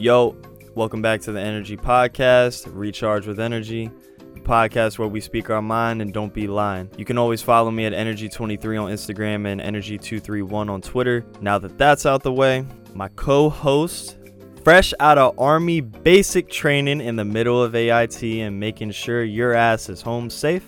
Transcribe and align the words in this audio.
Yo, 0.00 0.34
welcome 0.74 1.00
back 1.02 1.20
to 1.20 1.30
the 1.30 1.38
Energy 1.38 1.76
Podcast, 1.76 2.66
Recharge 2.72 3.26
with 3.26 3.38
Energy, 3.38 3.90
podcast 4.36 4.98
where 4.98 5.08
we 5.08 5.20
speak 5.20 5.50
our 5.50 5.60
mind 5.60 6.00
and 6.00 6.14
don't 6.14 6.32
be 6.32 6.46
lying. 6.46 6.88
You 6.96 7.04
can 7.04 7.18
always 7.18 7.42
follow 7.42 7.70
me 7.70 7.84
at 7.84 7.92
Energy23 7.92 8.82
on 8.82 8.90
Instagram 8.90 9.46
and 9.46 9.60
Energy231 9.60 10.70
on 10.70 10.80
Twitter. 10.80 11.26
Now 11.42 11.58
that 11.58 11.76
that's 11.76 12.06
out 12.06 12.22
the 12.22 12.32
way, 12.32 12.64
my 12.94 13.08
co 13.08 13.50
host, 13.50 14.16
fresh 14.64 14.94
out 15.00 15.18
of 15.18 15.38
Army 15.38 15.82
basic 15.82 16.48
training 16.48 17.02
in 17.02 17.16
the 17.16 17.26
middle 17.26 17.62
of 17.62 17.74
AIT 17.74 18.22
and 18.22 18.58
making 18.58 18.92
sure 18.92 19.22
your 19.22 19.52
ass 19.52 19.90
is 19.90 20.00
home 20.00 20.30
safe. 20.30 20.64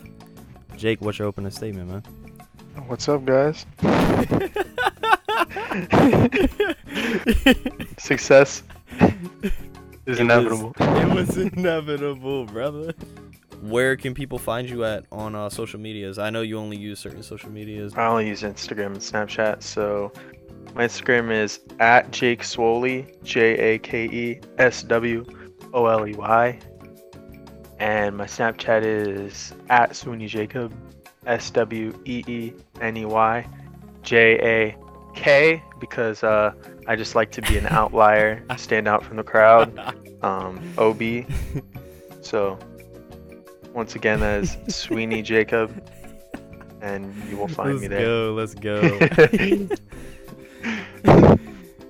Jake, 0.76 1.00
what's 1.00 1.18
your 1.18 1.28
opening 1.28 1.52
statement, 1.52 1.88
man? 1.88 2.02
What's 2.86 3.08
up, 3.08 3.24
guys? 3.24 3.64
Success 7.98 8.62
is 10.06 10.18
inevitable. 10.18 10.72
it 10.80 11.14
was 11.14 11.36
inevitable, 11.36 12.46
brother. 12.46 12.94
Where 13.62 13.96
can 13.96 14.12
people 14.12 14.38
find 14.38 14.68
you 14.68 14.84
at 14.84 15.04
on 15.12 15.34
uh, 15.34 15.48
social 15.48 15.78
medias? 15.78 16.18
I 16.18 16.30
know 16.30 16.40
you 16.40 16.58
only 16.58 16.76
use 16.76 16.98
certain 16.98 17.22
social 17.22 17.50
medias. 17.50 17.94
I 17.96 18.06
only 18.06 18.28
use 18.28 18.42
Instagram 18.42 18.86
and 18.86 18.96
Snapchat, 18.96 19.62
so 19.62 20.12
my 20.74 20.86
Instagram 20.86 21.30
is 21.30 21.60
at 21.78 22.10
Jake 22.10 22.42
Swoley, 22.42 23.22
J 23.22 23.74
A 23.74 23.78
K 23.78 24.04
E 24.04 24.40
S 24.58 24.82
W 24.82 25.24
O 25.72 25.86
L 25.86 26.08
E 26.08 26.14
Y, 26.14 26.58
and 27.78 28.16
my 28.16 28.24
Snapchat 28.24 28.84
is 28.84 29.52
at 29.68 29.94
Sweeney 29.94 30.26
Jacob, 30.26 30.74
S 31.26 31.50
W 31.50 31.96
E 32.04 32.24
E 32.26 32.52
N 32.80 32.96
E 32.96 33.04
Y, 33.04 33.46
J 34.02 34.38
A 34.40 34.81
K, 35.14 35.62
because 35.80 36.22
uh, 36.22 36.52
I 36.86 36.96
just 36.96 37.14
like 37.14 37.30
to 37.32 37.42
be 37.42 37.58
an 37.58 37.66
outlier, 37.66 38.44
stand 38.56 38.88
out 38.88 39.04
from 39.04 39.16
the 39.16 39.24
crowd. 39.24 39.78
Um, 40.22 40.62
OB. 40.78 41.24
So 42.20 42.56
once 43.74 43.96
again, 43.96 44.20
that 44.20 44.44
is 44.44 44.56
Sweeney 44.68 45.20
Jacob, 45.32 45.84
and 46.80 47.12
you 47.28 47.36
will 47.36 47.48
find 47.48 47.70
let's 47.70 47.82
me 47.82 47.88
there. 47.88 48.06
Let's 48.30 48.54
go, 48.54 48.98
let's 49.00 49.36
go. 51.02 51.36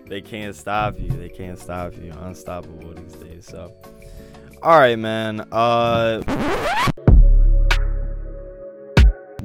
they 0.06 0.22
can't 0.22 0.56
stop 0.56 0.98
you. 0.98 1.10
They 1.10 1.28
can't 1.28 1.58
stop 1.58 1.94
you. 1.94 2.10
Unstoppable 2.20 2.94
these 2.94 3.12
days. 3.16 3.44
So, 3.44 3.74
all 4.62 4.78
right, 4.78 4.98
man. 4.98 5.46
Uh, 5.52 6.22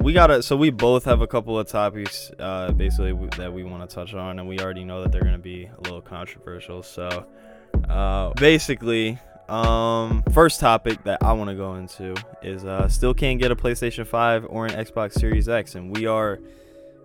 we 0.08 0.14
gotta. 0.14 0.42
So 0.42 0.56
we 0.56 0.70
both 0.70 1.04
have 1.04 1.20
a 1.20 1.26
couple 1.26 1.58
of 1.58 1.68
topics, 1.68 2.32
uh, 2.38 2.72
basically 2.72 3.12
that 3.36 3.52
we 3.52 3.62
want 3.62 3.86
to 3.86 3.94
touch 3.94 4.14
on, 4.14 4.38
and 4.38 4.48
we 4.48 4.58
already 4.58 4.82
know 4.82 5.02
that 5.02 5.12
they're 5.12 5.20
gonna 5.20 5.36
be 5.36 5.66
a 5.66 5.80
little 5.82 6.00
controversial. 6.00 6.82
So, 6.82 7.26
uh, 7.90 8.30
basically. 8.30 9.18
Um, 9.50 10.22
first 10.32 10.60
topic 10.60 11.04
that 11.04 11.22
I 11.22 11.32
want 11.32 11.48
to 11.48 11.56
go 11.56 11.76
into 11.76 12.14
is 12.42 12.66
uh, 12.66 12.86
still 12.88 13.14
can't 13.14 13.40
get 13.40 13.50
a 13.50 13.56
PlayStation 13.56 14.06
5 14.06 14.46
or 14.50 14.66
an 14.66 14.72
Xbox 14.72 15.12
Series 15.12 15.48
X, 15.48 15.74
and 15.74 15.96
we 15.96 16.04
are 16.04 16.38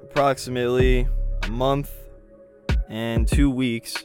approximately 0.04 1.08
a 1.44 1.50
month 1.50 1.90
and 2.90 3.26
two 3.26 3.50
weeks. 3.50 3.96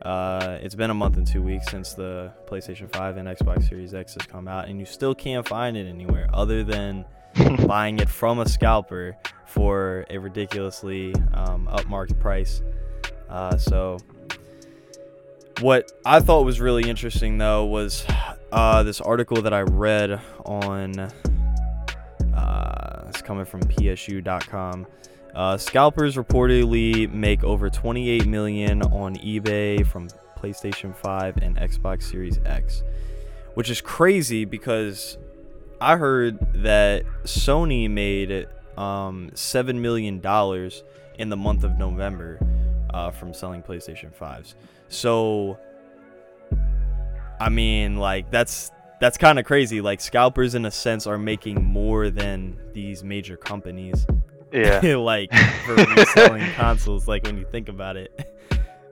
Uh, 0.00 0.58
it's 0.60 0.74
been 0.74 0.90
a 0.90 0.94
month 0.94 1.18
and 1.18 1.26
two 1.26 1.40
weeks 1.40 1.70
since 1.70 1.94
the 1.94 2.32
PlayStation 2.46 2.92
5 2.92 3.16
and 3.16 3.28
Xbox 3.28 3.68
Series 3.68 3.94
X 3.94 4.14
has 4.14 4.26
come 4.26 4.48
out, 4.48 4.66
and 4.66 4.80
you 4.80 4.84
still 4.84 5.14
can't 5.14 5.46
find 5.46 5.76
it 5.76 5.86
anywhere 5.86 6.28
other 6.32 6.64
than 6.64 7.04
buying 7.66 7.98
it 7.98 8.08
from 8.08 8.38
a 8.38 8.48
scalper 8.48 9.16
for 9.46 10.06
a 10.10 10.18
ridiculously 10.18 11.14
um, 11.34 11.68
upmarked 11.70 12.18
price. 12.18 12.62
Uh, 13.28 13.56
so, 13.56 13.98
what 15.60 15.92
I 16.04 16.20
thought 16.20 16.44
was 16.44 16.60
really 16.60 16.88
interesting 16.88 17.38
though 17.38 17.64
was 17.64 18.04
uh, 18.50 18.82
this 18.82 19.00
article 19.00 19.42
that 19.42 19.52
I 19.52 19.62
read 19.62 20.20
on. 20.44 20.98
Uh, 22.34 23.04
it's 23.08 23.22
coming 23.22 23.44
from 23.44 23.60
PSU.com. 23.62 24.86
Uh, 25.34 25.56
scalpers 25.56 26.16
reportedly 26.16 27.10
make 27.10 27.42
over 27.42 27.70
28 27.70 28.26
million 28.26 28.82
on 28.82 29.16
eBay 29.16 29.86
from 29.86 30.08
PlayStation 30.38 30.94
5 30.94 31.38
and 31.38 31.56
Xbox 31.56 32.02
Series 32.04 32.38
X, 32.44 32.82
which 33.54 33.70
is 33.70 33.80
crazy 33.80 34.44
because 34.44 35.16
I 35.82 35.96
heard 35.96 36.38
that 36.62 37.04
Sony 37.24 37.90
made 37.90 38.46
um, 38.76 39.30
seven 39.34 39.82
million 39.82 40.20
dollars 40.20 40.84
in 41.18 41.28
the 41.28 41.36
month 41.36 41.64
of 41.64 41.76
November 41.78 42.38
uh, 42.94 43.10
from 43.10 43.34
selling 43.34 43.62
PlayStation 43.62 44.14
5s. 44.14 44.54
So, 44.88 45.58
I 47.40 47.48
mean, 47.48 47.96
like 47.96 48.30
that's 48.30 48.70
that's 49.00 49.18
kind 49.18 49.38
of 49.40 49.44
crazy. 49.44 49.80
Like 49.80 50.00
scalpers, 50.00 50.54
in 50.54 50.64
a 50.66 50.70
sense, 50.70 51.06
are 51.08 51.18
making 51.18 51.64
more 51.64 52.10
than 52.10 52.56
these 52.72 53.02
major 53.02 53.36
companies 53.36 54.06
Yeah. 54.52 54.80
like 54.96 55.32
for 55.66 55.74
reselling 55.74 56.48
consoles 56.54 57.08
like 57.08 57.24
when 57.24 57.38
you 57.38 57.46
think 57.50 57.68
about 57.68 57.96
it 57.96 58.12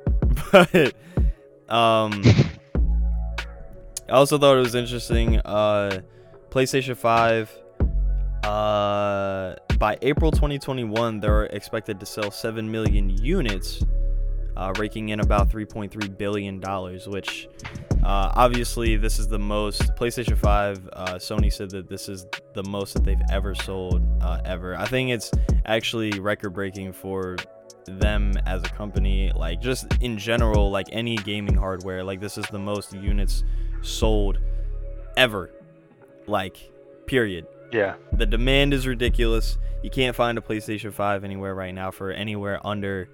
but 0.53 0.95
um 1.69 2.22
i 4.09 4.12
also 4.12 4.39
thought 4.39 4.57
it 4.57 4.61
was 4.61 4.75
interesting 4.75 5.39
uh 5.41 6.01
playstation 6.50 6.97
5 6.97 7.59
uh 8.44 9.55
by 9.78 9.97
april 10.03 10.31
2021 10.31 11.21
they're 11.21 11.44
expected 11.44 12.00
to 12.00 12.06
sell 12.06 12.31
7 12.31 12.71
million 12.71 13.11
units 13.22 13.84
uh, 14.56 14.72
raking 14.78 15.10
in 15.10 15.21
about 15.21 15.49
3.3 15.49 16.19
billion 16.19 16.60
dollars 16.60 17.06
which 17.06 17.49
uh, 18.03 18.33
obviously 18.34 18.97
this 18.97 19.19
is 19.19 19.28
the 19.28 19.39
most 19.39 19.83
playstation 19.94 20.37
5 20.37 20.89
uh, 20.93 21.15
sony 21.15 21.53
said 21.53 21.71
that 21.71 21.89
this 21.89 22.09
is 22.09 22.27
the 22.55 22.62
most 22.65 22.94
that 22.94 23.05
they've 23.05 23.21
ever 23.31 23.55
sold 23.55 24.03
uh, 24.22 24.41
ever. 24.44 24.77
I 24.77 24.87
think 24.87 25.10
it's 25.10 25.31
actually 25.66 26.19
record 26.19 26.50
breaking 26.50 26.93
for 26.93 27.37
them 27.87 28.33
as 28.47 28.62
a 28.62 28.69
company 28.69 29.33
like 29.34 29.60
just 29.60 29.87
in 30.00 30.16
general 30.16 30.71
like 30.71 30.87
any 30.93 31.16
gaming 31.16 31.56
hardware 31.56 32.05
like 32.05 32.21
this 32.21 32.39
is 32.39 32.44
the 32.53 32.59
most 32.59 32.93
units 32.93 33.43
sold 33.83 34.39
ever 35.16 35.50
like 36.30 36.70
period. 37.06 37.46
Yeah. 37.72 37.94
the 38.12 38.26
demand 38.26 38.74
is 38.74 38.86
ridiculous. 38.86 39.58
You 39.82 39.91
can't 39.91 40.14
find 40.16 40.36
a 40.36 40.41
playstation 40.41 40.92
5 40.92 41.24
anywhere 41.24 41.54
right 41.54 41.74
now 41.74 41.91
for 41.91 42.10
anywhere 42.10 42.64
under 42.66 43.08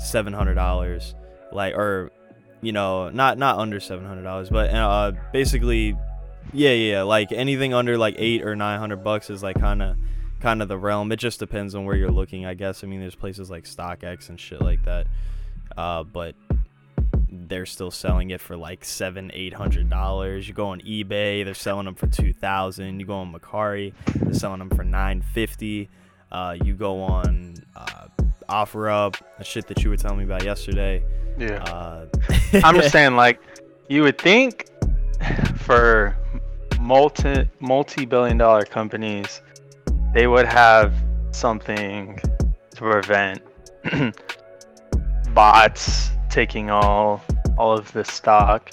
$700 0.00 1.14
like 1.52 1.74
or 1.74 2.10
you 2.60 2.72
know 2.72 3.08
not 3.10 3.38
not 3.38 3.58
under 3.58 3.78
$700 3.80 4.50
but 4.50 4.70
uh 4.70 5.12
basically 5.32 5.96
yeah 6.52 6.70
yeah 6.72 7.02
like 7.02 7.32
anything 7.32 7.74
under 7.74 7.96
like 7.98 8.14
8 8.18 8.42
or 8.44 8.54
900 8.56 9.02
bucks 9.02 9.30
is 9.30 9.42
like 9.42 9.58
kind 9.58 9.82
of 9.82 9.96
kind 10.40 10.62
of 10.62 10.68
the 10.68 10.78
realm. 10.78 11.10
It 11.10 11.16
just 11.18 11.40
depends 11.40 11.74
on 11.74 11.84
where 11.84 11.96
you're 11.96 12.12
looking 12.12 12.46
i 12.46 12.54
guess. 12.54 12.84
I 12.84 12.86
mean 12.86 13.00
there's 13.00 13.16
places 13.16 13.50
like 13.50 13.64
stockx 13.64 14.28
and 14.28 14.38
shit 14.38 14.60
like 14.60 14.84
that. 14.84 15.06
Uh 15.76 16.04
but 16.04 16.34
they're 17.30 17.66
still 17.66 17.90
selling 17.90 18.30
it 18.30 18.40
for 18.40 18.56
like 18.56 18.84
seven 18.84 19.30
eight 19.34 19.54
hundred 19.54 19.88
dollars. 19.90 20.48
You 20.48 20.54
go 20.54 20.68
on 20.68 20.80
ebay 20.80 21.44
they're 21.44 21.54
selling 21.54 21.86
them 21.86 21.94
for 21.94 22.06
two 22.06 22.32
thousand. 22.32 23.00
You 23.00 23.06
go 23.06 23.14
on 23.16 23.32
mercari 23.32 23.92
they're 24.14 24.34
selling 24.34 24.58
them 24.58 24.70
for 24.70 24.84
950 24.84 25.88
uh 26.30 26.56
you 26.62 26.74
go 26.74 27.00
on 27.00 27.54
uh 27.76 28.06
offer 28.48 28.88
up 28.88 29.16
the 29.38 29.44
shit 29.44 29.66
that 29.68 29.82
you 29.84 29.90
were 29.90 29.96
telling 29.96 30.18
me 30.18 30.24
about 30.24 30.44
yesterday. 30.44 31.02
Yeah. 31.38 31.62
uh 31.64 32.06
I'm 32.64 32.76
just 32.76 32.92
saying, 32.92 33.16
like, 33.16 33.40
you 33.88 34.02
would 34.02 34.18
think 34.18 34.66
for 35.56 36.16
multi 36.80 37.48
multi 37.60 38.04
billion 38.04 38.38
dollar 38.38 38.62
companies, 38.64 39.40
they 40.14 40.26
would 40.26 40.46
have 40.46 40.94
something 41.30 42.18
to 42.70 42.76
prevent 42.76 43.42
bots 45.34 46.10
taking 46.28 46.70
all 46.70 47.22
all 47.56 47.76
of 47.76 47.90
the 47.92 48.04
stock. 48.04 48.70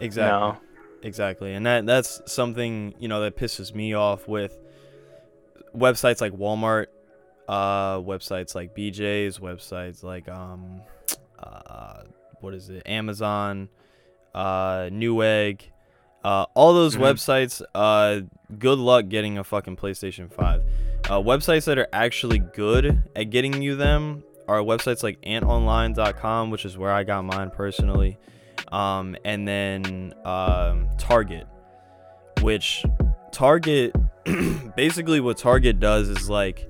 exactly 0.00 0.38
No. 0.40 0.56
Exactly. 1.02 1.54
And 1.54 1.64
that 1.64 1.86
that's 1.86 2.20
something, 2.26 2.94
you 2.98 3.08
know, 3.08 3.22
that 3.22 3.34
pisses 3.36 3.74
me 3.74 3.94
off 3.94 4.28
with 4.28 4.54
websites 5.74 6.20
like 6.20 6.32
Walmart, 6.32 6.86
uh 7.48 7.96
websites 7.98 8.54
like 8.54 8.74
BJ's, 8.76 9.38
websites 9.38 10.02
like 10.02 10.28
um 10.28 10.82
uh 11.38 12.02
what 12.40 12.52
is 12.54 12.68
it? 12.68 12.82
Amazon, 12.86 13.68
uh 14.34 14.88
Newegg, 14.92 15.62
uh 16.22 16.44
all 16.54 16.74
those 16.74 16.96
Mhm. 16.96 17.00
websites 17.00 17.62
uh 17.74 18.20
good 18.58 18.78
luck 18.78 19.08
getting 19.08 19.38
a 19.38 19.44
fucking 19.44 19.76
PlayStation 19.76 20.30
5. 20.30 20.62
Uh 21.06 21.20
websites 21.20 21.64
that 21.64 21.78
are 21.78 21.88
actually 21.94 22.40
good 22.40 23.08
at 23.16 23.30
getting 23.30 23.62
you 23.62 23.74
them 23.74 24.22
are 24.50 24.60
websites 24.60 25.02
like 25.02 25.20
antonline.com, 25.22 26.50
which 26.50 26.64
is 26.64 26.76
where 26.76 26.92
I 26.92 27.04
got 27.04 27.24
mine 27.24 27.50
personally 27.50 28.18
um, 28.68 29.16
and 29.24 29.46
then 29.46 30.14
um, 30.24 30.88
Target, 30.98 31.46
which 32.42 32.84
Target 33.32 33.94
basically 34.76 35.20
what 35.20 35.38
Target 35.38 35.80
does 35.80 36.08
is 36.08 36.28
like 36.28 36.68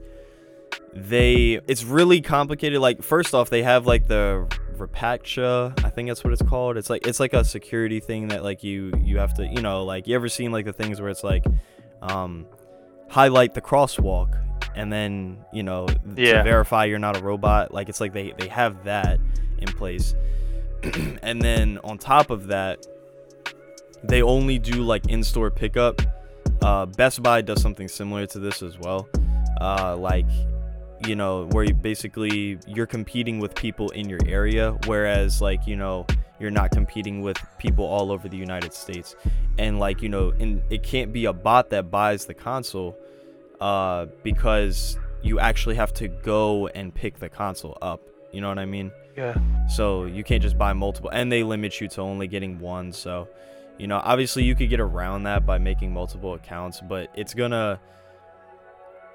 they 0.95 1.61
it's 1.67 1.85
really 1.85 2.21
complicated. 2.21 2.81
Like 2.81 3.03
first 3.03 3.35
off, 3.35 3.51
they 3.51 3.63
have 3.63 3.87
like 3.87 4.07
the 4.07 4.47
Rapactua, 4.77 5.85
I 5.85 5.91
think 5.91 6.09
that's 6.09 6.25
what 6.25 6.33
it's 6.33 6.43
called. 6.43 6.77
It's 6.77 6.89
like 6.89 7.07
it's 7.07 7.21
like 7.21 7.35
a 7.35 7.45
security 7.45 8.01
thing 8.01 8.29
that 8.29 8.43
like 8.43 8.65
you 8.65 8.93
you 8.99 9.19
have 9.19 9.35
to 9.35 9.47
you 9.47 9.61
know 9.61 9.85
like 9.85 10.07
you 10.07 10.15
ever 10.15 10.29
seen 10.29 10.53
like 10.53 10.65
the 10.65 10.73
things 10.73 11.01
where 11.01 11.11
it's 11.11 11.25
like 11.25 11.45
um 12.01 12.47
highlight 13.11 13.53
the 13.53 13.61
crosswalk 13.61 14.39
and 14.75 14.93
then 14.93 15.39
you 15.53 15.63
know 15.63 15.87
Yeah. 16.17 16.39
to 16.39 16.43
verify 16.45 16.85
you're 16.85 16.99
not 16.99 17.17
a 17.17 17.21
robot 17.23 17.73
like 17.75 17.89
it's 17.89 18.01
like 18.01 18.13
they 18.13 18.33
they 18.39 18.49
have 18.49 18.85
that 18.85 19.19
in 19.59 19.69
place. 19.73 20.15
And 21.23 21.43
then 21.43 21.79
on 21.85 21.99
top 21.99 22.31
of 22.31 22.47
that 22.49 22.87
they 24.03 24.23
only 24.23 24.59
do 24.59 24.83
like 24.83 25.07
in-store 25.09 25.51
pickup. 25.51 26.01
Uh 26.63 26.87
best 26.87 27.23
buy 27.23 27.41
does 27.43 27.61
something 27.61 27.89
similar 27.89 28.27
to 28.27 28.39
this 28.39 28.63
as 28.63 28.79
well. 28.79 29.09
Uh 29.61 29.97
like 29.97 30.27
you 31.07 31.17
know 31.17 31.47
where 31.53 31.65
you 31.65 31.75
basically 31.75 32.59
you're 32.67 32.87
competing 32.87 33.39
with 33.39 33.55
people 33.55 33.89
in 33.91 34.09
your 34.09 34.21
area 34.27 34.73
whereas 34.87 35.41
like 35.41 35.67
you 35.67 35.77
know 35.77 36.07
you're 36.39 36.51
not 36.51 36.71
competing 36.71 37.21
with 37.23 37.37
people 37.59 37.85
all 37.85 38.11
over 38.11 38.29
the 38.29 38.37
united 38.37 38.73
states. 38.73 39.17
And 39.59 39.79
like 39.79 40.01
you 40.03 40.09
know 40.09 40.33
and 40.39 40.63
it 40.71 40.83
can't 40.83 41.13
be 41.13 41.27
a 41.27 41.33
bot 41.33 41.71
that 41.71 41.91
buys 41.91 42.25
the 42.27 42.35
console 42.35 42.97
uh 43.61 44.07
because 44.23 44.99
you 45.23 45.39
actually 45.39 45.75
have 45.75 45.93
to 45.95 46.09
go 46.09 46.67
and 46.69 46.95
pick 46.95 47.19
the 47.19 47.29
console 47.29 47.77
up. 47.83 48.01
You 48.33 48.41
know 48.41 48.49
what 48.49 48.59
i 48.59 48.65
mean? 48.65 48.93
Yeah. 49.17 49.35
so 49.69 50.05
you 50.05 50.23
can't 50.25 50.41
just 50.43 50.57
buy 50.57 50.73
multiple 50.73 51.11
and 51.13 51.31
they 51.31 51.43
limit 51.43 51.81
you 51.81 51.89
to 51.89 52.01
only 52.01 52.27
getting 52.29 52.59
one 52.61 52.93
so 52.93 53.29
you 53.77 53.87
know 53.89 54.01
obviously 54.03 54.45
you 54.45 54.55
could 54.55 54.71
get 54.71 54.79
around 54.81 55.25
that 55.25 55.45
by 55.45 55.59
making 55.59 55.93
multiple 55.93 56.33
accounts 56.35 56.81
but 56.89 57.11
it's 57.17 57.35
gonna 57.35 57.81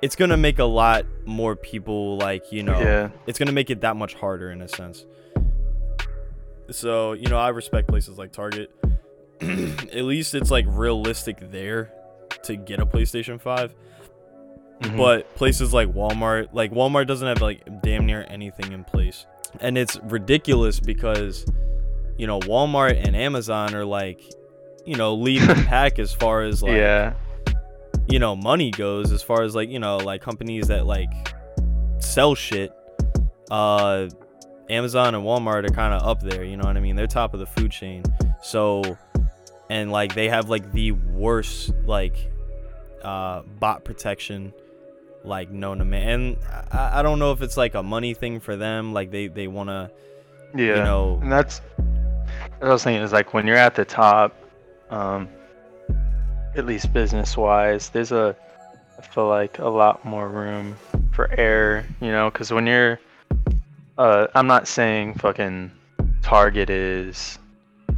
it's 0.02 0.16
gonna 0.18 0.36
make 0.38 0.60
a 0.60 0.66
lot 0.66 1.06
more 1.26 1.56
people 1.56 2.18
like 2.18 2.52
you 2.52 2.62
know 2.62 2.78
Yeah. 2.80 3.10
it's 3.26 3.40
gonna 3.40 3.54
make 3.54 3.70
it 3.70 3.82
that 3.82 3.96
much 3.96 4.14
harder 4.16 4.52
in 4.52 4.62
a 4.62 4.68
sense. 4.68 5.06
So 6.72 7.14
you 7.14 7.28
know 7.28 7.38
i 7.38 7.50
respect 7.50 7.88
places 7.88 8.18
like 8.18 8.32
target. 8.32 8.70
At 9.42 10.04
least 10.04 10.34
it's 10.36 10.52
like 10.52 10.66
realistic 10.68 11.52
there 11.52 11.92
to 12.44 12.56
get 12.56 12.80
a 12.80 12.86
playstation 12.86 13.40
5 13.40 13.74
Mhm. 14.82 14.98
but 14.98 15.34
places 15.36 15.74
like 15.74 15.88
Walmart, 15.94 16.50
like 16.52 16.72
Walmart 16.72 17.08
doesn't 17.08 17.28
have 17.28 17.42
like 17.42 17.82
damn 17.82 18.06
near 18.06 18.26
anything 18.30 18.72
in 18.74 18.84
place. 18.84 19.26
And 19.62 19.78
it's 19.78 19.98
ridiculous 20.04 20.80
because 20.80 21.46
you 22.18 22.28
know, 22.28 22.40
Walmart 22.42 23.02
and 23.06 23.16
Amazon 23.16 23.76
are 23.76 23.86
like, 23.86 24.22
you 24.86 24.96
know, 24.96 25.16
leading 25.16 25.48
the 25.48 25.56
pack 25.68 26.00
as 26.00 26.14
far 26.14 26.44
as 26.44 26.62
like 26.62 26.74
yeah. 26.74 27.14
you 28.08 28.20
know, 28.20 28.36
money 28.36 28.72
goes 28.72 29.12
as 29.12 29.22
far 29.24 29.44
as 29.44 29.56
like, 29.56 29.70
you 29.70 29.80
know, 29.80 29.98
like 29.98 30.22
companies 30.22 30.68
that 30.68 30.86
like 30.86 31.12
sell 32.00 32.36
shit. 32.36 32.72
Uh 33.50 34.08
Amazon 34.70 35.14
and 35.14 35.24
Walmart 35.24 35.70
are 35.70 35.74
kind 35.74 35.94
of 35.94 36.08
up 36.08 36.22
there, 36.22 36.44
you 36.44 36.58
know 36.58 36.64
what 36.64 36.76
I 36.76 36.80
mean? 36.80 36.96
They're 36.96 37.08
top 37.08 37.34
of 37.34 37.40
the 37.40 37.46
food 37.46 37.72
chain. 37.72 38.04
So 38.42 38.98
and 39.70 39.92
like 39.92 40.16
they 40.16 40.30
have 40.30 40.50
like 40.50 40.72
the 40.74 40.92
worst 40.92 41.72
like 41.86 42.16
uh 43.04 43.42
bot 43.60 43.84
protection 43.86 44.54
like 45.26 45.50
known 45.52 45.80
to 45.80 45.86
man. 45.86 46.08
And 46.10 46.38
I, 46.72 47.00
I 47.00 47.02
don't 47.02 47.20
know 47.20 47.32
if 47.32 47.42
it's 47.42 47.58
like 47.58 47.76
a 47.76 47.84
money 47.84 48.14
thing 48.14 48.40
for 48.40 48.56
them, 48.56 48.94
like 48.94 49.12
they 49.12 49.28
they 49.28 49.48
want 49.48 49.70
to, 49.70 49.92
Yeah. 50.56 50.66
you 50.66 50.84
know, 50.84 51.20
And 51.22 51.32
that's 51.32 51.60
what 52.60 52.70
I 52.70 52.70
was 52.70 52.82
saying 52.82 53.02
is 53.02 53.12
like 53.12 53.34
when 53.34 53.46
you're 53.48 53.58
at 53.58 53.76
the 53.76 53.86
top, 53.86 54.36
um, 54.90 55.28
at 56.56 56.66
least 56.66 56.94
business 56.94 57.36
wise, 57.36 57.90
there's 57.90 58.12
a 58.12 58.36
I 58.98 59.02
feel 59.02 59.28
like 59.28 59.60
a 59.60 59.68
lot 59.68 60.06
more 60.06 60.30
room 60.30 60.78
for 61.12 61.30
error, 61.38 61.86
you 62.02 62.12
know, 62.12 62.30
because 62.30 62.52
when 62.52 62.66
you're, 62.66 63.00
uh, 63.98 64.28
I'm 64.34 64.48
not 64.48 64.68
saying 64.68 65.16
fucking 65.16 65.72
Target 66.22 66.70
is, 66.70 67.38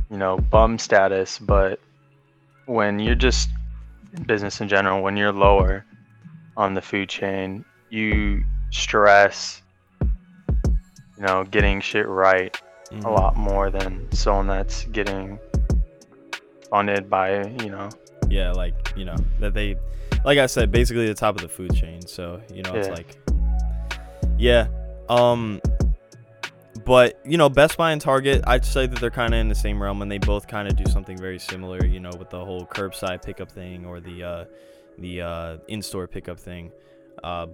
you 0.10 0.18
know, 0.18 0.38
bum 0.38 0.80
status, 0.80 1.38
but 1.40 1.80
when 2.66 3.00
you're 3.00 3.16
just 3.16 3.50
business 4.26 4.60
in 4.60 4.68
general, 4.68 5.02
when 5.04 5.16
you're 5.18 5.32
lower 5.32 5.86
on 6.58 6.74
the 6.74 6.82
food 6.82 7.08
chain, 7.08 7.64
you 7.90 8.44
stress, 8.72 9.62
you 10.02 11.24
know, 11.26 11.46
getting 11.46 11.80
shit 11.80 12.08
right 12.08 12.60
a 12.92 12.96
mhm. 12.96 13.04
lot 13.04 13.38
more 13.38 13.70
than 13.70 14.12
someone 14.12 14.48
that's 14.48 14.84
getting 14.86 15.40
funded 16.70 17.10
by 17.10 17.46
you 17.64 17.70
know 17.70 17.90
yeah, 18.30 18.52
like 18.52 18.94
you 18.96 19.06
know 19.06 19.16
that 19.40 19.54
they, 19.54 19.76
like 20.26 20.38
I 20.38 20.46
said, 20.46 20.72
basically 20.72 21.08
the 21.08 21.14
top 21.14 21.36
of 21.36 21.42
the 21.42 21.50
food 21.50 21.74
chain. 21.76 22.06
So 22.06 22.42
you 22.54 22.64
know, 22.64 22.74
it's 22.74 22.90
like, 22.90 23.18
yeah, 24.38 24.68
um, 25.10 25.62
but 26.86 27.20
you 27.26 27.38
know, 27.38 27.50
Best 27.50 27.78
Buy 27.78 27.92
and 27.92 28.02
Target, 28.02 28.44
I'd 28.48 28.66
say 28.66 28.88
that 28.88 29.00
they're 29.00 29.12
kind 29.12 29.34
of 29.34 29.40
in 29.40 29.50
the 29.50 29.56
same 29.56 29.82
realm, 29.82 30.02
and 30.02 30.12
they 30.12 30.18
both 30.18 30.48
kind 30.48 30.68
of 30.68 30.76
do 30.76 30.86
something 30.90 31.18
very 31.18 31.40
similar. 31.40 31.86
You 31.86 32.00
know, 32.00 32.12
with 32.18 32.30
the 32.30 32.44
whole 32.44 32.66
curbside 32.66 33.24
pickup 33.24 33.52
thing 33.52 33.86
or 33.86 34.00
the 34.00 34.24
uh, 34.24 34.46
the 34.98 35.22
uh, 35.22 35.58
in-store 35.68 36.08
pickup 36.08 36.40
thing. 36.40 36.72
Uh, 37.24 37.48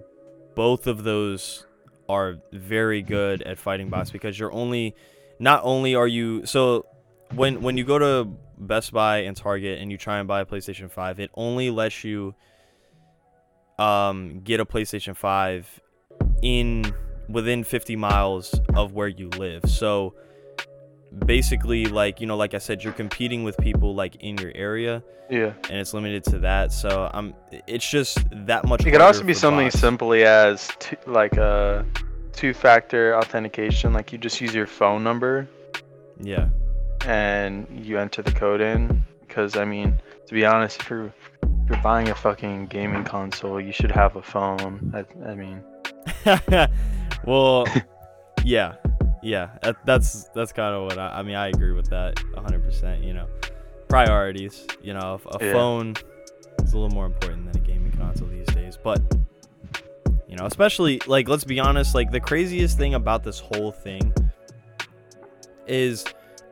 both 0.54 0.86
of 0.86 1.04
those 1.04 1.66
are 2.08 2.36
very 2.52 3.02
good 3.02 3.42
at 3.42 3.58
fighting 3.58 3.88
bots 3.88 4.10
because 4.10 4.38
you're 4.38 4.52
only, 4.52 4.94
not 5.38 5.60
only 5.64 5.94
are 5.94 6.06
you 6.06 6.44
so 6.46 6.86
when 7.34 7.62
when 7.62 7.76
you 7.76 7.84
go 7.84 7.98
to 7.98 8.28
Best 8.58 8.92
Buy 8.92 9.18
and 9.18 9.36
Target 9.36 9.80
and 9.80 9.90
you 9.90 9.98
try 9.98 10.18
and 10.18 10.28
buy 10.28 10.40
a 10.40 10.44
PlayStation 10.44 10.90
5, 10.90 11.20
it 11.20 11.30
only 11.34 11.70
lets 11.70 12.04
you 12.04 12.34
um 13.78 14.40
get 14.44 14.60
a 14.60 14.64
PlayStation 14.64 15.16
5 15.16 15.80
in 16.42 16.94
within 17.28 17.64
50 17.64 17.96
miles 17.96 18.54
of 18.74 18.92
where 18.92 19.08
you 19.08 19.28
live. 19.30 19.62
So 19.66 20.14
basically 21.26 21.86
like, 21.86 22.20
you 22.20 22.26
know, 22.26 22.36
like 22.36 22.54
I 22.54 22.58
said 22.58 22.82
you're 22.84 22.92
competing 22.92 23.44
with 23.44 23.56
people 23.58 23.94
like 23.94 24.16
in 24.16 24.38
your 24.38 24.52
area 24.54 25.02
yeah 25.30 25.54
and 25.70 25.78
it's 25.80 25.94
limited 25.94 26.22
to 26.24 26.38
that. 26.40 26.70
So 26.72 27.10
I'm 27.12 27.34
it's 27.66 27.88
just 27.88 28.18
that 28.46 28.66
much 28.66 28.84
it 28.86 28.90
could 28.90 29.00
also 29.00 29.22
be 29.22 29.32
something 29.34 29.66
bots. 29.66 29.78
simply 29.80 30.24
as 30.24 30.68
two, 30.78 30.96
like 31.06 31.36
a 31.36 31.86
two-factor 32.32 33.16
authentication 33.16 33.92
like 33.92 34.12
you 34.12 34.18
just 34.18 34.40
use 34.40 34.52
your 34.54 34.66
phone 34.66 35.02
number 35.04 35.48
Yeah. 36.20 36.48
and 37.06 37.66
you 37.70 37.98
enter 37.98 38.22
the 38.22 38.32
code 38.32 38.60
in 38.60 39.04
because 39.20 39.56
i 39.56 39.64
mean 39.64 40.00
to 40.26 40.34
be 40.34 40.44
honest 40.44 40.80
if 40.80 40.90
you're 40.90 41.06
if 41.06 41.70
you're 41.70 41.82
buying 41.82 42.08
a 42.08 42.14
fucking 42.14 42.66
gaming 42.66 43.04
console 43.04 43.60
you 43.60 43.70
should 43.72 43.92
have 43.92 44.16
a 44.16 44.22
phone 44.22 44.92
i, 44.94 45.30
I 45.30 45.34
mean 45.36 45.62
well, 47.24 47.66
yeah, 48.44 48.74
yeah. 49.24 49.72
That's 49.84 50.24
that's 50.34 50.52
kind 50.52 50.74
of 50.74 50.82
what 50.84 50.98
I, 50.98 51.18
I 51.18 51.22
mean. 51.22 51.34
I 51.34 51.48
agree 51.48 51.72
with 51.72 51.90
that 51.90 52.16
100%. 52.16 53.04
You 53.04 53.14
know, 53.14 53.26
priorities. 53.88 54.66
You 54.82 54.94
know, 54.94 55.20
a 55.26 55.44
Yeah. 55.44 55.52
phone 55.52 55.94
is 56.62 56.72
a 56.72 56.78
little 56.78 56.94
more 56.94 57.06
important 57.06 57.52
than 57.52 57.62
a 57.62 57.66
gaming 57.66 57.92
console 57.92 58.28
these 58.28 58.46
days. 58.54 58.78
But 58.82 59.00
you 60.28 60.36
know, 60.36 60.46
especially 60.46 61.00
like 61.06 61.28
let's 61.28 61.44
be 61.44 61.58
honest. 61.58 61.94
Like 61.94 62.10
the 62.12 62.20
craziest 62.20 62.78
thing 62.78 62.94
about 62.94 63.24
this 63.24 63.38
whole 63.40 63.72
thing 63.72 64.12
is 65.66 66.04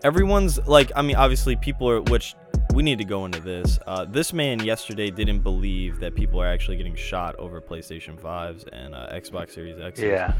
everyone's 0.05 0.59
like. 0.67 0.91
I 0.97 1.02
mean, 1.02 1.17
obviously, 1.17 1.57
people 1.57 1.88
are 1.88 2.00
which. 2.02 2.35
We 2.75 2.83
need 2.83 2.97
to 2.99 3.05
go 3.05 3.26
into 3.26 3.38
this. 3.38 3.79
Uh, 3.87 4.07
this 4.07 4.33
man 4.33 4.59
yesterday 4.64 5.11
didn't 5.11 5.41
believe 5.41 6.00
that 6.00 6.14
people 6.14 6.41
are 6.41 6.47
actually 6.47 6.79
getting 6.79 6.95
shot 6.95 7.37
over 7.38 7.61
PlayStation 7.61 8.19
5s 8.19 8.67
and 8.73 8.95
uh, 8.95 9.11
Xbox 9.12 9.50
Series 9.50 9.79
X 9.79 10.00
yeah 10.00 10.33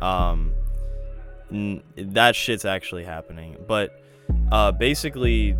um 0.00 0.50
n- 1.52 1.82
that 1.96 2.34
shit's 2.34 2.64
actually 2.64 3.04
happening 3.04 3.56
but 3.66 4.00
uh 4.52 4.72
basically 4.72 5.56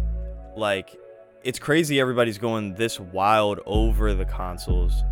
like 0.56 0.96
it's 1.42 1.58
crazy 1.58 2.00
everybody's 2.00 2.38
going 2.38 2.74
this 2.74 2.98
wild 2.98 3.60
over 3.66 4.14
the 4.14 4.24
consoles 4.24 5.02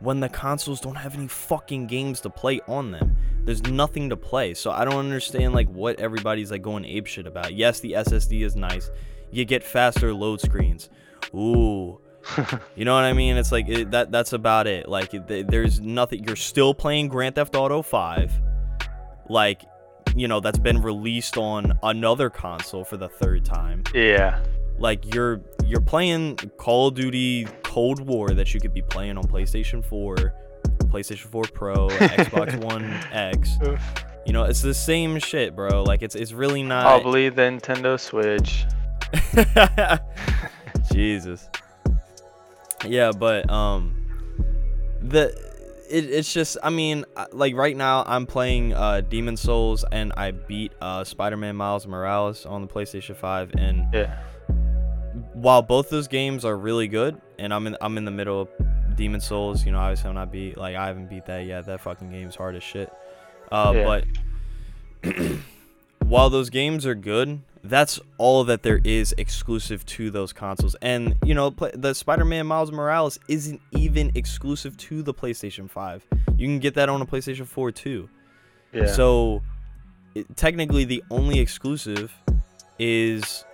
when 0.00 0.20
the 0.20 0.28
consoles 0.28 0.80
don't 0.80 0.96
have 0.96 1.14
any 1.14 1.28
fucking 1.28 1.86
games 1.86 2.20
to 2.20 2.30
play 2.30 2.60
on 2.66 2.90
them 2.90 3.16
there's 3.44 3.62
nothing 3.64 4.08
to 4.08 4.16
play 4.16 4.54
so 4.54 4.70
i 4.70 4.84
don't 4.84 4.96
understand 4.98 5.52
like 5.52 5.68
what 5.68 5.98
everybody's 6.00 6.50
like 6.50 6.62
going 6.62 6.84
ape 6.84 7.06
shit 7.06 7.26
about 7.26 7.54
yes 7.54 7.80
the 7.80 7.92
ssd 7.92 8.42
is 8.42 8.56
nice 8.56 8.90
you 9.30 9.44
get 9.44 9.62
faster 9.62 10.12
load 10.12 10.40
screens 10.40 10.88
ooh 11.34 12.00
you 12.76 12.84
know 12.84 12.94
what 12.94 13.04
I 13.04 13.12
mean? 13.12 13.36
It's 13.36 13.52
like 13.52 13.68
it, 13.68 13.90
that. 13.92 14.12
That's 14.12 14.32
about 14.32 14.66
it. 14.66 14.88
Like 14.88 15.14
it, 15.14 15.48
there's 15.48 15.80
nothing. 15.80 16.24
You're 16.24 16.36
still 16.36 16.74
playing 16.74 17.08
Grand 17.08 17.34
Theft 17.34 17.54
Auto 17.56 17.82
5, 17.82 18.32
like 19.28 19.62
you 20.16 20.28
know 20.28 20.40
that's 20.40 20.58
been 20.58 20.80
released 20.82 21.36
on 21.36 21.78
another 21.82 22.30
console 22.30 22.84
for 22.84 22.96
the 22.96 23.08
third 23.08 23.44
time. 23.44 23.84
yeah 23.94 24.42
Like 24.78 25.14
you're 25.14 25.40
you're 25.66 25.80
playing 25.80 26.36
Call 26.56 26.88
of 26.88 26.94
Duty 26.94 27.46
Cold 27.62 28.00
War 28.00 28.30
that 28.30 28.52
you 28.54 28.60
could 28.60 28.74
be 28.74 28.82
playing 28.82 29.16
on 29.18 29.24
PlayStation 29.24 29.84
4, 29.84 30.16
PlayStation 30.86 31.26
4 31.26 31.42
Pro, 31.54 31.88
Xbox 31.88 32.56
One 32.64 32.84
X. 33.12 33.50
You 34.26 34.32
know, 34.32 34.44
it's 34.44 34.62
the 34.62 34.74
same 34.74 35.18
shit, 35.18 35.54
bro. 35.54 35.82
Like 35.84 36.02
it's 36.02 36.14
it's 36.14 36.32
really 36.32 36.62
not. 36.62 36.82
probably 36.82 37.28
the 37.28 37.42
nintendo 37.42 37.98
switch 37.98 38.64
Jesus. 40.92 41.48
Yeah, 42.86 43.12
but 43.12 43.48
um 43.50 43.94
the 45.00 45.49
it, 45.90 46.04
it's 46.10 46.32
just 46.32 46.56
I 46.62 46.70
mean 46.70 47.04
like 47.32 47.54
right 47.54 47.76
now 47.76 48.04
I'm 48.06 48.26
playing 48.26 48.72
uh 48.74 49.00
Demon 49.02 49.36
Souls 49.36 49.84
and 49.90 50.12
I 50.16 50.30
beat 50.30 50.72
uh 50.80 51.04
Spider-Man 51.04 51.56
Miles 51.56 51.86
Morales 51.86 52.46
on 52.46 52.62
the 52.62 52.68
PlayStation 52.68 53.16
5 53.16 53.52
and 53.58 53.86
Yeah. 53.92 54.18
while 55.34 55.62
both 55.62 55.90
those 55.90 56.08
games 56.08 56.44
are 56.44 56.56
really 56.56 56.88
good 56.88 57.20
and 57.38 57.52
I'm 57.52 57.66
in 57.66 57.76
I'm 57.80 57.96
in 57.98 58.04
the 58.04 58.10
middle 58.10 58.42
of 58.42 58.48
Demon 58.96 59.20
Souls, 59.20 59.64
you 59.64 59.72
know, 59.72 59.78
obviously 59.78 60.08
I'm 60.08 60.14
not 60.14 60.30
beat 60.32 60.56
like 60.56 60.76
I 60.76 60.86
haven't 60.86 61.08
beat 61.08 61.26
that 61.26 61.46
yet. 61.46 61.66
That 61.66 61.80
fucking 61.80 62.10
game's 62.10 62.36
hard 62.36 62.54
as 62.56 62.62
shit. 62.62 62.92
Uh 63.50 63.72
Yeah. 63.74 64.02
but 65.02 65.14
while 66.04 66.30
those 66.30 66.50
games 66.50 66.86
are 66.86 66.94
good, 66.94 67.40
that's 67.62 68.00
all 68.18 68.44
that 68.44 68.62
there 68.62 68.80
is 68.84 69.14
exclusive 69.18 69.84
to 69.86 70.10
those 70.10 70.32
consoles. 70.32 70.74
And 70.82 71.16
you 71.24 71.34
know, 71.34 71.50
the 71.50 71.94
Spider-Man 71.94 72.46
Miles 72.46 72.72
Morales 72.72 73.18
isn't 73.28 73.60
even 73.72 74.12
exclusive 74.14 74.76
to 74.78 75.02
the 75.02 75.12
PlayStation 75.12 75.68
5. 75.68 76.06
You 76.36 76.46
can 76.46 76.58
get 76.58 76.74
that 76.74 76.88
on 76.88 77.02
a 77.02 77.06
PlayStation 77.06 77.46
4 77.46 77.72
too. 77.72 78.08
Yeah. 78.72 78.86
So 78.86 79.42
it, 80.14 80.36
technically, 80.36 80.84
the 80.84 81.02
only 81.10 81.38
exclusive 81.40 82.12
is 82.78 83.44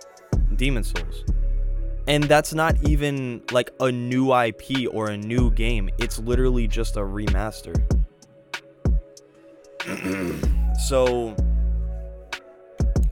Demon 0.55 0.83
Souls, 0.83 1.25
and 2.07 2.23
that's 2.23 2.53
not 2.53 2.75
even 2.87 3.41
like 3.51 3.71
a 3.79 3.91
new 3.91 4.33
IP 4.33 4.87
or 4.91 5.09
a 5.09 5.17
new 5.17 5.51
game. 5.51 5.89
It's 5.97 6.19
literally 6.19 6.67
just 6.67 6.95
a 6.95 7.01
remaster. 7.01 7.75
so 10.87 11.35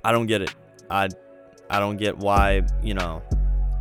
I 0.03 0.11
don't 0.11 0.27
get 0.27 0.41
it. 0.41 0.53
I 0.89 1.09
I 1.69 1.79
don't 1.79 1.97
get 1.97 2.17
why 2.17 2.63
you 2.83 2.93
know 2.93 3.21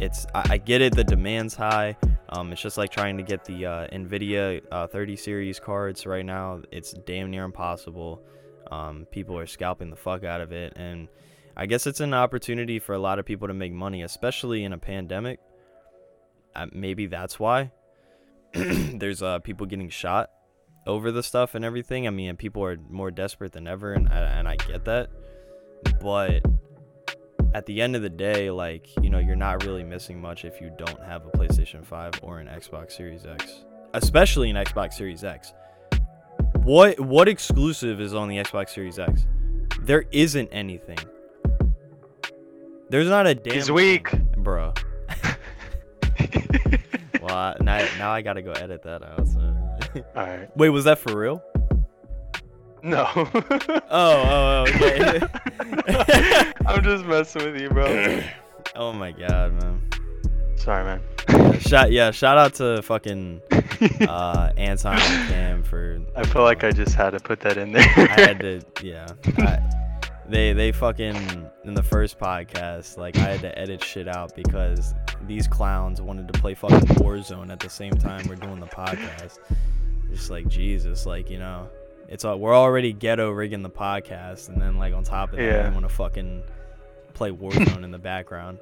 it's 0.00 0.26
I, 0.34 0.54
I 0.54 0.58
get 0.58 0.80
it 0.80 0.94
the 0.94 1.04
demand's 1.04 1.54
high. 1.54 1.96
Um, 2.30 2.52
it's 2.52 2.60
just 2.60 2.78
like 2.78 2.90
trying 2.90 3.16
to 3.18 3.22
get 3.22 3.44
the 3.44 3.66
uh, 3.66 3.86
nvidia 3.88 4.60
uh, 4.72 4.86
30 4.88 5.16
series 5.16 5.60
cards 5.60 6.04
right 6.06 6.24
now. 6.24 6.62
It's 6.72 6.92
damn 6.92 7.30
near 7.30 7.44
impossible. 7.44 8.22
Um, 8.70 9.06
people 9.10 9.38
are 9.38 9.46
scalping 9.46 9.90
the 9.90 9.96
fuck 9.96 10.24
out 10.24 10.40
of 10.40 10.52
it. 10.52 10.72
And 10.76 11.08
i 11.56 11.66
guess 11.66 11.86
it's 11.86 12.00
an 12.00 12.12
opportunity 12.12 12.80
for 12.80 12.94
a 12.94 12.98
lot 12.98 13.20
of 13.20 13.24
people 13.24 13.46
to 13.46 13.54
make 13.54 13.72
money 13.72 14.02
especially 14.02 14.64
in 14.64 14.72
a 14.72 14.78
pandemic. 14.78 15.38
Uh, 16.56 16.66
maybe 16.72 17.06
that's 17.06 17.38
why. 17.38 17.70
There's 18.52 19.22
uh, 19.22 19.38
people 19.40 19.66
getting 19.66 19.90
shot 19.90 20.30
over 20.86 21.12
the 21.12 21.22
stuff 21.22 21.54
and 21.54 21.64
everything. 21.64 22.06
I 22.08 22.10
mean 22.10 22.36
people 22.36 22.64
are 22.64 22.76
more 22.90 23.10
desperate 23.10 23.52
than 23.52 23.68
ever 23.68 23.92
and, 23.92 24.10
and 24.10 24.48
i 24.48 24.56
get 24.56 24.84
that. 24.86 25.10
But 26.00 26.42
at 27.54 27.66
the 27.66 27.80
end 27.80 27.94
of 27.94 28.02
the 28.02 28.10
day, 28.10 28.50
like, 28.50 28.88
you 29.00 29.08
know, 29.08 29.20
you're 29.20 29.36
not 29.36 29.64
really 29.64 29.84
missing 29.84 30.20
much 30.20 30.44
if 30.44 30.60
you 30.60 30.72
don't 30.76 31.00
have 31.04 31.24
a 31.24 31.30
PlayStation 31.30 31.86
5 31.86 32.14
or 32.22 32.40
an 32.40 32.48
Xbox 32.48 32.92
Series 32.92 33.24
X. 33.24 33.64
Especially 33.94 34.50
an 34.50 34.56
Xbox 34.56 34.94
Series 34.94 35.22
X. 35.22 35.54
What 36.64 36.98
what 36.98 37.28
exclusive 37.28 38.00
is 38.00 38.12
on 38.12 38.28
the 38.28 38.36
Xbox 38.36 38.70
Series 38.70 38.98
X? 38.98 39.26
There 39.82 40.04
isn't 40.10 40.48
anything. 40.48 40.98
There's 42.88 43.08
not 43.08 43.26
a 43.26 43.34
damn 43.34 43.54
He's 43.54 43.70
weak. 43.70 44.10
bro. 44.36 44.72
well, 47.22 47.34
I, 47.34 47.56
now, 47.60 47.86
now 47.98 48.10
I 48.10 48.22
gotta 48.22 48.42
go 48.42 48.52
edit 48.52 48.82
that 48.82 49.02
out. 49.02 49.28
So. 49.28 50.04
All 50.16 50.26
right. 50.26 50.56
Wait, 50.56 50.70
was 50.70 50.84
that 50.84 50.98
for 50.98 51.16
real? 51.16 51.42
No. 52.84 53.08
Oh, 53.16 53.80
oh, 53.90 54.64
okay. 54.68 55.18
I'm 56.66 56.84
just 56.84 57.06
messing 57.06 57.50
with 57.50 57.58
you, 57.58 57.70
bro. 57.70 58.20
oh 58.76 58.92
my 58.92 59.10
god, 59.10 59.54
man. 59.54 59.80
Sorry, 60.56 60.84
man. 60.84 61.60
Shout 61.60 61.92
yeah, 61.92 62.10
shout 62.10 62.36
out 62.36 62.52
to 62.56 62.82
fucking 62.82 63.40
uh 64.02 64.52
Anton 64.58 64.98
and 65.00 65.28
Cam 65.30 65.62
for 65.62 65.98
I 66.14 66.24
feel 66.24 66.42
like 66.42 66.62
I 66.62 66.72
just 66.72 66.94
had 66.94 67.10
to 67.10 67.20
put 67.20 67.40
that 67.40 67.56
in 67.56 67.72
there. 67.72 67.88
I 67.96 68.20
had 68.20 68.40
to 68.40 68.60
yeah. 68.82 69.06
I, 69.38 69.60
they 70.28 70.52
they 70.52 70.70
fucking 70.70 71.50
in 71.64 71.72
the 71.72 71.82
first 71.82 72.18
podcast, 72.18 72.98
like 72.98 73.16
I 73.16 73.30
had 73.30 73.40
to 73.40 73.58
edit 73.58 73.82
shit 73.82 74.08
out 74.08 74.36
because 74.36 74.94
these 75.26 75.48
clowns 75.48 76.02
wanted 76.02 76.30
to 76.30 76.38
play 76.38 76.52
fucking 76.52 76.80
Warzone 76.96 77.50
at 77.50 77.60
the 77.60 77.70
same 77.70 77.94
time 77.94 78.26
we're 78.28 78.34
doing 78.34 78.60
the 78.60 78.66
podcast. 78.66 79.38
Just 80.10 80.28
like 80.28 80.46
Jesus, 80.48 81.06
like, 81.06 81.30
you 81.30 81.38
know, 81.38 81.68
it's 82.08 82.24
all, 82.24 82.38
we're 82.38 82.54
already 82.54 82.92
ghetto 82.92 83.30
rigging 83.30 83.62
the 83.62 83.70
podcast 83.70 84.48
and 84.48 84.60
then 84.60 84.76
like 84.78 84.92
on 84.94 85.04
top 85.04 85.30
of 85.32 85.36
that 85.38 85.42
Yeah. 85.44 85.68
we 85.68 85.74
want 85.74 85.88
to 85.88 85.94
fucking 85.94 86.42
play 87.14 87.30
Warzone 87.30 87.84
in 87.84 87.90
the 87.90 87.98
background. 87.98 88.58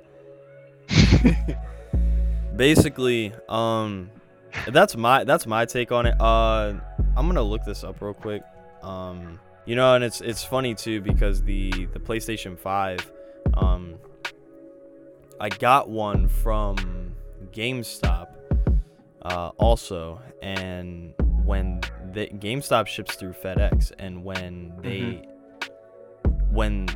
Basically, 2.56 3.32
um 3.48 4.10
that's 4.70 4.94
my 4.96 5.24
that's 5.24 5.46
my 5.46 5.64
take 5.64 5.90
on 5.92 6.06
it. 6.06 6.14
Uh 6.20 6.74
I'm 7.16 7.26
going 7.26 7.36
to 7.36 7.42
look 7.42 7.64
this 7.64 7.84
up 7.84 8.00
real 8.02 8.14
quick. 8.14 8.42
Um 8.82 9.40
you 9.64 9.76
know, 9.76 9.94
and 9.94 10.04
it's 10.04 10.20
it's 10.20 10.44
funny 10.44 10.74
too 10.74 11.00
because 11.00 11.42
the 11.42 11.70
the 11.92 11.98
PlayStation 11.98 12.58
5 12.58 13.10
um 13.54 13.94
I 15.40 15.48
got 15.48 15.88
one 15.88 16.28
from 16.28 17.14
GameStop 17.52 18.28
uh 19.22 19.50
also 19.56 20.20
and 20.42 21.14
when 21.44 21.80
the 22.12 22.26
GameStop 22.26 22.86
ships 22.86 23.14
through 23.16 23.32
FedEx 23.32 23.92
and 23.98 24.24
when 24.24 24.72
they 24.82 24.98
mm-hmm. 25.00 26.54
when 26.54 26.88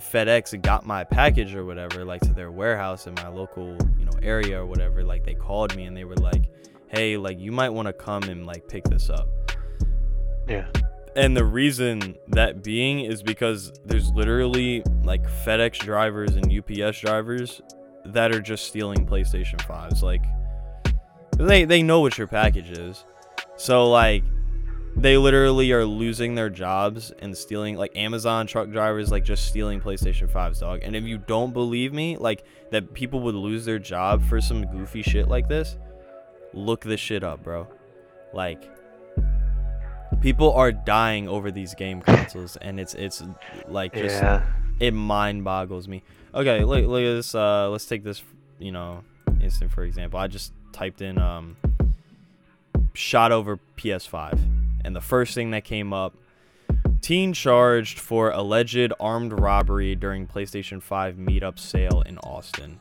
FedEx 0.00 0.60
got 0.62 0.86
my 0.86 1.04
package 1.04 1.54
or 1.54 1.64
whatever 1.64 2.04
like 2.04 2.20
to 2.22 2.32
their 2.32 2.50
warehouse 2.50 3.06
in 3.06 3.14
my 3.14 3.28
local, 3.28 3.76
you 3.98 4.04
know, 4.04 4.12
area 4.22 4.60
or 4.60 4.66
whatever, 4.66 5.04
like 5.04 5.24
they 5.24 5.34
called 5.34 5.74
me 5.76 5.84
and 5.84 5.96
they 5.96 6.04
were 6.04 6.16
like, 6.16 6.44
"Hey, 6.88 7.16
like 7.16 7.38
you 7.38 7.52
might 7.52 7.70
want 7.70 7.86
to 7.86 7.92
come 7.92 8.24
and 8.24 8.46
like 8.46 8.68
pick 8.68 8.84
this 8.84 9.10
up." 9.10 9.28
yeah. 10.48 10.66
And 11.14 11.36
the 11.36 11.44
reason 11.44 12.16
that 12.28 12.62
being 12.62 13.00
is 13.00 13.22
because 13.22 13.72
there's 13.84 14.10
literally 14.12 14.82
like 15.04 15.22
FedEx 15.44 15.78
drivers 15.78 16.36
and 16.36 16.50
UPS 16.50 17.00
drivers 17.00 17.60
that 18.06 18.32
are 18.32 18.40
just 18.40 18.66
stealing 18.66 19.06
PlayStation 19.06 19.60
5s. 19.60 20.02
Like 20.02 20.24
they 21.38 21.64
they 21.64 21.82
know 21.82 22.00
what 22.00 22.16
your 22.16 22.26
package 22.26 22.70
is. 22.70 23.04
So 23.56 23.90
like 23.90 24.24
they 24.96 25.16
literally 25.16 25.72
are 25.72 25.84
losing 25.84 26.34
their 26.34 26.50
jobs 26.50 27.12
and 27.18 27.36
stealing 27.36 27.76
like 27.76 27.96
Amazon 27.96 28.46
truck 28.46 28.70
drivers 28.70 29.10
like 29.10 29.24
just 29.24 29.46
stealing 29.46 29.80
PlayStation 29.80 30.30
5s 30.30 30.60
dog. 30.60 30.80
And 30.82 30.94
if 30.94 31.04
you 31.04 31.18
don't 31.18 31.52
believe 31.52 31.92
me, 31.92 32.16
like 32.16 32.44
that 32.70 32.92
people 32.92 33.20
would 33.20 33.34
lose 33.34 33.64
their 33.64 33.78
job 33.78 34.22
for 34.24 34.40
some 34.40 34.64
goofy 34.66 35.02
shit 35.02 35.28
like 35.28 35.48
this, 35.48 35.76
look 36.52 36.82
this 36.84 37.00
shit 37.00 37.24
up, 37.24 37.42
bro. 37.42 37.66
Like 38.32 38.70
people 40.20 40.52
are 40.52 40.70
dying 40.72 41.28
over 41.28 41.50
these 41.50 41.74
game 41.74 42.00
consoles 42.02 42.56
and 42.56 42.78
it's 42.78 42.94
it's 42.94 43.22
like 43.66 43.94
just 43.94 44.22
Yeah. 44.22 44.42
it 44.78 44.92
mind 44.92 45.42
boggles 45.42 45.88
me. 45.88 46.02
Okay, 46.34 46.64
look 46.64 46.84
look 46.86 47.00
at 47.02 47.14
this 47.14 47.34
uh 47.34 47.68
let's 47.70 47.86
take 47.86 48.04
this, 48.04 48.22
you 48.58 48.72
know, 48.72 49.02
instant 49.40 49.72
for 49.72 49.84
example. 49.84 50.20
I 50.20 50.28
just 50.28 50.52
typed 50.72 51.00
in 51.00 51.18
um 51.18 51.56
shot 52.94 53.32
over 53.32 53.58
PS5 53.78 54.38
and 54.84 54.94
the 54.94 55.00
first 55.00 55.34
thing 55.34 55.50
that 55.52 55.64
came 55.64 55.92
up 55.92 56.14
teen 57.00 57.32
charged 57.32 57.98
for 57.98 58.30
alleged 58.30 58.92
armed 59.00 59.32
robbery 59.32 59.94
during 59.96 60.26
PlayStation 60.26 60.80
5 60.82 61.16
meetup 61.16 61.58
sale 61.58 62.02
in 62.06 62.18
Austin. 62.18 62.80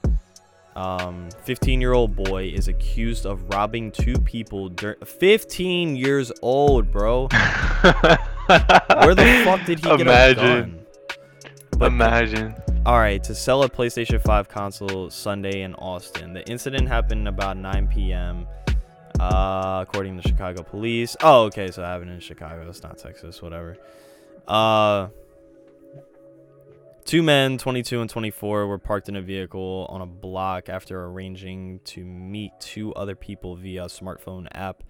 Um 0.75 1.27
15-year-old 1.46 2.15
boy 2.15 2.46
is 2.46 2.67
accused 2.70 3.25
of 3.25 3.43
robbing 3.50 3.91
two 3.91 4.13
people 4.20 4.70
dur- 4.70 4.98
15 5.03 5.96
years 5.98 6.31
old, 6.41 6.91
bro. 6.91 7.27
Where 7.81 9.15
the 9.15 9.41
fuck 9.43 9.65
did 9.65 9.84
he 9.84 9.89
Imagine. 9.89 10.86
But 11.77 11.88
Imagine. 11.88 12.55
all 12.86 13.00
right, 13.00 13.22
to 13.24 13.34
sell 13.36 13.63
a 13.63 13.70
PlayStation 13.70 14.22
5 14.22 14.48
console 14.48 15.10
Sunday 15.10 15.63
in 15.63 15.74
Austin. 15.75 16.31
The 16.31 16.48
incident 16.48 16.88
happened 16.88 17.27
about 17.27 17.58
9 17.58 17.88
p.m. 17.88 18.48
Uh, 19.21 19.85
according 19.87 20.19
to 20.19 20.27
Chicago 20.27 20.63
police. 20.63 21.15
Oh, 21.21 21.43
okay, 21.43 21.69
so 21.69 21.83
it 21.83 21.85
happened 21.85 22.09
in 22.09 22.19
Chicago. 22.19 22.67
It's 22.67 22.81
not 22.81 22.97
Texas, 22.97 23.39
whatever. 23.39 23.77
Uh, 24.47 25.09
two 27.05 27.21
men, 27.21 27.59
22 27.59 28.01
and 28.01 28.09
24, 28.09 28.65
were 28.65 28.79
parked 28.79 29.09
in 29.09 29.15
a 29.15 29.21
vehicle 29.21 29.85
on 29.89 30.01
a 30.01 30.07
block 30.07 30.69
after 30.69 31.05
arranging 31.05 31.81
to 31.83 32.03
meet 32.03 32.51
two 32.59 32.95
other 32.95 33.15
people 33.15 33.55
via 33.55 33.83
smartphone 33.83 34.47
app 34.53 34.81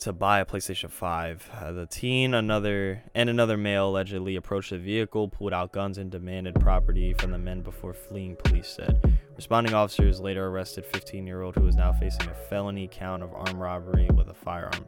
to 0.00 0.12
buy 0.12 0.40
a 0.40 0.44
PlayStation 0.44 0.90
5. 0.90 1.50
Uh, 1.52 1.72
the 1.72 1.86
teen, 1.86 2.34
another 2.34 3.02
and 3.14 3.28
another 3.28 3.56
male 3.56 3.88
allegedly 3.88 4.36
approached 4.36 4.70
the 4.70 4.78
vehicle, 4.78 5.28
pulled 5.28 5.52
out 5.52 5.72
guns, 5.72 5.98
and 5.98 6.10
demanded 6.10 6.54
property 6.60 7.14
from 7.14 7.30
the 7.30 7.38
men 7.38 7.62
before 7.62 7.92
fleeing. 7.92 8.36
Police 8.36 8.68
said. 8.68 9.18
Responding 9.36 9.74
officers 9.74 10.20
later 10.20 10.46
arrested 10.46 10.84
15-year-old 10.84 11.54
who 11.54 11.66
is 11.66 11.76
now 11.76 11.92
facing 11.92 12.28
a 12.28 12.34
felony 12.34 12.88
count 12.90 13.22
of 13.22 13.32
armed 13.32 13.60
robbery 13.60 14.08
with 14.14 14.28
a 14.28 14.34
firearm. 14.34 14.84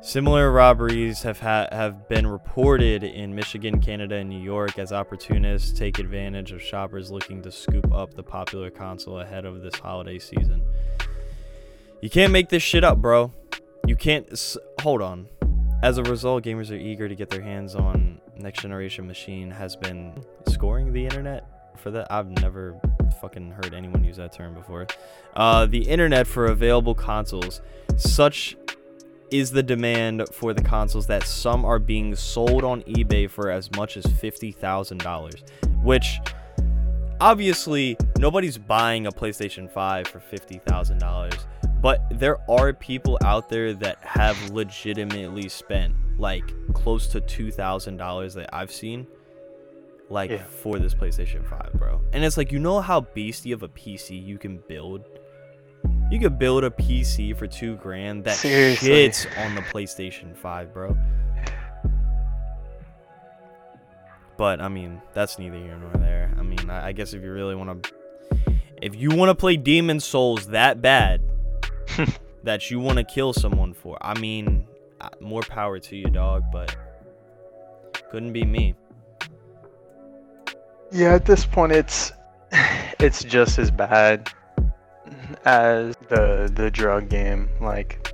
Similar 0.00 0.50
robberies 0.50 1.22
have 1.22 1.38
ha- 1.38 1.68
have 1.70 2.08
been 2.08 2.26
reported 2.26 3.04
in 3.04 3.34
Michigan, 3.34 3.80
Canada, 3.80 4.16
and 4.16 4.28
New 4.28 4.42
York 4.42 4.76
as 4.76 4.92
opportunists 4.92 5.78
take 5.78 6.00
advantage 6.00 6.50
of 6.50 6.60
shoppers 6.60 7.12
looking 7.12 7.40
to 7.42 7.52
scoop 7.52 7.92
up 7.92 8.14
the 8.14 8.22
popular 8.22 8.68
console 8.68 9.20
ahead 9.20 9.44
of 9.44 9.62
this 9.62 9.76
holiday 9.76 10.18
season. 10.18 10.60
You 12.02 12.10
can't 12.10 12.32
make 12.32 12.48
this 12.48 12.64
shit 12.64 12.82
up, 12.82 12.98
bro. 12.98 13.32
you 13.86 13.94
can't 13.94 14.30
s- 14.32 14.56
hold 14.80 15.00
on. 15.00 15.28
As 15.84 15.98
a 15.98 16.02
result, 16.02 16.42
gamers 16.42 16.70
are 16.72 16.74
eager 16.76 17.08
to 17.08 17.14
get 17.14 17.30
their 17.30 17.42
hands 17.42 17.76
on 17.76 18.20
next 18.36 18.60
generation 18.62 19.06
machine 19.06 19.52
has 19.52 19.76
been 19.76 20.12
scoring 20.48 20.92
the 20.92 21.04
internet 21.04 21.46
for 21.76 21.92
that. 21.92 22.10
I've 22.10 22.28
never 22.40 22.76
fucking 23.20 23.52
heard 23.52 23.72
anyone 23.72 24.02
use 24.02 24.16
that 24.16 24.32
term 24.32 24.52
before. 24.52 24.88
Uh, 25.34 25.66
the 25.66 25.78
internet 25.88 26.26
for 26.26 26.46
available 26.46 26.94
consoles. 26.96 27.60
Such 27.96 28.56
is 29.30 29.52
the 29.52 29.62
demand 29.62 30.24
for 30.32 30.52
the 30.52 30.62
consoles 30.62 31.06
that 31.06 31.22
some 31.22 31.64
are 31.64 31.78
being 31.78 32.16
sold 32.16 32.64
on 32.64 32.82
eBay 32.82 33.30
for 33.30 33.48
as 33.48 33.70
much 33.76 33.96
as 33.96 34.04
$50,000, 34.06 35.42
which 35.84 36.18
obviously 37.20 37.96
nobody's 38.18 38.58
buying 38.58 39.06
a 39.06 39.12
PlayStation 39.12 39.70
5 39.70 40.08
for 40.08 40.18
$50,000, 40.18 41.44
but 41.82 42.00
there 42.10 42.38
are 42.50 42.72
people 42.72 43.18
out 43.24 43.48
there 43.50 43.74
that 43.74 43.98
have 44.02 44.50
legitimately 44.50 45.48
spent 45.48 45.94
like 46.18 46.44
close 46.72 47.08
to 47.08 47.20
$2,000 47.20 48.34
that 48.34 48.48
I've 48.54 48.70
seen 48.72 49.06
like 50.08 50.30
Yeah. 50.30 50.44
for 50.44 50.78
this 50.78 50.94
PlayStation 50.94 51.44
5, 51.48 51.72
bro. 51.74 52.00
And 52.12 52.24
it's 52.24 52.36
like 52.36 52.52
you 52.52 52.58
know 52.60 52.80
how 52.80 53.00
beastie 53.00 53.52
of 53.52 53.62
a 53.62 53.68
PC 53.68 54.24
you 54.24 54.38
can 54.38 54.58
build? 54.68 55.04
You 56.10 56.20
could 56.20 56.38
build 56.38 56.62
a 56.64 56.70
PC 56.70 57.36
for 57.36 57.46
2 57.46 57.76
grand 57.76 58.24
that 58.24 58.36
Seriously. 58.36 58.88
shits 58.90 59.26
on 59.44 59.54
the 59.54 59.62
PlayStation 59.62 60.36
5, 60.36 60.72
bro. 60.72 60.96
But 64.36 64.60
I 64.60 64.68
mean, 64.68 65.00
that's 65.14 65.38
neither 65.38 65.56
here 65.56 65.76
nor 65.76 65.90
there. 66.00 66.30
I 66.38 66.42
mean, 66.42 66.68
I, 66.70 66.88
I 66.88 66.92
guess 66.92 67.12
if 67.12 67.22
you 67.22 67.32
really 67.32 67.54
want 67.54 67.82
to, 67.82 67.92
if 68.80 68.94
you 68.94 69.10
want 69.10 69.30
to 69.30 69.34
play 69.34 69.56
Demon 69.56 70.00
Souls 70.00 70.48
that 70.48 70.80
bad, 70.82 71.22
that 72.44 72.70
you 72.70 72.80
want 72.80 72.98
to 72.98 73.04
kill 73.04 73.32
someone 73.32 73.72
for, 73.74 73.96
I 74.00 74.18
mean, 74.18 74.66
uh, 75.00 75.08
more 75.20 75.42
power 75.42 75.78
to 75.78 75.96
you, 75.96 76.06
dog. 76.06 76.44
But 76.52 76.74
couldn't 78.10 78.32
be 78.32 78.44
me. 78.44 78.74
Yeah, 80.90 81.14
at 81.14 81.24
this 81.24 81.44
point, 81.46 81.72
it's 81.72 82.12
it's 83.00 83.24
just 83.24 83.58
as 83.58 83.70
bad 83.70 84.28
as 85.44 85.96
the 86.08 86.50
the 86.54 86.70
drug 86.70 87.08
game, 87.08 87.48
like 87.60 88.12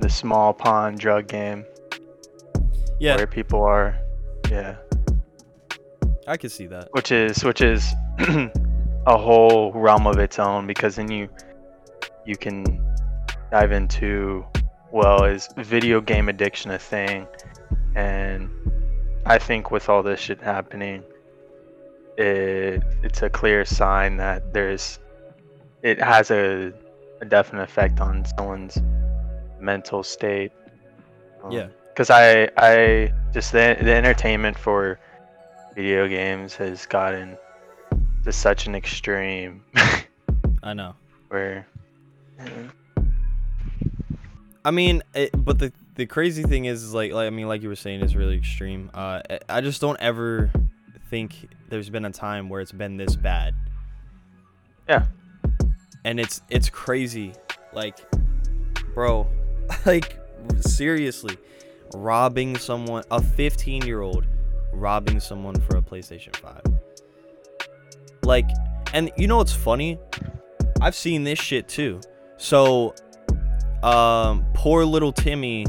the 0.00 0.08
small 0.10 0.52
pawn 0.52 0.96
drug 0.96 1.28
game, 1.28 1.64
Yeah, 2.98 3.16
where 3.16 3.26
people 3.26 3.62
are, 3.62 3.96
yeah, 4.50 4.76
I 6.26 6.36
could 6.36 6.50
see 6.50 6.66
that. 6.66 6.88
which 6.92 7.12
is 7.12 7.44
which 7.44 7.60
is 7.60 7.94
a 9.06 9.16
whole 9.16 9.72
realm 9.72 10.06
of 10.06 10.18
its 10.18 10.38
own 10.40 10.66
because 10.66 10.96
then 10.96 11.10
you 11.10 11.28
you 12.26 12.36
can 12.36 12.64
dive 13.50 13.72
into 13.72 14.44
well, 14.92 15.24
is 15.24 15.48
video 15.56 16.00
game 16.00 16.28
addiction 16.28 16.70
a 16.70 16.78
thing? 16.78 17.26
And 17.94 18.50
I 19.24 19.38
think 19.38 19.70
with 19.70 19.88
all 19.88 20.02
this 20.02 20.20
shit 20.20 20.40
happening, 20.40 21.02
it 22.16 22.82
it's 23.02 23.22
a 23.22 23.28
clear 23.28 23.64
sign 23.64 24.16
that 24.18 24.52
there's 24.52 24.98
it 25.82 26.00
has 26.00 26.30
a, 26.30 26.72
a 27.20 27.24
definite 27.24 27.62
effect 27.62 28.00
on 28.00 28.24
someone's 28.36 28.78
mental 29.60 30.02
state. 30.02 30.52
Um, 31.42 31.52
yeah. 31.52 31.68
Because 31.88 32.10
I 32.10 32.48
I 32.56 33.12
just 33.32 33.52
the 33.52 33.76
the 33.80 33.94
entertainment 33.94 34.58
for 34.58 34.98
video 35.74 36.08
games 36.08 36.54
has 36.54 36.86
gotten 36.86 37.36
to 38.24 38.32
such 38.32 38.66
an 38.66 38.74
extreme 38.74 39.62
I 40.62 40.72
know. 40.72 40.94
where 41.28 41.66
mm-hmm. 42.40 42.68
I 44.66 44.72
mean, 44.72 45.04
it, 45.14 45.30
but 45.32 45.60
the 45.60 45.72
the 45.94 46.06
crazy 46.06 46.42
thing 46.42 46.64
is, 46.64 46.82
is 46.82 46.92
like, 46.92 47.12
like 47.12 47.28
I 47.28 47.30
mean, 47.30 47.46
like 47.46 47.62
you 47.62 47.68
were 47.68 47.76
saying, 47.76 48.00
it's 48.02 48.16
really 48.16 48.36
extreme. 48.36 48.90
Uh, 48.92 49.20
I- 49.30 49.38
I 49.48 49.60
just 49.60 49.80
don't 49.80 49.98
ever 50.00 50.50
think 51.08 51.48
there's 51.68 51.88
been 51.88 52.04
a 52.04 52.10
time 52.10 52.48
where 52.48 52.60
it's 52.60 52.72
been 52.72 52.96
this 52.96 53.14
bad. 53.14 53.54
Yeah. 54.88 55.06
And 56.04 56.18
it's 56.18 56.42
it's 56.50 56.68
crazy, 56.68 57.32
like, 57.72 57.96
bro, 58.92 59.28
like 59.86 60.18
seriously, 60.62 61.36
robbing 61.94 62.56
someone, 62.58 63.04
a 63.12 63.22
15 63.22 63.86
year 63.86 64.00
old, 64.00 64.26
robbing 64.72 65.20
someone 65.20 65.54
for 65.60 65.76
a 65.76 65.82
PlayStation 65.82 66.34
5. 66.34 66.60
Like, 68.24 68.48
and 68.92 69.12
you 69.16 69.28
know 69.28 69.36
what's 69.36 69.52
funny? 69.54 69.98
I've 70.80 70.96
seen 70.96 71.22
this 71.22 71.38
shit 71.38 71.68
too. 71.68 72.00
So 72.36 72.94
um 73.86 74.44
poor 74.52 74.84
little 74.84 75.12
Timmy 75.12 75.64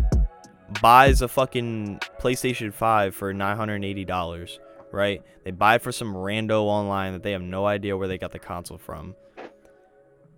buys 0.81 1.21
a 1.21 1.27
fucking 1.27 1.99
PlayStation 2.19 2.73
5 2.73 3.15
for 3.15 3.33
$980, 3.33 4.59
right? 4.91 5.21
They 5.43 5.51
buy 5.51 5.75
it 5.75 5.81
for 5.81 5.91
some 5.91 6.13
rando 6.13 6.63
online 6.63 7.13
that 7.13 7.23
they 7.23 7.31
have 7.31 7.41
no 7.41 7.65
idea 7.65 7.95
where 7.95 8.07
they 8.07 8.17
got 8.17 8.31
the 8.31 8.39
console 8.39 8.77
from. 8.77 9.15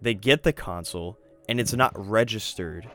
They 0.02 0.14
get 0.14 0.44
the 0.44 0.54
console 0.54 1.18
and 1.48 1.60
it's 1.60 1.74
not 1.74 1.94
registered 1.96 2.88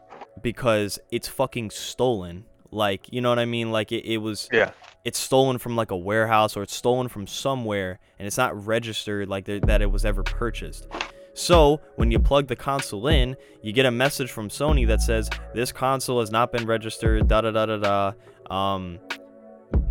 because 0.42 0.98
it's 1.10 1.28
fucking 1.28 1.70
stolen. 1.70 2.44
Like, 2.70 3.12
you 3.12 3.20
know 3.20 3.30
what 3.30 3.38
I 3.38 3.46
mean? 3.46 3.72
Like 3.72 3.90
it, 3.90 4.04
it 4.04 4.18
was 4.18 4.48
yeah 4.52 4.72
it's 5.04 5.18
stolen 5.18 5.58
from 5.58 5.76
like 5.76 5.90
a 5.90 5.96
warehouse 5.96 6.56
or 6.56 6.62
it's 6.62 6.74
stolen 6.74 7.08
from 7.08 7.26
somewhere 7.26 7.98
and 8.18 8.26
it's 8.26 8.38
not 8.38 8.66
registered 8.66 9.28
like 9.28 9.44
that 9.44 9.82
it 9.82 9.90
was 9.90 10.04
ever 10.04 10.22
purchased. 10.22 10.88
So, 11.34 11.80
when 11.96 12.12
you 12.12 12.20
plug 12.20 12.46
the 12.46 12.56
console 12.56 13.08
in, 13.08 13.36
you 13.60 13.72
get 13.72 13.86
a 13.86 13.90
message 13.90 14.30
from 14.30 14.48
Sony 14.48 14.86
that 14.86 15.02
says 15.02 15.28
this 15.52 15.72
console 15.72 16.20
has 16.20 16.30
not 16.30 16.52
been 16.52 16.64
registered, 16.64 17.28
da 17.28 17.40
da 17.40 17.50
da 17.50 17.66
da 17.66 17.76
da. 17.76 18.54
Um 18.54 18.98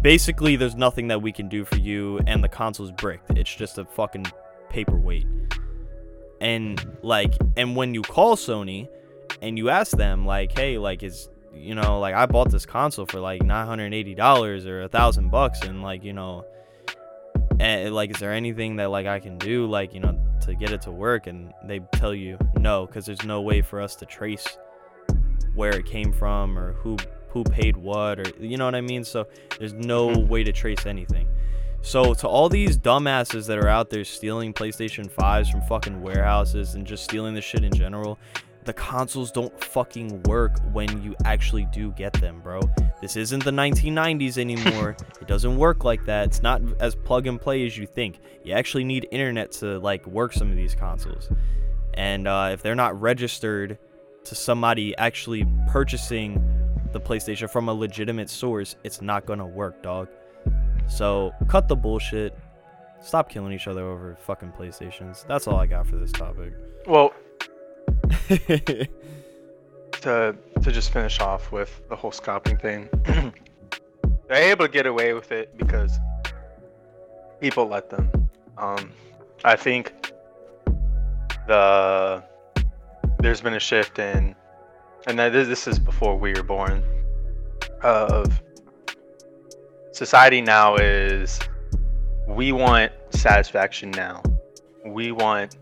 basically 0.02 0.56
there's 0.56 0.76
nothing 0.76 1.08
that 1.08 1.22
we 1.22 1.32
can 1.32 1.50
do 1.50 1.66
for 1.66 1.78
you 1.78 2.20
and 2.28 2.44
the 2.44 2.50
console's 2.50 2.92
bricked. 2.92 3.38
It's 3.38 3.54
just 3.54 3.78
a 3.78 3.86
fucking 3.86 4.26
paperweight. 4.70 5.28
And 6.40 6.98
like 7.02 7.34
and 7.58 7.76
when 7.76 7.94
you 7.94 8.02
call 8.02 8.36
Sony 8.36 8.88
and 9.42 9.58
you 9.58 9.70
ask 9.70 9.98
them 9.98 10.26
like, 10.26 10.58
"Hey, 10.58 10.78
like 10.78 11.04
is 11.04 11.30
you 11.54 11.76
know, 11.76 12.00
like 12.00 12.16
I 12.16 12.26
bought 12.26 12.52
this 12.52 12.66
console 12.66 13.06
for 13.06 13.20
like 13.20 13.44
nine 13.44 13.68
hundred 13.68 13.86
and 13.86 13.94
eighty 13.94 14.16
dollars 14.16 14.66
or 14.66 14.84
a 14.84 14.88
thousand 14.88 15.30
bucks, 15.30 15.62
and 15.62 15.82
like 15.82 16.04
you 16.04 16.14
know, 16.14 16.46
and 17.60 17.94
like 17.94 18.12
is 18.12 18.18
there 18.18 18.34
anything 18.34 18.78
that 18.78 18.90
like 18.90 19.06
I 19.06 19.20
can 19.20 19.38
do 19.38 19.66
like 19.68 19.94
you 19.94 20.00
know 20.00 20.20
to 20.46 20.56
get 20.56 20.72
it 20.72 20.82
to 20.84 20.92
work? 20.92 21.28
And 21.28 21.54
they 21.66 21.80
tell 21.94 22.14
you 22.14 22.38
no, 22.58 22.86
because 22.86 23.06
there's 23.06 23.24
no 23.24 23.42
way 23.42 23.62
for 23.62 23.82
us 23.82 23.96
to 23.96 24.06
trace 24.06 24.58
where 25.56 25.76
it 25.76 25.86
came 25.86 26.12
from 26.12 26.58
or 26.58 26.74
who 26.74 26.98
who 27.30 27.44
paid 27.44 27.76
what 27.76 28.20
or 28.20 28.26
you 28.40 28.58
know 28.58 28.66
what 28.66 28.76
I 28.76 28.82
mean. 28.82 29.04
So 29.04 29.28
there's 29.60 29.74
no 29.74 30.10
mm-hmm. 30.10 30.28
way 30.28 30.44
to 30.44 30.52
trace 30.52 30.86
anything. 30.86 31.28
So 31.82 32.14
to 32.14 32.28
all 32.28 32.48
these 32.48 32.78
dumbasses 32.78 33.46
that 33.48 33.58
are 33.58 33.68
out 33.68 33.90
there 33.90 34.06
stealing 34.06 34.54
PlayStation 34.54 35.12
5s 35.12 35.52
from 35.52 35.62
fucking 35.64 36.02
warehouses 36.02 36.76
and 36.76 36.88
just 36.88 37.04
stealing 37.04 37.34
the 37.34 37.42
shit 37.42 37.66
in 37.66 37.74
general, 37.74 38.18
the 38.66 38.74
consoles 38.74 39.32
don't 39.32 39.58
fucking 39.64 40.24
work 40.24 40.60
when 40.72 41.02
you 41.02 41.16
actually 41.26 41.66
do 41.72 41.92
get 41.92 42.14
them, 42.14 42.40
bro. 42.42 42.62
This 43.02 43.16
isn't 43.16 43.44
the 43.44 43.52
1990s 43.52 44.38
anymore. 44.38 44.96
it 45.22 45.28
doesn't 45.28 45.58
work 45.58 45.84
like 45.84 46.06
that. 46.06 46.28
It's 46.28 46.42
not 46.42 46.62
as 46.80 46.96
plug 46.96 47.28
and 47.28 47.40
play 47.40 47.66
as 47.66 47.78
you 47.78 47.86
think. 47.86 48.20
You 48.44 48.54
actually 48.54 48.84
need 48.84 49.08
internet 49.12 49.52
to 49.54 49.80
like 49.80 50.06
work 50.08 50.34
some 50.34 50.50
of 50.50 50.56
these 50.56 50.76
consoles. 50.76 51.30
And 51.96 52.28
uh, 52.28 52.52
if 52.54 52.62
they're 52.62 52.76
not 52.76 53.00
registered 53.00 53.78
to 54.26 54.36
somebody 54.36 54.96
actually 54.98 55.46
purchasing 55.68 56.42
the 56.92 57.00
PlayStation 57.00 57.50
from 57.50 57.70
a 57.70 57.74
legitimate 57.74 58.30
source, 58.30 58.76
it's 58.84 59.02
not 59.02 59.26
gonna 59.26 59.46
work, 59.48 59.82
dog. 59.84 60.08
So 60.88 61.34
cut 61.48 61.68
the 61.68 61.76
bullshit. 61.76 62.38
Stop 63.02 63.30
killing 63.30 63.52
each 63.52 63.68
other 63.68 63.84
over 63.84 64.16
fucking 64.22 64.54
PlayStations. 64.58 65.28
That's 65.28 65.48
all 65.48 65.58
I 65.58 65.68
got 65.68 65.88
for 65.88 65.98
this 65.98 66.12
topic. 66.12 66.54
well 66.88 67.14
to 70.02 70.36
to 70.62 70.72
just 70.72 70.92
finish 70.92 71.20
off 71.20 71.52
with 71.52 71.82
the 71.90 71.96
whole 71.96 72.12
scalping 72.12 72.58
thing 72.58 72.90
they're 74.28 74.52
able 74.52 74.66
to 74.66 74.72
get 74.72 74.86
away 74.86 75.14
with 75.14 75.32
it 75.32 75.58
because 75.58 76.00
people 77.40 77.68
let 77.68 77.90
them. 77.90 78.10
Um 78.58 78.92
i 79.44 79.56
think 79.56 79.94
the 81.48 82.24
there's 83.20 83.42
been 83.42 83.54
a 83.54 83.60
shift 83.60 84.00
in 84.00 84.36
and 85.08 85.20
this, 85.20 85.48
this 85.48 85.68
is 85.68 85.80
before 85.80 86.18
we 86.18 86.34
were 86.34 86.44
born 86.44 86.84
of 87.82 88.42
society 89.92 90.42
now 90.42 90.76
is 90.76 91.40
we 92.28 92.52
want 92.52 92.92
satisfaction 93.12 93.92
now. 93.92 94.24
We 94.86 95.12
want 95.12 95.58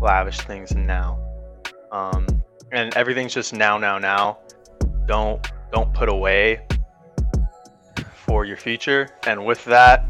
lavish 0.00 0.38
things 0.40 0.74
now 0.74 1.25
um, 1.92 2.26
and 2.72 2.94
everything's 2.96 3.34
just 3.34 3.52
now, 3.52 3.78
now, 3.78 3.98
now. 3.98 4.38
Don't 5.06 5.46
don't 5.72 5.92
put 5.94 6.08
away 6.08 6.60
for 8.14 8.44
your 8.44 8.56
future, 8.56 9.08
and 9.26 9.44
with 9.44 9.64
that 9.66 10.04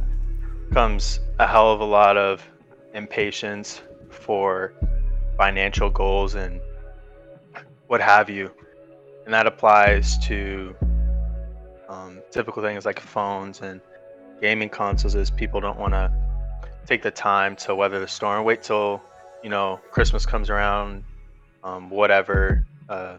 comes 0.73 1.21
a 1.39 1.47
hell 1.47 1.71
of 1.73 1.81
a 1.81 1.85
lot 1.85 2.17
of 2.17 2.43
impatience 2.95 3.83
for 4.11 4.73
financial 5.37 5.91
goals 5.91 6.35
and 6.35 6.61
what 7.87 8.01
have 8.01 8.29
you. 8.31 8.51
and 9.27 9.35
that 9.35 9.47
applies 9.47 10.19
to 10.19 10.75
um, 11.89 12.21
typical 12.31 12.62
things 12.62 12.85
like 12.87 12.99
phones 13.01 13.61
and 13.61 13.81
gaming 14.41 14.69
consoles. 14.69 15.15
Is 15.15 15.31
people 15.31 15.61
don't 15.61 15.79
want 15.79 15.93
to 15.93 16.12
take 16.87 17.03
the 17.03 17.11
time 17.11 17.57
to 17.57 17.75
weather 17.75 18.01
the 18.01 18.09
storm, 18.09 18.45
wait 18.45 18.62
till 18.62 19.03
you 19.43 19.51
know 19.51 19.81
Christmas 19.91 20.25
comes 20.25 20.49
around, 20.49 21.05
um, 21.66 21.90
whatever 21.90 22.64
uh, 22.88 23.16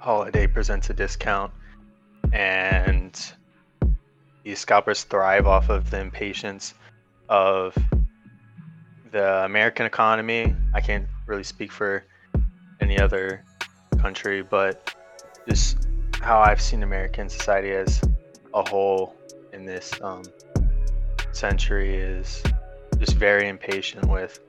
holiday 0.00 0.48
presents 0.48 0.90
a 0.90 0.92
discount, 0.94 1.52
and 2.32 3.32
these 4.42 4.58
scalpers 4.58 5.04
thrive 5.04 5.46
off 5.46 5.70
of 5.70 5.90
the 5.90 6.00
impatience 6.00 6.74
of 7.28 7.76
the 9.12 9.44
American 9.44 9.86
economy. 9.86 10.56
I 10.74 10.80
can't 10.80 11.06
really 11.26 11.44
speak 11.44 11.70
for 11.70 12.04
any 12.80 12.98
other 12.98 13.44
country, 14.00 14.42
but 14.42 14.92
just 15.48 15.86
how 16.20 16.40
I've 16.40 16.60
seen 16.60 16.82
American 16.82 17.28
society 17.28 17.70
as 17.70 18.02
a 18.54 18.68
whole 18.68 19.14
in 19.52 19.64
this 19.64 19.92
um, 20.02 20.24
century 21.30 21.94
is 21.96 22.42
just 22.98 23.14
very 23.14 23.46
impatient 23.46 24.04
with 24.08 24.40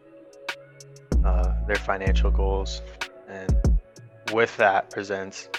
uh, 1.25 1.53
their 1.67 1.75
financial 1.75 2.31
goals, 2.31 2.81
and 3.27 3.79
with 4.33 4.55
that 4.57 4.89
presents 4.89 5.49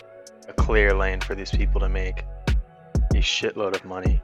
a 0.48 0.52
clear 0.52 0.94
lane 0.94 1.20
for 1.20 1.34
these 1.34 1.50
people 1.50 1.80
to 1.80 1.88
make 1.88 2.24
a 3.12 3.18
shitload 3.18 3.74
of 3.74 3.84
money. 3.84 4.20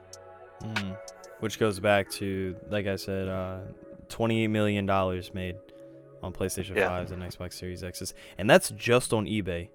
Mm. 0.62 0.96
Which 1.40 1.58
goes 1.58 1.80
back 1.80 2.10
to, 2.12 2.56
like 2.70 2.86
I 2.86 2.96
said, 2.96 3.28
uh, 3.28 3.58
$28 4.08 4.50
million 4.50 4.86
made 5.34 5.56
on 6.22 6.32
PlayStation 6.32 6.76
Yeah. 6.76 6.90
5s 6.90 7.12
and 7.12 7.22
Xbox 7.22 7.54
Series 7.54 7.84
X's. 7.84 8.14
And 8.38 8.48
that's 8.48 8.70
just 8.70 9.12
on 9.12 9.26
eBay. 9.26 9.68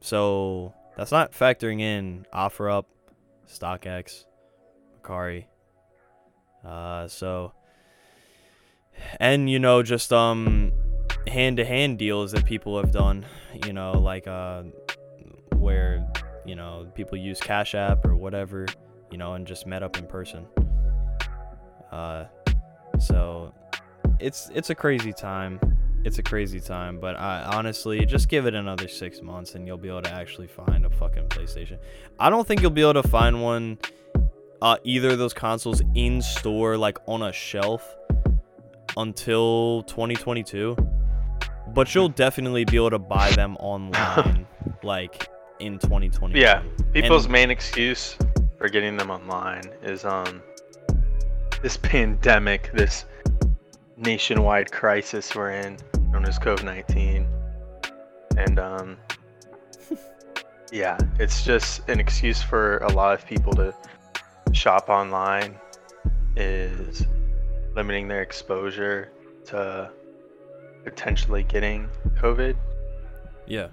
So 0.00 0.74
that's 0.96 1.12
not 1.12 1.32
factoring 1.32 1.80
in 1.80 2.26
OfferUp, 2.34 2.84
StockX, 3.48 4.24
Mercari. 5.02 5.46
Uh, 6.64 7.08
so, 7.08 7.52
and 9.18 9.48
you 9.48 9.58
know, 9.58 9.82
just 9.82 10.12
um, 10.12 10.72
hand 11.26 11.56
to 11.58 11.64
hand 11.64 11.98
deals 11.98 12.32
that 12.32 12.44
people 12.44 12.76
have 12.80 12.92
done, 12.92 13.24
you 13.66 13.72
know, 13.72 13.92
like 13.92 14.26
uh, 14.26 14.62
where, 15.56 16.06
you 16.44 16.54
know, 16.54 16.86
people 16.94 17.16
use 17.16 17.40
Cash 17.40 17.74
App 17.74 18.04
or 18.04 18.16
whatever, 18.16 18.66
you 19.10 19.18
know, 19.18 19.34
and 19.34 19.46
just 19.46 19.66
met 19.66 19.82
up 19.82 19.98
in 19.98 20.06
person. 20.06 20.46
Uh, 21.90 22.24
so 22.98 23.54
it's 24.20 24.50
it's 24.54 24.70
a 24.70 24.74
crazy 24.74 25.12
time. 25.12 25.60
It's 26.04 26.18
a 26.18 26.22
crazy 26.22 26.58
time, 26.58 26.98
but 26.98 27.16
I 27.16 27.44
honestly 27.54 28.04
just 28.06 28.28
give 28.28 28.46
it 28.46 28.54
another 28.54 28.88
six 28.88 29.22
months 29.22 29.54
and 29.54 29.66
you'll 29.68 29.78
be 29.78 29.88
able 29.88 30.02
to 30.02 30.12
actually 30.12 30.48
find 30.48 30.84
a 30.84 30.90
fucking 30.90 31.28
PlayStation. 31.28 31.78
I 32.18 32.28
don't 32.28 32.46
think 32.46 32.60
you'll 32.60 32.70
be 32.70 32.80
able 32.80 32.94
to 32.94 33.08
find 33.08 33.40
one, 33.40 33.78
uh, 34.60 34.78
either 34.82 35.10
of 35.10 35.18
those 35.18 35.32
consoles 35.32 35.80
in 35.94 36.20
store, 36.20 36.76
like 36.76 36.98
on 37.06 37.22
a 37.22 37.32
shelf, 37.32 37.96
until 38.96 39.82
2022. 39.84 40.76
But 41.74 41.94
you'll 41.94 42.08
definitely 42.08 42.64
be 42.64 42.76
able 42.76 42.90
to 42.90 42.98
buy 42.98 43.30
them 43.30 43.56
online, 43.58 44.46
like 44.82 45.28
in 45.60 45.78
2022. 45.78 46.38
Yeah, 46.38 46.62
people's 46.92 47.24
And- 47.24 47.32
main 47.32 47.50
excuse 47.50 48.16
for 48.58 48.68
getting 48.68 48.96
them 48.96 49.10
online 49.10 49.62
is 49.82 50.04
um 50.04 50.42
this 51.62 51.76
pandemic, 51.76 52.70
this 52.74 53.04
nationwide 53.96 54.70
crisis 54.72 55.34
we're 55.34 55.50
in, 55.50 55.76
known 56.10 56.24
as 56.26 56.38
COVID 56.38 56.64
nineteen, 56.64 57.26
and 58.36 58.58
um 58.58 58.96
yeah, 60.72 60.98
it's 61.18 61.44
just 61.44 61.88
an 61.88 62.00
excuse 62.00 62.42
for 62.42 62.78
a 62.78 62.92
lot 62.92 63.14
of 63.14 63.26
people 63.26 63.52
to 63.54 63.74
shop 64.52 64.88
online. 64.88 65.56
Is 66.36 67.06
limiting 67.74 68.08
their 68.08 68.22
exposure 68.22 69.10
to 69.46 69.90
potentially 70.84 71.42
getting 71.42 71.88
COVID. 72.20 72.56
Yeah. 73.46 73.68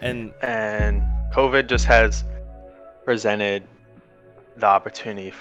And 0.00 0.32
and 0.42 1.02
COVID 1.32 1.68
just 1.68 1.84
has 1.86 2.24
presented 3.04 3.62
the 4.56 4.66
opportunity 4.66 5.32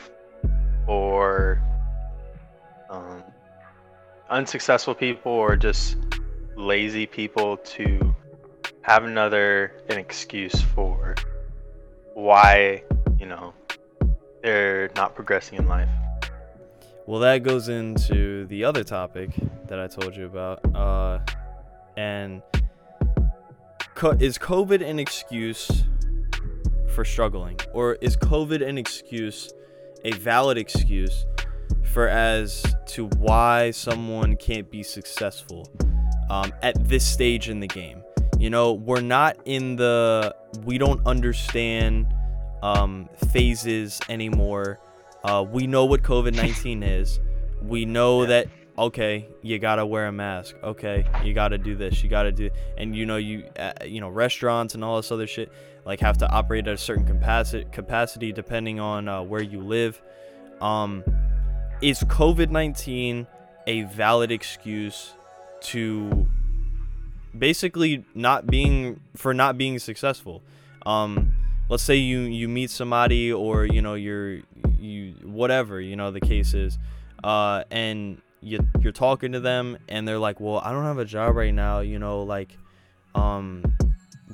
for 0.86 1.62
um, 2.90 3.24
unsuccessful 4.30 4.94
people 4.94 5.32
or 5.32 5.56
just 5.56 5.98
lazy 6.56 7.06
people 7.06 7.58
to 7.58 8.16
have 8.82 9.04
another 9.04 9.74
an 9.90 9.98
excuse 9.98 10.62
for 10.62 11.16
why 12.14 12.84
you 13.20 13.26
know 13.26 13.54
they're 14.44 14.92
not 14.96 15.16
progressing 15.16 15.58
in 15.58 15.68
life. 15.68 15.90
Well, 17.08 17.20
that 17.20 17.44
goes 17.44 17.70
into 17.70 18.48
the 18.48 18.64
other 18.64 18.84
topic 18.84 19.30
that 19.68 19.80
I 19.80 19.86
told 19.86 20.16
you 20.16 20.26
about. 20.26 20.76
Uh, 20.76 21.20
and 21.96 22.42
co- 23.94 24.18
is 24.20 24.40
COVID 24.40 24.84
an 24.84 24.98
excuse 24.98 25.84
for 26.90 27.06
struggling? 27.06 27.60
Or 27.74 27.94
is 28.02 28.18
COVID 28.18 28.68
an 28.68 28.80
excuse, 28.80 29.52
a 30.04 30.14
valid 30.14 30.58
excuse, 30.58 31.28
for 31.84 32.08
as 32.08 32.66
to 32.88 33.06
why 33.18 33.70
someone 33.70 34.36
can't 34.36 34.72
be 34.72 34.82
successful 34.82 35.70
um, 36.32 36.52
at 36.64 36.88
this 36.88 37.06
stage 37.06 37.50
in 37.50 37.60
the 37.60 37.68
game? 37.68 38.02
You 38.40 38.50
know, 38.50 38.74
we're 38.74 39.02
not 39.02 39.38
in 39.46 39.76
the, 39.76 40.36
we 40.64 40.80
don't 40.80 41.06
understand 41.06 42.08
um, 42.64 43.10
phases 43.32 44.00
anymore. 44.10 44.80
Uh, 45.26 45.44
we 45.44 45.66
know 45.66 45.86
what 45.86 46.04
COVID 46.04 46.36
19 46.36 46.84
is. 47.00 47.20
We 47.64 47.86
know 47.86 48.22
Yeah. 48.22 48.28
that, 48.28 48.48
okay, 48.78 49.28
you 49.42 49.58
got 49.58 49.78
to 49.78 49.86
wear 49.86 50.06
a 50.06 50.12
mask. 50.12 50.56
Okay, 50.64 51.04
you 51.24 51.34
got 51.34 51.48
to 51.50 51.58
do 51.58 51.76
this. 51.76 52.04
You 52.04 52.10
got 52.10 52.24
to 52.24 52.32
do, 52.32 52.52
and 52.78 52.96
you 52.96 53.06
know, 53.08 53.18
you, 53.18 53.46
uh, 53.58 53.74
you 53.86 54.02
know, 54.02 54.10
restaurants 54.10 54.76
and 54.76 54.84
all 54.84 54.98
this 54.98 55.12
other 55.12 55.26
shit, 55.26 55.52
like, 55.84 56.00
have 56.02 56.18
to 56.20 56.30
operate 56.32 56.68
at 56.68 56.76
a 56.76 56.78
certain 56.78 57.06
capacity, 57.06 57.66
capacity 57.72 58.32
depending 58.32 58.80
on 58.80 59.08
uh, 59.08 59.24
where 59.24 59.42
you 59.42 59.62
live. 59.62 60.00
Um, 60.62 61.04
is 61.82 62.04
COVID 62.04 62.52
19 62.52 63.26
a 63.68 63.82
valid 63.84 64.32
excuse 64.32 65.14
to 65.62 66.28
basically 67.38 68.06
not 68.14 68.46
being, 68.46 69.00
for 69.16 69.34
not 69.34 69.58
being 69.58 69.80
successful? 69.80 70.44
Um, 70.86 71.34
let's 71.68 71.82
say 71.84 71.96
you 71.96 72.20
you 72.20 72.48
meet 72.48 72.70
somebody 72.70 73.34
or 73.34 73.66
you 73.66 73.82
know 73.82 73.96
you're 73.96 74.42
you 74.86 75.14
whatever 75.28 75.82
you 75.82 75.96
know 75.96 76.12
the 76.12 76.22
case 76.22 76.54
is. 76.54 76.78
Uh 77.24 77.64
and 77.72 78.22
you 78.42 78.60
you're 78.80 78.92
talking 78.92 79.32
to 79.32 79.40
them 79.40 79.78
and 79.88 80.08
they're 80.08 80.20
like 80.20 80.40
well 80.40 80.62
i 80.64 80.72
don't 80.72 80.84
have 80.84 81.00
a 81.00 81.06
job 81.06 81.36
right 81.36 81.54
now 81.54 81.80
you 81.80 81.98
know 81.98 82.22
like 82.22 82.56
um 83.16 83.64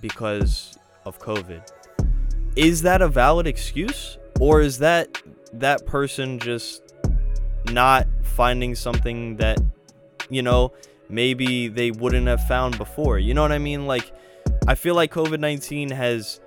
because 0.02 0.78
of 1.06 1.20
covid. 1.20 1.62
Is 2.56 2.82
that 2.82 3.02
a 3.02 3.08
valid 3.08 3.48
excuse? 3.48 4.18
Or 4.40 4.60
is 4.62 4.80
that 4.80 5.22
that 5.54 5.86
person 5.86 6.40
just 6.40 6.82
not 7.68 8.08
finding 8.24 8.76
something 8.76 9.38
that 9.38 9.60
you 10.30 10.42
know 10.42 10.74
maybe 11.10 11.68
they 11.68 11.92
wouldn't 11.92 12.28
have 12.28 12.46
found 12.48 12.78
before? 12.78 13.20
You 13.20 13.34
know 13.34 13.42
what 13.42 13.52
i 13.52 13.60
mean? 13.60 13.86
Like 13.86 14.12
i 14.68 14.76
feel 14.76 14.96
like 14.96 15.12
covid-19 15.12 15.92
has 15.92 16.40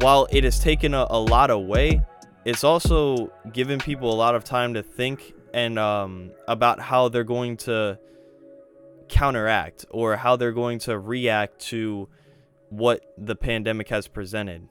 while 0.00 0.26
it 0.30 0.44
has 0.44 0.58
taken 0.58 0.92
a, 0.94 1.06
a 1.10 1.18
lot 1.18 1.50
away, 1.50 2.02
it's 2.44 2.64
also 2.64 3.32
given 3.52 3.78
people 3.78 4.12
a 4.12 4.14
lot 4.16 4.34
of 4.34 4.44
time 4.44 4.74
to 4.74 4.82
think 4.82 5.34
and 5.52 5.78
um, 5.78 6.30
about 6.48 6.80
how 6.80 7.08
they're 7.08 7.24
going 7.24 7.56
to 7.58 7.98
counteract 9.08 9.84
or 9.90 10.16
how 10.16 10.36
they're 10.36 10.52
going 10.52 10.78
to 10.80 10.98
react 10.98 11.58
to 11.60 12.08
what 12.70 13.02
the 13.18 13.36
pandemic 13.36 13.88
has 13.88 14.08
presented. 14.08 14.68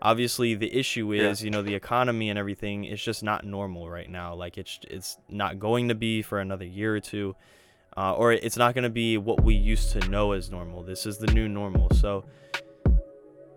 Obviously, 0.00 0.54
the 0.54 0.72
issue 0.76 1.12
Yeah. 1.12 1.28
is, 1.30 1.42
you 1.42 1.50
know, 1.50 1.62
the 1.62 1.74
economy 1.74 2.30
and 2.30 2.38
everything 2.38 2.84
is 2.84 3.02
just 3.02 3.22
not 3.22 3.44
normal 3.44 3.88
right 3.90 4.08
now. 4.08 4.34
Like 4.34 4.56
it's 4.58 4.78
it's 4.88 5.18
not 5.28 5.58
going 5.58 5.88
to 5.88 5.94
be 5.94 6.22
for 6.22 6.38
another 6.40 6.64
year 6.64 6.94
or 6.94 7.00
two, 7.00 7.34
uh, 7.96 8.14
or 8.14 8.32
it's 8.32 8.56
not 8.56 8.74
going 8.74 8.84
to 8.84 8.90
be 8.90 9.18
what 9.18 9.42
we 9.42 9.54
used 9.54 9.90
to 9.92 10.08
know 10.08 10.32
as 10.32 10.50
normal. 10.50 10.82
This 10.82 11.04
is 11.04 11.18
the 11.18 11.26
new 11.32 11.48
normal. 11.48 11.90
So 11.94 12.24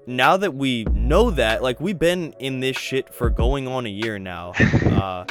now 0.06 0.38
that 0.38 0.56
we 0.56 0.86
know 0.86 1.32
that, 1.32 1.62
like 1.62 1.80
we've 1.80 2.00
been 2.00 2.34
in 2.40 2.60
this 2.60 2.78
shit 2.78 3.14
for 3.14 3.30
going 3.30 3.68
on 3.68 3.86
a 3.86 3.90
year 3.90 4.18
now, 4.18 4.52
uh, 4.86 5.26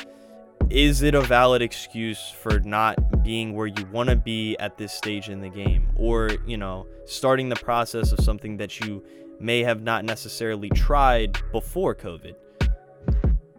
is 0.70 1.02
it 1.02 1.14
a 1.14 1.20
valid 1.20 1.62
excuse 1.62 2.30
for 2.30 2.60
not 2.60 3.22
being 3.24 3.54
where 3.54 3.66
you 3.66 3.84
want 3.92 4.08
to 4.08 4.16
be 4.16 4.56
at 4.58 4.78
this 4.78 4.92
stage 4.92 5.28
in 5.28 5.40
the 5.40 5.48
game, 5.48 5.88
or 5.96 6.30
you 6.46 6.56
know, 6.56 6.86
starting 7.06 7.48
the 7.48 7.56
process 7.56 8.12
of 8.12 8.20
something 8.20 8.56
that 8.56 8.80
you 8.80 9.02
may 9.40 9.60
have 9.62 9.82
not 9.82 10.04
necessarily 10.04 10.70
tried 10.70 11.36
before 11.50 11.94
COVID? 11.94 12.34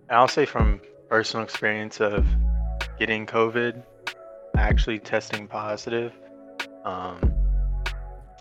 I'll 0.10 0.28
say 0.28 0.46
from 0.46 0.82
personal 1.10 1.44
experience 1.44 2.00
of 2.00 2.26
getting 3.00 3.26
COVID, 3.26 3.84
actually 4.56 5.00
testing 5.00 5.48
positive, 5.48 6.14
um, 6.86 7.34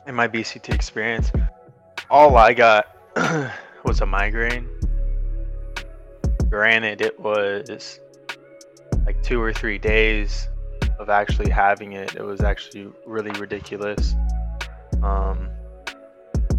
in 0.06 0.14
my 0.14 0.28
BCT 0.28 0.74
experience, 0.74 1.33
all 2.11 2.37
I 2.37 2.53
got 2.53 2.87
was 3.85 4.01
a 4.01 4.07
migraine. 4.07 4.68
Granted, 6.49 7.01
it 7.01 7.18
was 7.20 8.01
like 9.07 9.23
two 9.23 9.40
or 9.40 9.53
three 9.53 9.79
days 9.79 10.49
of 10.99 11.09
actually 11.09 11.51
having 11.51 11.92
it. 11.92 12.16
It 12.16 12.23
was 12.23 12.40
actually 12.40 12.88
really 13.07 13.31
ridiculous. 13.38 14.14
Um, 15.03 15.49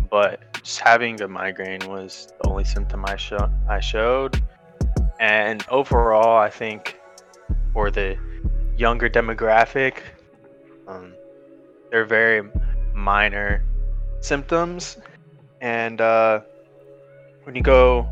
but 0.09 0.39
just 0.63 0.79
having 0.79 1.21
a 1.21 1.27
migraine 1.27 1.81
was 1.87 2.29
the 2.41 2.49
only 2.49 2.63
symptom 2.63 3.03
I, 3.05 3.17
show- 3.17 3.51
I 3.69 3.81
showed. 3.81 4.41
And 5.19 5.65
overall, 5.69 6.37
I 6.37 6.49
think 6.49 6.97
for 7.73 7.91
the 7.91 8.17
younger 8.77 9.09
demographic, 9.09 9.97
um, 10.87 11.13
they're 11.91 12.05
very 12.05 12.49
minor 12.93 13.65
symptoms. 14.21 14.97
And 15.61 16.01
uh, 16.01 16.41
when 17.43 17.55
you 17.55 17.61
go 17.61 18.09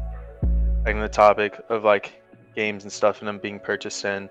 back 0.84 0.96
in 0.96 1.02
the 1.02 1.10
topic 1.10 1.60
of 1.70 1.84
like 1.84 2.22
games 2.56 2.84
and 2.84 2.94
stuff 2.94 3.20
and 3.20 3.28
them 3.28 3.40
being 3.40 3.60
purchased 3.60 4.06
in 4.06 4.30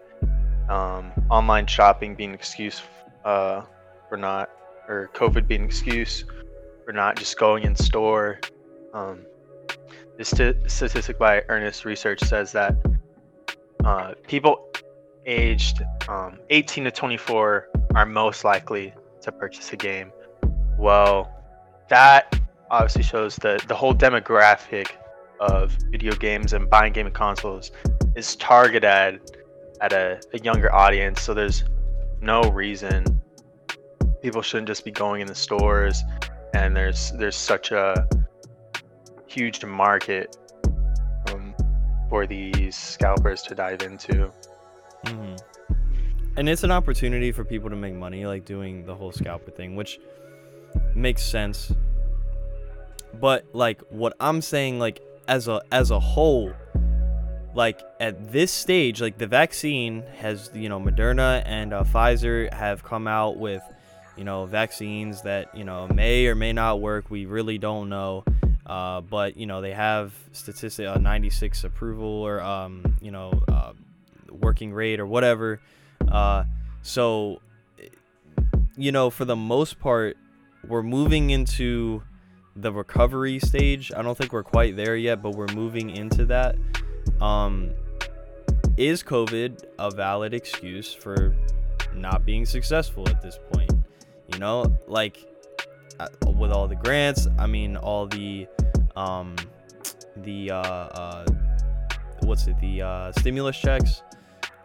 um, 0.69 1.13
online 1.31 1.67
shopping 1.67 2.15
being 2.15 2.31
an 2.31 2.35
excuse 2.35 2.83
uh, 3.25 3.63
for 4.09 4.17
not 4.17 4.51
or 4.89 5.11
covid 5.15 5.47
being 5.47 5.63
an 5.63 5.67
excuse 5.67 6.25
for 6.85 6.93
not 6.93 7.17
just 7.17 7.39
going 7.39 7.65
in 7.65 7.75
store 7.75 8.41
um, 8.95 9.21
this 10.17 10.31
st- 10.31 10.71
statistic 10.71 11.19
by 11.19 11.43
earnest 11.49 11.85
research 11.85 12.21
says 12.21 12.53
that 12.53 12.75
uh, 13.85 14.15
people 14.27 14.67
aged 15.27 15.83
um, 16.09 16.39
18 16.51 16.85
to 16.85 16.91
24 16.91 17.69
are 17.95 18.07
most 18.07 18.45
likely 18.45 18.93
to 19.21 19.31
purchase 19.31 19.73
a 19.73 19.77
game. 19.77 20.11
Well 20.79 21.31
that 21.89 22.39
obviously 22.71 23.03
shows 23.03 23.37
that 23.37 23.67
the 23.69 23.75
whole 23.75 23.95
demographic 23.95 24.93
of 25.41 25.73
video 25.91 26.15
games 26.15 26.53
and 26.53 26.69
buying 26.69 26.93
gaming 26.93 27.13
consoles 27.13 27.71
is 28.17 28.37
targeted 28.37 29.21
at 29.81 29.93
a, 29.93 30.21
a 30.33 30.39
younger 30.41 30.75
audience. 30.75 31.23
So 31.23 31.35
there's 31.35 31.65
no 32.21 32.43
reason 32.43 33.19
people 34.23 34.43
shouldn't 34.43 34.69
just 34.69 34.85
be 34.85 34.91
going 34.91 35.21
in 35.21 35.27
the 35.27 35.35
stores. 35.35 36.03
And 36.55 36.75
there's 36.75 37.13
there's 37.13 37.37
such 37.37 37.73
a 37.73 38.09
huge 39.27 39.65
market 39.65 40.37
um, 41.29 41.55
for 42.09 42.27
these 42.27 42.77
scalpers 42.77 43.43
to 43.43 43.55
dive 43.55 43.83
into. 43.83 44.33
Mm-hmm. 45.07 45.37
And 46.37 46.49
it's 46.49 46.63
an 46.63 46.71
opportunity 46.71 47.33
for 47.33 47.45
people 47.45 47.69
to 47.69 47.77
make 47.77 47.95
money, 47.95 48.25
like 48.25 48.45
doing 48.45 48.87
the 48.87 48.95
whole 48.95 49.13
scalper 49.13 49.51
thing, 49.51 49.77
which 49.77 49.99
makes 50.95 51.23
sense. 51.23 51.73
But 53.15 53.47
like 53.53 53.81
what 53.91 54.15
I'm 54.21 54.41
saying, 54.43 54.79
like 54.79 55.01
as 55.27 55.49
a 55.49 55.63
as 55.71 55.91
a 55.91 56.01
whole 56.01 56.53
like 57.55 57.83
at 57.99 58.33
this 58.33 58.53
stage 58.53 59.01
like 59.01 59.19
the 59.19 59.27
vaccine 59.27 60.03
has 60.17 60.51
you 60.55 60.69
know 60.69 60.79
moderna 60.79 61.43
and 61.45 61.75
uh, 61.75 61.83
pfizer 61.83 62.53
have 62.53 62.85
come 62.85 63.07
out 63.07 63.37
with 63.37 63.63
you 64.19 64.25
know 64.25 64.47
vaccines 64.47 65.23
that 65.23 65.57
you 65.57 65.65
know 65.65 65.87
may 65.89 66.27
or 66.27 66.35
may 66.35 66.53
not 66.53 66.81
work. 66.81 67.09
We 67.09 67.25
really 67.27 67.57
don't 67.57 67.89
know. 67.89 68.25
Uh, 68.67 69.01
but 69.01 69.37
you 69.37 69.47
know 69.47 69.63
they 69.63 69.73
have 69.73 70.13
statistic 70.33 70.87
uh, 70.87 70.99
96 70.99 71.65
approval 71.65 72.09
or 72.09 72.43
um, 72.43 72.97
you 73.01 73.11
know 73.11 73.33
uh, 73.49 73.73
working 74.31 74.73
rate 74.73 75.01
or 75.01 75.07
whatever. 75.07 75.61
Uh, 76.07 76.45
so 76.83 77.41
you 78.77 78.93
know 78.93 79.09
for 79.09 79.25
the 79.25 79.37
most 79.37 79.79
part 79.79 80.17
we're 80.67 80.83
moving 80.83 81.31
into 81.31 82.03
the 82.61 82.73
recovery 82.73 83.39
stage. 83.39 83.93
I 83.97 84.03
don't 84.03 84.19
think 84.19 84.33
we're 84.33 84.43
quite 84.43 84.77
there 84.77 84.97
yet, 84.97 85.23
but 85.23 85.33
we're 85.33 85.53
moving 85.55 85.91
into 85.91 86.25
that. 86.27 86.57
Um, 87.21 87.71
is 88.77 89.03
COVID 89.03 89.65
a 89.79 89.91
valid 89.91 90.35
excuse 90.35 90.93
for 90.93 91.35
not 91.95 92.25
being 92.25 92.45
successful 92.47 93.09
at 93.09 93.23
this 93.23 93.39
point? 93.53 93.71
You 94.33 94.39
know, 94.39 94.77
like 94.87 95.25
uh, 96.01 96.09
with 96.27 96.53
all 96.53 96.69
the 96.69 96.77
grants, 96.77 97.27
I 97.39 97.47
mean, 97.47 97.77
all 97.77 98.07
the, 98.07 98.47
um, 98.97 99.37
the, 100.17 100.51
uh, 100.51 100.57
uh, 100.57 101.27
what's 102.21 102.47
it, 102.47 102.59
the 102.61 102.83
uh, 102.83 103.13
stimulus 103.13 103.59
checks, 103.59 104.03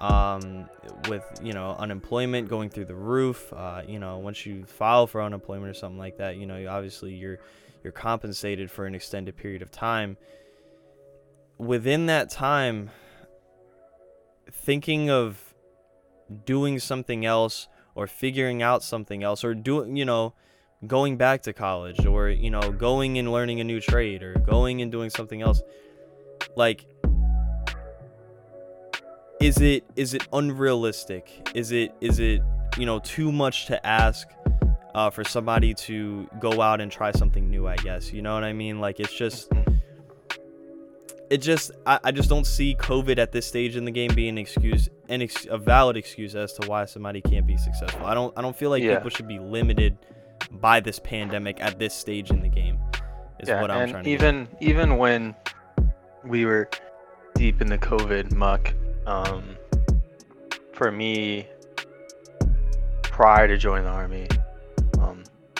um, 0.01 0.69
with, 1.07 1.23
you 1.41 1.53
know, 1.53 1.75
unemployment 1.79 2.49
going 2.49 2.69
through 2.69 2.85
the 2.85 2.95
roof. 2.95 3.53
Uh, 3.53 3.81
you 3.87 3.99
know, 3.99 4.17
once 4.17 4.45
you 4.45 4.65
file 4.65 5.07
for 5.07 5.21
unemployment 5.21 5.69
or 5.69 5.73
something 5.73 5.99
like 5.99 6.17
that, 6.17 6.37
you 6.37 6.45
know, 6.45 6.67
obviously 6.67 7.13
you're, 7.13 7.39
you're 7.83 7.93
compensated 7.93 8.71
for 8.71 8.85
an 8.85 8.95
extended 8.95 9.35
period 9.35 9.61
of 9.61 9.71
time. 9.71 10.17
Within 11.57 12.05
that 12.07 12.29
time, 12.29 12.89
thinking 14.51 15.09
of 15.09 15.53
doing 16.45 16.79
something 16.79 17.25
else 17.25 17.67
or 17.95 18.07
figuring 18.07 18.61
out 18.61 18.83
something 18.83 19.23
else 19.23 19.43
or 19.43 19.53
doing, 19.53 19.95
you 19.95 20.05
know, 20.05 20.33
going 20.87 21.17
back 21.17 21.43
to 21.43 21.53
college 21.53 22.05
or, 22.05 22.29
you 22.29 22.49
know, 22.49 22.71
going 22.71 23.17
and 23.17 23.31
learning 23.31 23.59
a 23.59 23.63
new 23.63 23.79
trade 23.79 24.23
or 24.23 24.33
going 24.35 24.81
and 24.81 24.91
doing 24.91 25.09
something 25.09 25.41
else. 25.41 25.61
Like, 26.55 26.85
is 29.39 29.59
it 29.59 29.83
is 29.95 30.13
it 30.13 30.25
unrealistic? 30.31 31.49
Is 31.53 31.71
it 31.71 31.93
is 31.99 32.19
it 32.19 32.41
you 32.77 32.85
know 32.85 32.99
too 32.99 33.31
much 33.31 33.65
to 33.65 33.85
ask 33.85 34.27
uh, 34.95 35.09
for 35.09 35.23
somebody 35.23 35.73
to 35.73 36.27
go 36.39 36.61
out 36.61 36.79
and 36.81 36.91
try 36.91 37.11
something 37.11 37.49
new 37.49 37.67
i 37.67 37.75
guess 37.77 38.11
you 38.13 38.21
know 38.21 38.33
what 38.33 38.43
i 38.43 38.53
mean 38.53 38.79
like 38.79 38.99
it's 38.99 39.13
just 39.13 39.51
it 41.29 41.37
just 41.37 41.71
I, 41.85 41.99
I 42.03 42.11
just 42.11 42.29
don't 42.29 42.45
see 42.45 42.75
covid 42.75 43.17
at 43.17 43.31
this 43.31 43.45
stage 43.45 43.75
in 43.75 43.85
the 43.85 43.91
game 43.91 44.13
being 44.13 44.29
an 44.29 44.37
excuse 44.37 44.89
an 45.09 45.21
ex- 45.21 45.47
a 45.49 45.57
valid 45.57 45.97
excuse 45.97 46.35
as 46.35 46.53
to 46.53 46.67
why 46.67 46.85
somebody 46.85 47.21
can't 47.21 47.47
be 47.47 47.57
successful 47.57 48.05
i 48.05 48.13
don't 48.13 48.37
i 48.37 48.41
don't 48.41 48.55
feel 48.55 48.69
like 48.69 48.83
Yeah. 48.83 48.95
people 48.97 49.09
should 49.09 49.27
be 49.27 49.39
limited 49.39 49.97
by 50.51 50.79
this 50.79 50.99
pandemic 50.99 51.61
at 51.61 51.79
this 51.79 51.93
stage 51.95 52.29
in 52.29 52.41
the 52.41 52.49
game 52.49 52.77
is 53.39 53.49
yeah, 53.49 53.61
what 53.61 53.71
i'm 53.71 53.81
and 53.83 53.91
trying 53.91 54.03
to 54.03 54.09
get. 54.09 54.13
even 54.21 54.47
even 54.59 54.97
when 54.97 55.35
we 56.23 56.45
were 56.45 56.69
deep 57.35 57.61
in 57.61 57.67
the 57.67 57.77
COVID 57.77 58.31
muck, 58.33 58.73
um, 59.05 59.57
for 60.71 60.89
me, 60.91 61.45
prior 63.01 63.47
to 63.47 63.57
joining 63.57 63.83
the 63.83 63.89
army, 63.91 64.27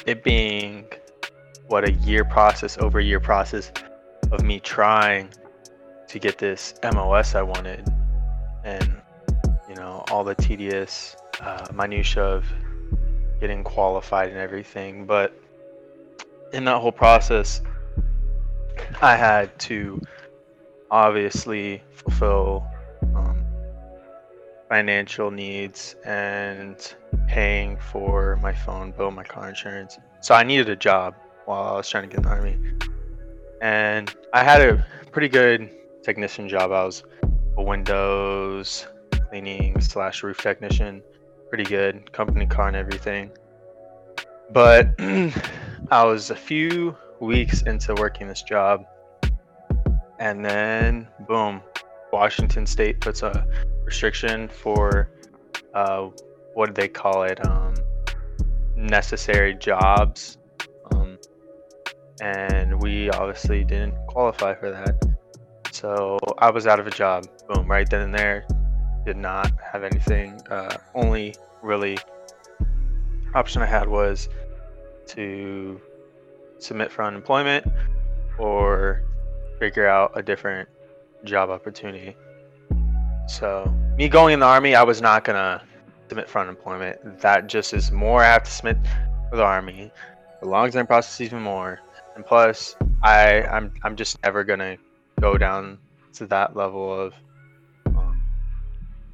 it 0.06 0.24
being 0.24 0.86
what 1.68 1.88
a 1.88 1.92
year 1.92 2.26
process, 2.26 2.78
over 2.78 3.00
a 3.00 3.04
year 3.04 3.20
process 3.20 3.72
of 4.32 4.44
me 4.44 4.60
trying 4.60 5.30
to 6.08 6.20
get 6.20 6.38
this 6.38 6.74
MOS 6.84 7.36
I 7.36 7.42
wanted, 7.42 7.88
and 8.64 9.02
you 9.70 9.76
know 9.76 10.04
all 10.12 10.24
the 10.24 10.36
tedious 10.36 11.16
uh, 11.40 11.68
minutia 11.74 12.24
of 12.24 12.46
getting 13.40 13.64
qualified 13.64 14.30
and 14.30 14.38
everything, 14.38 15.06
but 15.06 15.34
in 16.54 16.66
that 16.66 16.80
whole 16.80 16.92
process, 16.92 17.62
I 19.02 19.16
had 19.16 19.58
to 19.60 20.02
obviously 20.92 21.82
fulfill 21.92 22.66
financial 24.74 25.30
needs 25.30 25.96
and 26.04 26.96
paying 27.28 27.78
for 27.78 28.40
my 28.42 28.52
phone 28.52 28.90
bill, 28.90 29.12
my 29.12 29.24
car 29.24 29.48
insurance. 29.48 30.00
So 30.22 30.34
I 30.34 30.42
needed 30.42 30.68
a 30.68 30.76
job 30.76 31.14
while 31.46 31.62
I 31.62 31.74
was 31.74 31.88
trying 31.88 32.10
to 32.10 32.16
get 32.16 32.18
in 32.18 32.24
the 32.24 32.30
army. 32.30 32.58
And 33.62 34.12
I 34.34 34.44
had 34.44 34.62
a 34.68 34.84
pretty 35.12 35.28
good 35.28 35.70
technician 36.02 36.50
job. 36.50 36.72
I 36.72 36.86
was 36.86 37.04
a 37.56 37.62
windows 37.62 38.88
cleaning 39.30 39.80
slash 39.80 40.24
roof 40.24 40.40
technician. 40.40 41.04
Pretty 41.50 41.66
good 41.66 42.12
company 42.12 42.48
car 42.48 42.68
and 42.68 42.76
everything. 42.76 43.30
But 44.52 44.96
I 45.92 46.04
was 46.04 46.32
a 46.32 46.36
few 46.36 46.98
weeks 47.20 47.62
into 47.62 47.94
working 47.94 48.28
this 48.28 48.42
job 48.42 48.88
and 50.18 50.44
then 50.44 51.08
boom 51.28 51.62
washington 52.14 52.66
state 52.66 53.02
puts 53.02 53.24
a 53.24 53.46
restriction 53.84 54.48
for 54.48 55.10
uh, 55.74 56.08
what 56.54 56.68
do 56.68 56.74
they 56.74 56.88
call 56.88 57.24
it 57.24 57.44
um, 57.46 57.74
necessary 58.76 59.56
jobs. 59.56 60.38
Um, 60.92 61.18
and 62.22 62.82
we 62.82 63.10
obviously 63.10 63.64
didn't 63.64 63.96
qualify 64.08 64.54
for 64.54 64.70
that. 64.70 65.04
So 65.72 66.20
i 66.38 66.52
was 66.52 66.68
out 66.68 66.80
of 66.80 66.86
a 66.86 66.92
job. 66.92 67.26
Boom 67.48 67.70
right 67.70 67.90
then 67.90 68.02
and 68.02 68.14
there. 68.14 68.46
Did 69.06 69.18
not 69.18 69.52
have 69.72 69.84
anything 69.84 70.40
uh, 70.50 70.78
only 70.96 71.36
really 71.62 71.98
option 73.36 73.64
i 73.64 73.66
had 73.66 73.88
was 73.88 74.30
to 75.08 75.82
submit 76.60 76.92
for 76.92 77.04
unemployment 77.04 77.66
or 78.38 79.04
figure 79.60 79.88
out 79.88 80.12
a 80.16 80.22
different 80.22 80.70
job 81.24 81.50
opportunity. 81.50 82.16
So, 83.28 83.74
me 83.98 84.10
going 84.10 84.34
in 84.34 84.40
the 84.40 84.46
army, 84.46 84.76
I 84.76 84.84
was 84.84 85.02
not 85.02 85.24
gonna 85.24 85.64
submit 86.10 86.30
for 86.30 86.40
unemployment. 86.40 87.20
That 87.22 87.48
just 87.48 87.74
is 87.74 87.92
more 87.92 88.22
I 88.22 88.28
have 88.28 88.44
to 88.44 88.52
submit 88.52 88.78
for 89.30 89.38
the 89.38 89.44
army, 89.44 89.92
the 90.42 90.48
long 90.48 90.72
term 90.72 90.88
process 90.88 91.22
even 91.22 91.42
more. 91.42 91.80
And 92.16 92.26
plus, 92.26 92.76
I 93.02 93.44
I'm 93.44 93.74
I'm 93.84 93.96
just 93.96 94.22
never 94.24 94.44
gonna 94.44 94.78
go 95.20 95.38
down 95.38 95.80
to 96.14 96.28
that 96.28 96.56
level 96.56 96.94
of 96.94 97.14
um, 97.88 98.22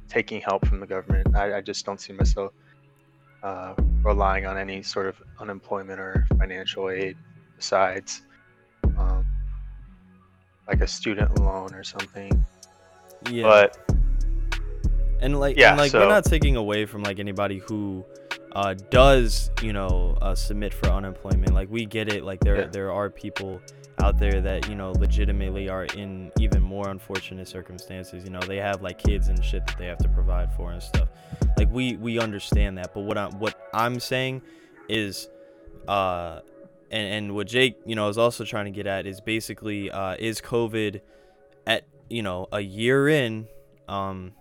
taking 0.08 0.40
help 0.40 0.66
from 0.66 0.80
the 0.80 0.86
government. 0.86 1.34
I, 1.34 1.58
I 1.58 1.60
just 1.60 1.86
don't 1.86 2.00
see 2.00 2.12
myself 2.12 2.52
uh, 3.42 3.74
relying 4.02 4.46
on 4.46 4.58
any 4.58 4.82
sort 4.82 5.06
of 5.06 5.16
unemployment 5.38 5.98
or 6.00 6.26
financial 6.38 6.90
aid 6.90 7.16
besides 7.56 8.22
like 10.68 10.80
a 10.80 10.86
student 10.86 11.38
loan 11.40 11.74
or 11.74 11.82
something. 11.84 12.44
Yeah. 13.30 13.42
But 13.42 13.76
and 15.20 15.38
like 15.38 15.56
Yeah, 15.56 15.70
and 15.70 15.78
like 15.78 15.90
so- 15.92 16.00
we're 16.00 16.08
not 16.08 16.24
taking 16.24 16.56
away 16.56 16.86
from 16.86 17.02
like 17.02 17.18
anybody 17.18 17.58
who 17.58 18.04
uh 18.52 18.74
does 18.90 19.48
you 19.62 19.72
know 19.72 20.18
uh, 20.20 20.34
submit 20.34 20.74
for 20.74 20.88
unemployment 20.88 21.54
like 21.54 21.70
we 21.70 21.84
get 21.84 22.12
it 22.12 22.24
like 22.24 22.40
there 22.40 22.62
Yeah. 22.62 22.66
there 22.66 22.90
are 22.90 23.08
people 23.08 23.60
out 24.02 24.18
there 24.18 24.40
that 24.40 24.68
you 24.68 24.74
know 24.74 24.90
legitimately 24.90 25.68
are 25.68 25.84
in 25.84 26.32
even 26.40 26.60
more 26.60 26.88
unfortunate 26.88 27.46
circumstances 27.46 28.24
you 28.24 28.30
know 28.30 28.40
they 28.40 28.56
have 28.56 28.82
like 28.82 28.98
kids 28.98 29.28
and 29.28 29.44
shit 29.44 29.64
that 29.68 29.78
they 29.78 29.86
have 29.86 29.98
to 29.98 30.08
provide 30.08 30.52
for 30.54 30.72
and 30.72 30.82
stuff 30.82 31.08
like 31.58 31.70
we 31.70 31.94
we 31.98 32.18
understand 32.18 32.76
that 32.76 32.92
but 32.92 33.02
what 33.02 33.16
i'm 33.16 33.30
what 33.38 33.68
i'm 33.72 34.00
saying 34.00 34.42
is 34.88 35.28
uh 35.86 36.40
and 36.90 37.14
and 37.14 37.34
what 37.34 37.46
jake 37.46 37.76
you 37.86 37.94
know 37.94 38.08
is 38.08 38.18
also 38.18 38.44
trying 38.44 38.64
to 38.64 38.70
get 38.70 38.86
at 38.86 39.06
is 39.06 39.20
basically 39.20 39.90
uh 39.90 40.16
is 40.18 40.40
covid 40.40 41.00
at 41.66 41.84
you 42.08 42.22
know 42.22 42.48
a 42.52 42.60
year 42.60 43.08
in 43.08 43.46
um 43.88 44.32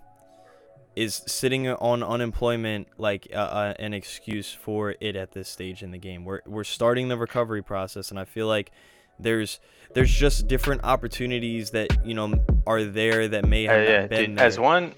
is 1.00 1.24
sitting 1.28 1.66
on 1.66 2.04
unemployment 2.04 2.88
like 2.98 3.30
uh, 3.34 3.38
uh, 3.38 3.74
an 3.80 3.94
excuse 3.94 4.52
for 4.52 4.96
it 5.00 5.16
at 5.16 5.32
this 5.32 5.48
stage 5.48 5.82
in 5.82 5.92
the 5.92 5.98
game. 5.98 6.26
We're 6.26 6.42
we're 6.46 6.66
starting 6.66 7.08
the 7.08 7.18
recovery 7.18 7.62
process, 7.62 8.10
and 8.10 8.20
I 8.20 8.26
feel 8.26 8.48
like 8.48 8.72
there's 9.18 9.62
there's 9.94 10.12
just 10.12 10.48
different 10.48 10.84
opportunities 10.84 11.72
that 11.72 12.06
you 12.06 12.14
know 12.14 12.34
are 12.68 12.84
there 12.84 13.30
that 13.30 13.48
may 13.48 13.68
uh, 13.68 13.72
have 13.72 13.88
yeah, 13.88 14.08
been 14.08 14.32
dude, 14.32 14.40
there 14.40 14.46
as 14.46 14.60
one 14.60 14.94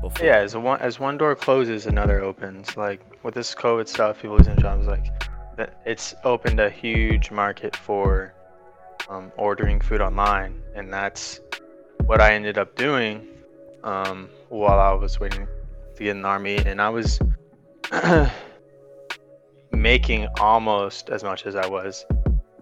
before. 0.00 0.24
yeah 0.24 0.36
as 0.36 0.56
one 0.56 0.80
as 0.80 1.00
one 1.00 1.18
door 1.18 1.34
closes, 1.34 1.86
another 1.86 2.20
opens. 2.20 2.76
Like 2.76 3.00
with 3.24 3.34
this 3.34 3.52
COVID 3.52 3.88
stuff, 3.88 4.22
people 4.22 4.36
losing 4.36 4.56
jobs, 4.58 4.86
like 4.86 5.06
it's 5.84 6.14
opened 6.24 6.60
a 6.60 6.70
huge 6.70 7.30
market 7.30 7.76
for 7.76 8.34
um, 9.08 9.32
ordering 9.36 9.80
food 9.80 10.00
online, 10.00 10.62
and 10.74 10.92
that's 10.92 11.40
what 12.06 12.20
I 12.20 12.34
ended 12.34 12.58
up 12.58 12.76
doing 12.76 13.26
um, 13.84 14.28
while 14.48 14.78
I 14.78 14.92
was 14.92 15.20
waiting 15.20 15.46
to 15.96 16.02
get 16.02 16.10
in 16.10 16.22
the 16.22 16.28
army, 16.28 16.56
and 16.56 16.80
I 16.80 16.88
was 16.88 17.18
making 19.72 20.28
almost 20.38 21.10
as 21.10 21.22
much 21.22 21.46
as 21.46 21.56
I 21.56 21.66
was 21.66 22.04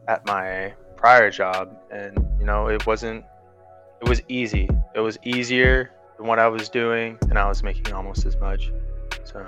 at 0.07 0.27
my 0.27 0.73
prior 0.97 1.31
job, 1.31 1.77
and 1.91 2.17
you 2.39 2.47
know 2.47 2.69
it 2.69 2.87
wasn't. 2.87 3.25
It 4.01 4.09
was 4.09 4.23
easy. 4.29 4.69
It 4.95 5.01
was 5.01 5.19
easier 5.25 5.91
than 6.17 6.27
what 6.27 6.39
I 6.39 6.49
was 6.49 6.69
doing, 6.69 7.19
and 7.31 7.39
I 7.39 7.49
was 7.49 7.63
making 7.63 7.93
almost 7.93 8.27
as 8.27 8.37
much. 8.37 8.71
So, 9.25 9.45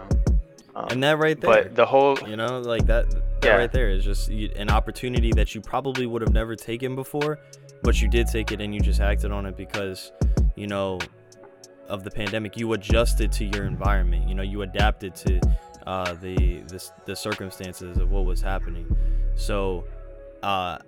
um, 0.85 0.89
and 0.91 1.03
that 1.03 1.19
right 1.19 1.41
there. 1.41 1.65
but 1.65 1.75
the 1.75 1.87
whole 1.87 2.19
you 2.27 2.37
know, 2.37 2.61
like 2.61 2.87
that, 2.87 3.11
that 3.11 3.23
Yeah. 3.43 3.57
right 3.57 3.73
there 3.73 3.91
is 3.91 4.05
just 4.05 4.29
you, 4.31 4.51
an 4.57 4.71
opportunity 4.71 5.33
that 5.33 5.55
you 5.55 5.61
probably 5.61 6.07
would 6.07 6.23
have 6.23 6.33
never 6.33 6.57
taken 6.57 6.95
before, 6.95 7.39
but 7.83 8.01
you 8.01 8.09
did 8.09 8.27
take 8.27 8.53
it 8.53 8.61
and 8.61 8.75
you 8.75 8.81
just 8.81 9.01
acted 9.01 9.33
on 9.33 9.47
it 9.47 9.57
because, 9.57 10.13
you 10.57 10.67
know, 10.67 10.99
of 11.89 12.05
the 12.05 12.11
pandemic. 12.11 12.57
You 12.57 12.73
adjusted 12.73 13.33
to 13.33 13.45
your 13.45 13.65
environment. 13.65 14.29
You 14.29 14.35
know, 14.35 14.43
you 14.43 14.63
adapted 14.63 15.15
to 15.17 15.41
uh, 15.87 16.13
the, 16.15 16.61
the 16.69 16.91
the 17.07 17.17
circumstances 17.17 17.99
of 17.99 18.11
what 18.11 18.25
was 18.25 18.41
happening. 18.41 18.87
So, 19.35 19.85
uh, 20.43 20.79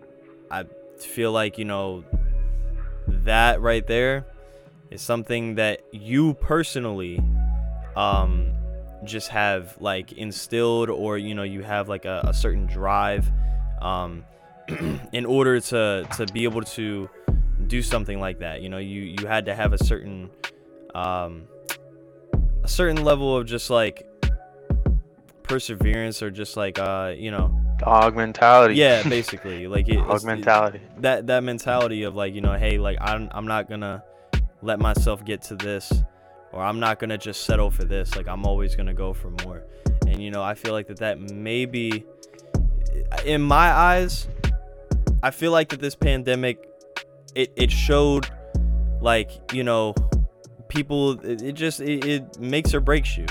I 0.51 0.65
feel 0.99 1.33
like 1.33 1.59
you 1.59 1.65
know 1.65 2.05
that 3.09 3.61
right 3.61 3.87
there 3.87 4.27
is 4.91 5.03
something 5.03 5.57
that 5.57 5.81
you 5.91 6.35
personally 6.35 7.21
um 7.97 8.53
just 9.05 9.29
have 9.29 9.77
like 9.81 10.13
instilled 10.13 10.89
or 10.91 11.19
you 11.19 11.35
know 11.35 11.43
you 11.43 11.63
have 11.63 11.89
like 11.89 12.05
a, 12.05 12.23
a 12.29 12.35
certain 12.35 12.67
drive 12.67 13.31
um 13.81 14.25
in 15.13 15.27
order 15.27 15.61
to 15.61 16.07
to 16.17 16.27
be 16.33 16.45
able 16.45 16.63
to 16.63 17.09
do 17.67 17.83
something 17.83 18.21
like 18.21 18.39
that 18.39 18.63
you 18.63 18.69
know 18.69 18.79
you 18.79 19.03
you 19.03 19.27
had 19.27 19.47
to 19.47 19.55
have 19.55 19.73
a 19.73 19.79
certain 19.85 20.31
um 20.95 21.45
a 22.63 22.69
certain 22.69 23.03
level 23.05 23.37
of 23.37 23.47
just 23.47 23.71
like 23.71 24.07
perseverance 25.43 26.23
or 26.23 26.31
just 26.31 26.57
like 26.57 26.79
uh 26.79 27.13
you 27.17 27.31
know 27.31 27.59
dog 27.79 28.17
mentality. 28.17 28.75
yeah 28.77 29.03
basically 29.09 29.67
like 29.67 29.89
it, 29.89 29.97
dog 29.97 30.25
mentality. 30.25 30.81
that 30.99 31.27
that 31.27 31.43
mentality 31.43 32.05
of 32.05 32.15
like 32.15 32.35
you 32.35 32.41
know 32.41 32.55
hey 32.55 32.79
like 32.79 32.99
I'm 33.01 33.29
I'm 33.33 33.47
not 33.47 33.69
gonna 33.69 34.05
let 34.63 34.79
myself 34.79 35.25
get 35.25 35.43
to 35.43 35.57
this 35.57 35.93
or 36.53 36.63
I'm 36.63 36.81
not 36.81 36.99
gonna 36.99 37.19
just 37.19 37.45
settle 37.45 37.71
for 37.71 37.85
this 37.85 38.17
like 38.17 38.29
I'm 38.29 38.45
always 38.45 38.77
gonna 38.77 38.95
go 38.95 39.13
for 39.13 39.31
more 39.45 39.65
and 40.07 40.23
you 40.23 40.31
know 40.31 40.43
I 40.43 40.55
feel 40.55 40.73
like 40.73 40.89
that 40.89 40.99
that 40.99 41.21
maybe 41.21 42.05
in 43.25 43.43
my 43.43 43.71
eyes 43.71 44.29
I 45.23 45.31
feel 45.31 45.53
like 45.53 45.71
that 45.71 45.81
this 45.81 45.95
pandemic 45.95 46.69
it 47.35 47.53
it 47.57 47.71
showed 47.71 48.29
like 49.01 49.53
you 49.53 49.65
know 49.65 49.95
people 50.69 51.21
it, 51.21 51.43
it 51.43 51.53
just 51.53 51.81
it, 51.81 52.05
it 52.05 52.39
makes 52.39 52.75
or 52.75 52.81
breaks 52.81 53.17
you 53.17 53.27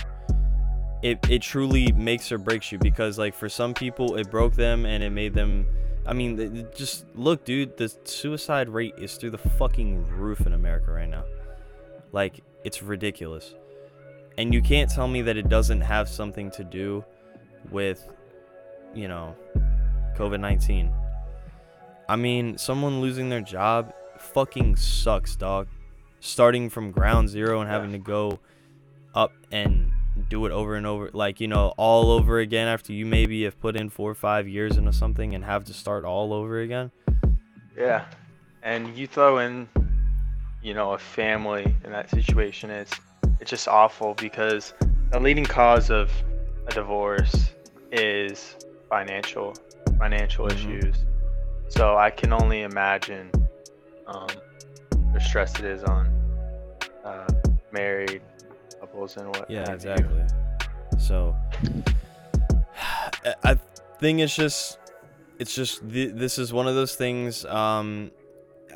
it, 1.01 1.17
it 1.29 1.41
truly 1.41 1.91
makes 1.93 2.31
or 2.31 2.37
breaks 2.37 2.71
you 2.71 2.77
because 2.77 3.17
like 3.17 3.33
for 3.33 3.49
some 3.49 3.73
people 3.73 4.15
it 4.15 4.29
broke 4.29 4.53
them 4.53 4.85
and 4.85 5.03
it 5.03 5.09
made 5.09 5.33
them 5.33 5.65
I 6.05 6.13
mean, 6.13 6.67
just 6.75 7.05
look, 7.15 7.45
dude. 7.45 7.77
The 7.77 7.93
suicide 8.05 8.69
rate 8.69 8.95
is 8.97 9.15
through 9.15 9.31
the 9.31 9.37
fucking 9.37 10.07
roof 10.07 10.45
in 10.45 10.53
America 10.53 10.91
right 10.91 11.09
now. 11.09 11.23
Like, 12.11 12.41
it's 12.63 12.81
ridiculous. 12.81 13.55
And 14.37 14.53
you 14.53 14.61
can't 14.61 14.89
tell 14.89 15.07
me 15.07 15.21
that 15.23 15.37
it 15.37 15.49
doesn't 15.49 15.81
have 15.81 16.07
something 16.07 16.51
to 16.51 16.63
do 16.63 17.03
with, 17.69 18.07
you 18.93 19.07
know, 19.07 19.35
COVID 20.17 20.39
19. 20.39 20.91
I 22.07 22.15
mean, 22.15 22.57
someone 22.57 23.01
losing 23.01 23.29
their 23.29 23.41
job 23.41 23.93
fucking 24.19 24.75
sucks, 24.75 25.35
dog. 25.35 25.67
Starting 26.19 26.69
from 26.69 26.91
ground 26.91 27.29
zero 27.29 27.61
and 27.61 27.69
having 27.69 27.91
to 27.93 27.97
go 27.97 28.39
up 29.15 29.33
and 29.51 29.91
do 30.29 30.45
it 30.45 30.51
over 30.51 30.75
and 30.75 30.85
over 30.85 31.09
like 31.13 31.39
you 31.39 31.47
know 31.47 31.73
all 31.77 32.11
over 32.11 32.39
again 32.39 32.67
after 32.67 32.93
you 32.93 33.05
maybe 33.05 33.43
have 33.43 33.59
put 33.59 33.75
in 33.75 33.89
four 33.89 34.11
or 34.11 34.15
five 34.15 34.47
years 34.47 34.77
into 34.77 34.91
something 34.93 35.33
and 35.33 35.43
have 35.43 35.63
to 35.63 35.73
start 35.73 36.03
all 36.05 36.33
over 36.33 36.59
again 36.59 36.91
Yeah, 37.77 38.05
and 38.61 38.95
you 38.97 39.07
throw 39.07 39.39
in, 39.39 39.67
you 40.61 40.73
know, 40.73 40.91
a 40.93 40.97
family 40.97 41.75
in 41.83 41.91
that 41.91 42.09
situation. 42.09 42.69
It's 42.69 42.93
it's 43.39 43.49
just 43.49 43.67
awful 43.67 44.13
because 44.15 44.73
the 45.11 45.19
leading 45.19 45.45
cause 45.45 45.89
of 45.89 46.11
a 46.67 46.71
divorce 46.73 47.49
is 47.91 48.55
financial 48.89 49.53
financial 49.97 50.45
Mhm. 50.47 50.51
issues. 50.81 50.95
So 51.69 51.97
I 51.97 52.09
can 52.09 52.33
only 52.33 52.61
imagine 52.61 53.31
um, 54.07 54.27
the 55.13 55.19
stress 55.19 55.57
it 55.59 55.65
is 55.65 55.83
on 55.83 56.07
uh, 57.05 57.27
married 57.71 58.21
couples 58.79 59.17
and 59.17 59.27
what. 59.35 59.49
yeah 59.49 59.59
have 59.69 59.83
you. 59.83 59.91
exactly 59.91 60.23
so 60.99 61.35
I- 63.25 63.35
i 63.43 63.55
think 63.99 64.19
it's 64.19 64.35
just 64.35 64.77
it's 65.39 65.53
just 65.53 65.87
th- 65.89 66.13
this 66.15 66.37
is 66.37 66.51
one 66.51 66.67
of 66.67 66.75
those 66.75 66.95
things 66.95 67.45
um 67.45 68.11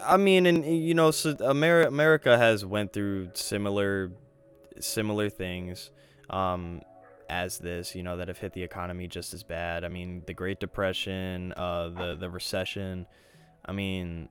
i 0.04 0.18
mean 0.18 0.46
and 0.46 0.66
you 0.66 0.94
know 0.94 1.12
so 1.12 1.34
Ameri- 1.36 1.88
america 1.88 2.38
has 2.38 2.66
went 2.66 2.94
through 2.94 3.30
similar 3.34 4.12
similar 4.80 5.30
things 5.30 5.92
um 6.30 6.82
as 7.30 7.58
this 7.58 7.96
you 7.96 8.04
know 8.04 8.18
that 8.18 8.28
have 8.28 8.38
hit 8.38 8.54
the 8.54 8.64
economy 8.64 9.08
just 9.08 9.34
as 9.34 9.44
bad. 9.44 9.84
I 9.84 9.90
mean 9.90 10.24
the 10.26 10.34
great 10.34 10.60
depression 10.60 11.54
uh 11.58 11.90
the 11.90 12.16
the 12.16 12.30
recession. 12.30 13.06
I 13.66 13.72
mean 13.72 14.30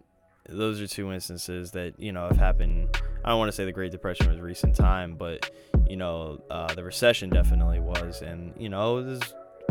those 0.49 0.81
are 0.81 0.87
two 0.87 1.13
instances 1.13 1.71
that 1.73 1.99
you 1.99 2.13
know 2.13 2.29
have 2.29 2.37
happened. 2.37 2.97
I 3.25 3.31
don't 3.31 3.39
want 3.39 3.49
to 3.49 3.57
say 3.57 3.65
the 3.65 3.73
great 3.73 3.93
depression 3.93 4.29
was 4.29 4.41
recent 4.41 4.77
time 4.77 5.17
but 5.17 5.51
you 5.89 5.97
know 5.97 6.43
uh, 6.51 6.73
the 6.75 6.85
recession 6.85 7.31
definitely 7.31 7.81
was. 7.81 8.23
And 8.23 8.55
you 8.59 8.69
know 8.69 8.95
was, 8.95 9.21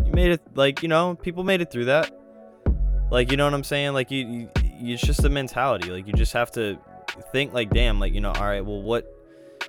you 0.06 0.12
made 0.12 0.32
it 0.32 0.42
like 0.56 0.84
you 0.84 0.90
know 0.90 1.16
people 1.16 1.44
made 1.44 1.62
it 1.62 1.72
through 1.72 1.86
that. 1.86 2.12
Like 3.12 3.32
you 3.32 3.38
know 3.38 3.46
what 3.46 3.54
i'm 3.54 3.64
saying? 3.64 3.94
Like 3.94 4.12
you, 4.12 4.26
you 4.26 4.50
it's 4.84 5.02
just 5.02 5.24
a 5.24 5.30
mentality 5.30 5.90
like 5.90 6.06
you 6.08 6.14
just 6.14 6.34
have 6.34 6.52
to 6.52 6.78
think 7.32 7.54
like 7.54 7.70
damn 7.70 8.00
like 8.00 8.14
you 8.14 8.22
know 8.22 8.32
all 8.32 8.46
right 8.46 8.66
well 8.66 8.82
what 8.82 9.06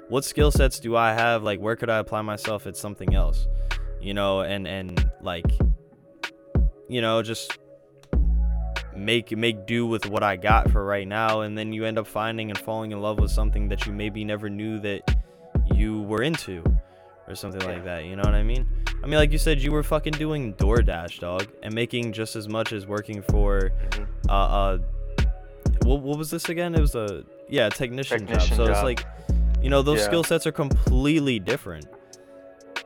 what 0.08 0.24
skill 0.24 0.50
sets 0.50 0.80
do 0.80 0.96
i 0.96 1.12
have 1.12 1.42
like 1.42 1.60
where 1.60 1.76
could 1.76 1.90
i 1.90 1.98
apply 1.98 2.20
myself 2.22 2.66
at 2.66 2.76
something 2.76 3.14
else 3.14 3.46
you 4.00 4.12
know 4.14 4.40
and 4.40 4.66
and 4.66 5.10
like 5.20 5.46
you 6.88 7.00
know 7.00 7.22
just 7.22 7.58
make 8.96 9.36
make 9.36 9.66
do 9.66 9.86
with 9.86 10.06
what 10.06 10.22
i 10.22 10.36
got 10.36 10.70
for 10.70 10.84
right 10.84 11.08
now 11.08 11.40
and 11.40 11.56
then 11.58 11.72
you 11.72 11.84
end 11.84 11.98
up 11.98 12.06
finding 12.06 12.50
and 12.50 12.58
falling 12.58 12.92
in 12.92 13.00
love 13.00 13.18
with 13.18 13.30
something 13.30 13.68
that 13.68 13.86
you 13.86 13.92
maybe 13.92 14.24
never 14.24 14.48
knew 14.48 14.78
that 14.78 15.02
you 15.74 16.02
were 16.02 16.22
into 16.22 16.62
or 17.26 17.34
something 17.34 17.60
Yeah. 17.62 17.68
like 17.68 17.84
that. 17.84 18.04
You 18.04 18.16
know 18.16 18.22
what 18.22 18.34
I 18.34 18.42
mean? 18.42 18.66
I 19.02 19.06
mean, 19.06 19.14
like 19.18 19.32
you 19.32 19.38
said, 19.38 19.58
you 19.60 19.72
were 19.72 19.82
fucking 19.82 20.12
doing 20.12 20.52
DoorDash, 20.54 21.20
dog, 21.20 21.48
and 21.62 21.74
making 21.74 22.12
just 22.12 22.36
as 22.36 22.48
much 22.48 22.72
as 22.72 22.86
working 22.86 23.22
for 23.22 23.72
uh, 24.28 24.32
uh 24.32 24.78
what, 25.82 26.00
what 26.00 26.18
was 26.18 26.30
this 26.30 26.48
again? 26.48 26.74
It 26.74 26.80
was 26.80 26.94
a 26.94 27.24
yeah 27.48 27.68
technician, 27.68 28.20
Technician 28.26 28.56
job. 28.56 28.66
So 28.66 28.72
it's 28.72 28.82
like, 28.82 29.04
you 29.62 29.70
know, 29.70 29.82
those 29.82 29.98
Yeah. 30.00 30.06
skill 30.06 30.24
sets 30.24 30.46
are 30.46 30.52
completely 30.52 31.38
different, 31.38 31.86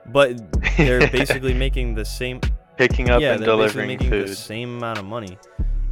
but 0.06 0.36
they're 0.76 1.08
basically 1.10 1.54
making 1.54 1.94
the 1.94 2.04
same. 2.04 2.40
picking 2.76 3.10
up 3.10 3.20
yeah, 3.20 3.32
and 3.32 3.40
they're 3.42 3.46
delivering 3.48 3.88
making 3.88 4.10
the 4.10 4.26
food. 4.26 4.36
same 4.36 4.76
amount 4.78 4.98
of 4.98 5.04
money, 5.04 5.36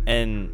and 0.07 0.51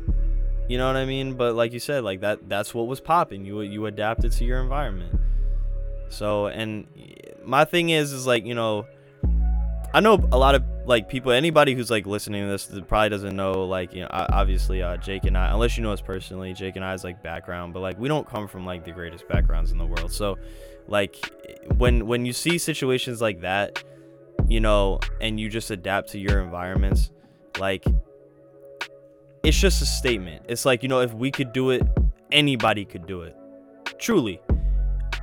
you 0.68 0.78
know 0.78 0.86
what 0.86 0.96
I 0.96 1.04
mean. 1.04 1.34
But 1.34 1.54
like 1.54 1.72
you 1.72 1.78
said, 1.80 2.04
like 2.04 2.20
that 2.20 2.48
that's 2.48 2.72
what 2.74 2.86
was 2.86 3.00
popping. 3.00 3.44
You 3.44 3.60
you 3.62 3.86
adapted 3.86 4.32
to 4.32 4.44
your 4.44 4.60
environment. 4.62 5.18
So 6.08 6.46
and 6.46 6.86
my 7.44 7.64
thing 7.64 7.90
is 7.90 8.12
is 8.12 8.26
like 8.26 8.44
you 8.46 8.54
know, 8.54 8.86
I 9.94 10.00
know 10.00 10.14
a 10.32 10.38
lot 10.38 10.54
of 10.54 10.64
like 10.86 11.08
people. 11.08 11.32
Anybody 11.32 11.74
who's 11.74 11.90
like 11.90 12.06
listening 12.06 12.44
to 12.44 12.50
this 12.50 12.66
probably 12.88 13.10
doesn't 13.10 13.36
know 13.36 13.64
like 13.64 13.92
you 13.92 14.02
know 14.02 14.08
obviously 14.10 14.82
uh, 14.82 14.96
Jake 14.96 15.24
and 15.24 15.36
I 15.36 15.52
unless 15.52 15.76
you 15.76 15.82
know 15.82 15.92
us 15.92 16.00
personally. 16.00 16.54
Jake 16.54 16.76
and 16.76 16.84
I's 16.84 17.04
like 17.04 17.22
background, 17.22 17.74
but 17.74 17.80
like 17.80 17.98
we 17.98 18.08
don't 18.08 18.28
come 18.28 18.48
from 18.48 18.64
like 18.64 18.84
the 18.84 18.92
greatest 18.92 19.28
backgrounds 19.28 19.70
in 19.72 19.78
the 19.78 19.86
world. 19.86 20.12
So 20.12 20.38
like 20.88 21.16
when 21.76 22.06
when 22.06 22.24
you 22.24 22.32
see 22.32 22.58
situations 22.58 23.20
like 23.20 23.40
that 23.42 23.84
you 24.48 24.60
know, 24.60 25.00
and 25.20 25.38
you 25.40 25.48
just 25.48 25.70
adapt 25.70 26.10
to 26.10 26.18
your 26.18 26.40
environments, 26.40 27.10
like 27.58 27.84
it's 29.42 29.58
just 29.58 29.82
a 29.82 29.86
statement. 29.86 30.44
It's 30.48 30.64
like, 30.64 30.82
you 30.82 30.88
know, 30.88 31.00
if 31.00 31.14
we 31.14 31.30
could 31.30 31.52
do 31.52 31.70
it, 31.70 31.82
anybody 32.30 32.84
could 32.84 33.06
do 33.06 33.22
it. 33.22 33.36
Truly. 33.98 34.40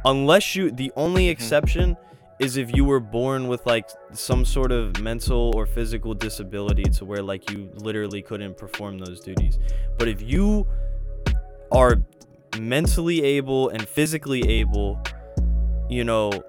Unless 0.06 0.56
you 0.56 0.72
the 0.72 0.92
only 0.96 1.30
exception 1.30 1.98
is 2.40 2.56
if 2.56 2.74
you 2.74 2.86
were 2.86 3.02
born 3.02 3.48
with 3.48 3.66
like 3.66 3.90
some 4.14 4.46
sort 4.46 4.72
of 4.72 5.00
mental 5.02 5.52
or 5.56 5.66
physical 5.66 6.14
disability 6.14 6.84
to 6.84 7.04
where 7.04 7.22
like 7.22 7.52
you 7.52 7.70
literally 7.76 8.22
couldn't 8.22 8.58
perform 8.58 8.98
those 8.98 9.20
duties. 9.20 9.60
But 9.98 10.08
if 10.08 10.22
you 10.22 10.66
are 11.72 12.02
mentally 12.58 13.24
able 13.24 13.70
and 13.70 13.86
physically 13.86 14.42
able, 14.50 15.02
you 15.90 16.06
know, 16.06 16.44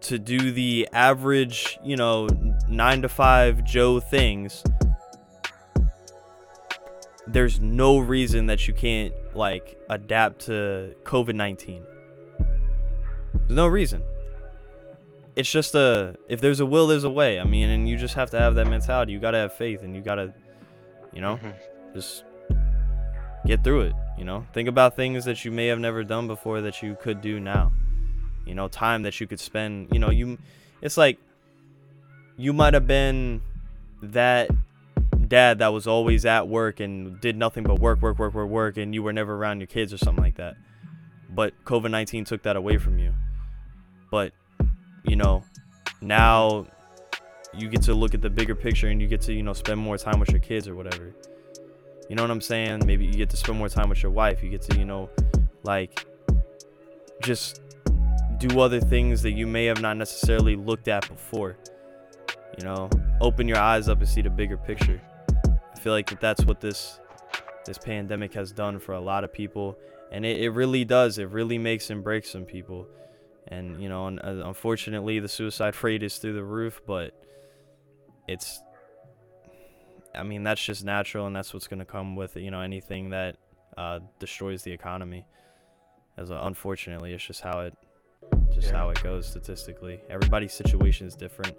to 0.00 0.18
do 0.18 0.50
the 0.52 0.88
average, 0.92 1.78
you 1.84 1.96
know, 1.96 2.26
nine 2.68 3.02
to 3.02 3.08
five 3.08 3.62
Joe 3.62 4.00
things, 4.00 4.64
there's 7.26 7.60
no 7.60 7.98
reason 7.98 8.46
that 8.46 8.66
you 8.66 8.72
can't 8.72 9.12
like 9.34 9.78
adapt 9.90 10.46
to 10.46 10.94
COVID 11.04 11.34
19. 11.34 11.84
There's 13.34 13.50
no 13.50 13.66
reason. 13.66 14.02
It's 15.36 15.50
just 15.50 15.74
a, 15.74 16.16
if 16.28 16.40
there's 16.40 16.60
a 16.60 16.66
will, 16.66 16.86
there's 16.86 17.04
a 17.04 17.10
way. 17.10 17.38
I 17.40 17.44
mean, 17.44 17.68
and 17.70 17.88
you 17.88 17.96
just 17.96 18.14
have 18.14 18.30
to 18.30 18.38
have 18.38 18.54
that 18.56 18.66
mentality. 18.66 19.12
You 19.12 19.20
got 19.20 19.30
to 19.32 19.38
have 19.38 19.52
faith 19.54 19.82
and 19.82 19.94
you 19.94 20.02
got 20.02 20.16
to, 20.16 20.34
you 21.12 21.20
know, 21.20 21.36
Mhm. 21.36 21.54
just 21.94 22.24
get 23.46 23.62
through 23.64 23.82
it. 23.82 23.92
You 24.18 24.24
know, 24.24 24.44
think 24.52 24.68
about 24.68 24.96
things 24.96 25.24
that 25.24 25.44
you 25.44 25.50
may 25.50 25.68
have 25.68 25.78
never 25.78 26.04
done 26.04 26.26
before 26.26 26.60
that 26.62 26.82
you 26.82 26.96
could 27.00 27.20
do 27.20 27.40
now 27.40 27.72
you 28.46 28.54
know 28.54 28.68
time 28.68 29.02
that 29.02 29.20
you 29.20 29.26
could 29.26 29.38
spend 29.38 29.86
you 29.92 29.98
know 29.98 30.08
you 30.10 30.38
it's 30.80 30.96
like 30.96 31.18
you 32.38 32.54
might 32.54 32.72
have 32.72 32.86
been 32.86 33.42
that 34.02 34.48
dad 35.28 35.58
that 35.58 35.68
was 35.68 35.86
always 35.86 36.24
at 36.24 36.48
work 36.48 36.80
and 36.80 37.20
did 37.20 37.36
nothing 37.36 37.62
but 37.62 37.78
work 37.78 38.00
work 38.00 38.18
work 38.18 38.32
work 38.32 38.48
work 38.48 38.76
and 38.78 38.94
you 38.94 39.02
were 39.02 39.12
never 39.12 39.34
around 39.36 39.60
your 39.60 39.66
kids 39.66 39.92
or 39.92 39.98
something 39.98 40.24
like 40.24 40.36
that 40.36 40.56
but 41.28 41.52
covid-19 41.66 42.24
took 42.24 42.42
that 42.42 42.56
away 42.56 42.78
from 42.78 42.98
you 42.98 43.12
but 44.10 44.32
you 45.04 45.16
know 45.16 45.42
now 46.00 46.66
you 47.52 47.68
get 47.68 47.82
to 47.82 47.94
look 47.94 48.14
at 48.14 48.20
the 48.20 48.30
bigger 48.30 48.54
picture 48.54 48.88
and 48.88 49.00
you 49.00 49.08
get 49.08 49.20
to 49.20 49.32
you 49.32 49.42
know 49.42 49.52
spend 49.52 49.78
more 49.78 49.98
time 49.98 50.20
with 50.20 50.30
your 50.30 50.40
kids 50.40 50.68
or 50.68 50.74
whatever 50.74 51.14
you 52.08 52.16
know 52.16 52.22
what 52.22 52.30
i'm 52.30 52.40
saying 52.40 52.80
maybe 52.86 53.04
you 53.04 53.14
get 53.14 53.30
to 53.30 53.36
spend 53.36 53.58
more 53.58 53.68
time 53.68 53.88
with 53.88 54.02
your 54.02 54.12
wife 54.12 54.42
you 54.42 54.50
get 54.50 54.62
to 54.62 54.78
you 54.78 54.84
know 54.84 55.08
like 55.64 56.06
just 57.22 57.60
do 58.40 58.60
other 58.60 58.80
things 58.80 59.22
that 59.22 59.32
you 59.32 59.46
may 59.46 59.66
have 59.66 59.80
not 59.80 59.96
necessarily 59.96 60.56
looked 60.56 60.88
at 60.88 61.06
before. 61.08 61.56
You 62.58 62.64
know, 62.64 62.90
open 63.20 63.46
your 63.46 63.58
eyes 63.58 63.88
up 63.88 63.98
and 63.98 64.08
see 64.08 64.22
the 64.22 64.30
bigger 64.30 64.56
picture. 64.56 65.00
I 65.46 65.78
feel 65.78 65.92
like 65.92 66.08
that 66.10 66.20
that's 66.20 66.44
what 66.44 66.60
this 66.60 66.98
this 67.66 67.78
pandemic 67.78 68.32
has 68.34 68.50
done 68.50 68.78
for 68.78 68.94
a 68.94 69.00
lot 69.00 69.22
of 69.22 69.32
people, 69.32 69.78
and 70.10 70.24
it, 70.24 70.40
it 70.40 70.50
really 70.50 70.84
does. 70.84 71.18
It 71.18 71.28
really 71.28 71.58
makes 71.58 71.90
and 71.90 72.02
breaks 72.02 72.30
some 72.30 72.44
people, 72.44 72.88
and 73.50 73.82
you 73.82 73.88
know, 73.88 74.06
un- 74.06 74.18
uh, 74.20 74.42
unfortunately, 74.46 75.18
the 75.18 75.28
suicide 75.28 75.74
rate 75.82 76.02
is 76.02 76.18
through 76.18 76.34
the 76.34 76.44
roof. 76.44 76.80
But 76.86 77.12
it's, 78.28 78.60
I 80.14 80.22
mean, 80.22 80.42
that's 80.42 80.64
just 80.64 80.84
natural, 80.84 81.26
and 81.26 81.34
that's 81.34 81.52
what's 81.54 81.66
gonna 81.68 81.84
come 81.84 82.16
with 82.16 82.36
you 82.36 82.50
know 82.50 82.60
anything 82.60 83.10
that 83.10 83.36
uh, 83.76 84.00
destroys 84.18 84.62
the 84.62 84.72
economy. 84.72 85.26
As 86.16 86.30
a, 86.30 86.34
unfortunately, 86.42 87.12
it's 87.12 87.24
just 87.24 87.40
how 87.40 87.60
it 87.60 87.74
just 88.52 88.68
Yeah. 88.68 88.76
how 88.78 88.90
it 88.90 89.02
goes 89.02 89.26
statistically. 89.26 90.00
Everybody's 90.10 90.52
situation 90.52 91.06
is 91.06 91.14
different, 91.14 91.56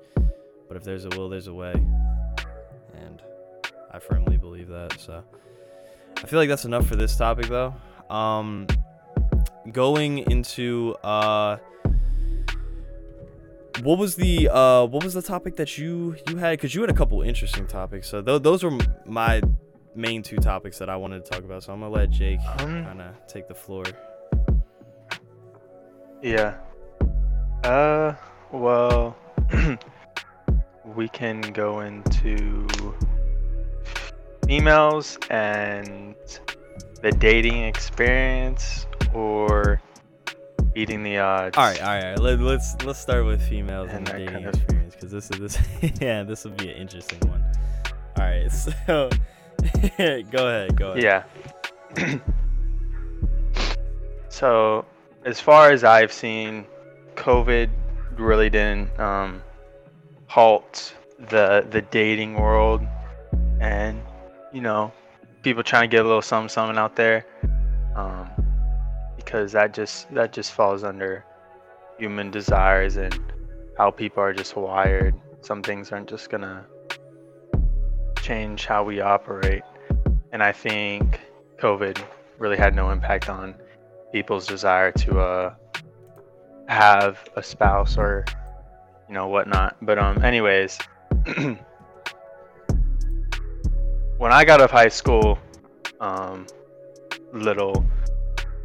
but 0.68 0.78
if 0.78 0.84
there's 0.84 1.06
a 1.06 1.10
will, 1.10 1.30
there's 1.30 1.48
a 1.48 1.54
way. 1.54 1.74
And 2.94 3.22
I 3.92 4.00
firmly 4.00 4.38
believe 4.38 4.68
that. 4.68 5.00
So 5.00 5.24
I 6.18 6.28
feel 6.28 6.38
like 6.38 6.50
that's 6.50 6.66
enough 6.66 6.86
for 6.86 6.96
this 6.96 7.16
topic 7.16 7.48
though. 7.48 7.74
Um 8.10 8.68
going 9.72 10.20
into 10.30 10.96
uh 11.04 11.58
what 13.84 13.98
was 13.98 14.16
the 14.16 14.48
uh 14.50 14.86
what 14.86 15.04
was 15.04 15.14
the 15.14 15.22
topic 15.22 15.56
that 15.56 15.78
you 15.78 16.16
you 16.28 16.38
had 16.38 16.60
cuz 16.60 16.74
you 16.76 16.82
had 16.82 16.90
a 16.90 16.94
couple 16.94 17.22
interesting 17.22 17.68
topics. 17.68 18.08
So 18.10 18.22
th- 18.22 18.42
those 18.42 18.64
were 18.64 18.78
my 19.06 19.42
main 19.96 20.24
two 20.24 20.38
topics 20.38 20.78
that 20.80 20.90
I 20.90 20.96
wanted 20.96 21.26
to 21.26 21.32
talk 21.32 21.44
about. 21.44 21.64
So 21.64 21.74
I'm 21.74 21.80
going 21.82 21.92
to 21.92 21.98
let 22.00 22.10
Jake 22.10 22.40
Um, 22.60 22.86
kind 22.86 23.02
of 23.02 23.28
take 23.28 23.48
the 23.48 23.54
floor. 23.56 23.84
Yeah. 26.22 26.56
Uh, 27.64 28.14
well, 28.52 29.16
we 30.96 31.08
can 31.10 31.42
go 31.42 31.82
into 31.82 32.68
emails 34.44 35.18
and 35.30 36.16
the 37.02 37.12
dating 37.12 37.64
experience 37.64 38.86
beating 40.74 41.04
the 41.04 41.18
odds. 41.18 41.58
All 41.58 41.66
right, 41.66 41.82
all 41.82 41.88
right. 41.88 42.20
Let, 42.20 42.40
let's 42.40 42.76
let's 42.84 43.00
start 43.00 43.26
with 43.26 43.42
females 43.48 43.90
and, 43.92 44.00
And 44.00 44.08
the 44.08 44.12
dating 44.14 44.34
kind 44.34 44.46
of- 44.48 44.56
experience 44.56 44.96
because 44.96 45.12
this 45.12 45.32
is 45.32 45.40
this 45.40 45.58
yeah 46.02 46.24
this 46.24 46.44
will 46.44 46.52
be 46.52 46.70
an 46.70 46.78
interesting 46.78 47.20
one. 47.30 47.44
All 48.18 48.26
right, 48.26 48.52
so 48.88 49.10
go 49.98 50.48
ahead, 50.48 50.76
go 50.76 50.92
ahead. 50.94 51.04
Yeah. 51.04 51.24
so, 54.30 54.86
as 55.26 55.40
far 55.40 55.72
as 55.72 55.84
I've 55.84 56.12
seen, 56.12 56.66
COVID 57.16 57.70
really 58.18 58.50
didn't 58.50 58.98
um, 59.00 59.42
halt 60.28 60.96
the 61.30 61.66
the 61.70 61.82
dating 61.84 62.36
world, 62.36 62.82
and 63.60 64.02
you 64.54 64.62
know, 64.62 64.92
people 65.44 65.64
trying 65.64 65.90
to 65.90 65.96
get 65.96 66.06
a 66.06 66.08
little 66.08 66.22
something 66.22 66.50
something 66.50 66.78
out 66.78 66.96
there, 66.96 67.26
um, 67.96 68.30
because 69.32 69.54
that 69.54 69.74
just 69.74 70.14
that 70.14 70.34
just 70.34 70.52
falls 70.52 70.84
under 70.84 71.24
human 71.98 72.30
desires 72.32 72.98
and 72.98 73.18
how 73.78 73.90
people 73.90 74.22
are 74.22 74.34
just 74.34 74.58
wired. 74.58 75.16
Some 75.40 75.64
things 75.64 75.94
aren't 75.94 76.10
just 76.10 76.30
gonna 76.30 76.66
change 78.22 78.66
how 78.66 78.84
we 78.84 79.00
operate. 79.00 79.64
And 80.34 80.44
I 80.44 80.52
think 80.52 81.22
COVID 81.62 82.04
really 82.40 82.58
had 82.58 82.76
no 82.76 82.90
impact 82.92 83.30
on 83.30 83.56
people's 84.12 84.46
desire 84.46 84.92
to 84.92 85.20
uh, 85.20 85.56
have 86.68 87.18
a 87.38 87.44
spouse 87.44 87.98
or 87.98 88.26
you 89.08 89.14
know 89.14 89.30
whatnot. 89.30 89.78
But 89.82 89.98
um, 89.98 90.22
anyways, 90.26 90.78
when 91.38 91.58
I 94.34 94.44
got 94.44 94.60
out 94.60 94.66
of 94.66 94.72
high 94.72 94.90
school, 94.90 95.40
um, 96.02 96.48
little 97.32 97.86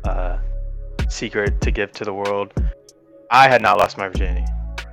uh, 0.03 0.39
secret 1.09 1.61
to 1.61 1.71
give 1.71 1.93
to 1.93 2.05
the 2.05 2.13
world, 2.13 2.53
I 3.31 3.49
had 3.49 3.63
not 3.63 3.79
lost 3.79 3.99
my 3.99 4.09
virginity. 4.09 4.45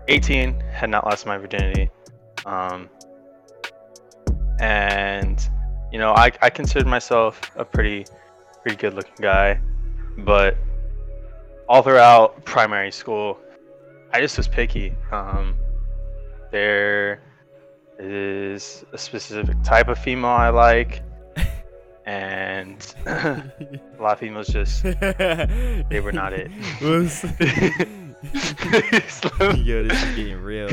18 0.07 0.59
had 0.59 0.89
not 0.89 1.05
lost 1.05 1.25
my 1.25 1.37
virginity. 1.37 1.89
Um, 2.45 2.89
and 4.59 5.47
you 5.91 5.99
know, 5.99 6.13
I, 6.13 6.31
I 6.41 6.49
consider 6.49 6.87
myself 6.89 7.51
a 7.55 7.63
pretty 7.63 8.05
pretty 8.61 8.77
good 8.77 8.93
looking 8.93 9.15
guy, 9.21 9.59
but 10.19 10.57
all 11.67 11.81
throughout 11.81 12.43
primary 12.45 12.91
school, 12.91 13.37
I 14.11 14.21
just 14.21 14.37
was 14.37 14.47
picky. 14.47 14.93
Um, 15.11 15.55
there 16.51 17.21
is 17.99 18.85
a 18.93 18.97
specific 18.97 19.61
type 19.63 19.87
of 19.87 19.99
female 19.99 20.31
I 20.31 20.49
like, 20.49 21.01
and 22.05 22.95
a 23.05 23.51
lot 23.99 24.13
of 24.13 24.19
females 24.19 24.47
just 24.47 24.83
they 24.83 25.99
were 26.03 26.11
not 26.11 26.33
it. 26.33 26.51
Yo, 29.61 29.83
this 29.83 30.03
is 30.03 30.15
getting 30.15 30.41
real. 30.41 30.69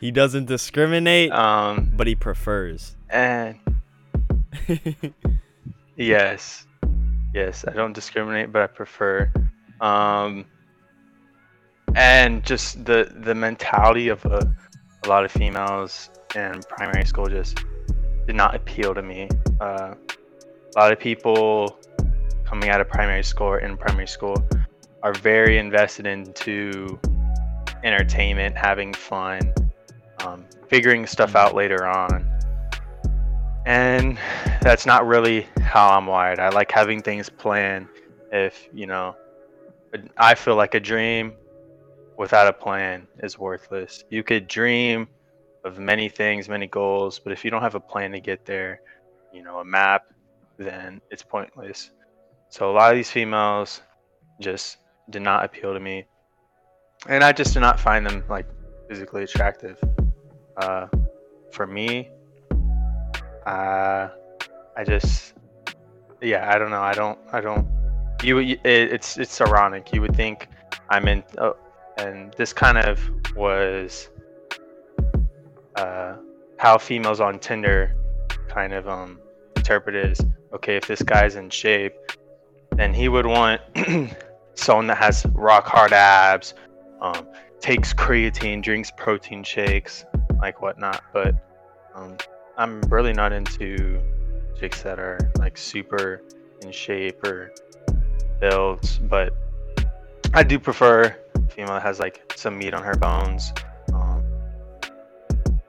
he 0.00 0.10
doesn't 0.10 0.46
discriminate, 0.46 1.32
um, 1.32 1.90
but 1.96 2.06
he 2.06 2.14
prefers. 2.14 2.96
and 3.10 3.58
yes, 5.96 6.66
yes, 7.34 7.64
I 7.66 7.72
don't 7.72 7.92
discriminate, 7.92 8.52
but 8.52 8.62
I 8.62 8.66
prefer. 8.68 9.32
Um, 9.80 10.46
and 11.94 12.44
just 12.44 12.84
the 12.84 13.12
the 13.24 13.34
mentality 13.34 14.08
of 14.08 14.24
a, 14.24 14.54
a 15.04 15.08
lot 15.08 15.24
of 15.24 15.32
females 15.32 16.08
in 16.34 16.60
primary 16.68 17.04
school 17.04 17.26
just 17.26 17.58
did 18.26 18.36
not 18.36 18.54
appeal 18.54 18.94
to 18.94 19.02
me. 19.02 19.28
Uh, 19.60 19.94
a 20.74 20.78
lot 20.78 20.92
of 20.92 20.98
people 20.98 21.78
coming 22.44 22.68
out 22.68 22.80
of 22.80 22.88
primary 22.88 23.22
school 23.22 23.48
or 23.48 23.58
in 23.58 23.76
primary 23.76 24.06
school 24.06 24.36
are 25.02 25.14
very 25.14 25.58
invested 25.58 26.06
into 26.06 26.98
entertainment, 27.82 28.56
having 28.56 28.94
fun, 28.94 29.52
um, 30.24 30.44
figuring 30.68 31.06
stuff 31.06 31.34
out 31.34 31.54
later 31.54 31.86
on. 31.86 32.28
And 33.66 34.18
that's 34.60 34.86
not 34.86 35.06
really 35.06 35.46
how 35.60 35.90
I'm 35.90 36.06
wired. 36.06 36.38
I 36.38 36.48
like 36.50 36.70
having 36.70 37.02
things 37.02 37.28
planned. 37.28 37.88
If, 38.32 38.68
you 38.72 38.86
know, 38.86 39.16
I 40.16 40.34
feel 40.34 40.56
like 40.56 40.74
a 40.74 40.80
dream 40.80 41.34
without 42.16 42.46
a 42.46 42.52
plan 42.52 43.06
is 43.22 43.38
worthless. 43.38 44.04
You 44.10 44.22
could 44.22 44.48
dream 44.48 45.08
of 45.64 45.78
many 45.78 46.08
things, 46.08 46.48
many 46.48 46.66
goals, 46.66 47.18
but 47.18 47.32
if 47.32 47.44
you 47.44 47.50
don't 47.50 47.62
have 47.62 47.74
a 47.74 47.80
plan 47.80 48.12
to 48.12 48.20
get 48.20 48.44
there, 48.44 48.80
you 49.32 49.42
know, 49.42 49.58
a 49.58 49.64
map, 49.64 50.12
then 50.58 51.00
it's 51.10 51.22
pointless. 51.22 51.90
So 52.48 52.70
a 52.70 52.72
lot 52.72 52.90
of 52.90 52.96
these 52.96 53.10
females 53.10 53.80
just 54.40 54.78
did 55.10 55.22
not 55.22 55.44
appeal 55.44 55.72
to 55.72 55.80
me, 55.80 56.04
and 57.08 57.24
I 57.24 57.32
just 57.32 57.54
did 57.54 57.60
not 57.60 57.80
find 57.80 58.04
them 58.04 58.24
like 58.28 58.46
physically 58.88 59.24
attractive. 59.24 59.78
Uh, 60.56 60.86
for 61.52 61.66
me, 61.66 62.10
uh, 63.46 64.08
I 64.76 64.84
just, 64.84 65.34
yeah, 66.20 66.52
I 66.52 66.58
don't 66.58 66.70
know. 66.70 66.82
I 66.82 66.92
don't, 66.92 67.18
I 67.32 67.40
don't. 67.40 67.66
You, 68.22 68.38
it, 68.38 68.60
it's 68.64 69.16
it's 69.16 69.40
ironic. 69.40 69.92
You 69.92 70.00
would 70.02 70.14
think 70.14 70.48
I'm 70.90 71.08
in, 71.08 71.24
oh, 71.38 71.56
and 71.98 72.34
this 72.34 72.52
kind 72.52 72.78
of 72.78 73.00
was 73.34 74.10
uh, 75.76 76.16
how 76.58 76.78
females 76.78 77.20
on 77.20 77.38
Tinder 77.38 77.94
kind 78.48 78.72
of 78.72 78.86
um 78.88 79.18
interpret 79.56 79.94
is 79.94 80.20
okay 80.52 80.76
if 80.76 80.86
this 80.86 81.02
guy's 81.02 81.36
in 81.36 81.48
shape 81.48 81.94
then 82.72 82.92
he 82.92 83.08
would 83.08 83.26
want 83.26 83.60
someone 84.54 84.86
that 84.86 84.98
has 84.98 85.24
rock 85.32 85.66
hard 85.66 85.92
abs 85.92 86.54
um, 87.00 87.26
takes 87.60 87.94
creatine 87.94 88.62
drinks 88.62 88.90
protein 88.96 89.42
shakes 89.42 90.04
like 90.40 90.60
whatnot. 90.60 91.02
But 91.12 91.34
um, 91.94 92.16
i'm 92.56 92.80
really 92.82 93.12
not 93.12 93.32
into 93.32 94.00
chicks 94.58 94.82
that 94.82 94.98
are 94.98 95.18
like 95.38 95.56
super 95.56 96.22
in 96.62 96.70
shape 96.70 97.24
or 97.26 97.52
builds 98.40 98.98
but 98.98 99.32
i 100.34 100.42
do 100.42 100.58
prefer 100.58 101.16
female 101.50 101.74
that 101.74 101.82
has 101.82 101.98
like 101.98 102.32
some 102.36 102.58
meat 102.58 102.74
on 102.74 102.82
her 102.82 102.94
bones 102.94 103.52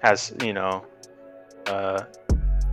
has 0.03 0.33
you 0.43 0.53
know 0.53 0.85
uh, 1.67 2.03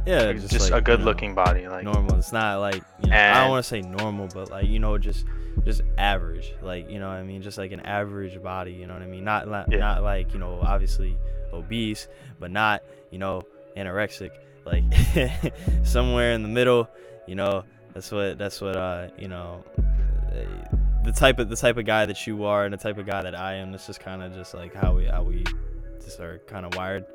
Yeah, 0.07 0.33
just, 0.33 0.51
just, 0.51 0.71
like, 0.71 0.73
a 0.73 0.77
you 0.77 0.83
good 0.83 0.99
know, 1.01 1.07
looking 1.07 1.35
body 1.35 1.69
like 1.69 1.85
normal. 1.85 2.17
It's 2.17 2.33
not 2.33 2.59
like 2.61 2.83
you 3.05 3.11
know, 3.11 3.17
I 3.17 3.41
don't 3.41 3.51
want 3.51 3.65
to 3.65 3.69
say 3.69 3.81
normal, 3.83 4.29
but 4.35 4.51
like 4.51 4.67
you 4.67 4.79
know, 4.79 4.99
just 4.99 5.25
just 5.65 5.83
average. 5.99 6.53
Like 6.63 6.91
you 6.91 6.99
know, 6.99 7.09
what 7.09 7.17
I 7.17 7.23
mean, 7.23 7.43
just 7.43 7.59
like 7.59 7.73
an 7.73 7.81
average 7.81 8.43
body. 8.43 8.73
You 8.73 8.87
know 8.87 8.95
what 8.95 9.03
I 9.03 9.07
mean? 9.07 9.25
Not 9.25 9.49
not, 9.49 9.71
Yeah. 9.71 9.79
not 9.79 10.03
like 10.03 10.33
you 10.33 10.39
know, 10.41 10.59
obviously 10.63 11.17
obese, 11.53 12.09
but 12.41 12.51
not 12.51 12.83
you 13.11 13.19
know 13.19 13.43
anorexic. 13.77 14.31
Like 14.65 14.85
somewhere 15.85 16.33
in 16.33 16.43
the 16.43 16.49
middle. 16.49 16.89
You 17.27 17.35
know, 17.37 17.65
that's 17.95 18.11
what 18.11 18.39
that's 18.39 18.61
what 18.61 18.77
uh 18.77 19.09
you 19.19 19.29
know. 19.29 19.65
eh, 20.33 20.45
The 21.05 21.13
type 21.13 21.39
of 21.39 21.49
the 21.49 21.57
type 21.57 21.77
of 21.77 21.85
guy 21.85 22.07
that 22.07 22.27
you 22.27 22.45
are 22.45 22.65
and 22.65 22.73
the 22.75 22.79
type 22.79 22.99
of 22.99 23.07
guy 23.07 23.23
that 23.23 23.35
I 23.39 23.55
am. 23.55 23.71
That's 23.71 23.87
just 23.87 24.01
kind 24.01 24.23
of 24.23 24.35
just 24.35 24.53
like 24.55 24.75
how 24.75 24.95
we 24.97 25.05
how 25.07 25.23
we 25.23 25.45
just 26.05 26.21
are 26.21 26.41
kind 26.47 26.67
of 26.67 26.75
wired. 26.75 27.07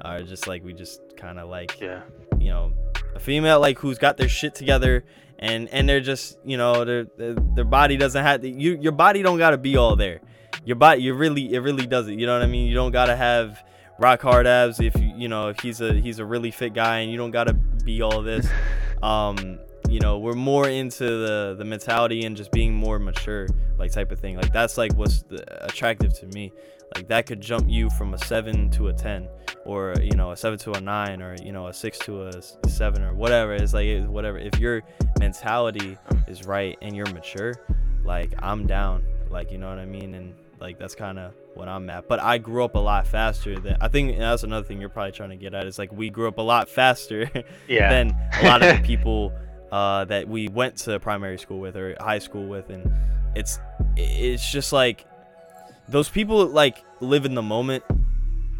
Are 0.00 0.22
just 0.22 0.46
like 0.46 0.64
we 0.64 0.72
just 0.72 1.00
kind 1.16 1.38
of 1.38 1.48
like 1.48 1.80
yeah. 1.80 2.02
you 2.38 2.50
know 2.50 2.72
a 3.14 3.20
female 3.20 3.60
like 3.60 3.78
who's 3.78 3.98
got 3.98 4.16
their 4.16 4.28
shit 4.28 4.54
together 4.54 5.04
and 5.38 5.68
and 5.70 5.88
they're 5.88 6.00
just 6.00 6.38
you 6.44 6.56
know 6.56 6.84
their 6.84 7.04
their, 7.04 7.64
body 7.64 7.96
doesn't 7.96 8.22
have 8.22 8.42
to, 8.42 8.48
you 8.48 8.78
your 8.80 8.92
body 8.92 9.22
don't 9.22 9.38
gotta 9.38 9.58
be 9.58 9.76
all 9.76 9.96
there. 9.96 10.20
Your 10.64 10.76
body 10.76 11.02
you 11.02 11.14
really 11.14 11.54
it 11.54 11.60
really 11.60 11.86
doesn't 11.86 12.18
you 12.18 12.26
know 12.26 12.34
what 12.34 12.42
i 12.42 12.46
mean? 12.46 12.68
You 12.68 12.74
don't 12.74 12.92
gotta 12.92 13.16
have 13.16 13.62
rock 13.98 14.22
hard 14.22 14.46
abs 14.46 14.80
if 14.80 14.94
you 15.00 15.12
you 15.16 15.28
know 15.28 15.48
if 15.48 15.60
he's 15.60 15.80
a 15.80 15.92
he's 15.94 16.18
a 16.18 16.24
really 16.24 16.50
fit 16.50 16.74
guy 16.74 16.98
and 16.98 17.10
you 17.10 17.16
don't 17.16 17.30
gotta 17.30 17.54
be 17.54 18.02
all 18.02 18.22
this. 18.22 18.46
Um 19.02 19.58
you 19.90 20.00
know 20.00 20.18
we're 20.18 20.32
more 20.32 20.66
into 20.66 21.04
the 21.04 21.56
the 21.58 21.64
mentality 21.64 22.24
and 22.24 22.38
just 22.38 22.50
being 22.52 22.72
more 22.72 22.98
mature 22.98 23.46
like 23.78 23.92
type 23.92 24.12
of 24.12 24.18
thing. 24.18 24.36
Like 24.36 24.50
that's 24.50 24.78
like 24.78 24.94
what's 24.94 25.22
the, 25.22 25.44
attractive 25.66 26.14
to 26.20 26.26
me 26.28 26.52
like 26.94 27.08
that 27.08 27.26
could 27.26 27.40
jump 27.40 27.68
you 27.68 27.90
from 27.90 28.14
a 28.14 28.18
7 28.18 28.70
to 28.70 28.88
a 28.88 28.92
10 28.92 29.28
or 29.64 29.94
you 30.00 30.12
know 30.12 30.32
a 30.32 30.36
7 30.36 30.58
to 30.60 30.72
a 30.72 30.80
9 30.80 31.22
or 31.22 31.36
you 31.42 31.52
know 31.52 31.68
a 31.68 31.72
6 31.72 31.98
to 32.00 32.28
a 32.28 32.42
7 32.68 33.02
or 33.02 33.14
whatever. 33.14 33.54
It's 33.54 33.72
like 33.72 33.86
it's 33.86 34.06
whatever. 34.06 34.38
If 34.38 34.58
your 34.58 34.82
mentality 35.18 35.96
is 36.28 36.46
right 36.46 36.76
and 36.82 36.94
you're 36.94 37.10
mature 37.12 37.54
like 38.04 38.32
i'm 38.38 38.66
down. 38.66 39.04
Like 39.30 39.50
you 39.50 39.58
know 39.58 39.68
what 39.68 39.78
i 39.78 39.86
mean? 39.86 40.14
And 40.14 40.34
like 40.60 40.78
that's 40.78 40.94
kind 40.94 41.18
of 41.18 41.32
what 41.54 41.68
i'm 41.68 41.88
at. 41.90 42.08
But 42.08 42.20
i 42.20 42.38
grew 42.38 42.64
up 42.64 42.74
a 42.74 42.78
lot 42.78 43.06
faster 43.06 43.58
than 43.58 43.76
i 43.80 43.88
think 43.88 44.18
that's 44.18 44.42
another 44.44 44.66
thing 44.66 44.80
you're 44.80 44.88
probably 44.88 45.12
trying 45.12 45.30
to 45.30 45.36
get 45.36 45.54
at 45.54 45.66
is 45.66 45.78
like 45.78 45.92
we 45.92 46.10
grew 46.10 46.28
up 46.28 46.38
a 46.38 46.42
lot 46.42 46.68
faster 46.68 47.30
yeah. 47.68 47.90
than 47.90 48.16
a 48.40 48.44
lot 48.44 48.62
of 48.62 48.76
the 48.76 48.82
people 48.86 49.32
uh, 49.74 50.04
that 50.04 50.28
we 50.28 50.46
went 50.46 50.76
to 50.76 51.00
primary 51.00 51.36
school 51.36 51.58
with 51.58 51.76
or 51.76 51.96
high 51.98 52.20
school 52.20 52.46
with. 52.46 52.70
And 52.70 52.88
it's 53.34 53.58
it's 53.96 54.48
just 54.50 54.72
like 54.72 55.04
those 55.88 56.08
people 56.08 56.46
like 56.46 56.84
live 57.00 57.24
in 57.24 57.34
the 57.34 57.42
moment. 57.42 57.84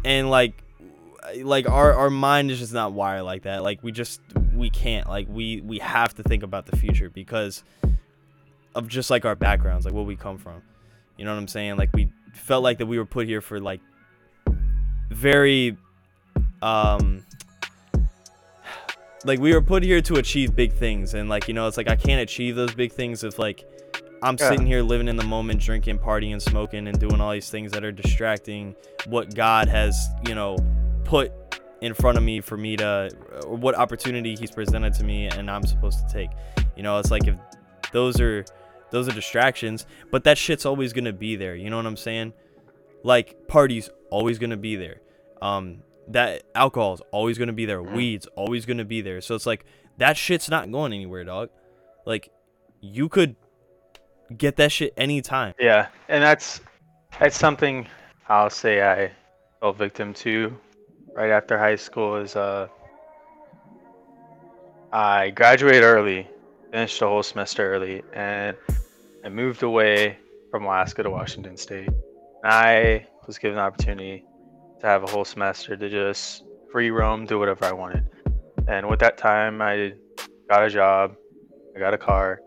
And 0.03 0.29
like 0.29 0.61
like 1.41 1.67
our 1.67 1.93
our 1.93 2.09
mind 2.09 2.51
is 2.51 2.59
just 2.59 2.73
not 2.73 2.93
wired 2.93 3.23
like 3.23 3.43
that. 3.43 3.63
Like 3.63 3.81
we 3.81 3.91
just 3.91 4.21
we 4.53 4.69
can't. 4.69 5.07
Like 5.07 5.27
we 5.29 5.61
we 5.61 5.79
have 5.79 6.13
to 6.15 6.23
think 6.23 6.43
about 6.43 6.65
the 6.65 6.77
future 6.77 7.09
because 7.09 7.63
of 8.75 8.87
just 8.87 9.09
like 9.09 9.25
our 9.25 9.35
backgrounds 9.35 9.85
like 9.85 9.93
where 9.93 10.03
we 10.03 10.15
come 10.15 10.37
from. 10.37 10.61
You 11.17 11.25
know 11.25 11.33
what 11.33 11.39
i'm 11.39 11.47
saying? 11.47 11.77
Like 11.77 11.91
we 11.93 12.09
felt 12.33 12.63
like 12.63 12.77
that 12.79 12.85
we 12.85 12.97
were 12.97 13.05
put 13.05 13.25
here 13.25 13.41
for 13.41 13.59
like 13.59 13.79
very 15.09 15.77
um 16.61 17.23
like 19.23 19.39
we 19.39 19.53
were 19.53 19.61
put 19.61 19.81
here 19.81 20.01
to 20.01 20.15
achieve 20.15 20.55
big 20.55 20.73
things. 20.73 21.13
And 21.13 21.29
like 21.29 21.47
you 21.47 21.53
know 21.53 21.67
it's 21.67 21.77
like 21.77 21.89
i 21.89 21.95
can't 21.95 22.21
achieve 22.21 22.55
those 22.55 22.75
big 22.75 22.91
things 22.91 23.23
if 23.23 23.39
like 23.39 23.65
i'm 24.25 24.35
Yeah. 24.39 24.49
sitting 24.49 24.65
here 24.65 24.81
living 24.81 25.07
in 25.07 25.15
the 25.15 25.23
moment 25.23 25.61
drinking 25.61 25.99
partying 25.99 26.41
smoking 26.41 26.87
and 26.87 26.99
doing 26.99 27.21
all 27.21 27.31
these 27.31 27.49
things 27.49 27.71
that 27.71 27.83
are 27.83 27.91
distracting 27.91 28.75
what 29.07 29.33
god 29.35 29.67
has 29.67 30.09
you 30.27 30.35
know 30.35 30.57
put 31.03 31.31
in 31.81 31.93
front 31.93 32.17
of 32.17 32.23
me 32.23 32.41
for 32.41 32.57
me 32.57 32.75
to 32.75 33.11
or 33.45 33.55
what 33.55 33.75
opportunity 33.75 34.35
he's 34.35 34.51
presented 34.51 34.93
to 34.93 35.03
me 35.03 35.27
and 35.27 35.49
i'm 35.51 35.65
supposed 35.65 35.99
to 36.07 36.13
take. 36.13 36.29
You 36.75 36.83
know 36.83 36.97
it's 36.99 37.11
like 37.11 37.27
if 37.27 37.37
those 37.91 38.19
are 38.19 38.43
those 38.91 39.07
are 39.07 39.11
distractions 39.11 39.85
but 40.11 40.23
that 40.23 40.37
shit's 40.37 40.65
always 40.65 40.93
gonna 40.93 41.13
be 41.13 41.35
there. 41.35 41.55
You 41.55 41.69
know 41.69 41.77
what 41.77 41.85
i'm 41.85 41.97
saying? 41.97 42.33
Like 43.03 43.47
parties 43.47 43.89
always 44.09 44.39
gonna 44.39 44.57
be 44.57 44.75
there. 44.77 45.01
Um 45.41 45.83
that 46.07 46.43
alcohol 46.55 46.93
is 46.95 47.01
always 47.11 47.37
gonna 47.37 47.53
be 47.53 47.65
there. 47.65 47.81
Mhm. 47.83 47.95
weeds 47.95 48.25
always 48.35 48.65
gonna 48.65 48.85
be 48.85 49.01
there. 49.01 49.21
So 49.21 49.35
it's 49.35 49.45
like 49.45 49.65
that 49.97 50.17
shit's 50.17 50.49
not 50.49 50.71
going 50.71 50.91
anywhere 50.93 51.23
dog. 51.23 51.49
Like 52.05 52.31
you 52.81 53.09
could 53.09 53.35
get 54.37 54.55
that 54.55 54.71
shit 54.71 54.93
anytime 54.97 55.53
Yeah, 55.59 55.87
and 56.09 56.23
that's 56.23 56.61
that's 57.19 57.37
something 57.37 57.87
I'll 58.27 58.49
say 58.49 58.83
I 58.83 59.11
fell 59.59 59.73
victim 59.73 60.13
to 60.15 60.57
right 61.15 61.31
after 61.31 61.57
high 61.57 61.75
school 61.75 62.17
is 62.17 62.35
uh 62.35 62.67
I 64.91 65.31
graduated 65.31 65.83
early, 65.83 66.25
finished 66.71 66.99
the 67.01 67.07
whole 67.07 67.21
semester 67.21 67.73
early, 67.73 68.01
and 68.13 68.55
I 69.25 69.29
moved 69.29 69.61
away 69.61 70.17
from 70.51 70.63
Alaska 70.63 71.03
to 71.03 71.09
Washington 71.09 71.57
State. 71.57 71.89
I 72.45 73.05
was 73.27 73.37
given 73.37 73.57
the 73.57 73.61
opportunity 73.61 74.23
to 74.79 74.87
have 74.87 75.03
a 75.03 75.07
whole 75.07 75.25
semester 75.25 75.75
to 75.75 75.89
just 75.89 76.45
free 76.71 76.91
roam, 76.91 77.25
do 77.25 77.39
whatever 77.39 77.65
I 77.65 77.73
wanted. 77.73 78.05
And 78.69 78.87
with 78.87 78.99
that 78.99 79.17
time, 79.17 79.61
I 79.61 79.93
got 80.49 80.63
a 80.63 80.69
job, 80.69 81.15
I 81.75 81.79
got 81.79 81.93
a 81.93 81.97
car, 81.97 82.39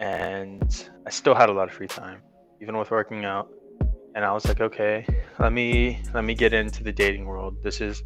and 0.00 0.88
I 1.06 1.10
still 1.10 1.34
had 1.34 1.48
a 1.48 1.52
lot 1.52 1.68
of 1.68 1.74
free 1.74 1.86
time, 1.86 2.20
even 2.60 2.76
with 2.76 2.90
working 2.90 3.24
out. 3.24 3.50
And 4.14 4.24
I 4.24 4.32
was 4.32 4.46
like, 4.46 4.60
okay, 4.60 5.06
let 5.38 5.52
me 5.52 6.00
let 6.14 6.24
me 6.24 6.34
get 6.34 6.52
into 6.52 6.82
the 6.82 6.92
dating 6.92 7.26
world. 7.26 7.62
This 7.62 7.80
is, 7.80 8.02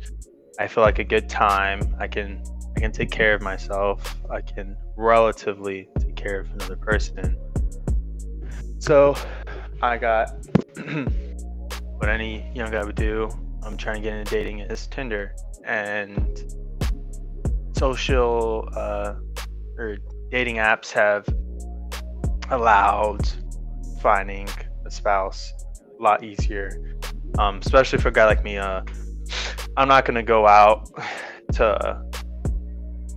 I 0.59 0.67
feel 0.67 0.83
like 0.83 0.99
a 0.99 1.05
good 1.05 1.29
time. 1.29 1.95
I 2.01 2.09
can 2.09 2.43
I 2.77 2.81
can 2.81 2.93
take 2.93 3.11
care 3.11 3.35
of 3.35 3.43
myself. 3.43 4.17
I 4.31 4.41
can 4.41 4.77
relatively 4.97 5.89
take 5.99 6.17
care 6.17 6.41
of 6.41 6.51
another 6.53 6.77
person. 6.77 7.37
So 8.79 9.15
I 9.83 9.99
got 9.99 10.31
what 11.97 12.09
any 12.09 12.51
young 12.55 12.71
guy 12.71 12.85
would 12.85 12.97
do. 12.97 13.29
I'm 13.63 13.77
trying 13.77 13.97
to 13.97 14.03
get 14.03 14.15
into 14.15 14.31
dating 14.31 14.61
is 14.61 14.87
Tinder 14.87 15.35
and 15.65 16.55
social 17.77 18.69
uh, 18.75 19.15
or 19.77 19.99
dating 20.31 20.57
apps 20.57 20.91
have 20.93 21.27
allowed 22.51 23.29
finding 24.01 24.49
a 24.87 24.91
spouse 24.91 25.53
a 25.99 26.03
lot 26.03 26.25
easier, 26.25 26.97
um, 27.39 27.59
especially 27.59 27.99
for 27.99 28.09
a 28.09 28.13
guy 28.13 28.27
like 28.27 28.45
me. 28.45 28.59
Uh, 28.59 28.83
I'm 29.77 29.89
not 29.89 30.05
gonna 30.05 30.23
go 30.23 30.47
out 30.47 30.91
to 31.55 32.03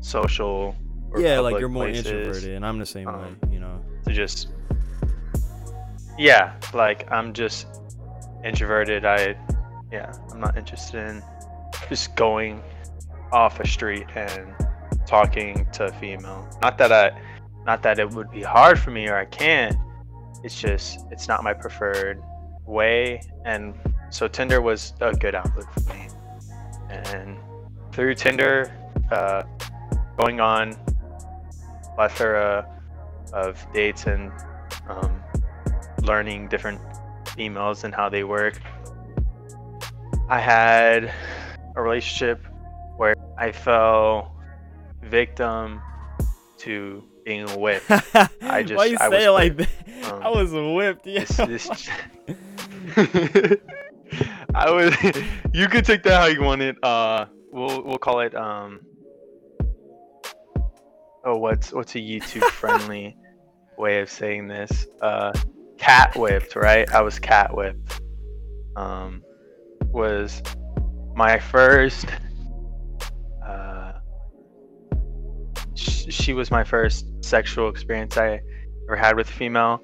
social. 0.02 0.76
Or 1.12 1.22
yeah, 1.22 1.40
like 1.40 1.60
you're 1.60 1.70
more 1.70 1.86
places 1.86 2.08
introverted, 2.08 2.50
and 2.56 2.66
I'm 2.66 2.80
the 2.80 2.86
same 2.86 3.08
um, 3.08 3.22
way. 3.22 3.54
You 3.54 3.60
know. 3.60 3.84
to 4.06 4.14
just 4.14 4.50
yeah 6.18 6.54
like 6.74 7.12
i'm 7.12 7.34
just 7.34 7.68
introverted 8.44 9.06
i 9.06 9.36
yeah 9.92 10.12
i'm 10.32 10.40
not 10.40 10.58
interested 10.58 11.08
in 11.08 11.24
just 11.90 12.16
going 12.16 12.62
off 13.32 13.60
a 13.60 13.68
street 13.68 14.06
and 14.16 14.54
talking 15.08 15.66
to 15.74 15.86
a 15.86 15.92
female 15.94 16.48
not 16.62 16.78
that 16.78 16.92
i 16.92 17.12
not 17.66 17.82
that 17.84 18.00
it 18.00 18.10
would 18.12 18.30
be 18.32 18.42
hard 18.42 18.80
for 18.80 18.92
me 18.92 19.08
or 19.08 19.18
i 19.18 19.26
can't 19.26 19.76
it's 20.44 20.60
just 20.60 21.06
it's 21.12 21.28
not 21.28 21.44
my 21.44 21.54
preferred 21.54 22.22
way 22.66 23.22
and 23.46 23.76
so 24.10 24.28
tinder 24.28 24.62
was 24.62 24.94
a 25.02 25.14
good 25.14 25.36
outlet 25.36 25.66
for 25.74 25.94
me 25.94 26.08
and 26.90 27.38
through 27.92 28.14
tinder 28.14 28.72
uh, 29.12 29.44
going 30.18 30.40
on 30.40 30.76
plethora 31.96 32.68
of 33.34 33.66
dates 33.74 34.06
and 34.06 34.32
um, 34.88 35.22
learning 36.04 36.48
different 36.48 36.80
females 37.36 37.84
and 37.84 37.94
how 37.94 38.10
they 38.10 38.24
work. 38.24 38.60
I 40.30 40.40
had 40.40 41.14
a 41.76 41.82
relationship 41.82 42.46
where 42.98 43.16
I 43.38 43.52
fell 43.52 44.36
victim 45.02 45.82
to 46.60 47.04
being 47.24 47.48
whipped. 47.60 47.90
I 48.42 48.64
just- 48.64 48.76
Why 48.78 48.86
you 48.86 48.98
I 49.00 49.10
say 49.10 49.26
it 49.26 49.32
like 49.32 49.58
whipped. 49.58 49.72
that? 50.02 50.12
Um, 50.14 50.22
I 50.24 50.30
was 50.30 50.52
whipped. 50.52 51.06
Yeah. 51.08 51.24
This, 51.26 51.38
this 51.68 51.90
I 54.56 54.70
was. 54.70 54.96
You 55.54 55.68
could 55.68 55.86
take 55.86 56.04
that 56.04 56.20
how 56.22 56.26
you 56.28 56.42
want 56.44 56.62
it. 56.62 56.76
Uh, 56.84 57.26
we'll 57.52 57.84
we'll 57.84 57.98
call 57.98 58.20
it 58.20 58.36
um. 58.36 58.82
Oh, 61.26 61.38
what's 61.38 61.72
what's 61.72 61.96
a 61.96 62.00
YouTube 62.00 62.44
friendly 62.52 63.16
way 63.78 64.02
of 64.02 64.10
saying 64.12 64.48
this? 64.48 64.86
Uh, 65.02 65.32
cat 65.78 66.16
whipped, 66.16 66.56
right? 66.56 66.88
I 66.94 67.02
was 67.02 67.18
cat 67.18 67.56
whipped. 67.56 68.02
Um, 68.76 69.24
was 69.88 70.42
my 71.16 71.40
first. 71.40 72.06
She 76.10 76.34
was 76.34 76.52
my 76.52 76.64
first 76.64 77.06
sexual 77.22 77.70
experience 77.70 78.18
I 78.18 78.42
ever 78.88 78.96
had 78.96 79.16
with 79.16 79.30
a 79.30 79.34
female. 79.34 79.82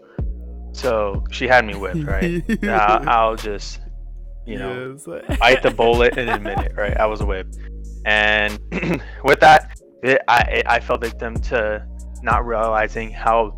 So 0.74 1.24
she 1.32 1.48
had 1.48 1.66
me 1.66 1.76
whipped, 1.76 2.06
right? 2.06 2.44
Yeah, 2.62 3.04
I'll 3.08 3.36
just, 3.36 3.80
you 4.46 4.58
know, 4.58 4.98
Yes. 5.08 5.38
bite 5.40 5.64
the 5.64 5.72
bullet 5.72 6.18
and 6.18 6.30
admit 6.30 6.60
it, 6.60 6.74
right? 6.76 6.96
I 6.98 7.06
was 7.06 7.24
whipped, 7.24 7.58
and 8.06 8.60
with 9.24 9.40
that, 9.40 9.78
it, 10.04 10.22
I 10.28 10.62
I 10.66 10.80
fell 10.80 10.98
victim 10.98 11.36
to 11.36 11.86
not 12.22 12.46
realizing 12.46 13.12
how 13.12 13.56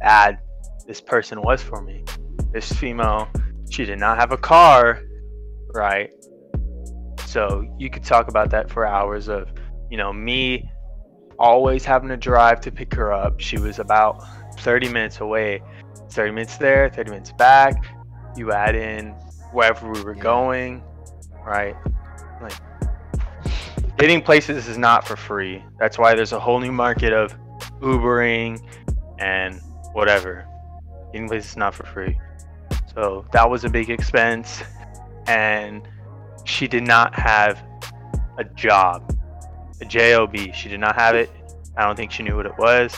bad 0.00 0.38
this 0.86 1.00
person 1.00 1.40
was 1.42 1.62
for 1.62 1.82
me. 1.82 2.04
This 2.52 2.70
female, 2.72 3.28
she 3.70 3.84
did 3.84 3.98
not 3.98 4.18
have 4.18 4.32
a 4.32 4.36
car, 4.36 5.00
right? 5.74 6.10
So 7.26 7.64
you 7.78 7.88
could 7.90 8.04
talk 8.04 8.28
about 8.28 8.50
that 8.50 8.70
for 8.70 8.86
hours 8.86 9.28
of, 9.28 9.48
you 9.90 9.96
know, 9.96 10.12
me 10.12 10.68
always 11.42 11.84
having 11.84 12.08
to 12.08 12.16
drive 12.16 12.60
to 12.62 12.70
pick 12.70 12.94
her 12.94 13.12
up. 13.12 13.40
She 13.40 13.58
was 13.58 13.80
about 13.80 14.24
30 14.60 14.88
minutes 14.88 15.20
away. 15.20 15.60
30 16.10 16.30
minutes 16.30 16.56
there, 16.56 16.88
30 16.88 17.10
minutes 17.10 17.32
back. 17.32 17.74
You 18.36 18.52
add 18.52 18.76
in 18.76 19.08
wherever 19.52 19.90
we 19.90 20.00
were 20.02 20.14
Yeah. 20.14 20.22
going, 20.22 20.82
right? 21.44 21.76
Like 22.40 22.52
getting 23.98 24.22
places 24.22 24.68
is 24.68 24.78
not 24.78 25.06
for 25.06 25.16
free. 25.16 25.64
That's 25.78 25.98
why 25.98 26.14
there's 26.14 26.32
a 26.32 26.38
whole 26.40 26.60
new 26.60 26.72
market 26.72 27.12
of 27.12 27.36
Ubering 27.80 28.60
and 29.18 29.60
whatever. 29.92 30.46
Getting 31.12 31.28
places 31.28 31.50
is 31.50 31.56
not 31.56 31.74
for 31.74 31.84
free. 31.86 32.18
So 32.94 33.24
that 33.32 33.50
was 33.50 33.64
a 33.64 33.68
big 33.68 33.90
expense. 33.90 34.62
And 35.26 35.82
she 36.44 36.68
did 36.68 36.84
not 36.84 37.14
have 37.14 37.62
a 38.38 38.44
job, 38.44 39.14
a 39.82 39.84
job. 39.84 40.34
She 40.54 40.68
did 40.68 40.80
not 40.80 40.94
have 40.96 41.14
it. 41.14 41.30
I 41.76 41.84
don't 41.84 41.96
think 41.96 42.10
she 42.10 42.22
knew 42.22 42.36
what 42.36 42.46
it 42.46 42.56
was, 42.58 42.94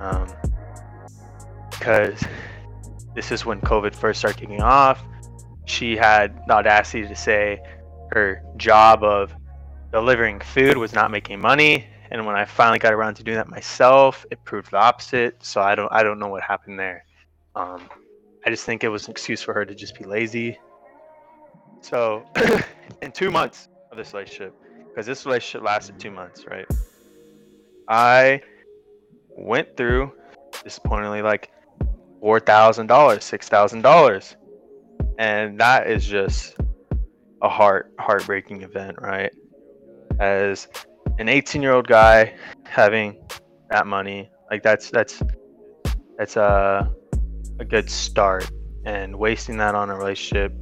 um, 0.00 0.28
because 1.70 2.22
this 3.14 3.32
is 3.32 3.44
when 3.44 3.60
COVID 3.60 3.94
first 3.94 4.20
started 4.20 4.38
kicking 4.38 4.62
off. 4.62 5.02
She 5.64 5.96
had 5.96 6.38
the 6.46 6.54
audacity 6.54 7.08
to 7.08 7.16
say 7.16 7.60
her 8.12 8.42
job 8.56 9.02
of 9.02 9.34
delivering 9.92 10.40
food 10.40 10.76
was 10.76 10.92
not 10.92 11.10
making 11.10 11.40
money, 11.40 11.86
and 12.10 12.24
when 12.26 12.36
I 12.36 12.44
finally 12.44 12.78
got 12.78 12.92
around 12.92 13.14
to 13.14 13.24
doing 13.24 13.38
that 13.38 13.48
myself, 13.48 14.24
it 14.30 14.44
proved 14.44 14.70
the 14.70 14.78
opposite. 14.78 15.42
So 15.42 15.60
I 15.60 15.74
don't 15.74 15.90
I 15.90 16.02
don't 16.02 16.18
know 16.18 16.28
what 16.28 16.42
happened 16.42 16.78
there. 16.78 17.04
Um, 17.54 17.88
I 18.46 18.50
just 18.50 18.64
think 18.64 18.84
it 18.84 18.88
was 18.88 19.06
an 19.06 19.10
excuse 19.10 19.42
for 19.42 19.54
her 19.54 19.64
to 19.64 19.74
just 19.74 19.98
be 19.98 20.04
lazy. 20.04 20.58
So, 21.80 22.24
in 23.02 23.10
two 23.12 23.30
months 23.30 23.68
of 23.90 23.96
this 23.96 24.12
relationship, 24.12 24.54
because 24.96 25.06
this 25.06 25.26
relationship 25.26 25.62
lasted 25.62 26.00
two 26.00 26.10
months, 26.10 26.46
right? 26.46 26.66
I 27.86 28.40
went 29.28 29.76
through 29.76 30.10
disappointingly 30.64 31.20
like 31.20 31.50
four 32.18 32.40
thousand 32.40 32.86
dollars, 32.86 33.22
six 33.22 33.46
thousand 33.46 33.82
dollars, 33.82 34.36
and 35.18 35.60
that 35.60 35.90
is 35.90 36.06
just 36.06 36.56
a 37.42 37.48
heart 37.48 37.92
heartbreaking 38.00 38.62
event, 38.62 38.96
right? 39.02 39.30
As 40.18 40.66
an 41.18 41.28
18 41.28 41.60
year 41.60 41.72
old 41.72 41.86
guy 41.86 42.34
having 42.64 43.22
that 43.68 43.86
money, 43.86 44.30
like 44.50 44.62
that's 44.62 44.90
that's 44.90 45.22
that's 46.16 46.36
a 46.36 46.90
a 47.60 47.64
good 47.66 47.90
start, 47.90 48.50
and 48.86 49.14
wasting 49.14 49.58
that 49.58 49.74
on 49.74 49.90
a 49.90 49.94
relationship 49.94 50.54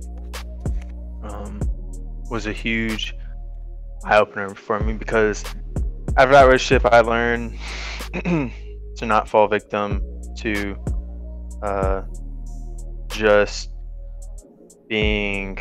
um, 1.23 1.61
was 2.29 2.47
a 2.49 2.53
huge 2.53 3.15
eye 4.05 4.19
opener 4.19 4.55
for 4.55 4.81
me 4.81 4.93
because 4.93 5.45
after 6.17 6.33
that 6.33 6.45
relationship, 6.45 6.85
I 6.93 7.01
learned 7.01 7.59
to 8.15 9.07
not 9.07 9.29
fall 9.29 9.49
victim 9.49 10.03
to 10.39 10.77
uh, 11.63 12.03
just 13.09 13.71
being 14.89 15.59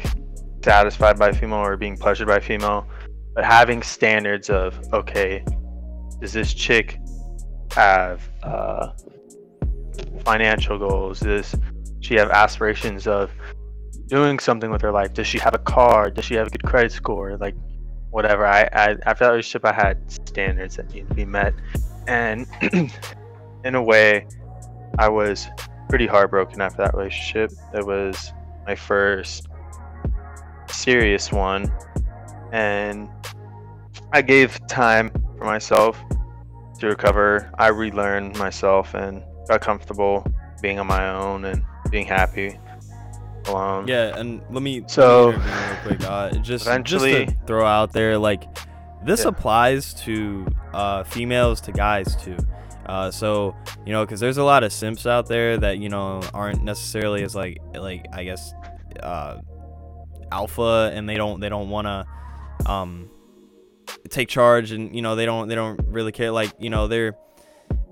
satisfied 0.63 1.17
by 1.17 1.31
female 1.31 1.59
or 1.59 1.77
being 1.77 1.97
pleasured 1.97 2.27
by 2.27 2.39
female, 2.39 2.87
but 3.35 3.43
having 3.43 3.81
standards 3.81 4.49
of 4.49 4.79
okay, 4.93 5.43
does 6.19 6.33
this 6.33 6.53
chick 6.53 6.99
have 7.71 8.21
uh, 8.43 8.91
financial 10.23 10.77
goals? 10.77 11.19
Does 11.19 11.55
she 12.01 12.15
have 12.15 12.29
aspirations 12.29 13.07
of 13.07 13.31
doing 14.07 14.39
something 14.39 14.69
with 14.69 14.81
her 14.81 14.91
life? 14.91 15.13
Does 15.13 15.27
she 15.27 15.39
have 15.39 15.55
a 15.55 15.59
car? 15.59 16.11
Does 16.11 16.25
she 16.25 16.35
have 16.35 16.47
a 16.47 16.49
good 16.49 16.63
credit 16.63 16.91
score? 16.91 17.37
Like 17.37 17.55
whatever. 18.13 18.45
I, 18.45 18.61
I 18.71 18.95
after 19.05 19.25
that 19.25 19.31
relationship, 19.31 19.65
I 19.65 19.73
had 19.73 19.97
standards 20.09 20.77
that 20.77 20.89
needed 20.93 21.09
to 21.09 21.15
be 21.15 21.25
met, 21.25 21.53
and 22.07 22.47
in 23.65 23.75
a 23.75 23.83
way, 23.83 24.25
I 24.99 25.09
was 25.09 25.47
pretty 25.89 26.07
heartbroken 26.07 26.61
after 26.61 26.83
that 26.83 26.93
relationship. 26.95 27.51
It 27.73 27.85
was 27.85 28.31
my 28.65 28.75
first 28.75 29.47
serious 30.69 31.31
one, 31.31 31.73
and 32.51 33.09
I 34.11 34.21
gave 34.21 34.65
time 34.67 35.09
for 35.37 35.45
myself 35.45 36.01
to 36.79 36.87
recover. 36.87 37.51
I 37.57 37.67
relearned 37.69 38.37
myself 38.37 38.93
and 38.93 39.23
got 39.47 39.61
comfortable 39.61 40.25
being 40.61 40.79
on 40.79 40.87
my 40.87 41.09
own 41.09 41.45
and 41.45 41.63
being 41.89 42.05
happy 42.05 42.57
alone. 43.47 43.87
Yeah, 43.87 44.17
and 44.17 44.41
let 44.51 44.61
me 44.61 44.75
let 44.79 44.81
me 44.81 44.83
So, 44.87 45.31
real 45.31 45.41
quick. 45.83 46.03
Uh, 46.03 46.29
just 46.41 46.65
eventually- 46.67 47.25
just 47.25 47.37
throw 47.47 47.65
out 47.65 47.91
there, 47.93 48.17
like 48.17 48.43
this 49.05 49.21
Yeah. 49.23 49.29
applies 49.29 49.93
to 50.05 50.45
uh, 50.73 51.03
females 51.03 51.59
to 51.61 51.71
guys 51.71 52.15
too. 52.23 52.37
Uh, 52.85 53.09
so 53.11 53.55
you 53.85 53.93
know, 53.93 54.05
because 54.05 54.19
there's 54.19 54.37
a 54.37 54.43
lot 54.43 54.63
of 54.63 54.71
simps 54.73 55.05
out 55.05 55.27
there 55.27 55.57
that 55.57 55.77
you 55.77 55.89
know 55.89 56.21
aren't 56.33 56.63
necessarily 56.63 57.23
as 57.23 57.35
like 57.35 57.57
like 57.75 58.05
I 58.13 58.23
guess 58.23 58.53
uh, 59.01 59.39
alpha, 60.31 60.91
and 60.93 61.07
they 61.07 61.15
don't 61.15 61.39
they 61.39 61.49
don't 61.49 61.69
want 61.69 61.87
to 61.87 62.05
um 62.71 63.09
take 64.09 64.27
charge, 64.29 64.71
and 64.71 64.95
you 64.95 65.01
know 65.01 65.15
they 65.15 65.25
don't 65.25 65.47
they 65.47 65.55
don't 65.55 65.79
really 65.87 66.11
care. 66.11 66.31
Like 66.31 66.51
you 66.59 66.69
know 66.69 66.87
they're 66.87 67.15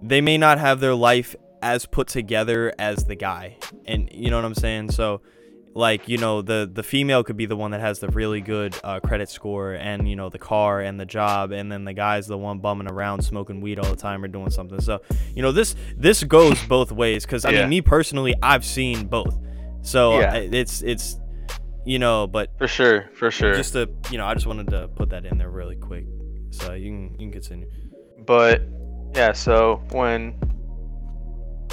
they 0.02 0.20
may 0.22 0.38
not 0.38 0.60
have 0.60 0.80
their 0.80 0.95
life 0.95 1.36
as 1.62 1.86
put 1.86 2.08
together 2.08 2.74
as 2.80 3.06
the 3.06 3.14
guy 3.16 3.56
and 3.86 4.10
you 4.12 4.32
know 4.32 4.36
what 4.36 4.45
i'm 4.45 4.56
saying 4.56 4.89
so 4.89 5.22
like 5.74 6.10
you 6.10 6.18
know 6.18 6.42
the 6.42 6.70
the 6.72 6.84
female 6.84 7.24
could 7.24 7.38
be 7.38 7.46
the 7.46 7.56
one 7.56 7.72
that 7.72 7.80
has 7.80 8.00
the 8.00 8.08
really 8.10 8.42
good 8.42 8.76
uh, 8.84 9.00
credit 9.00 9.30
score 9.30 9.74
and 9.74 10.08
you 10.10 10.16
know 10.18 10.28
the 10.30 10.38
car 10.40 10.82
and 10.82 11.00
the 11.00 11.06
job 11.06 11.52
and 11.52 11.72
then 11.72 11.86
the 11.86 11.94
guy's 11.94 12.28
the 12.28 12.38
one 12.38 12.60
bumming 12.60 12.90
around 12.92 13.22
smoking 13.22 13.62
weed 13.62 13.80
all 13.80 13.90
the 13.90 13.96
time 13.96 14.22
or 14.24 14.28
doing 14.28 14.50
something 14.50 14.82
so 14.82 15.00
you 15.34 15.42
know 15.42 15.52
this 15.54 15.76
this 15.96 16.24
goes 16.26 16.62
both 16.66 16.92
ways 16.92 17.26
because 17.26 17.46
i 17.46 17.52
Yeah. 17.52 17.62
mean 17.62 17.70
me 17.70 17.82
personally 17.82 18.34
i've 18.44 18.66
seen 18.66 19.08
both 19.08 19.38
so 19.82 20.20
Yeah. 20.20 20.34
It's 20.36 20.82
it's 20.82 21.18
you 21.86 22.00
know 22.00 22.28
but 22.28 22.50
For 22.58 22.68
sure, 22.68 23.10
for 23.14 23.32
sure. 23.32 23.54
just 23.54 23.72
to 23.74 23.90
you 24.12 24.18
know 24.18 24.26
i 24.26 24.34
just 24.34 24.46
wanted 24.48 24.68
to 24.72 24.90
put 24.90 25.10
that 25.12 25.26
in 25.26 25.38
there 25.38 25.50
really 25.50 25.78
quick 25.78 26.06
so 26.52 26.74
you 26.74 26.90
can 26.92 27.12
you 27.14 27.18
can 27.30 27.32
continue 27.32 27.68
But 28.26 28.62
yeah, 29.16 29.32
so 29.32 29.82
when 29.92 30.36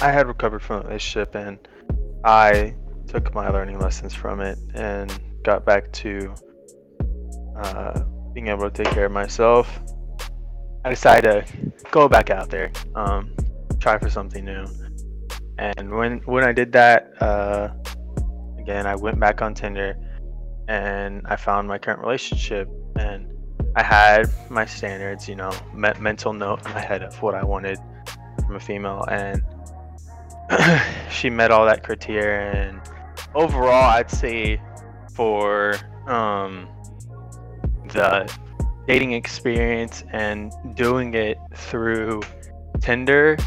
I 0.01 0.11
had 0.11 0.27
recovered 0.27 0.61
from 0.61 0.77
a 0.81 0.87
relationship 0.87 1.35
and 1.35 1.59
I 2.23 2.75
took 3.09 3.33
my 3.33 3.49
learning 3.49 3.79
lessons 3.79 4.13
from 4.13 4.39
it 4.39 4.57
and 4.75 5.19
got 5.43 5.65
back 5.65 5.91
to 5.91 6.33
uh, 7.57 8.03
being 8.33 8.47
able 8.47 8.69
to 8.69 8.83
take 8.83 8.93
care 8.93 9.05
of 9.05 9.11
myself, 9.11 9.79
I 10.85 10.91
decided 10.91 11.45
to 11.47 11.73
go 11.91 12.07
back 12.07 12.29
out 12.29 12.49
there, 12.49 12.71
um, 12.95 13.35
try 13.79 13.97
for 13.97 14.09
something 14.09 14.45
new. 14.45 14.65
And 15.57 15.91
when 15.91 16.19
when 16.19 16.43
I 16.43 16.53
did 16.53 16.71
that, 16.73 17.11
uh, 17.21 17.69
again, 18.59 18.85
I 18.85 18.95
went 18.95 19.19
back 19.19 19.41
on 19.41 19.53
Tinder 19.53 19.97
and 20.67 21.25
I 21.25 21.35
found 21.35 21.67
my 21.67 21.79
current 21.79 21.99
relationship 21.99 22.69
and 22.97 23.27
I 23.75 23.83
had 23.83 24.29
my 24.49 24.65
standards, 24.65 25.27
you 25.27 25.35
know, 25.35 25.51
me- 25.73 25.99
mental 25.99 26.33
note 26.33 26.65
in 26.65 26.73
my 26.73 26.79
head 26.79 27.03
of 27.03 27.21
what 27.21 27.35
I 27.35 27.43
wanted 27.43 27.77
from 28.45 28.55
a 28.55 28.59
female, 28.59 29.05
and 29.09 29.43
she 31.11 31.29
met 31.29 31.51
all 31.51 31.65
that 31.65 31.83
criteria. 31.83 32.51
And 32.51 32.81
overall, 33.35 33.91
I'd 33.91 34.09
say 34.09 34.61
for 35.13 35.75
um, 36.07 36.67
the 37.93 38.31
dating 38.87 39.13
experience 39.13 40.03
and 40.11 40.51
doing 40.75 41.13
it 41.13 41.37
through 41.55 42.21
Tinder, 42.81 43.37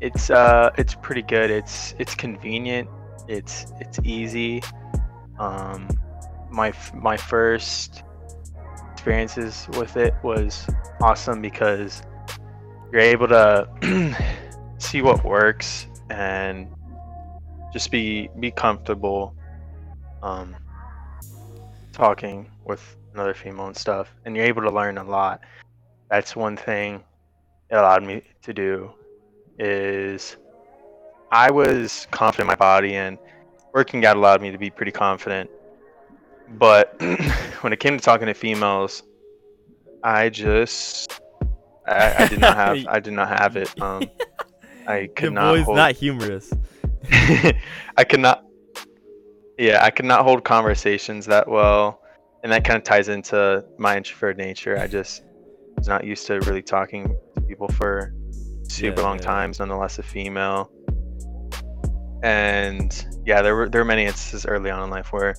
it's 0.00 0.30
uh, 0.30 0.70
it's 0.76 0.94
pretty 0.94 1.22
good. 1.22 1.50
It's 1.50 1.94
it's 1.98 2.14
convenient. 2.14 2.88
It's 3.28 3.72
it's 3.80 3.98
easy. 4.04 4.62
Um, 5.38 5.88
my 6.50 6.72
my 6.94 7.16
first 7.16 8.02
experiences 8.92 9.68
with 9.78 9.96
it 9.96 10.14
was 10.22 10.66
awesome 11.00 11.40
because 11.40 12.02
you're 12.92 13.00
able 13.00 13.28
to 13.28 14.14
see 14.78 15.02
what 15.02 15.24
works 15.24 15.86
and 16.10 16.68
just 17.72 17.90
be 17.90 18.28
be 18.40 18.50
comfortable 18.50 19.34
um, 20.22 20.54
talking 21.92 22.50
with 22.64 22.96
another 23.14 23.34
female 23.34 23.66
and 23.66 23.76
stuff 23.76 24.14
and 24.24 24.36
you're 24.36 24.44
able 24.44 24.62
to 24.62 24.70
learn 24.70 24.98
a 24.98 25.04
lot 25.04 25.40
that's 26.10 26.34
one 26.34 26.56
thing 26.56 27.02
it 27.70 27.74
allowed 27.74 28.02
me 28.02 28.22
to 28.42 28.54
do 28.54 28.90
is 29.58 30.36
i 31.30 31.50
was 31.50 32.06
confident 32.10 32.44
in 32.44 32.46
my 32.46 32.54
body 32.54 32.94
and 32.94 33.18
working 33.74 34.04
out 34.06 34.16
allowed 34.16 34.40
me 34.40 34.50
to 34.50 34.58
be 34.58 34.70
pretty 34.70 34.92
confident 34.92 35.50
but 36.58 36.94
when 37.60 37.72
it 37.72 37.80
came 37.80 37.96
to 37.96 38.02
talking 38.02 38.26
to 38.26 38.34
females, 38.34 39.02
I 40.02 40.28
just 40.28 41.20
I, 41.86 42.24
I 42.24 42.28
did 42.28 42.40
not 42.40 42.56
have 42.56 42.86
I 42.88 43.00
did 43.00 43.12
not 43.12 43.28
have 43.28 43.56
it. 43.56 43.80
Um, 43.80 44.04
I 44.86 45.08
could 45.16 45.24
your 45.24 45.32
not 45.32 45.54
boy's 45.54 45.64
hold, 45.64 45.76
not 45.76 45.92
humorous 45.92 46.52
I 47.96 48.04
could 48.04 48.20
not. 48.20 48.44
Yeah, 49.58 49.84
I 49.84 49.90
could 49.90 50.04
not 50.06 50.24
hold 50.24 50.44
conversations 50.44 51.26
that 51.26 51.48
well, 51.48 52.00
and 52.42 52.52
that 52.52 52.64
kind 52.64 52.76
of 52.76 52.84
ties 52.84 53.08
into 53.08 53.64
my 53.78 53.96
introvert 53.96 54.36
nature. 54.36 54.78
I 54.78 54.86
just 54.86 55.22
was 55.76 55.88
not 55.88 56.04
used 56.04 56.26
to 56.26 56.34
really 56.40 56.62
talking 56.62 57.14
to 57.34 57.40
people 57.42 57.68
for 57.68 58.14
super 58.68 59.00
Yeah, 59.00 59.06
long 59.06 59.16
yeah. 59.18 59.24
times, 59.24 59.58
nonetheless 59.58 59.98
a 59.98 60.02
female. 60.02 60.70
And 62.22 63.04
yeah, 63.26 63.42
there 63.42 63.56
were 63.56 63.68
there 63.68 63.80
were 63.80 63.86
many 63.86 64.04
instances 64.04 64.46
early 64.46 64.70
on 64.70 64.82
in 64.84 64.90
life 64.90 65.12
where 65.12 65.34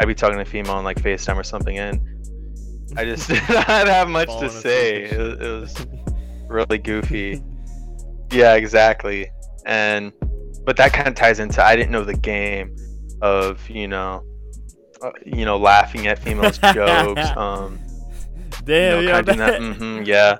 I'd 0.00 0.08
be 0.08 0.14
talking 0.14 0.36
to 0.36 0.42
a 0.42 0.44
female 0.44 0.72
on 0.74 0.84
like 0.84 1.00
FaceTime 1.02 1.36
or 1.36 1.44
something, 1.44 1.78
and 1.78 2.00
I 2.96 3.04
just 3.04 3.28
did 3.28 3.42
not 3.48 3.66
have 3.88 4.08
much 4.08 4.28
Falling 4.28 4.48
to 4.48 4.54
say. 4.54 5.04
It, 5.04 5.42
it 5.42 5.60
was 5.60 5.86
really 6.48 6.78
goofy. 6.78 7.42
Yeah, 8.32 8.54
exactly. 8.54 9.30
And 9.66 10.12
but 10.64 10.76
that 10.76 10.92
kind 10.92 11.08
of 11.08 11.14
ties 11.14 11.38
into 11.38 11.64
I 11.64 11.76
didn't 11.76 11.90
know 11.90 12.04
the 12.04 12.16
game 12.16 12.76
of 13.20 13.68
you 13.68 13.88
know, 13.88 14.22
uh, 15.02 15.10
you 15.24 15.44
know, 15.44 15.56
laughing 15.56 16.06
at 16.06 16.18
females' 16.18 16.58
jokes. 16.74 17.26
Um, 17.36 17.78
Damn, 18.64 19.02
you 19.02 19.08
know, 19.08 19.12
yeah, 19.12 19.22
kind 19.22 19.28
of 19.28 19.36
that. 19.36 19.60
hmm 19.60 20.02
yeah, 20.04 20.38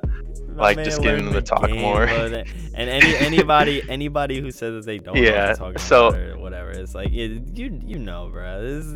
my 0.54 0.62
like, 0.62 0.84
just 0.84 1.02
getting 1.02 1.24
them 1.24 1.34
to 1.34 1.40
the 1.40 1.46
talk 1.46 1.66
game, 1.66 1.80
more. 1.80 2.04
and 2.04 2.44
any 2.74 3.16
anybody 3.16 3.82
anybody 3.88 4.40
who 4.40 4.50
says 4.50 4.74
that 4.74 4.86
they 4.86 4.98
don't 4.98 5.16
Yeah, 5.16 5.54
so- 5.76 6.14
or 6.14 6.38
whatever, 6.38 6.70
it's 6.70 6.94
like 6.94 7.12
it, 7.12 7.56
you 7.56 7.80
you 7.84 7.98
know, 7.98 8.30
bro. 8.32 8.62
This 8.62 8.84
is 8.86 8.94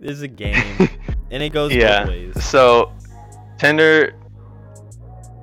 this 0.00 0.10
is 0.10 0.22
a 0.22 0.28
game, 0.28 0.88
and 1.30 1.42
it 1.42 1.50
goes 1.50 1.72
yeah. 1.72 2.00
both 2.00 2.08
ways. 2.10 2.44
So, 2.44 2.92
Tinder, 3.58 4.14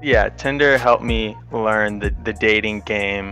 yeah, 0.04 0.30
Tinder 0.30 0.78
helped 0.78 1.04
me 1.04 1.36
learn 1.52 2.00
the 2.00 2.14
the 2.24 2.34
dating 2.34 2.82
game, 2.82 3.32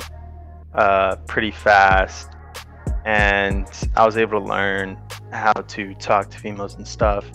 uh, 0.74 1.16
pretty 1.28 1.52
fast, 1.52 2.30
and 3.06 3.68
I 3.96 4.06
was 4.06 4.18
able 4.18 4.40
to 4.40 4.46
learn 4.46 4.98
how 5.32 5.54
to 5.54 5.94
talk 5.96 6.30
to 6.32 6.40
females 6.40 6.76
and 6.76 6.88
stuff. 6.88 7.26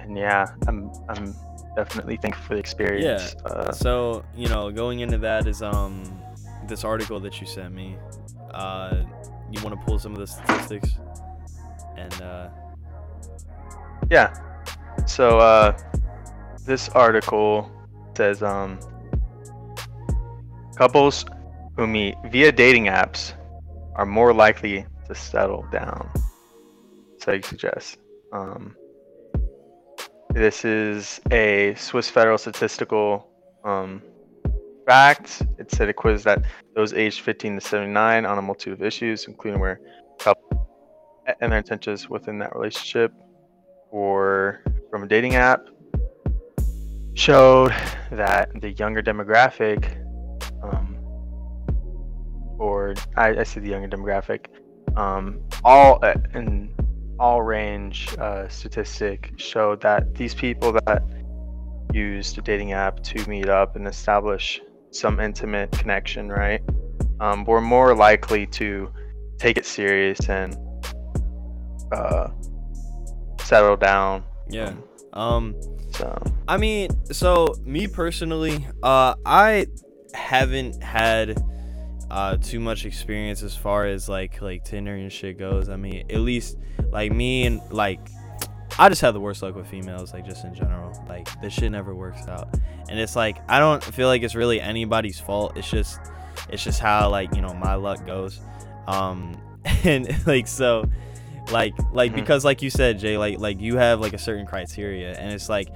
And 0.00 0.16
yeah, 0.16 0.46
I'm 0.66 0.90
I'm 1.08 1.34
definitely 1.76 2.16
thankful 2.16 2.44
for 2.44 2.54
the 2.54 2.60
experience. 2.60 3.34
Uh, 3.44 3.72
So 3.72 4.24
you 4.34 4.48
know, 4.48 4.70
going 4.70 5.00
into 5.00 5.18
that 5.18 5.46
is 5.46 5.62
um 5.62 6.02
this 6.66 6.84
article 6.84 7.20
that 7.20 7.40
you 7.40 7.46
sent 7.46 7.74
me. 7.74 7.96
Uh, 8.52 9.04
you 9.50 9.62
want 9.62 9.78
to 9.78 9.86
pull 9.86 9.98
some 9.98 10.12
of 10.12 10.18
the 10.18 10.26
statistics, 10.26 10.98
and 11.96 12.22
uh, 12.22 12.48
Yeah. 14.10 14.34
So 15.06 15.38
uh, 15.38 15.78
this 16.66 16.88
article 16.90 17.70
says 18.16 18.42
um, 18.42 18.78
couples 20.76 21.24
who 21.78 21.86
meet 21.86 22.16
via 22.26 22.50
dating 22.50 22.86
apps 22.86 23.34
are 23.94 24.04
more 24.04 24.34
likely 24.34 24.84
to 25.06 25.14
settle 25.14 25.64
down. 25.70 26.10
So 27.18 27.32
you 27.32 27.42
suggest. 27.42 27.98
Um, 28.32 28.74
this 30.30 30.64
is 30.64 31.20
a 31.30 31.76
Swiss 31.76 32.10
Federal 32.10 32.36
Statistical 32.36 33.28
um, 33.64 34.02
fact. 34.88 35.42
It 35.58 35.70
said 35.70 35.88
a 35.88 35.92
quiz 35.92 36.24
that 36.24 36.42
those 36.74 36.92
aged 36.92 37.20
15 37.20 37.54
to 37.54 37.60
79 37.60 38.26
on 38.26 38.38
a 38.38 38.42
multitude 38.42 38.72
of 38.72 38.82
issues, 38.82 39.26
including 39.26 39.60
where 39.60 39.80
couple 40.18 40.68
and 41.40 41.52
their 41.52 41.58
intentions 41.58 42.10
within 42.10 42.38
that 42.40 42.56
relationship 42.56 43.12
or 43.92 44.64
from 44.90 45.04
a 45.04 45.06
dating 45.06 45.36
app 45.36 45.64
showed 47.14 47.72
that 48.10 48.48
the 48.60 48.72
younger 48.72 49.00
demographic 49.00 50.07
or 52.58 52.94
I, 53.16 53.40
I 53.40 53.42
see 53.42 53.60
the 53.60 53.70
younger 53.70 53.88
demographic. 53.88 54.46
Um, 54.96 55.40
all 55.64 55.98
uh, 56.02 56.14
in 56.34 56.74
all 57.18 57.42
range 57.42 58.16
uh, 58.18 58.48
statistic 58.48 59.32
showed 59.36 59.80
that 59.82 60.14
these 60.14 60.34
people 60.34 60.72
that 60.72 61.02
used 61.92 62.38
a 62.38 62.42
dating 62.42 62.72
app 62.72 63.02
to 63.02 63.28
meet 63.28 63.48
up 63.48 63.76
and 63.76 63.86
establish 63.86 64.60
some 64.90 65.20
intimate 65.20 65.70
connection 65.72 66.28
right 66.28 66.62
um, 67.20 67.44
were 67.44 67.60
more 67.60 67.94
likely 67.94 68.46
to 68.46 68.90
take 69.38 69.56
it 69.58 69.66
serious 69.66 70.28
and 70.28 70.56
uh, 71.92 72.28
settle 73.40 73.76
down. 73.76 74.22
Yeah. 74.48 74.68
um, 74.68 74.84
Um, 75.12 75.54
so. 75.92 76.22
I 76.46 76.56
mean, 76.56 76.90
so 77.12 77.54
me 77.64 77.86
personally, 77.86 78.66
uh, 78.82 79.14
I 79.24 79.66
haven't 80.14 80.82
had 80.82 81.42
uh 82.10 82.36
too 82.38 82.58
much 82.60 82.86
experience 82.86 83.42
as 83.42 83.54
far 83.54 83.86
as 83.86 84.08
like 84.08 84.40
like 84.40 84.64
Tinder 84.64 84.94
and 84.94 85.12
shit 85.12 85.38
goes. 85.38 85.68
I 85.68 85.76
mean, 85.76 86.06
at 86.10 86.20
least 86.20 86.56
like 86.90 87.12
me 87.12 87.44
and 87.46 87.60
like 87.70 88.00
I 88.78 88.88
just 88.88 89.00
have 89.00 89.14
the 89.14 89.20
worst 89.20 89.42
luck 89.42 89.54
with 89.56 89.66
females, 89.68 90.12
like 90.12 90.24
just 90.24 90.44
in 90.44 90.54
general. 90.54 90.92
Like 91.08 91.28
this 91.40 91.52
shit 91.52 91.70
never 91.72 91.94
works 91.94 92.26
out, 92.28 92.48
and 92.88 92.98
it's 92.98 93.16
like 93.16 93.38
I 93.48 93.58
don't 93.58 93.82
feel 93.82 94.08
like 94.08 94.22
it's 94.22 94.34
really 94.34 94.60
anybody's 94.60 95.18
fault. 95.20 95.56
It's 95.56 95.68
just 95.70 95.98
it's 96.48 96.62
just 96.64 96.80
how 96.80 97.10
like 97.10 97.34
you 97.34 97.42
know 97.42 97.52
my 97.54 97.74
luck 97.74 98.06
goes. 98.06 98.40
Um, 98.86 99.36
and 99.84 100.26
like 100.26 100.46
so 100.46 100.84
like 101.50 101.74
like 101.92 102.12
Mhm. 102.12 102.16
because 102.16 102.44
like 102.44 102.60
you 102.62 102.68
said 102.70 102.98
jay 102.98 103.16
like 103.16 103.38
like 103.38 103.58
you 103.60 103.76
have 103.78 104.00
like 104.00 104.12
a 104.12 104.18
certain 104.18 104.44
criteria 104.46 105.14
and 105.18 105.32
it's 105.32 105.48
like 105.48 105.68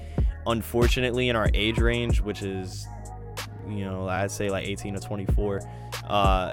unfortunately 0.46 1.28
in 1.30 1.36
our 1.36 1.48
age 1.54 1.78
range 1.78 2.20
which 2.20 2.42
is 2.42 2.86
you 3.68 3.84
know 3.84 4.06
i'd 4.08 4.30
say 4.30 4.50
like 4.50 4.66
18 4.66 4.94
to 4.94 5.00
24 5.00 5.60
uh 6.12 6.52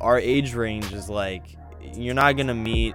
our 0.00 0.18
age 0.18 0.54
range 0.54 0.92
is 0.92 1.10
like 1.10 1.56
you're 1.94 2.14
not 2.14 2.36
gonna 2.36 2.54
meet 2.54 2.94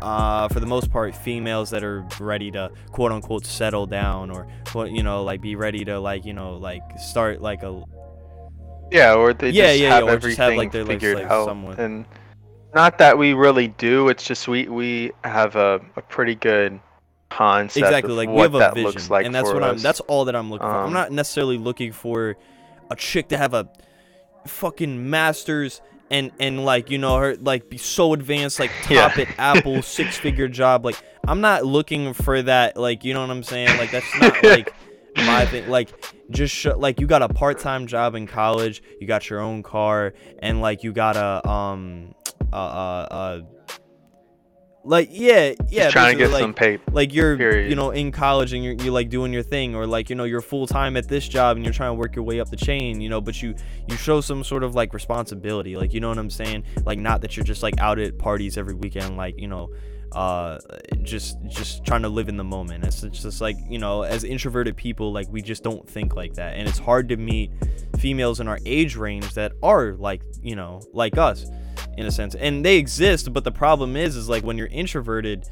uh, 0.00 0.48
for 0.48 0.60
the 0.60 0.66
most 0.66 0.90
part 0.90 1.14
females 1.14 1.70
that 1.70 1.84
are 1.84 2.06
ready 2.18 2.50
to 2.50 2.70
quote 2.92 3.12
unquote 3.12 3.44
settle 3.46 3.86
down 3.86 4.30
or 4.30 4.46
you 4.88 5.02
know 5.02 5.22
like 5.22 5.40
be 5.40 5.56
ready 5.56 5.84
to 5.84 5.98
like 6.00 6.24
you 6.24 6.32
know 6.32 6.56
like 6.56 6.82
start 6.98 7.40
like 7.40 7.62
a 7.62 7.82
Yeah, 8.90 9.14
or 9.14 9.32
they 9.34 9.50
Yeah, 9.50 9.68
just 9.68 9.78
yeah, 9.80 9.88
yeah, 9.88 9.94
have 9.94 10.04
or 10.04 10.18
just 10.18 10.38
have, 10.38 10.54
like, 10.56 10.72
their, 10.72 10.86
figured 10.86 11.16
like, 11.18 11.30
out. 11.30 11.46
someone- 11.46 11.78
And 11.78 12.06
not 12.74 12.98
that 12.98 13.16
we 13.16 13.34
really 13.34 13.68
do. 13.68 14.08
It's 14.08 14.24
just 14.24 14.48
we 14.48 14.66
we 14.68 15.12
have 15.22 15.54
a, 15.56 15.80
a 15.96 16.02
pretty 16.02 16.34
good 16.34 16.80
concept 17.30 17.84
exactly 17.84 18.12
of 18.12 18.16
like 18.18 18.28
we 18.28 18.34
what 18.34 18.42
have 18.44 18.54
a 18.54 18.58
that 18.58 18.74
vision 18.74 18.86
looks 18.86 19.10
like 19.10 19.26
and 19.26 19.34
that's 19.34 19.50
what 19.52 19.64
i'm 19.64 19.76
that's 19.78 19.98
all 20.00 20.24
that 20.26 20.36
i'm 20.36 20.50
looking 20.50 20.68
for 20.68 20.72
i'm 20.72 20.86
Um, 20.86 20.92
not 20.92 21.10
necessarily 21.10 21.58
looking 21.58 21.90
for 21.90 22.36
a 22.90 22.94
chick 22.94 23.28
to 23.30 23.36
have 23.36 23.54
a 23.54 23.68
fucking 24.46 25.08
masters 25.10 25.80
and 26.10 26.30
and 26.38 26.64
like 26.64 26.90
you 26.90 26.98
know 26.98 27.16
her 27.16 27.34
like 27.36 27.68
be 27.70 27.78
so 27.78 28.12
advanced 28.12 28.60
like 28.60 28.70
Yeah. 28.90 29.08
top 29.08 29.18
at 29.18 29.28
apple 29.38 29.80
six 29.96 30.16
figure 30.18 30.48
job 30.48 30.84
like 30.84 30.96
i'm 31.26 31.40
not 31.40 31.64
looking 31.64 32.12
for 32.12 32.42
that 32.42 32.76
like 32.76 33.04
you 33.04 33.14
know 33.14 33.22
what 33.22 33.30
i'm 33.30 33.42
saying 33.42 33.76
like 33.78 33.90
that's 33.90 34.06
not 34.20 34.42
like 34.44 34.72
my 35.16 35.46
thing 35.46 35.68
like 35.68 35.92
just 36.30 36.54
sh- 36.54 36.66
like 36.76 37.00
you 37.00 37.06
got 37.06 37.22
a 37.22 37.28
part-time 37.28 37.86
job 37.86 38.14
in 38.14 38.26
college 38.26 38.82
you 39.00 39.06
got 39.06 39.30
your 39.30 39.40
own 39.40 39.62
car 39.62 40.12
and 40.40 40.60
like 40.60 40.82
you 40.82 40.92
got 40.92 41.16
a 41.16 41.48
um 41.48 42.14
uh 42.52 42.56
uh, 42.56 43.06
uh 43.10 43.40
like 44.84 45.08
yeah 45.10 45.54
yeah 45.68 45.84
Just 45.84 45.92
trying 45.92 46.18
to 46.18 46.24
get 46.24 46.30
like, 46.30 46.42
some 46.42 46.52
pay. 46.52 46.78
like 46.92 47.14
you're 47.14 47.60
you 47.60 47.74
know 47.74 47.90
in 47.90 48.12
college 48.12 48.52
and 48.52 48.62
you're, 48.62 48.74
you're 48.74 48.92
like 48.92 49.08
doing 49.08 49.32
your 49.32 49.42
thing 49.42 49.74
or 49.74 49.86
like 49.86 50.10
you 50.10 50.16
know 50.16 50.24
you're 50.24 50.42
full 50.42 50.66
time 50.66 50.96
at 50.96 51.08
this 51.08 51.26
job 51.26 51.56
and 51.56 51.64
you're 51.64 51.72
trying 51.72 51.90
to 51.90 51.94
work 51.94 52.14
your 52.14 52.24
way 52.24 52.38
up 52.38 52.50
the 52.50 52.56
chain 52.56 53.00
you 53.00 53.08
know 53.08 53.20
but 53.20 53.40
you 53.42 53.54
you 53.88 53.96
show 53.96 54.20
some 54.20 54.44
sort 54.44 54.62
of 54.62 54.74
like 54.74 54.92
responsibility 54.92 55.76
like 55.76 55.94
you 55.94 56.00
know 56.00 56.08
what 56.08 56.18
i'm 56.18 56.30
saying 56.30 56.62
like 56.84 56.98
not 56.98 57.22
that 57.22 57.36
you're 57.36 57.44
just 57.44 57.62
like 57.62 57.78
out 57.80 57.98
at 57.98 58.18
parties 58.18 58.58
every 58.58 58.74
weekend 58.74 59.16
like 59.16 59.38
you 59.40 59.48
know 59.48 59.70
uh 60.14 60.58
just 61.02 61.36
just 61.46 61.84
trying 61.84 62.02
to 62.02 62.08
live 62.08 62.28
in 62.28 62.36
the 62.36 62.44
moment. 62.44 62.84
It's, 62.84 63.02
it's 63.02 63.22
just 63.22 63.40
like 63.40 63.56
you 63.68 63.78
know 63.78 64.02
as 64.02 64.24
introverted 64.24 64.76
people 64.76 65.12
like 65.12 65.28
we 65.30 65.42
just 65.42 65.62
don't 65.62 65.88
think 65.88 66.14
like 66.14 66.34
that. 66.34 66.54
And 66.54 66.68
it's 66.68 66.78
hard 66.78 67.08
to 67.10 67.16
meet 67.16 67.50
females 67.98 68.40
in 68.40 68.48
our 68.48 68.58
age 68.66 68.96
range 68.96 69.34
that 69.34 69.52
are 69.62 69.92
like 69.92 70.22
you 70.42 70.56
know 70.56 70.80
like 70.92 71.18
us 71.18 71.46
in 71.96 72.06
a 72.06 72.10
sense. 72.10 72.34
And 72.34 72.64
they 72.64 72.76
exist 72.76 73.32
but 73.32 73.44
the 73.44 73.52
problem 73.52 73.96
is 73.96 74.16
is 74.16 74.28
like 74.28 74.44
when 74.44 74.58
you're 74.58 74.68
introverted 74.68 75.48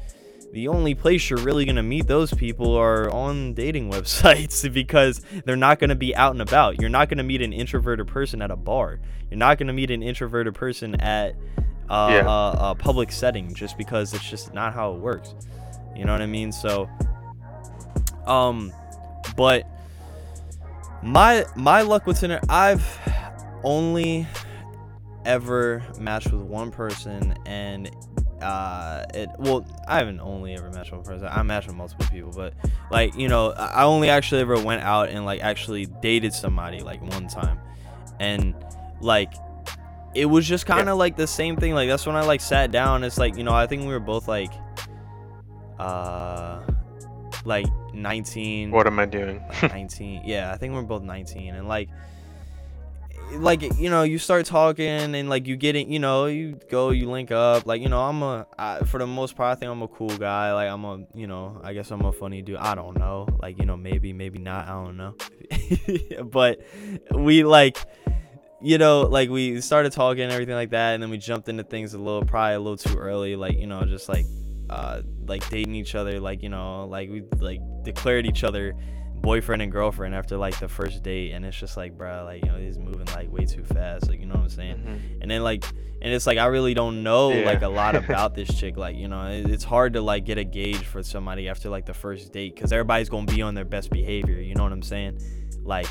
the 0.53 0.67
only 0.67 0.93
place 0.93 1.31
you're 1.31 1.39
really 1.39 1.65
going 1.65 1.77
to 1.77 1.83
meet 1.83 2.05
those 2.05 2.31
people 2.31 2.75
are 2.75 3.09
on 3.09 3.55
dating 3.55 3.89
websites 3.91 4.71
because 4.71 5.19
they're 5.45 5.55
not 5.55 5.79
going 5.79 5.89
to 5.89 5.95
be 5.95 6.15
out 6.15 6.31
and 6.31 6.41
about. 6.41 6.79
You're 6.79 6.91
not 6.91 7.09
going 7.09 7.17
to 7.17 7.23
meet 7.23 7.41
an 7.41 7.51
introverted 7.51 8.07
person 8.07 8.41
at 8.41 8.51
a 8.51 8.55
bar. 8.55 8.99
You're 9.31 9.39
not 9.39 9.57
going 9.57 9.67
to 9.67 9.73
meet 9.73 9.89
an 9.89 10.03
introverted 10.03 10.53
person 10.53 11.01
at 11.01 11.35
uh, 11.93 12.09
Yeah. 12.11 12.27
a, 12.27 12.71
a 12.71 12.75
public 12.75 13.11
setting 13.11 13.53
just 13.53 13.77
because 13.77 14.13
it's 14.13 14.27
just 14.29 14.53
not 14.53 14.73
how 14.73 14.93
it 14.93 14.99
works. 14.99 15.35
You 15.95 16.05
know 16.05 16.11
what 16.11 16.21
i 16.21 16.25
mean? 16.25 16.51
So 16.51 16.89
um 18.25 18.71
but 19.35 19.67
my 21.01 21.45
my 21.55 21.81
luck 21.81 22.05
with 22.07 22.19
tinder 22.19 22.39
i've 22.49 22.85
only 23.63 24.25
ever 25.25 25.83
matched 25.99 26.31
with 26.31 26.41
one 26.41 26.71
person 26.71 27.37
and 27.45 27.91
uh 28.41 29.03
it 29.13 29.29
well 29.39 29.65
i 29.87 29.97
haven't 29.97 30.19
only 30.21 30.53
ever 30.55 30.69
matched 30.71 30.91
with 30.91 31.05
one 31.05 31.15
person. 31.15 31.27
I 31.31 31.43
matched 31.43 31.67
with 31.67 31.75
multiple 31.75 32.05
people 32.11 32.31
but 32.31 32.53
like 32.91 33.15
you 33.15 33.27
know 33.27 33.51
I 33.51 33.83
only 33.83 34.09
actually 34.09 34.41
ever 34.41 34.59
went 34.59 34.81
out 34.83 35.09
and 35.09 35.25
like 35.25 35.41
actually 35.41 35.85
dated 35.85 36.33
somebody 36.33 36.79
like 36.81 37.01
one 37.01 37.27
time. 37.27 37.59
And 38.19 38.53
like 39.01 39.33
it 40.15 40.25
was 40.25 40.47
just 40.47 40.65
kind 40.65 40.89
of 40.89 40.97
like 40.97 41.15
the 41.15 41.27
same 41.27 41.55
thing 41.55 41.73
like 41.73 41.89
that's 41.89 42.05
when 42.05 42.15
i 42.15 42.21
like 42.21 42.41
sat 42.41 42.71
down 42.71 43.03
it's 43.03 43.17
like 43.17 43.35
you 43.35 43.43
know 43.43 43.53
i 43.53 43.65
think 43.67 43.81
we 43.81 43.87
were 43.87 43.99
both 43.99 44.27
like 44.27 44.51
uh 45.79 46.61
like 47.45 47.65
19 47.93 48.71
What 48.71 48.87
am 48.87 48.99
I 48.99 49.05
doing? 49.05 49.43
19 49.61 50.23
yeah 50.25 50.51
i 50.51 50.57
think 50.57 50.73
we're 50.73 50.81
both 50.83 51.03
19 51.03 51.55
and 51.55 51.67
like 51.67 51.89
like 53.35 53.61
you 53.79 53.89
know 53.89 54.03
you 54.03 54.19
start 54.19 54.45
talking 54.45 55.15
and 55.15 55.29
like 55.29 55.47
you 55.47 55.55
get 55.55 55.75
it 55.75 55.87
you 55.87 55.97
know 55.97 56.25
you 56.25 56.59
go 56.69 56.91
you 56.91 57.09
link 57.09 57.31
up 57.31 57.65
like 57.65 57.81
you 57.81 57.89
know 57.89 58.01
i'm 58.01 58.21
a 58.21 58.45
I, 58.59 58.79
for 58.83 58.99
the 58.99 59.07
most 59.07 59.35
part 59.35 59.57
i 59.57 59.59
think 59.59 59.71
i'm 59.71 59.81
a 59.81 59.87
cool 59.87 60.15
guy 60.17 60.53
like 60.53 60.69
i'm 60.69 60.85
a 60.85 61.03
you 61.15 61.25
know 61.25 61.59
i 61.63 61.73
guess 61.73 61.89
i'm 61.89 62.01
a 62.01 62.11
funny 62.11 62.41
dude 62.43 62.57
i 62.57 62.75
don't 62.75 62.97
know 62.97 63.27
like 63.41 63.57
you 63.57 63.65
know 63.65 63.75
maybe 63.75 64.13
maybe 64.13 64.39
not 64.39 64.67
i 64.67 64.71
don't 64.71 64.97
know. 64.97 65.15
But 66.23 66.61
we 67.11 67.43
like 67.43 67.77
you 68.63 68.77
know 68.77 69.01
like 69.01 69.29
we 69.29 69.59
started 69.61 69.91
talking 69.91 70.23
and 70.23 70.31
everything 70.31 70.55
like 70.55 70.69
that 70.71 70.93
and 70.93 71.03
then 71.03 71.09
we 71.09 71.17
jumped 71.17 71.49
into 71.49 71.63
things 71.63 71.93
a 71.93 71.97
little 71.97 72.23
probably 72.23 72.55
a 72.55 72.59
little 72.59 72.77
too 72.77 72.97
early 72.97 73.35
like 73.35 73.57
you 73.59 73.67
know 73.67 73.83
just 73.85 74.07
like 74.09 74.25
uh 74.69 75.01
like 75.27 75.47
dating 75.49 75.75
each 75.75 75.95
other 75.95 76.19
like 76.19 76.41
you 76.41 76.49
know 76.49 76.85
like 76.87 77.09
we 77.09 77.23
like 77.39 77.59
declared 77.83 78.25
each 78.25 78.43
other 78.43 78.73
boyfriend 79.15 79.61
and 79.61 79.71
girlfriend 79.71 80.13
after 80.15 80.37
like 80.37 80.57
the 80.59 80.67
first 80.67 81.03
date 81.03 81.31
and 81.31 81.45
it's 81.45 81.57
just 81.57 81.77
like 81.77 81.97
bro 81.97 82.23
like 82.25 82.43
you 82.43 82.49
know 82.51 82.57
he's 82.57 82.77
moving 82.77 83.05
like 83.07 83.31
way 83.31 83.45
too 83.45 83.63
fast 83.63 84.07
like 84.09 84.19
you 84.19 84.25
know 84.25 84.33
what 84.35 84.43
i'm 84.43 84.49
saying 84.49 84.77
Mhm. 84.77 85.21
and 85.21 85.31
then 85.31 85.43
like 85.43 85.63
and 86.01 86.13
it's 86.13 86.25
like 86.27 86.37
i 86.37 86.45
really 86.45 86.73
don't 86.73 87.03
know 87.03 87.31
Yeah. 87.31 87.45
like 87.45 87.61
a 87.61 87.67
lot 87.69 87.95
about 88.03 88.33
this 88.35 88.53
chick 88.59 88.75
like 88.77 88.95
you 88.95 89.07
know 89.07 89.27
it- 89.27 89.49
it's 89.49 89.63
hard 89.63 89.93
to 89.93 90.01
like 90.01 90.25
get 90.25 90.37
a 90.37 90.43
gauge 90.43 90.85
for 90.85 91.03
somebody 91.03 91.47
after 91.49 91.69
like 91.69 91.85
the 91.85 91.93
first 91.93 92.31
date 92.33 92.55
because 92.55 92.71
everybody's 92.73 93.09
gonna 93.09 93.25
be 93.31 93.41
on 93.41 93.53
their 93.55 93.65
best 93.65 93.89
behavior 93.91 94.39
you 94.39 94.55
know 94.55 94.63
what 94.63 94.71
i'm 94.73 94.81
saying 94.81 95.17
like 95.63 95.87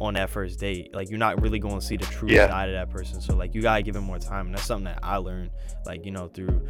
on 0.00 0.14
that 0.14 0.28
first 0.30 0.58
date 0.60 0.94
like 0.94 1.08
you're 1.08 1.18
not 1.18 1.40
really 1.40 1.58
going 1.58 1.78
to 1.80 1.84
see 1.84 1.96
the 1.96 2.04
true 2.06 2.28
Yeah. 2.30 2.48
side 2.48 2.68
of 2.68 2.74
that 2.74 2.90
person 2.90 3.20
so 3.20 3.34
like 3.34 3.54
you 3.54 3.62
gotta 3.62 3.82
give 3.82 3.96
him 3.96 4.04
more 4.04 4.18
time 4.18 4.46
and 4.46 4.54
that's 4.54 4.66
something 4.66 4.84
that 4.84 4.98
i 5.02 5.16
learned 5.16 5.50
like 5.86 6.04
you 6.04 6.10
know 6.10 6.28
through 6.28 6.60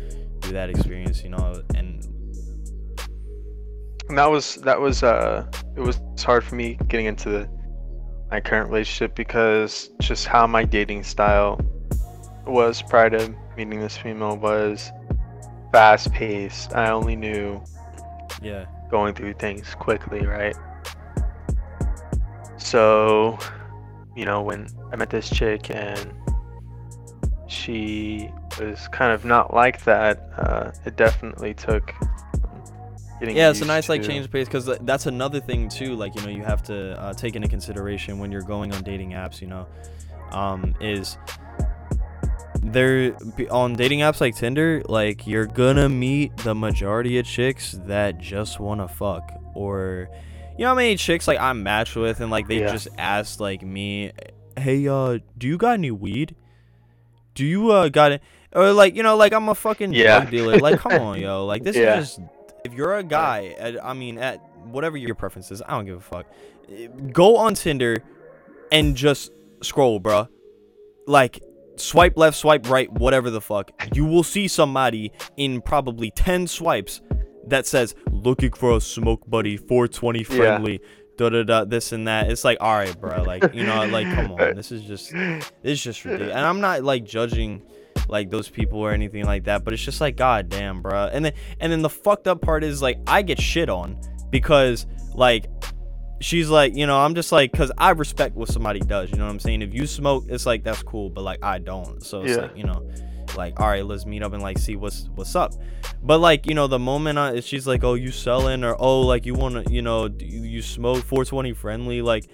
through 0.41 0.53
that 0.53 0.71
experience 0.71 1.23
you 1.25 1.31
know 1.31 1.61
and 1.75 2.05
And 4.09 4.17
that 4.19 4.31
was 4.31 4.57
that 4.57 4.81
was 4.81 5.03
uh 5.03 5.45
it 5.75 5.81
was 5.81 6.01
hard 6.23 6.45
for 6.45 6.55
me 6.55 6.79
getting 6.89 7.07
into 7.07 7.29
the 7.31 7.49
my 8.31 8.41
current 8.41 8.69
relationship 8.71 9.15
because 9.17 9.91
just 10.01 10.27
how 10.27 10.47
my 10.47 10.65
dating 10.65 11.03
style 11.05 11.61
was 12.47 12.83
prior 12.83 13.11
to 13.11 13.35
meeting 13.57 13.81
this 13.81 13.97
female 13.97 14.37
was 14.37 14.91
fast 15.73 16.13
paced. 16.13 16.75
I 16.75 16.91
only 16.91 17.17
knew 17.17 17.63
yeah 18.43 18.67
going 18.91 19.15
through 19.15 19.35
things 19.35 19.75
quickly, 19.75 20.25
right? 20.27 20.55
So, 22.59 23.39
you 24.15 24.25
know, 24.25 24.43
when 24.43 24.69
I 24.93 24.97
met 24.97 25.11
this 25.11 25.29
chick 25.29 25.71
and 25.71 26.13
she 27.49 28.31
was 28.59 28.89
kind 28.89 29.13
of 29.13 29.25
not 29.25 29.55
like 29.55 29.85
that, 29.85 30.31
uh, 30.37 30.73
it 30.85 30.97
definitely 30.97 31.55
took 31.55 31.93
getting 33.21 33.37
yeah 33.37 33.51
it's 33.51 33.61
a 33.61 33.65
nice 33.65 33.89
like 33.89 34.03
to. 34.03 34.09
change 34.09 34.25
of 34.25 34.33
pace 34.33 34.47
because 34.47 34.67
that's 34.83 35.07
another 35.07 35.41
thing 35.41 35.69
too 35.69 35.95
like 35.95 36.15
you 36.15 36.23
know 36.23 36.29
you 36.29 36.43
have 36.43 36.63
to 36.63 36.99
uh, 37.01 37.13
take 37.15 37.37
into 37.37 37.49
consideration 37.49 38.19
when 38.19 38.31
you're 38.31 38.43
going 38.43 38.73
on 38.75 38.83
dating 38.83 39.13
apps 39.13 39.41
you 39.41 39.47
know 39.47 39.67
um 40.33 40.75
is 40.81 41.17
there 42.63 43.17
on 43.51 43.75
dating 43.75 44.01
apps 44.01 44.21
like 44.21 44.35
tinder 44.35 44.83
like 44.89 45.27
you're 45.27 45.47
gonna 45.47 45.89
meet 45.89 46.37
the 46.39 46.55
majority 46.55 47.19
of 47.19 47.25
chicks 47.25 47.79
that 47.87 48.19
just 48.19 48.59
want 48.59 48.81
to 48.81 48.89
fuck 48.89 49.33
or 49.55 50.09
you 50.59 50.63
know 50.65 50.69
how 50.69 50.75
many 50.75 50.97
chicks 50.97 51.29
like 51.29 51.39
i'm 51.41 51.63
matched 51.63 51.97
with 51.97 52.21
and 52.21 52.31
like 52.31 52.49
they 52.49 52.61
Yeah. 52.61 52.73
just 52.73 52.89
asked 52.99 53.41
like 53.41 53.63
me 53.63 54.13
hey 54.59 54.87
uh 54.89 55.19
do 55.37 55.47
you 55.47 55.59
got 55.59 55.73
any 55.75 55.91
weed? 55.91 56.35
Do 57.35 57.45
you 57.45 57.71
uh 57.71 57.89
got 57.91 58.13
it? 58.13 58.23
Or 58.55 58.73
like 58.73 58.97
you 58.97 59.03
know 59.03 59.17
like 59.17 59.33
i'm 59.35 59.49
a 59.51 59.55
fucking 59.55 59.93
Yeah. 59.93 60.21
drug 60.21 60.31
dealer. 60.31 60.59
Like 60.59 60.79
come 60.81 60.93
on 61.01 61.21
yo. 61.27 61.45
Like 61.47 61.63
this 61.63 61.77
Yeah. 61.77 61.99
is 61.99 62.17
just 62.17 62.21
if 62.65 62.73
you're 62.75 62.97
a 62.97 63.03
guy 63.05 63.55
at, 63.59 63.85
i 63.85 63.93
mean 63.93 64.19
at 64.19 64.41
whatever 64.65 64.97
your 64.97 65.15
preference 65.15 65.51
is 65.53 65.61
i 65.63 65.71
don't 65.73 65.85
give 65.85 65.99
a 65.99 66.01
fuck. 66.01 66.27
Go 67.13 67.37
on 67.37 67.55
tinder 67.55 68.03
and 68.73 68.97
just 68.97 69.31
scroll 69.63 70.01
bruh. 70.01 70.29
Like 71.07 71.41
swipe 71.77 72.17
left 72.17 72.39
swipe 72.39 72.69
right 72.71 72.91
whatever 72.91 73.29
the 73.31 73.41
fuck. 73.43 73.71
You 73.95 74.07
will 74.07 74.25
see 74.25 74.49
somebody 74.49 75.13
in 75.37 75.61
probably 75.61 76.11
10 76.11 76.47
swipes 76.47 77.03
that 77.47 77.67
says 77.67 77.95
looking 78.11 78.53
for 78.53 78.77
a 78.77 78.81
smoke 78.81 79.23
buddy 79.29 79.57
420 79.57 80.19
Yeah. 80.19 80.25
friendly 80.25 80.81
da 81.17 81.31
da 81.31 81.43
da 81.45 81.65
this 81.65 81.93
and 81.93 82.07
that. 82.09 82.31
It's 82.31 82.45
like 82.45 82.59
all 82.61 82.75
right 82.75 82.99
bro 83.01 83.23
like 83.23 83.55
you 83.55 83.65
know 83.65 83.87
like 83.87 84.07
come 84.15 84.33
on 84.33 84.55
this 84.55 84.71
is 84.73 84.83
just 84.83 85.13
this 85.13 85.51
is 85.65 85.83
just 85.83 86.05
ridiculous 86.05 86.35
and 86.37 86.45
i'm 86.45 86.61
not 86.61 86.83
like 86.85 87.05
judging 87.05 87.63
like 88.09 88.31
those 88.31 88.49
people 88.51 88.79
or 88.81 88.93
anything 88.93 89.25
like 89.25 89.45
that 89.45 89.65
but 89.65 89.73
it's 89.73 89.83
just 89.83 90.01
like 90.01 90.17
god 90.17 90.49
damn 90.51 90.83
bro 90.83 91.09
and 91.13 91.25
then 91.25 91.33
and 91.61 91.73
then 91.73 91.81
the 91.83 91.89
fucked 91.89 92.29
up 92.29 92.41
part 92.43 92.63
is 92.63 92.83
like 92.83 92.99
i 93.07 93.23
get 93.23 93.41
shit 93.41 93.69
on 93.71 93.99
because 94.31 94.87
like 95.15 95.47
she's 96.21 96.49
like 96.51 96.75
you 96.77 96.87
know 96.87 96.99
i'm 96.99 97.15
just 97.15 97.33
like 97.33 97.51
because 97.51 97.73
i 97.79 97.91
respect 97.91 98.37
what 98.37 98.49
somebody 98.49 98.81
does 98.81 99.11
you 99.11 99.17
know 99.17 99.25
what 99.25 99.31
i'm 99.31 99.39
saying? 99.41 99.63
If 99.63 99.73
you 99.75 99.87
smoke 99.87 100.25
it's 100.29 100.47
like 100.47 100.65
that's 100.65 100.83
cool 100.83 101.09
but 101.11 101.23
like 101.23 101.39
i 101.43 101.59
don't 101.59 102.03
so 102.05 102.23
it's 102.23 102.31
Yeah. 102.37 102.43
like 102.43 102.57
you 102.57 102.65
know 102.65 102.87
like 103.37 103.59
all 103.61 103.69
right 103.69 103.85
let's 103.85 104.07
meet 104.07 104.23
up 104.23 104.33
and 104.33 104.43
like 104.43 104.59
see 104.59 104.77
what's 104.77 105.09
what's 105.15 105.35
up 105.37 105.53
but 106.03 106.19
like 106.19 106.47
you 106.47 106.55
know 106.55 106.67
the 106.67 106.79
moment 106.79 107.19
I, 107.19 107.41
she's 107.41 107.67
like 107.67 107.85
oh 107.85 107.95
you 107.95 108.11
selling 108.11 108.65
or 108.65 108.77
oh 108.79 109.03
like 109.03 109.27
you 109.27 109.35
want 109.35 109.67
to 109.67 109.73
you 109.73 109.83
know 109.83 110.09
do 110.09 110.25
you, 110.25 110.43
you 110.43 110.63
smoke 110.63 111.05
420 111.05 111.53
friendly 111.53 112.03
like 112.03 112.29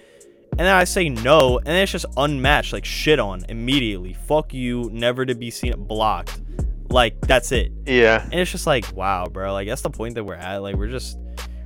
And 0.51 0.59
then 0.59 0.75
I 0.75 0.83
say 0.83 1.09
no, 1.09 1.57
and 1.57 1.65
then 1.65 1.81
it's 1.81 1.91
just 1.91 2.05
unmatched, 2.15 2.73
like 2.73 2.85
shit 2.85 3.19
on 3.19 3.43
immediately. 3.49 4.13
Fuck 4.13 4.53
you, 4.53 4.87
never 4.93 5.25
to 5.25 5.33
be 5.33 5.49
seen, 5.49 5.73
blocked. 5.87 6.41
Like 6.89 7.19
that's 7.21 7.51
it. 7.51 7.71
Yeah. 7.87 8.21
And 8.21 8.35
it's 8.39 8.51
just 8.51 8.67
like, 8.67 8.85
wow, 8.93 9.25
bro. 9.25 9.51
Like 9.51 9.67
that's 9.67 9.81
the 9.81 9.89
point 9.89 10.13
that 10.13 10.23
we're 10.23 10.35
at. 10.35 10.57
Like 10.57 10.75
we're 10.75 10.89
just 10.91 11.17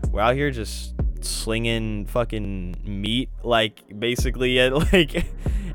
we're 0.09 0.21
out 0.21 0.35
here 0.35 0.51
just 0.51 0.95
slinging 1.19 2.05
fucking 2.05 2.77
meat, 2.85 3.29
like 3.43 3.83
basically 3.99 4.57
at 4.61 4.73
like 4.93 5.25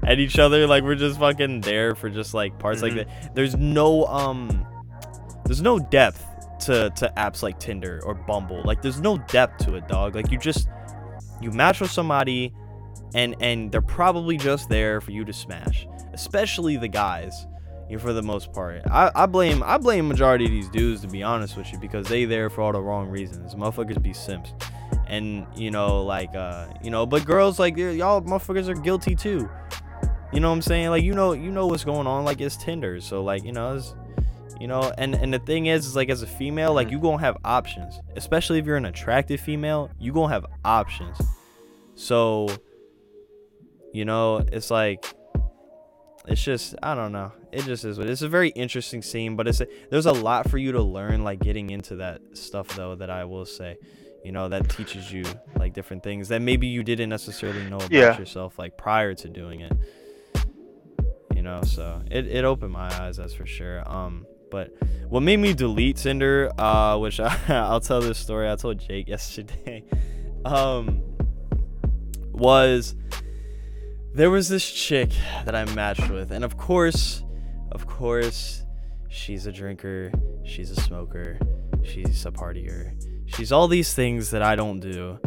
at 0.05 0.19
each 0.19 0.39
other. 0.39 0.67
Like 0.67 0.83
we're 0.85 0.95
just 0.95 1.19
fucking 1.19 1.61
there 1.63 1.95
for 1.95 2.11
just 2.11 2.35
like 2.35 2.59
parts 2.59 2.81
Mhm. 2.81 2.83
like 2.83 2.95
that. 2.95 3.35
There's 3.35 3.57
no 3.57 4.05
um, 4.07 4.67
there's 5.45 5.63
no 5.63 5.79
depth 5.79 6.25
to 6.67 6.91
to 6.91 7.13
apps 7.17 7.43
like 7.43 7.59
Tinder 7.59 8.01
or 8.05 8.15
Bumble. 8.15 8.63
Like 8.65 8.83
there's 8.83 9.01
no 9.01 9.19
depth 9.19 9.65
to 9.67 9.75
it, 9.77 9.89
dog. 9.89 10.15
Like 10.15 10.31
you 10.31 10.39
just 10.39 10.69
you 11.41 11.51
match 11.51 11.81
with 11.81 11.91
somebody, 11.91 12.53
and 13.15 13.35
and 13.41 13.71
they're 13.73 13.81
probably 13.83 14.37
just 14.37 14.69
there 14.69 15.01
for 15.01 15.11
you 15.11 15.25
to 15.25 15.33
smash. 15.33 15.87
Especially 16.13 16.77
the 16.77 16.89
guys 16.89 17.47
you 17.89 17.97
know, 17.97 18.03
for 18.03 18.13
the 18.13 18.23
most 18.23 18.53
part. 18.53 18.83
I, 18.91 19.11
I 19.15 19.27
blame 19.27 19.63
I 19.65 19.77
blame 19.79 20.07
majority 20.09 20.45
of 20.45 20.51
these 20.51 20.69
dudes 20.69 21.01
to 21.03 21.09
be 21.09 21.23
honest 21.23 21.57
with 21.57 21.73
you 21.73 21.79
because 21.79 22.07
they 22.07 22.25
there 22.27 22.49
for 22.51 22.61
all 22.63 22.73
the 22.73 22.81
wrong 22.81 23.09
reasons. 23.09 23.55
Motherfuckers 23.55 24.01
be 24.03 24.13
simps. 24.13 24.53
And 25.09 25.47
you 25.57 25.71
know, 25.71 26.03
like 26.05 26.35
uh, 26.35 26.67
you 26.83 26.91
know, 26.91 27.07
but 27.07 27.25
girls 27.25 27.59
like 27.59 27.77
y'all 27.77 28.21
motherfuckers 28.23 28.69
are 28.69 28.75
guilty 28.75 29.15
too. 29.17 29.49
You 30.33 30.41
know 30.41 30.49
what 30.49 30.57
I'm 30.57 30.63
saying? 30.63 30.89
Like 30.91 31.05
you 31.05 31.15
know 31.15 31.33
you 31.33 31.51
know 31.51 31.67
what's 31.67 31.85
going 31.85 32.07
on, 32.07 32.25
like 32.25 32.41
it's 32.41 32.57
Tinder. 32.57 33.01
So 33.01 33.23
like, 33.23 33.45
you 33.45 33.53
know, 33.53 33.77
it's 33.77 33.95
you 34.61 34.67
know, 34.67 34.93
and 34.97 35.15
and 35.15 35.33
the 35.35 35.39
thing 35.41 35.67
is, 35.67 35.87
is 35.87 35.97
like 35.97 36.09
as 36.09 36.23
a 36.23 36.27
female, 36.27 36.73
like 36.73 36.89
mm. 36.89 36.93
you 36.93 37.01
gonna 37.01 37.19
have 37.19 37.37
options. 37.45 38.01
Especially 38.17 38.59
if 38.59 38.67
you're 38.67 38.77
an 38.77 38.87
attractive 38.87 39.41
female, 39.41 39.91
you 39.99 40.13
gonna 40.13 40.33
have 40.33 40.47
options. 40.65 41.21
So 41.95 42.49
you 43.93 44.05
know, 44.05 44.39
it's 44.39 44.71
like 44.71 45.05
it's 46.27 46.43
just 46.43 46.75
I 46.83 46.95
don't 46.95 47.13
know. 47.13 47.33
It 47.51 47.65
just 47.65 47.85
is. 47.85 47.99
It's 47.99 48.23
a 48.23 48.29
very 48.29 48.49
interesting 48.51 49.03
scene, 49.03 49.37
but 49.37 49.47
it's 49.49 49.61
a, 49.61 49.67
there's 49.91 50.07
a 50.07 50.13
lot 50.13 50.49
for 50.49 50.57
you 50.59 50.73
to 50.73 50.83
learn, 50.83 51.25
like 51.25 51.41
getting 51.41 51.71
into 51.71 51.97
that 51.97 52.21
stuff 52.33 52.69
though. 52.77 52.95
That 52.95 53.11
I 53.11 53.25
will 53.25 53.45
say, 53.45 53.77
you 54.25 54.33
know, 54.33 54.49
that 54.49 54.71
teaches 54.71 55.13
you 55.13 55.25
like 55.57 55.75
different 55.75 56.03
things 56.03 56.29
that 56.29 56.41
maybe 56.41 56.69
you 56.69 56.83
didn't 56.83 57.11
necessarily 57.11 57.69
know 57.69 57.77
about 57.77 57.93
Yeah. 57.93 58.19
yourself 58.19 58.59
like 58.59 58.79
prior 58.79 59.15
to 59.15 59.29
doing 59.29 59.61
it. 59.61 59.73
You 61.43 61.49
know, 61.49 61.63
so 61.63 62.01
it, 62.09 62.29
it 62.29 62.45
opened 62.45 62.71
my 62.71 62.87
eyes, 63.01 63.17
that's 63.17 63.35
for 63.35 63.47
sure. 63.47 63.83
Um, 63.91 64.25
but 64.49 64.73
what 65.09 65.25
made 65.25 65.39
me 65.39 65.55
delete 65.55 65.97
Tinder, 65.97 66.53
uh, 66.57 66.97
which 66.99 67.19
I, 67.19 67.37
I'll 67.49 67.81
tell 67.81 68.01
this 68.01 68.17
story. 68.17 68.49
I 68.49 68.55
told 68.55 68.79
Jake 68.79 69.09
yesterday. 69.09 69.83
Um, 70.45 71.03
was 72.31 72.95
there 74.15 74.31
was 74.31 74.49
this 74.49 74.71
chick 74.71 75.11
that 75.45 75.57
I 75.57 75.65
matched 75.75 76.09
with, 76.11 76.31
and 76.31 76.45
of 76.45 76.57
course, 76.57 77.25
of 77.73 77.89
course, 77.89 78.63
she's 79.09 79.47
a 79.47 79.51
drinker, 79.51 80.13
she's 80.45 80.71
a 80.71 80.81
smoker, 80.81 81.41
she's 81.83 82.25
a 82.25 82.31
partier, 82.31 82.95
she's 83.27 83.51
all 83.51 83.67
these 83.67 83.95
things 83.95 84.31
that 84.31 84.43
I 84.43 84.55
don't 84.55 84.79
do. 84.79 85.19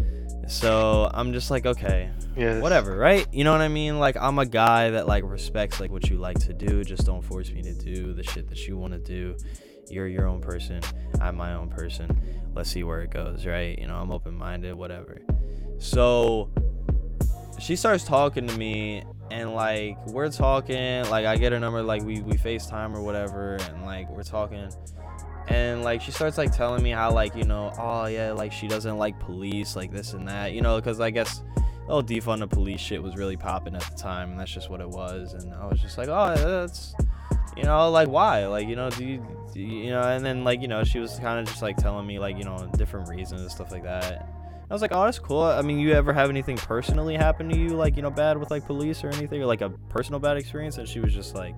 So 0.47 1.09
I'm 1.13 1.33
just 1.33 1.49
like, 1.51 1.65
okay, 1.65 2.09
Yes. 2.37 2.61
whatever, 2.61 2.95
right? 2.97 3.25
You 3.31 3.43
know 3.43 3.51
what 3.51 3.61
I 3.61 3.67
mean? 3.67 3.99
Like 3.99 4.17
I'm 4.17 4.37
a 4.39 4.45
guy 4.45 4.91
that 4.91 5.07
like 5.07 5.23
respects 5.25 5.79
like 5.79 5.91
what 5.91 6.09
you 6.09 6.17
like 6.17 6.37
to 6.39 6.53
do. 6.53 6.83
Just 6.83 7.05
don't 7.05 7.21
force 7.23 7.49
me 7.51 7.61
to 7.63 7.73
do 7.73 8.13
the 8.13 8.23
shit 8.23 8.47
that 8.49 8.67
you 8.67 8.77
want 8.77 8.93
to 8.93 8.99
do. 8.99 9.35
You're 9.89 10.07
your 10.07 10.27
own 10.27 10.41
person. 10.41 10.81
I'm 11.21 11.35
my 11.35 11.53
own 11.53 11.69
person. 11.69 12.19
Let's 12.55 12.69
see 12.69 12.83
where 12.83 13.01
it 13.01 13.11
goes, 13.11 13.45
right? 13.45 13.77
You 13.77 13.87
know, 13.87 13.95
I'm 13.95 14.11
open-minded, 14.11 14.75
whatever. 14.75 15.21
So 15.79 16.49
she 17.59 17.75
starts 17.75 18.03
talking 18.03 18.47
to 18.47 18.57
me 18.57 19.03
and 19.31 19.53
like 19.55 19.97
we're 20.07 20.29
talking, 20.29 21.03
like 21.09 21.25
I 21.25 21.37
get 21.37 21.51
her 21.51 21.59
number, 21.59 21.81
like 21.81 22.03
we 22.03 22.21
we 22.21 22.33
FaceTime 22.33 22.95
or 22.95 23.01
whatever, 23.01 23.55
and 23.55 23.83
like 23.85 24.09
we're 24.09 24.23
talking 24.23 24.69
and 25.47 25.83
like 25.83 26.01
she 26.01 26.11
starts 26.11 26.37
like 26.37 26.51
telling 26.51 26.81
me 26.81 26.91
how 26.91 27.11
like 27.11 27.35
you 27.35 27.43
know 27.43 27.71
oh 27.77 28.05
yeah 28.05 28.31
like 28.31 28.51
she 28.51 28.67
doesn't 28.67 28.97
like 28.97 29.19
police 29.19 29.75
like 29.75 29.91
this 29.91 30.13
and 30.13 30.27
that 30.27 30.53
you 30.53 30.61
know 30.61 30.77
because 30.77 30.99
i 30.99 31.09
guess 31.09 31.43
oh 31.87 32.01
defund 32.01 32.39
the 32.39 32.47
police 32.47 32.79
shit 32.79 33.01
was 33.01 33.15
really 33.15 33.37
popping 33.37 33.75
at 33.75 33.83
the 33.83 33.95
time 33.95 34.31
and 34.31 34.39
that's 34.39 34.51
just 34.51 34.69
what 34.69 34.81
it 34.81 34.89
was 34.89 35.33
and 35.33 35.53
i 35.53 35.65
was 35.67 35.79
just 35.79 35.97
like 35.97 36.07
oh 36.07 36.33
that's 36.35 36.95
you 37.55 37.63
know 37.63 37.89
like 37.89 38.07
why? 38.07 38.45
Like 38.47 38.67
you 38.67 38.75
know 38.75 38.89
do 38.89 39.05
you, 39.05 39.25
do 39.53 39.61
you 39.61 39.83
you 39.85 39.89
know 39.89 40.01
and 40.01 40.25
then 40.25 40.43
like 40.43 40.61
you 40.61 40.67
know 40.67 40.83
she 40.83 40.99
was 40.99 41.17
kind 41.19 41.39
of 41.39 41.45
just 41.45 41.61
like 41.61 41.77
telling 41.77 42.05
me 42.05 42.19
like 42.19 42.37
you 42.37 42.43
know 42.43 42.69
different 42.77 43.09
reasons 43.09 43.41
and 43.41 43.51
stuff 43.51 43.71
like 43.71 43.83
that. 43.83 44.27
I 44.69 44.73
was 44.73 44.81
like 44.81 44.91
oh 44.93 45.05
that's 45.05 45.19
cool. 45.19 45.41
I 45.41 45.61
mean 45.61 45.79
you 45.79 45.93
ever 45.93 46.11
have 46.11 46.29
anything 46.29 46.57
personally 46.57 47.15
happen 47.15 47.49
to 47.49 47.57
you 47.57 47.69
like 47.69 47.95
you 47.95 48.01
know 48.01 48.11
bad 48.11 48.37
with 48.37 48.51
like 48.51 48.65
police 48.65 49.03
or 49.03 49.09
anything 49.09 49.41
or 49.41 49.45
like 49.45 49.61
a 49.61 49.69
personal 49.89 50.19
bad 50.19 50.37
experience? 50.37 50.77
And 50.77 50.87
she 50.87 50.99
was 50.99 51.13
just 51.13 51.33
like 51.33 51.55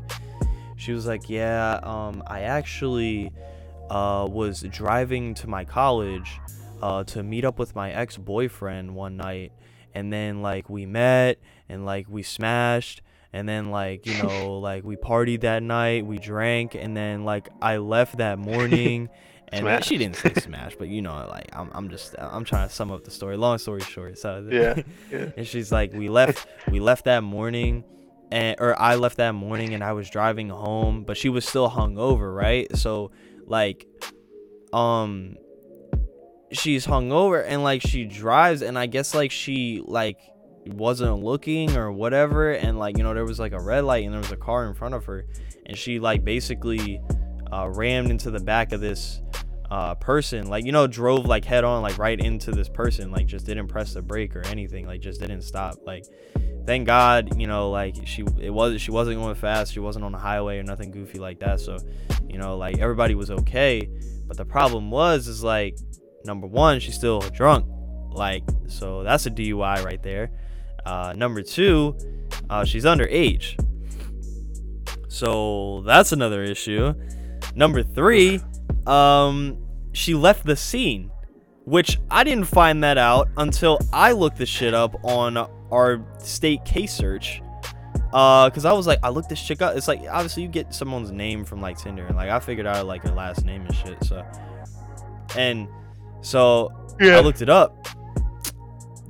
she 0.76 0.92
was 0.92 1.08
like 1.08 1.28
yeah 1.28 1.80
um 1.82 2.22
i 2.28 2.42
actually 2.42 3.32
uh, 3.90 4.28
was 4.30 4.62
driving 4.70 5.34
to 5.36 5.48
my 5.48 5.64
college 5.66 6.40
uh, 6.82 7.04
to 7.06 7.24
meet 7.24 7.46
up 7.46 7.58
with 7.60 7.76
my 7.76 7.92
ex-boyfriend 7.92 8.94
one 8.96 9.18
night 9.18 9.52
and 9.94 10.12
then 10.14 10.42
like 10.42 10.70
we 10.70 10.86
met 10.86 11.40
and 11.70 11.86
like 11.86 12.06
we 12.10 12.22
smashed 12.22 13.02
and 13.34 13.48
then 13.50 13.72
like 13.72 14.06
you 14.06 14.22
know 14.22 14.58
like 14.60 14.84
we 14.84 14.96
partied 14.96 15.42
that 15.42 15.64
night 15.64 16.06
we 16.06 16.18
drank 16.20 16.76
and 16.76 16.96
then 16.96 17.26
like 17.26 17.50
i 17.62 17.78
left 17.78 18.18
that 18.18 18.38
morning 18.52 19.10
and 19.50 19.84
she 19.84 19.98
didn't 19.98 20.18
say 20.18 20.34
smash 20.38 20.76
but 20.78 20.88
you 20.88 21.02
know 21.02 21.26
like 21.30 21.50
I'm, 21.54 21.72
I'm 21.74 21.90
just 21.90 22.16
i'm 22.20 22.44
trying 22.44 22.68
to 22.68 22.74
sum 22.74 22.92
up 22.92 23.04
the 23.06 23.12
story 23.12 23.38
long 23.38 23.58
story 23.58 23.82
short 23.82 24.18
so 24.20 24.48
Yeah, 24.52 24.82
yeah. 25.12 25.32
and 25.36 25.48
she's 25.48 25.72
like 25.72 25.94
we 25.94 26.10
left 26.10 26.46
we 26.70 26.80
left 26.80 27.06
that 27.06 27.24
morning 27.24 27.84
and 28.30 28.58
or 28.60 28.80
i 28.80 28.96
left 28.96 29.18
that 29.18 29.32
morning 29.34 29.74
and 29.74 29.84
i 29.84 29.94
was 29.94 30.10
driving 30.10 30.50
home 30.50 31.04
but 31.06 31.18
she 31.18 31.30
was 31.30 31.48
still 31.48 31.70
hungover 31.70 32.36
right 32.36 32.68
so 32.78 33.10
like 33.48 33.88
um 34.74 35.36
she's 36.52 36.86
hungover 36.86 37.44
and 37.46 37.64
like 37.64 37.82
she 37.82 38.06
drives 38.06 38.62
and 38.62 38.78
i 38.78 38.86
guess 38.86 39.16
like 39.16 39.32
she 39.32 39.82
like 39.86 40.20
wasn't 40.68 41.24
looking 41.24 41.76
or 41.78 41.92
whatever 41.92 42.52
and 42.52 42.78
like 42.78 42.98
you 42.98 43.04
know 43.04 43.14
there 43.14 43.26
was 43.26 43.40
like 43.40 43.54
a 43.54 43.60
red 43.60 43.84
light 43.84 44.04
and 44.04 44.14
there 44.14 44.22
was 44.22 44.32
a 44.32 44.38
car 44.38 44.66
in 44.66 44.74
front 44.74 44.94
of 44.94 45.06
her 45.06 45.26
and 45.66 45.78
she 45.78 46.00
like 46.00 46.24
basically 46.24 47.02
uh, 47.52 47.70
rammed 47.70 48.12
into 48.12 48.30
the 48.30 48.40
back 48.40 48.74
of 48.74 48.82
this 48.82 49.22
uh, 49.70 49.96
person 49.96 50.48
like 50.48 50.66
you 50.66 50.72
know 50.72 50.88
drove 50.88 51.26
like 51.26 51.44
head 51.44 51.64
on 51.64 51.82
like 51.82 51.98
right 51.98 52.20
into 52.20 52.52
this 52.52 52.70
person 52.70 53.12
like 53.12 53.26
just 53.28 53.46
didn't 53.46 53.68
press 53.68 53.94
the 53.94 54.02
brake 54.02 54.36
or 54.36 54.46
anything 54.48 54.88
like 54.88 55.02
just 55.02 55.20
didn't 55.20 55.42
stop 55.42 55.76
like 55.86 56.06
thank 56.66 56.88
god 56.88 57.40
you 57.40 57.48
know 57.48 57.70
like 57.70 57.96
she 58.06 58.24
it 58.40 58.50
was 58.50 58.82
she 58.82 58.92
wasn't 58.92 59.18
going 59.18 59.36
fast 59.36 59.74
she 59.74 59.80
wasn't 59.80 60.04
on 60.04 60.12
the 60.12 60.18
highway 60.18 60.58
or 60.58 60.64
nothing 60.64 60.92
goofy 60.92 61.20
like 61.20 61.40
that 61.40 61.60
so 61.60 61.78
you 62.28 62.38
know 62.38 62.58
like 62.58 62.78
everybody 62.80 63.14
was 63.14 63.30
okay 63.30 63.90
but 64.26 64.38
the 64.38 64.46
problem 64.46 64.90
was 64.90 65.28
is 65.28 65.44
like 65.44 65.78
number 66.24 66.48
one 66.48 66.80
she's 66.80 66.96
still 66.96 67.20
drunk 67.20 67.66
like 68.18 68.44
so 68.68 69.04
that's 69.04 69.26
a 69.26 69.32
dui 69.32 69.84
right 69.86 70.02
there. 70.02 70.32
Uh, 70.86 71.14
number 71.16 71.42
two 71.42 71.96
uh, 72.50 72.66
she's 72.66 72.84
underage. 72.84 73.56
So 75.10 75.84
that's 75.86 76.12
another 76.12 76.44
issue. 76.44 76.94
Number 77.56 77.84
three 77.84 78.42
um 78.88 79.58
she 79.94 80.14
left 80.14 80.46
the 80.46 80.56
scene 80.56 81.12
which 81.66 82.00
i 82.10 82.24
didn't 82.24 82.46
find 82.46 82.84
that 82.84 82.98
out 82.98 83.28
until 83.38 83.80
i 83.92 84.12
looked 84.12 84.38
this 84.38 84.50
shit 84.50 84.74
up 84.74 84.96
on 85.04 85.38
our 85.72 86.06
state 86.20 86.64
case 86.64 86.94
search 86.94 87.42
uh 88.14 88.50
because 88.50 88.64
i 88.64 88.72
was 88.72 88.88
like 88.88 89.00
i 89.04 89.10
looked 89.10 89.28
this 89.28 89.42
chick 89.42 89.62
up 89.62 89.76
it's 89.76 89.88
like 89.88 90.02
obviously 90.10 90.42
you 90.42 90.50
get 90.50 90.74
someone's 90.74 91.12
name 91.12 91.44
from 91.44 91.60
like 91.60 91.78
tinder 91.78 92.06
and 92.06 92.16
like 92.16 92.30
i 92.30 92.40
figured 92.40 92.66
out 92.66 92.86
like 92.86 93.04
her 93.04 93.12
last 93.12 93.44
name 93.44 93.66
and 93.66 93.76
shit 93.76 94.02
so 94.04 94.26
and 95.36 95.68
so 96.22 96.72
I 97.00 97.20
looked 97.20 97.42
it 97.42 97.50
up 97.50 97.88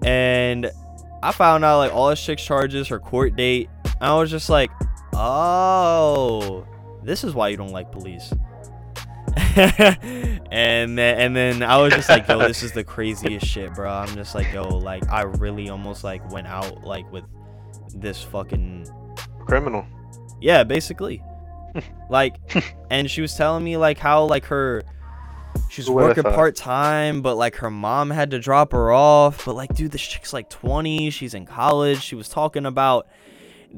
and 0.04 0.70
I 1.24 1.32
found 1.32 1.64
out 1.66 1.78
like 1.78 1.94
all 1.94 2.10
this 2.10 2.24
chick's 2.24 2.44
charges, 2.44 2.88
her 2.90 3.00
court 3.00 3.36
date. 3.36 3.70
And 3.86 3.96
I 4.04 4.18
was 4.20 4.30
just 4.30 4.50
like, 4.50 4.72
oh, 5.14 6.66
this 7.04 7.24
is 7.24 7.34
why 7.34 7.48
you 7.50 7.58
don't 7.58 7.72
like 7.72 7.92
police. 7.92 8.34
and 10.52 10.98
then 10.98 11.20
and 11.20 11.36
then 11.36 11.64
I 11.64 11.78
was 11.78 11.94
just 11.94 12.10
like, 12.10 12.28
yo, 12.28 12.40
this 12.40 12.64
is 12.64 12.72
the 12.72 12.84
craziest 12.84 13.46
shit, 13.46 13.74
bro. 13.74 13.92
I'm 13.92 14.14
just 14.16 14.36
like, 14.36 14.52
yo, 14.54 14.68
like 14.68 15.08
I 15.10 15.24
really 15.24 15.70
almost 15.70 16.04
like 16.04 16.30
went 16.32 16.48
out 16.48 16.84
like 16.84 17.12
with 17.12 17.26
this 17.94 18.22
fucking 18.24 18.88
Criminal. 19.46 19.86
yeah, 20.40 20.64
basically. 20.64 21.24
like, 22.10 22.36
and 22.92 23.10
she 23.10 23.22
was 23.22 23.36
telling 23.36 23.64
me 23.64 23.78
like 23.78 23.98
how 23.98 24.26
like 24.26 24.46
her 24.46 24.84
she's 25.70 25.90
working 25.90 26.24
part 26.24 26.56
time, 26.56 27.22
but 27.22 27.36
like 27.36 27.56
her 27.56 27.72
mom 27.72 28.10
had 28.10 28.32
to 28.32 28.40
drop 28.40 28.72
her 28.72 28.92
off. 28.92 29.46
But 29.46 29.56
like, 29.56 29.74
dude, 29.74 29.92
this 29.92 30.02
chick's 30.02 30.34
like 30.34 30.50
20. 30.50 31.10
She's 31.10 31.34
in 31.34 31.46
college. 31.46 32.02
She 32.02 32.16
was 32.16 32.30
talking 32.30 32.66
about 32.66 33.08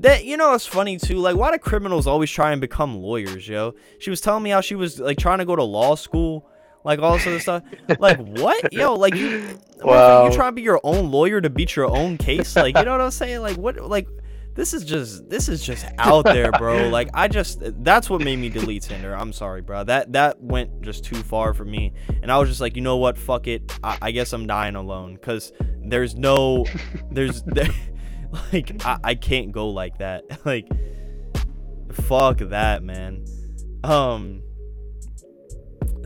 that. 0.02 0.26
You 0.26 0.38
know, 0.38 0.54
it's 0.54 0.66
funny 0.66 0.98
too. 0.98 1.18
Like, 1.18 1.36
why 1.36 1.52
do 1.52 1.58
criminals 1.58 2.08
always 2.08 2.30
try 2.32 2.52
and 2.52 2.62
become 2.62 2.98
lawyers, 3.02 3.48
yo? 3.48 3.74
She 4.00 4.10
was 4.10 4.22
telling 4.22 4.44
me 4.44 4.50
how 4.52 4.62
she 4.62 4.76
was 4.76 5.00
like 5.00 5.18
trying 5.18 5.40
to 5.40 5.46
go 5.46 5.56
to 5.56 5.64
law 5.64 5.96
school. 5.96 6.48
like 6.84 7.00
all 7.00 7.14
this 7.14 7.28
other 7.28 7.40
stuff. 7.40 7.64
Like 8.00 8.20
what, 8.20 8.72
yo? 8.74 8.96
Like 8.96 9.16
you, 9.16 9.58
Wow. 9.82 10.28
you 10.28 10.34
trying 10.34 10.52
to 10.52 10.56
be 10.56 10.62
your 10.62 10.80
own 10.84 11.12
lawyer 11.12 11.42
to 11.42 11.50
beat 11.50 11.76
your 11.76 11.86
own 11.88 12.18
case? 12.18 12.56
Like 12.56 12.78
you 12.78 12.84
know 12.86 12.92
what 12.92 13.02
I'm 13.02 13.12
saying? 13.12 13.42
Like 13.42 13.58
what? 13.58 13.78
Like 13.78 14.08
this 14.56 14.74
is 14.74 14.84
just 14.84 15.30
this 15.30 15.48
is 15.48 15.64
just 15.64 15.86
out 16.00 16.24
there, 16.26 16.52
bro. 16.54 16.90
Like 16.90 17.10
I 17.14 17.28
just 17.28 17.60
that's 17.84 18.10
what 18.10 18.22
made 18.22 18.38
me 18.40 18.50
delete 18.50 18.84
Tinder. 18.84 19.14
I'm 19.14 19.32
sorry, 19.34 19.62
bro. 19.62 19.84
That 19.84 20.12
that 20.14 20.42
went 20.42 20.82
just 20.82 21.04
too 21.06 21.16
far 21.22 21.54
for 21.54 21.64
me, 21.66 21.94
and 22.22 22.32
I 22.32 22.38
was 22.40 22.50
just 22.50 22.60
like, 22.62 22.76
you 22.76 22.82
know 22.82 22.98
what? 22.98 23.18
Fuck 23.18 23.48
it. 23.48 23.72
I, 23.84 23.98
I 24.02 24.12
guess 24.12 24.34
I'm 24.34 24.48
dying 24.48 24.76
alone 24.76 25.14
because 25.16 25.52
there's 25.82 26.16
no, 26.16 26.66
there's 27.12 27.42
there, 27.46 27.70
like 28.54 28.86
I, 28.86 28.98
I 29.04 29.16
can't 29.16 29.52
go 29.52 29.70
like 29.70 29.98
that. 30.00 30.24
Like 30.46 30.68
fuck 31.92 32.38
that, 32.40 32.84
man. 32.84 33.26
Um. 33.84 34.44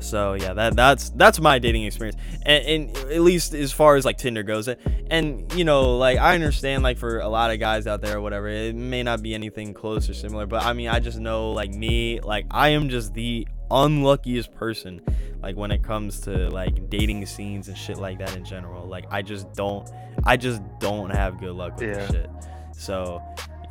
So 0.04 0.34
yeah, 0.34 0.54
that 0.54 0.76
that's 0.76 1.10
that's 1.12 1.40
my 1.40 1.60
dating 1.60 1.86
experience, 1.86 2.20
and, 2.46 2.66
and 2.66 2.98
at 3.12 3.22
least 3.22 3.54
as 3.54 3.72
far 3.72 3.96
as 3.96 4.06
like 4.06 4.18
Tinder 4.18 4.44
goes, 4.44 4.68
and 4.68 5.52
you 5.54 5.64
know, 5.64 5.98
like 5.98 6.20
I 6.20 6.36
understand 6.36 6.84
like 6.84 6.98
for 6.98 7.20
a 7.20 7.28
lot 7.30 7.52
of 7.52 7.60
guys 7.60 7.88
out 7.88 8.02
there 8.02 8.18
or 8.18 8.22
whatever, 8.22 8.48
it 8.48 8.76
may 8.76 9.02
not 9.04 9.22
be 9.24 9.34
anything 9.34 9.74
close 9.74 10.10
or 10.10 10.14
similar, 10.14 10.46
but 10.46 10.64
I 10.64 10.74
mean, 10.74 10.90
I 10.90 11.00
just 11.00 11.20
know 11.20 11.52
like 11.52 11.72
me, 11.72 12.20
like 12.20 12.46
I 12.52 12.70
am 12.70 12.90
just 12.90 13.14
the 13.14 13.48
unluckiest 13.72 14.54
person, 14.54 15.02
like 15.42 15.56
when 15.56 15.72
it 15.72 15.84
comes 15.84 16.20
to 16.22 16.50
like 16.50 16.90
dating 16.90 17.26
scenes 17.26 17.68
and 17.68 17.78
shit 17.78 17.98
like 17.98 18.20
that 18.20 18.36
in 18.36 18.46
general. 18.46 18.86
Like 18.88 19.06
I 19.10 19.22
just 19.22 19.52
don't, 19.54 19.90
I 20.26 20.38
just 20.38 20.62
don't 20.80 21.10
have 21.10 21.40
good 21.40 21.54
luck 21.54 21.78
with 21.80 21.94
this 21.96 21.98
Yeah. 22.12 22.22
shit. 22.22 22.30
So, 22.76 23.22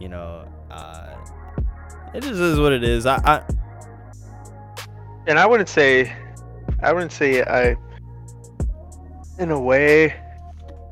you 0.00 0.08
know, 0.08 0.44
uh, 0.70 1.14
it 2.14 2.22
just 2.22 2.40
is 2.40 2.58
what 2.58 2.72
it 2.72 2.82
is. 2.84 3.06
I, 3.06 3.16
I 3.24 3.42
and 5.26 5.38
I 5.38 5.46
wouldn't 5.46 5.68
say, 5.68 6.12
I 6.80 6.92
wouldn't 6.92 7.12
say 7.12 7.42
I, 7.42 7.76
in 9.38 9.50
a 9.50 9.60
way, 9.60 10.14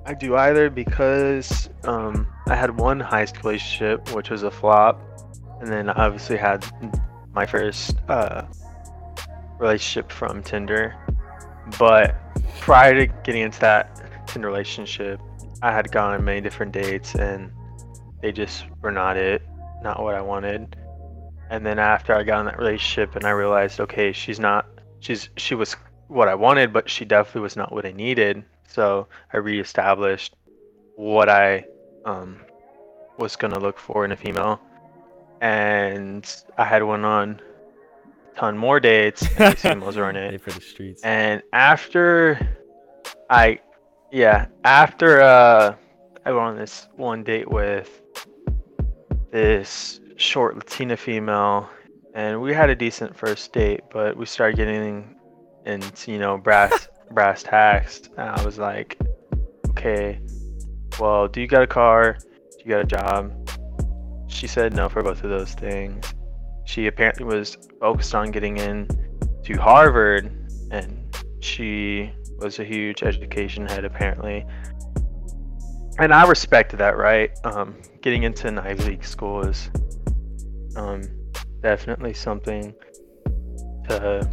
I 0.06 0.14
do 0.14 0.36
either 0.36 0.70
because 0.70 1.68
um, 1.84 2.26
I 2.46 2.54
had 2.54 2.78
one 2.78 3.00
high 3.00 3.24
school 3.24 3.50
relationship 3.50 4.12
which 4.14 4.30
was 4.30 4.42
a 4.42 4.50
flop, 4.50 5.00
and 5.60 5.70
then 5.70 5.88
I 5.88 6.06
obviously 6.06 6.36
had 6.36 6.64
my 7.32 7.46
first 7.46 7.96
uh, 8.08 8.42
relationship 9.58 10.10
from 10.10 10.42
Tinder. 10.42 10.96
But 11.78 12.16
prior 12.60 12.94
to 12.94 13.12
getting 13.24 13.42
into 13.42 13.60
that 13.60 14.26
Tinder 14.26 14.48
relationship, 14.48 15.20
I 15.62 15.72
had 15.72 15.92
gone 15.92 16.14
on 16.14 16.24
many 16.24 16.40
different 16.40 16.72
dates, 16.72 17.14
and 17.14 17.52
they 18.22 18.32
just 18.32 18.64
were 18.80 18.92
not 18.92 19.16
it, 19.16 19.42
not 19.82 20.02
what 20.02 20.14
I 20.14 20.20
wanted 20.20 20.76
and 21.51 21.66
then 21.66 21.78
after 21.80 22.14
I 22.14 22.22
got 22.22 22.40
in 22.40 22.46
that 22.46 22.59
relationship 22.59 23.16
and 23.16 23.24
I 23.24 23.30
realized, 23.30 23.80
okay, 23.80 24.12
she's 24.12 24.38
not, 24.38 24.66
she's 25.01 25.28
she 25.36 25.57
was 25.57 25.74
what 26.07 26.28
I 26.28 26.34
wanted, 26.34 26.72
but 26.72 26.88
she 26.88 27.05
definitely 27.05 27.42
was 27.42 27.57
not 27.57 27.72
what 27.72 27.84
I 27.84 27.90
needed. 27.90 28.44
So 28.68 29.09
I 29.32 29.38
reestablished 29.38 30.36
what 30.94 31.28
I 31.28 31.64
um, 32.05 32.40
was 33.18 33.34
gonna 33.34 33.59
look 33.59 33.78
for 33.78 34.05
in 34.05 34.12
a 34.12 34.16
female, 34.16 34.61
and 35.40 36.24
I 36.57 36.64
had 36.64 36.84
one 36.84 37.05
on 37.05 37.40
a 38.32 38.38
ton 38.38 38.57
more 38.57 38.78
dates. 38.78 39.26
And 39.38 39.59
females 39.59 39.96
were 39.96 40.09
in 40.09 40.16
it, 40.16 40.40
for 40.40 40.53
the 40.53 40.61
streets. 40.61 41.03
and 41.03 41.42
after 41.53 42.57
I, 43.28 43.59
yeah, 44.12 44.46
after 44.62 45.20
uh, 45.20 45.74
I 46.24 46.30
went 46.30 46.44
on 46.44 46.57
this 46.57 46.86
one 46.94 47.24
date 47.24 47.51
with 47.51 48.03
this 49.32 49.99
short 50.20 50.54
Latina 50.54 50.96
female, 50.96 51.68
and 52.14 52.40
we 52.40 52.52
had 52.52 52.68
a 52.68 52.74
decent 52.74 53.16
first 53.16 53.52
date, 53.52 53.80
but 53.90 54.16
we 54.16 54.26
started 54.26 54.56
getting 54.56 55.16
into 55.64 56.12
you 56.12 56.18
know 56.18 56.36
brass 56.36 56.88
brass 57.10 57.42
tacks, 57.42 58.02
and 58.18 58.28
I 58.28 58.44
was 58.44 58.58
like, 58.58 58.98
okay, 59.70 60.20
well, 60.98 61.26
do 61.26 61.40
you 61.40 61.46
got 61.46 61.62
a 61.62 61.66
car? 61.66 62.18
Do 62.20 62.58
you 62.64 62.70
got 62.70 62.80
a 62.80 62.84
job? 62.84 63.32
She 64.28 64.46
said 64.46 64.74
no 64.74 64.88
for 64.88 65.02
both 65.02 65.24
of 65.24 65.30
those 65.30 65.54
things. 65.54 66.14
She 66.66 66.86
apparently 66.86 67.24
was 67.24 67.56
focused 67.80 68.14
on 68.14 68.30
getting 68.30 68.58
in 68.58 68.88
to 69.44 69.54
Harvard, 69.54 70.26
and 70.70 71.16
she 71.40 72.12
was 72.38 72.58
a 72.58 72.64
huge 72.64 73.02
education 73.02 73.66
head 73.66 73.84
apparently. 73.84 74.46
And 75.98 76.14
I 76.14 76.26
respect 76.26 76.76
that, 76.78 76.96
right? 76.96 77.30
Um, 77.44 77.76
getting 78.00 78.22
into 78.22 78.48
an 78.48 78.58
Ivy 78.58 78.84
League 78.84 79.04
school 79.04 79.42
is 79.46 79.70
um, 80.76 81.02
definitely 81.62 82.14
something 82.14 82.74
to 83.88 84.28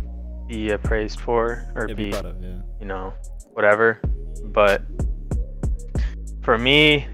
be 0.48 0.72
appraised 0.72 1.20
for 1.20 1.72
or 1.76 1.88
Yeah, 1.88 1.96
be, 1.96 2.12
be 2.12 2.18
of, 2.18 2.42
yeah. 2.42 2.62
you 2.80 2.86
know, 2.86 3.14
whatever. 3.54 4.02
But 4.46 4.84
for 6.42 6.58
me, 6.58 7.08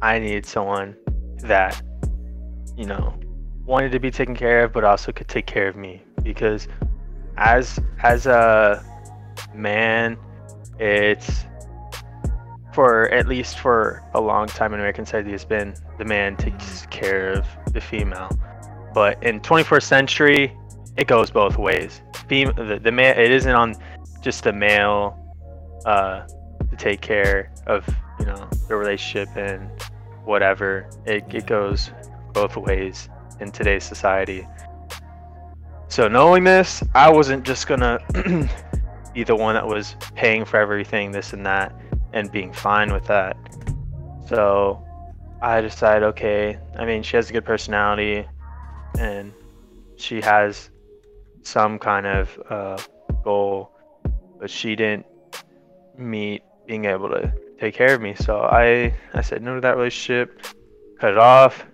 I 0.00 0.18
needed 0.18 0.46
someone 0.46 0.96
that, 1.42 1.80
you 2.76 2.86
know, 2.86 3.14
wanted 3.64 3.92
to 3.92 4.00
be 4.00 4.10
taken 4.10 4.34
care 4.34 4.64
of, 4.64 4.72
but 4.72 4.84
also 4.84 5.12
could 5.12 5.28
take 5.28 5.46
care 5.46 5.68
of 5.68 5.76
me 5.76 6.02
because 6.22 6.68
as 7.36 7.78
as 8.02 8.26
a 8.26 8.84
man, 9.54 10.16
it's 10.78 11.44
for 12.80 13.12
at 13.12 13.28
least 13.28 13.58
for 13.58 14.02
a 14.14 14.20
long 14.22 14.46
time 14.46 14.72
in 14.72 14.80
American 14.80 15.04
society 15.04 15.32
has 15.32 15.44
been 15.44 15.74
the 15.98 16.04
man 16.06 16.34
takes 16.34 16.86
care 16.86 17.28
of 17.28 17.46
the 17.74 17.80
female. 17.80 18.30
But 18.94 19.22
in 19.22 19.38
21st 19.40 19.82
century, 19.82 20.56
it 20.96 21.06
goes 21.06 21.30
both 21.30 21.58
ways. 21.58 22.00
Fem- 22.26 22.54
the, 22.56 22.80
the 22.82 22.90
man 22.90 23.18
it 23.18 23.32
isn't 23.32 23.54
on 23.54 23.74
just 24.22 24.44
the 24.44 24.54
male 24.54 25.14
uh, 25.84 26.22
to 26.70 26.76
take 26.78 27.02
care 27.02 27.52
of 27.66 27.86
you 28.18 28.24
know 28.24 28.48
the 28.66 28.76
relationship 28.76 29.28
and 29.36 29.70
whatever. 30.24 30.88
It, 31.04 31.24
it 31.28 31.46
goes 31.46 31.90
both 32.32 32.56
ways 32.56 33.10
in 33.40 33.52
today's 33.52 33.84
society. 33.84 34.48
So 35.88 36.08
knowing 36.08 36.44
this, 36.44 36.82
I 36.94 37.10
wasn't 37.10 37.44
just 37.44 37.66
gonna 37.66 37.98
be 39.12 39.22
the 39.24 39.36
one 39.36 39.54
that 39.54 39.66
was 39.66 39.96
paying 40.14 40.46
for 40.46 40.58
everything, 40.58 41.12
this 41.12 41.34
and 41.34 41.44
that, 41.44 41.74
and 42.12 42.30
being 42.30 42.52
fine 42.52 42.92
with 42.92 43.06
that. 43.06 43.36
So 44.28 44.84
I 45.42 45.60
decided, 45.60 46.04
okay, 46.08 46.58
I 46.78 46.84
mean, 46.84 47.02
she 47.02 47.16
has 47.16 47.30
a 47.30 47.32
good 47.32 47.44
personality, 47.44 48.26
and 48.98 49.32
she 49.96 50.20
has 50.20 50.70
some 51.42 51.78
kind 51.78 52.06
of 52.06 52.38
uh, 52.48 52.78
goal, 53.24 53.72
but 54.38 54.50
she 54.50 54.76
didn't 54.76 55.06
meet 55.96 56.42
being 56.66 56.84
able 56.84 57.08
to 57.08 57.32
take 57.58 57.74
care 57.74 57.94
of 57.94 58.00
me. 58.00 58.14
So 58.14 58.40
I, 58.40 58.94
I 59.14 59.20
said 59.22 59.42
no 59.42 59.54
to 59.54 59.60
that 59.60 59.76
relationship, 59.76 60.46
cut 60.98 61.12
it 61.12 61.18
off, 61.18 61.66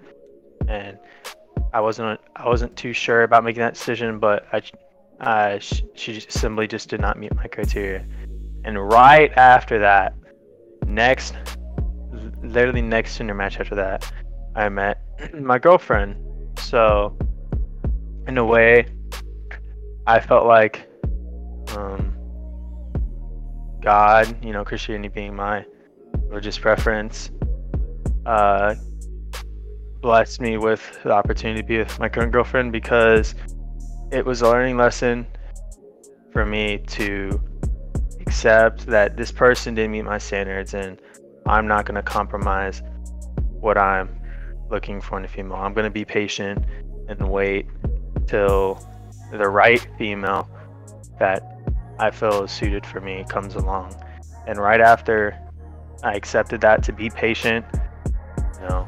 and 0.69 0.99
I 1.73 1.81
wasn't 1.81 2.21
I 2.35 2.49
wasn't 2.49 2.75
too 2.77 2.93
sure 2.93 3.23
about 3.23 3.45
making 3.45 3.61
that 3.61 3.75
decision, 3.75 4.19
but 4.19 4.47
I, 4.53 4.63
uh, 5.21 5.59
sh- 5.59 5.83
she 5.95 6.15
just 6.15 6.33
simply 6.33 6.67
just 6.67 6.89
did 6.89 7.01
not 7.01 7.19
meet 7.19 7.35
my 7.35 7.47
criteria. 7.47 8.07
And 8.65 8.83
right 8.89 9.33
after 9.37 9.79
that, 9.81 10.15
next, 10.87 11.35
literally 12.43 12.83
next 12.83 13.17
Tinder 13.17 13.35
match 13.35 13.59
after 13.61 13.75
that, 13.75 14.11
I 14.55 14.69
met 14.69 15.03
my 15.35 15.59
girlfriend. 15.59 16.17
So, 16.59 17.17
in 18.27 18.39
a 18.39 18.45
way, 18.45 18.87
I 20.07 20.21
felt 20.21 20.47
like 20.47 20.89
um, 21.77 22.17
God, 23.83 24.45
you 24.45 24.53
know, 24.53 24.65
Christianity 24.65 25.09
being 25.09 25.35
my 25.35 25.65
religious 26.29 26.59
preference, 26.59 27.31
uh, 28.25 28.75
blessed 30.01 30.41
me 30.41 30.57
with 30.57 30.99
the 31.03 31.11
opportunity 31.11 31.63
to 31.63 31.67
be 31.67 31.79
with 31.79 31.99
my 31.99 32.09
current 32.09 32.33
girlfriend 32.33 32.73
because 32.73 33.35
it 34.13 34.25
was 34.25 34.43
a 34.43 34.49
learning 34.49 34.77
lesson 34.77 35.27
for 36.33 36.47
me 36.47 36.79
to 36.87 37.41
accept 38.37 38.85
that 38.85 39.17
this 39.17 39.33
person 39.33 39.75
didn't 39.75 39.93
meet 39.93 40.03
my 40.03 40.19
standards 40.19 40.75
and 40.75 41.01
I'm 41.47 41.67
not 41.67 41.87
going 41.87 41.95
to 41.95 42.03
compromise 42.03 42.83
what 43.61 43.79
I'm 43.79 44.21
looking 44.71 45.01
for 45.01 45.17
in 45.17 45.25
a 45.25 45.29
female. 45.29 45.57
I'm 45.57 45.73
going 45.73 45.87
to 45.87 45.91
be 45.91 46.05
patient 46.05 46.63
and 47.09 47.31
wait 47.31 47.67
till 48.27 48.79
the 49.31 49.49
right 49.49 49.89
female 49.97 50.51
that 51.19 51.63
I 51.99 52.11
feel 52.11 52.45
is 52.45 52.53
suited 52.53 52.85
for 52.85 53.01
me 53.01 53.25
comes 53.27 53.55
along. 53.55 53.95
And 54.47 54.59
right 54.59 54.83
after 54.83 55.35
I 56.03 56.13
accepted 56.13 56.61
that 56.61 56.83
to 56.83 56.93
be 56.93 57.09
patient, 57.09 57.65
you 58.37 58.69
know, 58.69 58.87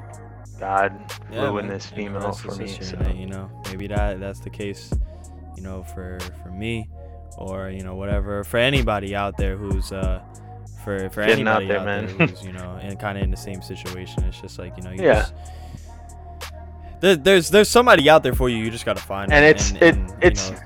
God 0.60 0.92
in 1.32 1.38
man, 1.38 1.68
this 1.68 1.86
female 1.86 2.32
for 2.32 2.54
me. 2.56 2.68
So. 2.68 2.98
you 3.16 3.26
know, 3.26 3.50
maybe 3.70 3.86
that 3.86 4.20
that's 4.20 4.40
the 4.40 4.50
case, 4.50 4.92
you 5.56 5.62
know, 5.62 5.84
for 5.84 6.18
for 6.42 6.50
me, 6.50 6.86
or 7.38 7.70
you 7.70 7.82
know, 7.82 7.94
whatever 7.94 8.44
for 8.44 8.58
anybody 8.58 9.14
out 9.14 9.36
there 9.36 9.56
who's 9.56 9.92
uh, 9.92 10.20
for 10.84 11.08
for 11.10 11.24
Getting 11.24 11.46
out 11.48 11.62
anybody 11.62 11.66
there, 11.68 11.78
out 11.78 12.18
there, 12.18 12.26
who's 12.26 12.44
you 12.46 12.52
know, 12.52 12.78
and 12.82 12.98
kind 13.00 13.16
of 13.18 13.24
in 13.24 13.30
the 13.30 13.36
same 13.36 13.62
situation. 13.62 14.24
It's 14.24 14.40
just 14.40 14.58
like 14.58 14.76
you 14.76 14.82
know, 14.82 14.90
you 14.90 15.02
Yeah. 15.02 15.14
just. 15.20 15.34
There, 17.00 17.16
there's 17.16 17.48
there's 17.50 17.68
somebody 17.68 18.10
out 18.10 18.22
there 18.24 18.34
for 18.34 18.48
you. 18.48 18.56
You 18.56 18.70
just 18.70 18.84
gotta 18.84 19.00
find. 19.00 19.32
And 19.32 19.44
it's- 19.44 19.70
and, 19.72 19.82
it- 19.82 19.94
and, 19.94 20.08
you 20.10 20.14
it's- 20.20 20.50
know, 20.50 20.56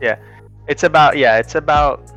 it's- 0.00 0.18
it's 0.68 0.82
about 0.84 1.16
yeah, 1.16 1.38
it's 1.38 1.54
about 1.56 2.10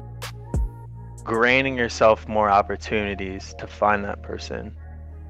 granting 1.23 1.77
yourself 1.77 2.27
more 2.27 2.49
opportunities 2.49 3.53
to 3.57 3.65
find 3.67 4.03
that 4.05 4.21
person, 4.21 4.75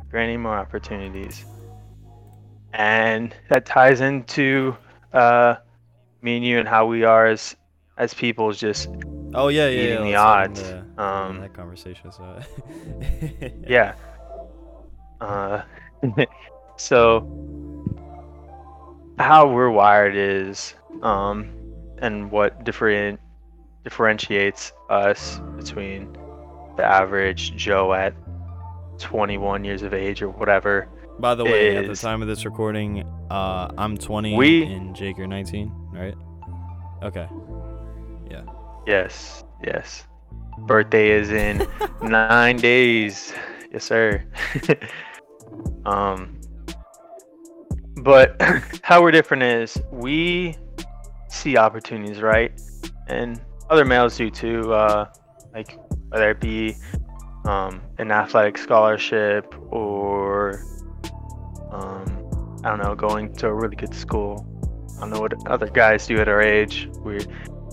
granting 0.09 0.41
more 0.41 0.57
opportunities, 0.57 1.45
and 2.73 3.33
that 3.49 3.65
ties 3.65 4.01
into 4.01 4.75
uh, 5.13 5.55
me 6.21 6.37
and 6.37 6.45
you 6.45 6.59
and 6.59 6.67
how 6.67 6.85
we 6.85 7.03
are 7.03 7.27
as 7.27 7.55
as 7.97 8.13
people 8.13 8.51
just 8.51 8.89
Oh 9.35 9.47
yeah, 9.47 9.67
yeah, 9.67 9.81
beating 9.81 9.97
yeah. 9.97 10.11
the 10.11 10.15
odds. 10.15 10.59
into 10.61 11.01
Um, 11.01 11.39
that 11.41 11.53
conversation. 11.53 12.11
So. 12.11 12.39
yeah. 13.67 13.95
Uh, 15.21 15.61
so 16.77 17.27
how 19.17 19.47
we're 19.51 19.69
wired 19.71 20.15
is, 20.15 20.75
um, 21.01 21.49
and 21.99 22.29
what 22.31 22.63
different 22.63 23.19
differentiates 23.83 24.71
us 24.89 25.39
between 25.57 26.11
the 26.77 26.83
average 26.83 27.55
Joe 27.55 27.93
at 27.93 28.13
21 28.99 29.63
years 29.63 29.81
of 29.83 29.93
age 29.93 30.21
or 30.21 30.29
whatever. 30.29 30.87
By 31.19 31.35
the 31.35 31.43
way, 31.43 31.75
at 31.77 31.87
the 31.87 31.95
time 31.95 32.21
of 32.21 32.27
this 32.27 32.43
recording, 32.45 33.03
uh, 33.29 33.71
I'm 33.77 33.97
20 33.97 34.35
We- 34.35 34.63
and 34.63 34.95
Jake, 34.95 35.17
you're 35.17 35.27
19, 35.27 35.71
right? 35.91 36.15
Okay. 37.03 37.27
Yes, 38.85 39.43
yes. 39.63 40.05
Birthday 40.59 41.11
is 41.11 41.31
in 41.31 41.67
nine 42.01 42.57
days. 42.57 43.33
Yes, 43.71 43.85
sir. 43.85 44.23
um, 45.85 46.39
but 47.97 48.35
how 48.83 49.01
we're 49.01 49.11
different 49.11 49.43
is 49.43 49.81
we 49.91 50.55
see 51.29 51.57
opportunities, 51.57 52.21
right? 52.21 52.51
And 53.07 53.41
other 53.69 53.85
males 53.85 54.17
do 54.17 54.29
too. 54.29 54.73
Uh, 54.73 55.05
like 55.53 55.77
whether 56.09 56.31
it 56.31 56.39
be 56.39 56.75
um, 57.45 57.81
an 57.97 58.11
athletic 58.11 58.57
scholarship 58.57 59.53
or 59.71 60.63
um, 61.71 62.59
I 62.63 62.69
don't 62.69 62.81
know, 62.81 62.95
going 62.95 63.33
to 63.35 63.47
a 63.47 63.53
really 63.53 63.75
good 63.75 63.93
school. 63.93 64.47
I 64.97 65.01
don't 65.01 65.09
know 65.09 65.19
what 65.19 65.33
other 65.49 65.67
guys 65.67 66.07
do 66.07 66.19
at 66.19 66.27
our 66.27 66.41
age. 66.41 66.87
We 67.03 67.19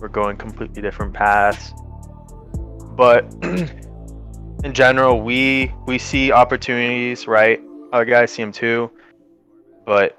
we're 0.00 0.08
going 0.08 0.36
completely 0.36 0.82
different 0.82 1.14
paths. 1.14 1.72
But 2.96 3.32
in 4.64 4.72
general, 4.72 5.20
we 5.20 5.72
we 5.86 5.98
see 5.98 6.32
opportunities, 6.32 7.26
right? 7.26 7.60
Other 7.92 8.04
guys 8.04 8.32
see 8.32 8.42
them 8.42 8.52
too, 8.52 8.90
but 9.84 10.18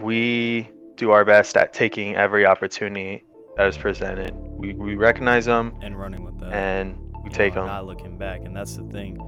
we 0.00 0.68
do 0.96 1.10
our 1.10 1.24
best 1.24 1.56
at 1.56 1.72
taking 1.72 2.14
every 2.14 2.46
opportunity 2.46 3.24
that 3.56 3.66
is 3.66 3.76
presented. 3.76 4.34
We 4.34 4.74
we 4.74 4.94
recognize 4.94 5.44
them 5.46 5.74
And 5.82 5.98
running 5.98 6.24
with 6.24 6.38
them, 6.38 6.52
and 6.52 6.98
we 7.22 7.30
take 7.30 7.54
know, 7.54 7.62
them. 7.62 7.68
Not 7.68 7.86
looking 7.86 8.16
back, 8.18 8.40
and 8.44 8.56
that's 8.56 8.76
the 8.76 8.84
thing. 8.84 9.18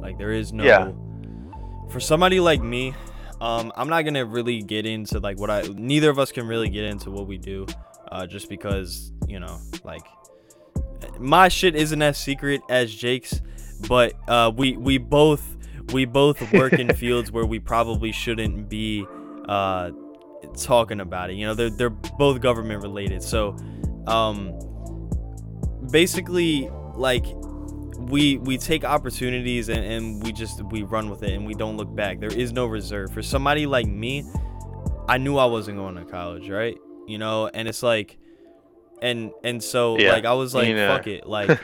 Like 0.00 0.18
there 0.18 0.32
is 0.32 0.52
no. 0.52 0.64
Yeah. 0.64 0.92
For 1.90 2.00
somebody 2.00 2.40
like 2.40 2.62
me, 2.62 2.94
um, 3.40 3.72
I'm 3.76 3.88
not 3.88 4.02
gonna 4.02 4.24
really 4.24 4.62
get 4.62 4.86
into 4.86 5.18
like 5.18 5.38
what 5.38 5.50
I. 5.50 5.62
Neither 5.62 6.10
of 6.10 6.18
us 6.18 6.30
can 6.32 6.46
really 6.46 6.68
get 6.68 6.84
into 6.84 7.10
what 7.10 7.26
we 7.26 7.38
do, 7.38 7.66
uh, 8.10 8.26
just 8.26 8.48
because 8.48 9.12
you 9.26 9.40
know, 9.40 9.58
like, 9.84 10.02
my 11.18 11.48
shit 11.48 11.74
isn't 11.76 12.02
as 12.02 12.18
secret 12.18 12.60
as 12.68 12.94
Jake's, 12.94 13.40
but 13.88 14.14
uh, 14.28 14.50
we 14.54 14.76
we 14.76 14.98
both 14.98 15.56
we 15.92 16.04
both 16.04 16.52
work 16.52 16.72
in 16.74 16.94
fields 16.94 17.30
where 17.30 17.46
we 17.46 17.58
probably 17.58 18.12
shouldn't 18.12 18.68
be 18.68 19.06
uh 19.48 19.90
talking 20.56 21.00
about 21.00 21.30
it. 21.30 21.34
You 21.34 21.46
know, 21.46 21.54
they're 21.54 21.70
they're 21.70 21.90
both 21.90 22.40
government 22.40 22.82
related, 22.82 23.22
so 23.22 23.56
um 24.06 24.58
basically 25.90 26.70
like 26.94 27.24
we 27.98 28.38
we 28.38 28.56
take 28.58 28.84
opportunities 28.84 29.68
and, 29.68 29.84
and 29.84 30.22
we 30.22 30.32
just 30.32 30.62
we 30.64 30.82
run 30.82 31.10
with 31.10 31.22
it 31.22 31.32
and 31.32 31.46
we 31.46 31.54
don't 31.54 31.76
look 31.76 31.94
back. 31.94 32.18
There 32.20 32.32
is 32.32 32.52
no 32.52 32.66
reserve. 32.66 33.12
For 33.12 33.22
somebody 33.22 33.66
like 33.66 33.86
me 33.86 34.24
i 35.08 35.18
knew 35.18 35.38
i 35.38 35.44
wasn't 35.44 35.76
going 35.76 35.96
to 35.96 36.04
college 36.04 36.48
right 36.48 36.78
you 37.10 37.18
know 37.18 37.48
and 37.52 37.68
it's 37.68 37.82
like 37.82 38.18
and 39.02 39.32
and 39.44 39.62
so 39.62 39.98
Yeah, 39.98 40.12
like 40.12 40.24
i 40.24 40.32
was 40.32 40.54
like 40.54 40.74
fuck 40.76 41.06
it 41.06 41.26
like 41.26 41.58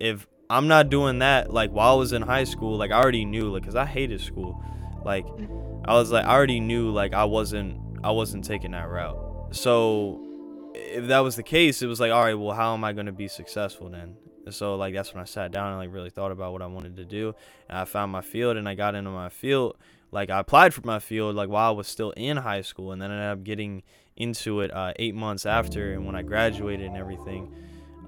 if 0.00 0.26
i'm 0.48 0.68
not 0.68 0.88
doing 0.88 1.20
that 1.20 1.52
like 1.52 1.70
while 1.70 1.94
i 1.94 1.98
was 1.98 2.12
in 2.12 2.22
high 2.22 2.44
school 2.44 2.76
like 2.76 2.90
i 2.90 2.94
already 2.94 3.24
knew 3.24 3.50
like 3.50 3.62
because 3.62 3.76
i 3.76 3.84
hated 3.84 4.20
school 4.20 4.62
like 5.04 5.26
i 5.84 5.94
was 5.94 6.10
like 6.10 6.24
i 6.24 6.34
already 6.34 6.60
knew 6.60 6.90
like 6.90 7.12
i 7.14 7.24
wasn't 7.24 7.78
i 8.04 8.10
wasn't 8.10 8.44
taking 8.44 8.70
that 8.72 8.88
route 8.88 9.18
so 9.50 10.24
if 10.74 11.06
that 11.08 11.20
was 11.20 11.36
the 11.36 11.42
case, 11.42 11.82
it 11.82 11.86
was 11.86 12.00
like, 12.00 12.12
all 12.12 12.22
right, 12.22 12.34
well, 12.34 12.54
how 12.54 12.74
am 12.74 12.84
I 12.84 12.92
going 12.92 13.06
to 13.06 13.12
be 13.12 13.28
successful 13.28 13.88
then? 13.88 14.16
And 14.46 14.54
so 14.54 14.76
like 14.76 14.94
that's 14.94 15.12
when 15.12 15.20
I 15.20 15.26
sat 15.26 15.52
down 15.52 15.68
and 15.68 15.78
like 15.78 15.92
really 15.92 16.10
thought 16.10 16.32
about 16.32 16.52
what 16.52 16.62
I 16.62 16.66
wanted 16.66 16.96
to 16.96 17.04
do. 17.04 17.34
And 17.68 17.78
I 17.78 17.84
found 17.84 18.12
my 18.12 18.22
field 18.22 18.56
and 18.56 18.68
I 18.68 18.74
got 18.74 18.94
into 18.94 19.10
my 19.10 19.28
field. 19.28 19.76
Like 20.10 20.30
I 20.30 20.38
applied 20.38 20.72
for 20.72 20.80
my 20.86 21.00
field 21.00 21.36
like 21.36 21.50
while 21.50 21.68
I 21.68 21.74
was 21.74 21.86
still 21.86 22.12
in 22.12 22.38
high 22.38 22.62
school, 22.62 22.92
and 22.92 23.02
then 23.02 23.10
I 23.10 23.14
ended 23.14 23.30
up 23.30 23.44
getting 23.44 23.82
into 24.18 24.60
it 24.60 24.70
uh, 24.72 24.92
eight 24.96 25.14
months 25.14 25.46
after, 25.46 25.94
and 25.94 26.04
when 26.04 26.14
I 26.14 26.22
graduated 26.22 26.86
and 26.86 26.96
everything, 26.96 27.54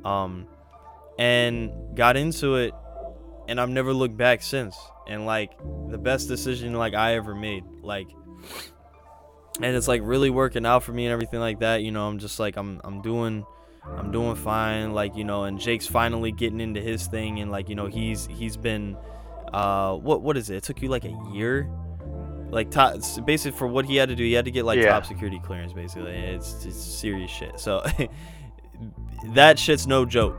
um, 0.05 0.47
and 1.19 1.73
got 1.97 2.17
into 2.17 2.57
it, 2.57 2.75
and 3.49 3.61
I've 3.61 3.71
never 3.71 3.93
looked 3.93 4.17
back 4.17 4.43
since. 4.43 4.77
And 5.09 5.27
like 5.27 5.59
the 5.89 5.99
best 5.99 6.29
decision 6.29 6.75
like 6.75 6.95
I 6.95 7.15
ever 7.15 7.35
made, 7.35 7.65
like 7.83 8.09
and 9.57 9.77
it's 9.77 9.89
like 9.89 10.01
really 10.05 10.31
working 10.31 10.65
out 10.65 10.83
for 10.83 10.93
me 10.93 11.07
and 11.07 11.13
everything 11.13 11.41
like 11.41 11.61
that 11.61 11.83
you 11.83 11.91
know 11.91 12.07
i'm 12.07 12.19
just 12.19 12.39
like 12.39 12.57
i'm 12.57 12.81
i'm 12.85 13.03
doing 13.03 13.45
i'm 13.85 14.11
doing 14.11 14.35
fine 14.35 14.93
like 14.93 15.17
you 15.17 15.25
know 15.25 15.45
and 15.45 15.59
jake's 15.61 15.87
finally 15.87 16.33
getting 16.33 16.61
into 16.61 16.81
his 16.81 17.07
thing 17.07 17.41
and 17.41 17.51
like 17.51 17.69
you 17.69 17.75
know 17.75 17.87
he's 17.87 18.27
he's 18.27 18.57
been 18.57 18.97
uh 19.53 19.95
what 19.95 20.23
what 20.23 20.37
is 20.37 20.51
it 20.51 20.57
it 20.57 20.63
took 20.63 20.81
you 20.81 20.89
like 20.89 21.05
a 21.05 21.19
year 21.33 21.69
like 22.51 22.71
top 22.71 22.97
basically 23.25 23.57
for 23.57 23.67
what 23.67 23.85
he 23.85 23.97
had 23.97 24.09
to 24.09 24.17
do 24.17 24.25
he 24.25 24.33
had 24.33 24.45
to 24.45 24.51
get 24.51 24.65
like 24.65 24.79
Yeah. 24.79 24.91
top 24.91 25.07
security 25.07 25.41
clearance 25.45 25.73
basically. 25.73 26.13
It's, 26.13 26.65
it's 26.65 26.77
serious 26.77 27.31
shit. 27.31 27.59
So 27.61 27.85
that 29.35 29.59
shit's 29.59 29.87
no 29.87 30.05
joke. 30.05 30.39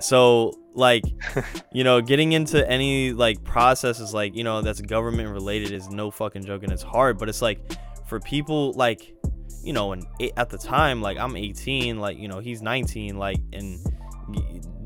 So 0.00 0.52
like 0.74 1.04
you 1.72 1.84
know 1.84 2.00
getting 2.02 2.32
into 2.32 2.68
any 2.70 3.12
like 3.12 3.42
processes 3.44 4.12
like 4.12 4.36
you 4.36 4.44
know 4.44 4.60
that's 4.60 4.80
government 4.82 5.30
related 5.30 5.72
is 5.72 5.88
no 5.88 6.10
fucking 6.10 6.44
joke 6.44 6.62
and 6.62 6.70
it's 6.70 6.82
hard 6.82 7.16
but 7.18 7.30
it's 7.30 7.40
like 7.40 7.58
for 8.06 8.20
people 8.20 8.72
like 8.74 9.14
you 9.62 9.72
know 9.72 9.92
and 9.92 10.04
at 10.36 10.50
the 10.50 10.58
time 10.58 11.00
like 11.00 11.16
i'm 11.16 11.34
18 11.34 11.98
like 11.98 12.18
you 12.18 12.28
know 12.28 12.40
he's 12.40 12.60
19 12.60 13.16
like 13.16 13.38
and 13.54 13.78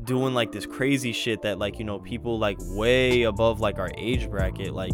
doing 0.05 0.33
like 0.33 0.53
this 0.53 0.65
crazy 0.65 1.11
shit 1.11 1.41
that 1.41 1.59
like 1.59 1.77
you 1.77 1.83
know 1.83 1.99
people 1.99 2.39
like 2.39 2.57
way 2.61 3.23
above 3.23 3.59
like 3.59 3.77
our 3.77 3.91
age 3.97 4.29
bracket 4.29 4.73
like 4.73 4.93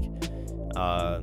uh 0.78 1.22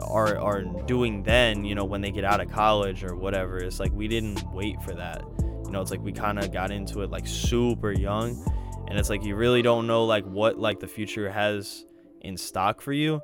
are 0.00 0.38
are 0.38 0.62
doing 0.62 1.22
then 1.22 1.64
you 1.64 1.74
know 1.74 1.84
when 1.84 2.00
they 2.00 2.10
get 2.10 2.24
out 2.24 2.40
of 2.40 2.50
college 2.50 3.02
or 3.02 3.16
whatever 3.16 3.58
it's 3.58 3.80
like 3.80 3.92
we 3.92 4.08
didn't 4.08 4.42
wait 4.52 4.80
for 4.82 4.94
that. 4.94 5.22
You 5.64 5.70
know 5.72 5.80
it's 5.80 5.90
like 5.90 6.02
we 6.02 6.12
kind 6.12 6.38
of 6.38 6.52
got 6.52 6.70
into 6.70 7.02
it 7.02 7.10
like 7.10 7.26
super 7.26 7.92
young. 7.92 8.52
And 8.88 8.98
it's 8.98 9.10
like 9.10 9.24
you 9.24 9.34
really 9.34 9.62
don't 9.62 9.86
know 9.86 10.04
like 10.04 10.24
what 10.24 10.58
like 10.58 10.78
the 10.78 10.86
future 10.86 11.30
has 11.30 11.84
in 12.20 12.36
stock 12.36 12.80
for 12.80 12.92
you. 12.92 13.20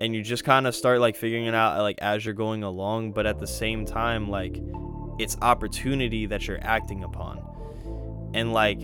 And 0.00 0.14
you 0.14 0.22
just 0.22 0.44
kind 0.44 0.66
of 0.66 0.74
start 0.74 1.00
like 1.00 1.16
figuring 1.16 1.46
it 1.46 1.54
out 1.54 1.82
like 1.82 1.98
as 2.00 2.24
you're 2.24 2.34
going 2.34 2.62
along. 2.62 3.12
But 3.12 3.26
at 3.26 3.38
the 3.38 3.46
same 3.46 3.84
time 3.84 4.30
like 4.30 4.62
it's 5.18 5.36
opportunity 5.42 6.26
that 6.26 6.46
you're 6.46 6.62
acting 6.62 7.04
upon. 7.04 7.42
And 8.34 8.52
like 8.52 8.80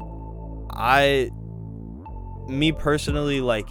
i 0.70 1.30
me 2.48 2.72
personally 2.72 3.40
like 3.40 3.68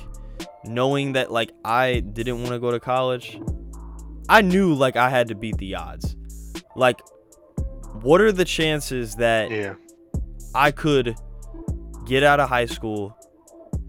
knowing 0.65 1.13
that 1.13 1.31
like 1.31 1.51
i 1.65 1.99
didn't 1.99 2.39
want 2.39 2.51
to 2.51 2.59
go 2.59 2.71
to 2.71 2.79
college 2.79 3.39
i 4.29 4.41
knew 4.41 4.73
like 4.73 4.95
i 4.95 5.09
had 5.09 5.27
to 5.27 5.35
beat 5.35 5.57
the 5.57 5.75
odds 5.75 6.15
like 6.75 6.99
what 8.01 8.19
are 8.21 8.31
the 8.31 8.45
chances 8.45 9.15
that 9.15 9.49
Yeah. 9.51 9.75
I 10.55 10.71
could 10.71 11.15
get 12.05 12.21
out 12.23 12.39
of 12.39 12.49
high 12.49 12.65
school, 12.65 13.17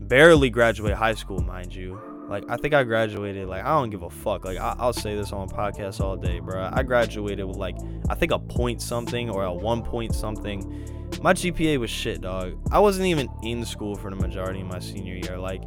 barely 0.00 0.48
graduate 0.50 0.94
high 0.94 1.14
school, 1.14 1.40
mind 1.40 1.74
you. 1.74 2.00
Like 2.28 2.44
I 2.48 2.56
think 2.56 2.72
I 2.74 2.84
graduated. 2.84 3.48
Like 3.48 3.64
I 3.64 3.68
don't 3.68 3.90
give 3.90 4.02
a 4.02 4.08
fuck. 4.10 4.44
Like 4.44 4.56
I, 4.58 4.74
I'll 4.78 4.92
say 4.94 5.14
this 5.16 5.32
on 5.32 5.48
a 5.48 5.52
podcast 5.52 6.00
all 6.00 6.16
day, 6.16 6.38
bro. 6.38 6.70
I 6.72 6.82
graduated 6.82 7.44
with 7.44 7.56
like 7.56 7.76
I 8.08 8.14
think 8.14 8.32
a 8.32 8.38
point 8.38 8.80
something 8.80 9.28
or 9.28 9.44
a 9.44 9.52
one 9.52 9.82
point 9.82 10.14
something. 10.14 10.88
My 11.22 11.32
GPA 11.34 11.78
was 11.78 11.90
shit, 11.90 12.20
dog. 12.22 12.56
I 12.70 12.78
wasn't 12.78 13.06
even 13.06 13.28
in 13.42 13.64
school 13.64 13.94
for 13.94 14.10
the 14.10 14.16
majority 14.16 14.60
of 14.60 14.66
my 14.66 14.78
senior 14.78 15.16
year. 15.16 15.38
Like, 15.38 15.62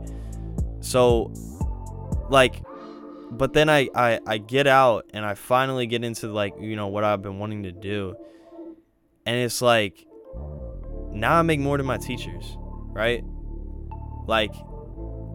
so, 0.87 1.33
like, 2.29 2.63
but 3.29 3.51
then 3.51 3.69
I 3.69 3.89
I 3.93 4.19
I 4.25 4.37
get 4.37 4.67
out 4.67 5.05
and 5.13 5.25
I 5.25 5.35
finally 5.35 5.85
get 5.85 6.03
into 6.05 6.27
like 6.27 6.53
you 6.61 6.77
know 6.77 6.87
what 6.87 7.03
I've 7.03 7.21
been 7.21 7.39
wanting 7.39 7.63
to 7.63 7.73
do, 7.73 8.15
and 9.25 9.35
it's 9.35 9.61
like 9.61 10.05
now 11.11 11.37
I 11.37 11.41
make 11.41 11.59
more 11.59 11.75
than 11.77 11.85
my 11.85 11.97
teachers, 11.97 12.57
right? 12.93 13.21
Like, 14.27 14.53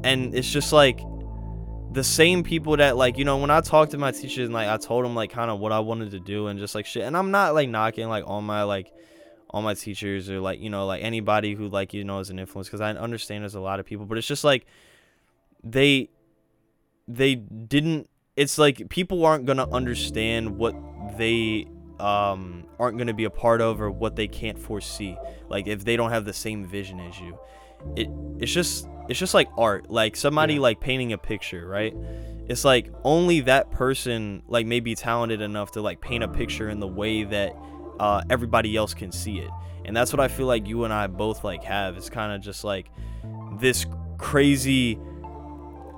and 0.04 0.34
it's 0.34 0.50
just 0.50 0.72
like 0.72 1.00
the 1.92 2.02
same 2.02 2.42
people 2.42 2.78
that 2.78 2.96
like 2.96 3.18
you 3.18 3.26
know 3.26 3.36
when 3.36 3.50
I 3.50 3.60
talked 3.60 3.90
to 3.90 3.98
my 3.98 4.10
teachers 4.10 4.46
and 4.46 4.54
like 4.54 4.68
I 4.68 4.78
told 4.78 5.04
them 5.04 5.14
like 5.14 5.30
kind 5.30 5.50
of 5.50 5.60
what 5.60 5.72
I 5.72 5.80
wanted 5.80 6.12
to 6.12 6.20
do 6.20 6.46
and 6.46 6.58
just 6.58 6.74
like 6.74 6.86
shit, 6.86 7.02
and 7.02 7.14
I'm 7.14 7.30
not 7.30 7.52
like 7.52 7.68
knocking 7.68 8.08
like 8.08 8.24
on 8.26 8.44
my 8.44 8.62
like 8.62 8.90
all 9.50 9.60
my 9.60 9.74
teachers 9.74 10.30
or 10.30 10.40
like 10.40 10.60
you 10.60 10.70
know 10.70 10.86
like 10.86 11.02
anybody 11.02 11.54
who 11.54 11.68
like 11.68 11.92
you 11.92 12.04
know 12.04 12.20
is 12.20 12.30
an 12.30 12.38
influence 12.38 12.68
because 12.68 12.80
I 12.80 12.92
understand 12.92 13.42
there's 13.42 13.54
a 13.54 13.60
lot 13.60 13.80
of 13.80 13.84
people, 13.84 14.06
but 14.06 14.16
it's 14.16 14.26
just 14.26 14.44
like 14.44 14.64
they 15.64 16.10
they 17.08 17.34
didn't. 17.34 18.08
It's 18.36 18.58
like 18.58 18.88
people 18.88 19.24
aren't 19.24 19.46
gonna 19.46 19.68
understand 19.70 20.56
what 20.56 20.74
they 21.18 21.66
um 22.00 22.64
aren't 22.80 22.98
gonna 22.98 23.14
be 23.14 23.24
a 23.24 23.30
part 23.30 23.60
of 23.60 23.80
or 23.80 23.90
what 23.90 24.16
they 24.16 24.28
can't 24.28 24.58
foresee. 24.58 25.16
Like 25.48 25.66
if 25.66 25.84
they 25.84 25.96
don't 25.96 26.10
have 26.10 26.24
the 26.24 26.32
same 26.32 26.64
vision 26.64 27.00
as 27.00 27.18
you, 27.20 27.38
it 27.96 28.08
it's 28.38 28.52
just 28.52 28.88
it's 29.08 29.18
just 29.18 29.34
like 29.34 29.48
art. 29.58 29.90
Like 29.90 30.16
somebody 30.16 30.54
Yeah. 30.54 30.60
like 30.60 30.80
painting 30.80 31.12
a 31.12 31.18
picture, 31.18 31.66
right? 31.66 31.94
It's 32.48 32.64
like 32.64 32.90
only 33.04 33.40
that 33.42 33.70
person 33.70 34.42
like 34.48 34.66
may 34.66 34.80
be 34.80 34.94
talented 34.94 35.40
enough 35.40 35.72
to 35.72 35.80
like 35.82 36.00
paint 36.00 36.24
a 36.24 36.28
picture 36.28 36.68
in 36.70 36.80
the 36.80 36.88
way 36.88 37.24
that 37.24 37.54
uh, 38.00 38.22
everybody 38.30 38.76
else 38.76 38.94
can 38.94 39.12
see 39.12 39.38
it. 39.38 39.50
And 39.84 39.96
that's 39.96 40.12
what 40.12 40.20
I 40.20 40.28
feel 40.28 40.46
like 40.46 40.66
you 40.66 40.84
and 40.84 40.92
I 40.92 41.06
both 41.06 41.44
like 41.44 41.62
have. 41.64 41.96
It's 41.96 42.08
kind 42.10 42.32
of 42.32 42.40
just 42.40 42.64
like 42.64 42.86
this 43.60 43.86
crazy 44.18 44.98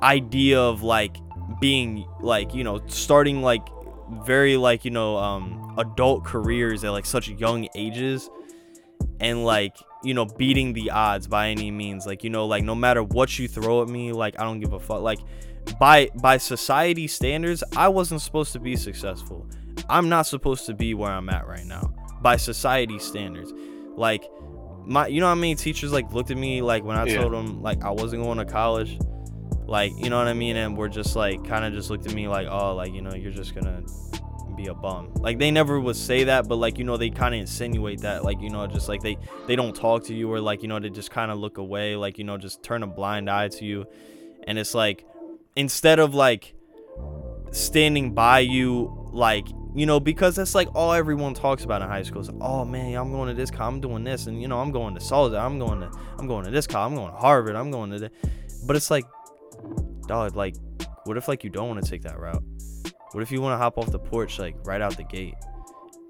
idea 0.04 0.60
of 0.60 0.82
like 0.82 1.16
being 1.60 2.06
like, 2.20 2.54
you 2.54 2.62
know, 2.62 2.80
starting 2.86 3.42
like 3.42 3.66
very 4.24 4.56
like, 4.56 4.84
you 4.84 4.90
know, 4.90 5.16
um 5.16 5.74
adult 5.78 6.24
careers 6.24 6.84
at 6.84 6.90
like 6.90 7.06
such 7.06 7.28
young 7.28 7.68
ages 7.74 8.30
and 9.20 9.44
like, 9.44 9.76
you 10.02 10.14
know, 10.14 10.26
beating 10.26 10.72
the 10.74 10.90
odds 10.90 11.26
by 11.26 11.48
any 11.48 11.70
means. 11.70 12.06
Like, 12.06 12.22
you 12.22 12.30
know, 12.30 12.46
like 12.46 12.62
no 12.64 12.74
matter 12.74 13.02
what 13.02 13.38
you 13.38 13.48
throw 13.48 13.82
at 13.82 13.88
me, 13.88 14.12
like 14.12 14.38
I 14.38 14.44
don't 14.44 14.60
give 14.60 14.72
a 14.72 14.78
fuck. 14.80 15.00
Like 15.00 15.20
by 15.80 16.10
by 16.16 16.36
society 16.36 17.06
standards, 17.08 17.64
I 17.74 17.88
wasn't 17.88 18.20
supposed 18.20 18.52
to 18.52 18.60
be 18.60 18.76
successful. 18.76 19.46
I'm 19.88 20.08
not 20.08 20.26
supposed 20.26 20.66
to 20.66 20.74
be 20.74 20.94
where 20.94 21.10
I'm 21.10 21.28
at 21.30 21.46
right 21.46 21.64
now 21.66 21.92
by 22.20 22.36
society 22.36 22.98
standards. 22.98 23.52
Like 23.96 24.24
my 24.84 25.06
you 25.06 25.20
know 25.20 25.28
how 25.28 25.34
many 25.34 25.54
teachers 25.54 25.92
like 25.92 26.12
looked 26.12 26.30
at 26.30 26.36
me 26.36 26.60
like 26.62 26.84
when 26.84 26.96
I 26.96 27.06
Yeah. 27.06 27.16
told 27.20 27.32
them 27.32 27.62
like 27.62 27.82
I 27.82 27.90
wasn't 27.90 28.22
going 28.22 28.38
to 28.38 28.44
college. 28.44 28.98
Like, 29.66 29.92
you 29.96 30.10
know 30.10 30.18
what 30.18 30.28
I 30.28 30.34
mean? 30.34 30.56
And 30.56 30.76
we're 30.76 30.88
just 30.88 31.16
like 31.16 31.44
kind 31.44 31.64
of 31.64 31.72
just 31.72 31.90
looked 31.90 32.06
at 32.06 32.14
me 32.14 32.28
like, 32.28 32.46
"Oh, 32.50 32.74
like, 32.74 32.92
you 32.92 33.00
know, 33.00 33.14
you're 33.14 33.32
just 33.32 33.54
to 33.54 33.84
be 34.56 34.66
a 34.66 34.74
bum." 34.74 35.12
Like 35.14 35.38
they 35.38 35.50
never 35.50 35.80
would 35.80 35.96
say 35.96 36.24
that, 36.24 36.48
but 36.48 36.56
like, 36.56 36.78
you 36.78 36.84
know, 36.84 36.96
they 36.96 37.10
kind 37.10 37.34
of 37.34 37.40
insinuate 37.40 38.00
that 38.00 38.24
like, 38.24 38.40
you 38.40 38.50
know, 38.50 38.66
just 38.66 38.88
like 38.88 39.02
they 39.02 39.16
they 39.46 39.56
don't 39.56 39.74
talk 39.74 40.04
to 40.04 40.14
you 40.14 40.30
or 40.30 40.40
like, 40.40 40.62
you 40.62 40.68
know, 40.68 40.78
they 40.78 40.90
just 40.90 41.10
kind 41.10 41.30
of 41.30 41.38
look 41.38 41.58
away, 41.58 41.96
like, 41.96 42.18
you 42.18 42.24
know, 42.24 42.36
just 42.36 42.62
turn 42.62 42.82
a 42.82 42.86
blind 42.86 43.30
eye 43.30 43.48
to 43.48 43.64
you. 43.64 43.86
And 44.46 44.58
it's 44.58 44.74
like 44.74 45.06
instead 45.56 45.98
of 45.98 46.14
like 46.14 46.54
standing 47.52 48.12
by 48.12 48.40
you 48.40 49.08
like 49.12 49.46
you 49.74 49.86
know 49.86 50.00
because 50.00 50.34
that's 50.34 50.56
like 50.56 50.68
all 50.74 50.92
everyone 50.92 51.34
talks 51.34 51.62
about 51.62 51.80
in 51.82 51.88
high 51.88 52.02
school 52.02 52.20
is 52.20 52.28
oh 52.40 52.64
man 52.64 52.94
i'm 52.96 53.12
going 53.12 53.28
to 53.28 53.34
this 53.34 53.48
college 53.48 53.74
i'm 53.74 53.80
doing 53.80 54.02
this 54.02 54.26
and 54.26 54.42
you 54.42 54.48
know 54.48 54.58
i'm 54.58 54.72
going 54.72 54.92
to 54.92 55.00
Solid, 55.00 55.34
i'm 55.34 55.58
going 55.60 55.80
to 55.80 55.90
i'm 56.18 56.26
going 56.26 56.44
to 56.44 56.50
this 56.50 56.66
college 56.66 56.90
i'm 56.90 56.96
going 56.96 57.12
to 57.12 57.16
harvard 57.16 57.54
i'm 57.54 57.70
going 57.70 57.90
to 57.90 57.98
the 58.00 58.10
but 58.66 58.74
it's 58.74 58.90
like 58.90 59.04
dog 60.06 60.36
like 60.36 60.54
what 61.04 61.16
if 61.16 61.28
like 61.28 61.44
you 61.44 61.50
don't 61.50 61.68
want 61.68 61.82
to 61.82 61.88
take 61.90 62.02
that 62.02 62.18
route 62.18 62.42
what 63.12 63.22
if 63.22 63.30
you 63.32 63.40
want 63.40 63.52
to 63.54 63.58
hop 63.58 63.78
off 63.78 63.90
the 63.90 63.98
porch 63.98 64.38
like 64.38 64.56
right 64.64 64.80
out 64.80 64.96
the 64.96 65.04
gate 65.04 65.34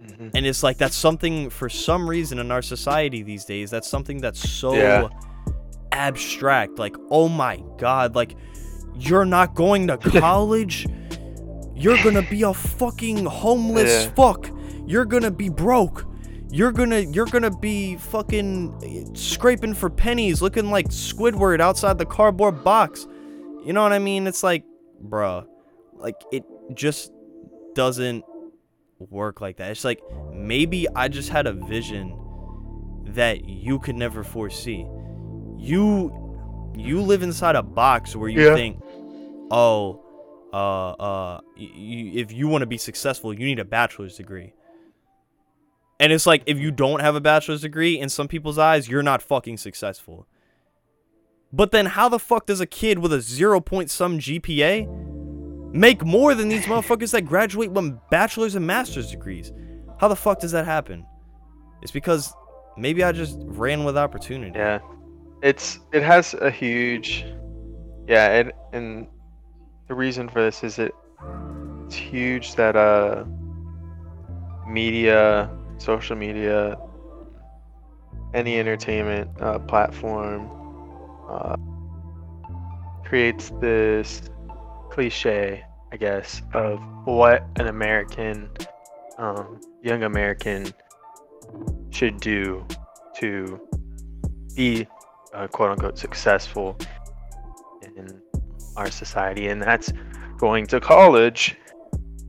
Mhm. 0.05 0.33
and 0.35 0.45
it's 0.45 0.63
like 0.63 0.77
that's 0.77 0.95
something 0.97 1.49
for 1.49 1.69
some 1.71 2.09
reason 2.09 2.39
in 2.39 2.51
our 2.51 2.61
society 2.61 3.23
these 3.23 3.47
days 3.47 3.71
that's 3.71 3.89
something 3.89 4.21
that's 4.21 4.39
so 4.51 4.75
Yeah. 4.75 5.09
abstract 5.93 6.79
like 6.79 6.97
oh 7.11 7.29
my 7.29 7.63
god 7.79 8.15
like 8.15 8.37
you're 8.97 9.25
not 9.25 9.55
going 9.55 9.87
to 9.87 9.97
college 9.99 10.87
you're 11.75 11.97
gonna 12.05 12.23
be 12.29 12.43
a 12.43 12.53
fucking 12.55 13.25
homeless 13.25 14.05
Yeah. 14.05 14.11
fuck 14.11 14.51
you're 14.87 15.05
gonna 15.05 15.31
be 15.31 15.49
broke 15.49 16.05
you're 16.51 16.73
gonna 16.73 17.01
you're 17.01 17.27
gonna 17.27 17.51
be 17.57 17.97
fucking 17.97 19.15
scraping 19.17 19.75
for 19.75 19.89
pennies 19.91 20.43
looking 20.43 20.71
like 20.71 20.89
squidward 20.89 21.61
outside 21.61 21.99
the 21.99 22.07
cardboard 22.07 22.63
box 22.63 23.07
you 23.65 23.73
know 23.73 23.83
what 23.83 23.93
i 23.93 23.99
mean? 23.99 24.27
It's 24.27 24.43
like 24.43 24.65
bruh 25.05 25.47
like 25.95 26.17
it 26.33 26.45
just 26.75 27.13
doesn't 27.75 28.25
work 29.11 29.41
like 29.41 29.57
that. 29.59 29.71
It's 29.73 29.85
like 29.85 30.01
maybe 30.33 30.87
i 30.95 31.09
just 31.09 31.29
had 31.31 31.47
a 31.47 31.53
vision 31.53 32.19
that 33.07 33.45
you 33.49 33.79
could 33.79 33.97
never 33.97 34.25
foresee. 34.25 34.87
You 35.59 36.21
you 36.77 37.01
live 37.01 37.23
inside 37.23 37.55
a 37.57 37.63
box 37.63 38.17
where 38.17 38.29
you 38.29 38.49
Yeah. 38.49 38.55
think 38.55 38.83
oh 39.51 40.01
uh 40.53 40.91
uh 40.93 41.41
y- 41.57 41.71
y- 41.77 42.13
if 42.15 42.33
you 42.33 42.49
want 42.49 42.63
to 42.63 42.67
be 42.67 42.79
successful 42.79 43.33
you 43.33 43.45
need 43.45 43.59
a 43.59 43.65
bachelor's 43.65 44.17
degree. 44.17 44.53
And 46.01 46.13
it's 46.13 46.27
like 46.27 46.43
if 46.47 46.59
you 46.59 46.71
don't 46.71 47.01
have 47.01 47.15
a 47.15 47.21
bachelor's 47.21 47.61
degree 47.63 47.99
in 47.99 48.09
some 48.09 48.27
people's 48.29 48.59
eyes 48.59 48.89
you're 48.89 49.03
not 49.03 49.23
fucking 49.23 49.59
successful 49.59 50.27
but 51.55 51.71
then 51.71 51.87
how 51.87 52.09
the 52.09 52.19
fuck 52.19 52.47
does 52.47 52.61
a 52.61 52.67
kid 52.67 52.99
with 52.99 53.13
a 53.13 53.21
zero 53.21 53.61
point 53.61 53.89
some 53.89 54.19
gpa 54.19 54.89
make 55.73 56.05
more 56.05 56.35
than 56.35 56.49
these 56.49 56.67
motherfuckers 56.67 57.13
that 57.13 57.23
graduate 57.23 57.71
with 57.71 57.97
bachelor's 58.11 58.57
and 58.57 58.67
master's 58.67 59.11
degrees? 59.11 59.53
How 59.99 60.09
the 60.09 60.17
fuck 60.17 60.41
does 60.41 60.51
that 60.53 60.65
happen? 60.65 61.07
It's 61.83 61.93
because 61.93 62.33
maybe 62.77 63.05
i 63.05 63.13
just 63.13 63.37
ran 63.45 63.85
with 63.85 63.97
opportunity. 63.97 64.59
Yeah, 64.59 64.81
it's 65.43 65.79
it 65.93 66.03
has 66.03 66.35
a 66.35 66.51
huge, 66.51 67.25
yeah, 68.09 68.33
and 68.33 68.53
and 68.73 69.07
the 69.87 69.95
reason 69.95 70.29
for 70.29 70.43
this 70.43 70.65
is 70.65 70.79
it 70.81 70.93
it's 71.87 71.95
huge 71.95 72.57
that 72.57 72.75
uh 72.75 73.25
media, 74.67 75.51
social 75.79 76.17
media, 76.17 76.77
any 78.33 78.59
entertainment 78.59 79.31
uh, 79.41 79.59
platform 79.61 80.64
creates 83.05 83.51
this 83.61 84.23
cliche, 84.91 85.65
I 85.93 85.97
guess, 85.97 86.43
of 86.53 86.81
what 87.05 87.45
an 87.57 87.67
American, 87.67 88.51
um, 89.19 89.61
young 89.83 90.03
American, 90.03 90.73
should 91.91 92.19
do 92.21 92.67
to 93.19 93.61
be 94.57 94.87
uh, 95.33 95.47
quote 95.49 95.71
unquote 95.71 95.99
successful 95.99 96.77
in 97.97 98.21
our 98.77 98.91
society, 98.91 99.49
and 99.49 99.63
that's 99.63 99.93
going 100.39 100.67
to 100.67 100.81
college. 100.81 101.57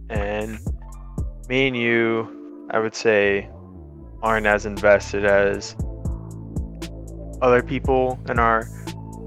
And 0.10 0.60
me 1.50 1.68
and 1.68 1.76
you, 1.76 2.68
I 2.72 2.80
would 2.80 2.96
say, 2.96 3.50
aren't 4.22 4.46
as 4.46 4.66
invested 4.66 5.26
as 5.26 5.76
other 7.46 7.62
people 7.62 8.20
in 8.28 8.40
our 8.40 8.68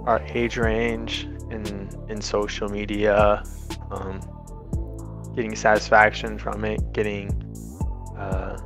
our 0.06 0.20
age 0.34 0.56
range 0.56 1.28
in 1.50 1.88
in 2.08 2.20
social 2.20 2.68
media, 2.68 3.42
um, 3.92 4.20
getting 5.36 5.54
satisfaction 5.54 6.36
from 6.36 6.64
it, 6.64 6.80
getting 6.92 7.30
uh, 8.18 8.58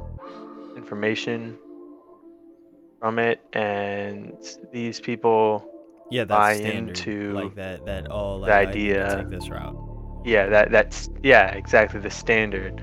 information 0.76 1.58
from 2.98 3.18
it, 3.18 3.40
and 3.52 4.32
these 4.72 5.00
people 5.00 5.68
yeah 6.10 6.24
buy 6.24 6.54
standard 6.54 6.98
into 6.98 7.32
like 7.32 7.54
that 7.54 7.84
that 7.86 8.10
oh 8.10 8.36
like 8.36 8.48
the 8.48 8.54
I 8.54 8.64
need 8.64 8.94
to 8.94 9.00
idea. 9.00 9.16
take 9.16 9.30
this 9.30 9.48
route 9.48 9.76
yeah 10.24 10.46
that 10.46 10.70
that's 10.70 11.08
yeah 11.22 11.46
exactly 11.52 12.00
the 12.00 12.10
standard 12.10 12.82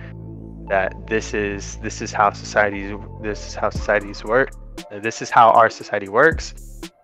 that 0.67 0.93
this 1.07 1.33
is 1.35 1.77
this 1.77 2.01
is 2.01 2.11
how 2.11 2.31
societies 2.31 2.97
this 3.21 3.47
is 3.47 3.53
how 3.55 3.69
societies 3.69 4.23
work 4.23 4.49
this 5.01 5.21
is 5.21 5.29
how 5.29 5.49
our 5.51 5.69
society 5.69 6.07
works 6.09 6.53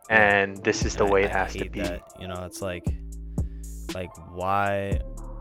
and 0.10 0.58
this 0.64 0.86
is 0.86 0.96
the 0.96 1.06
I- 1.06 1.10
way 1.12 1.24
it 1.24 1.32
has 1.32 1.54
to 1.54 1.70
be. 1.70 1.82
that, 1.82 2.02
you 2.20 2.28
know 2.28 2.44
it's 2.46 2.62
like 2.62 2.86
like 3.94 4.12
why 4.34 5.00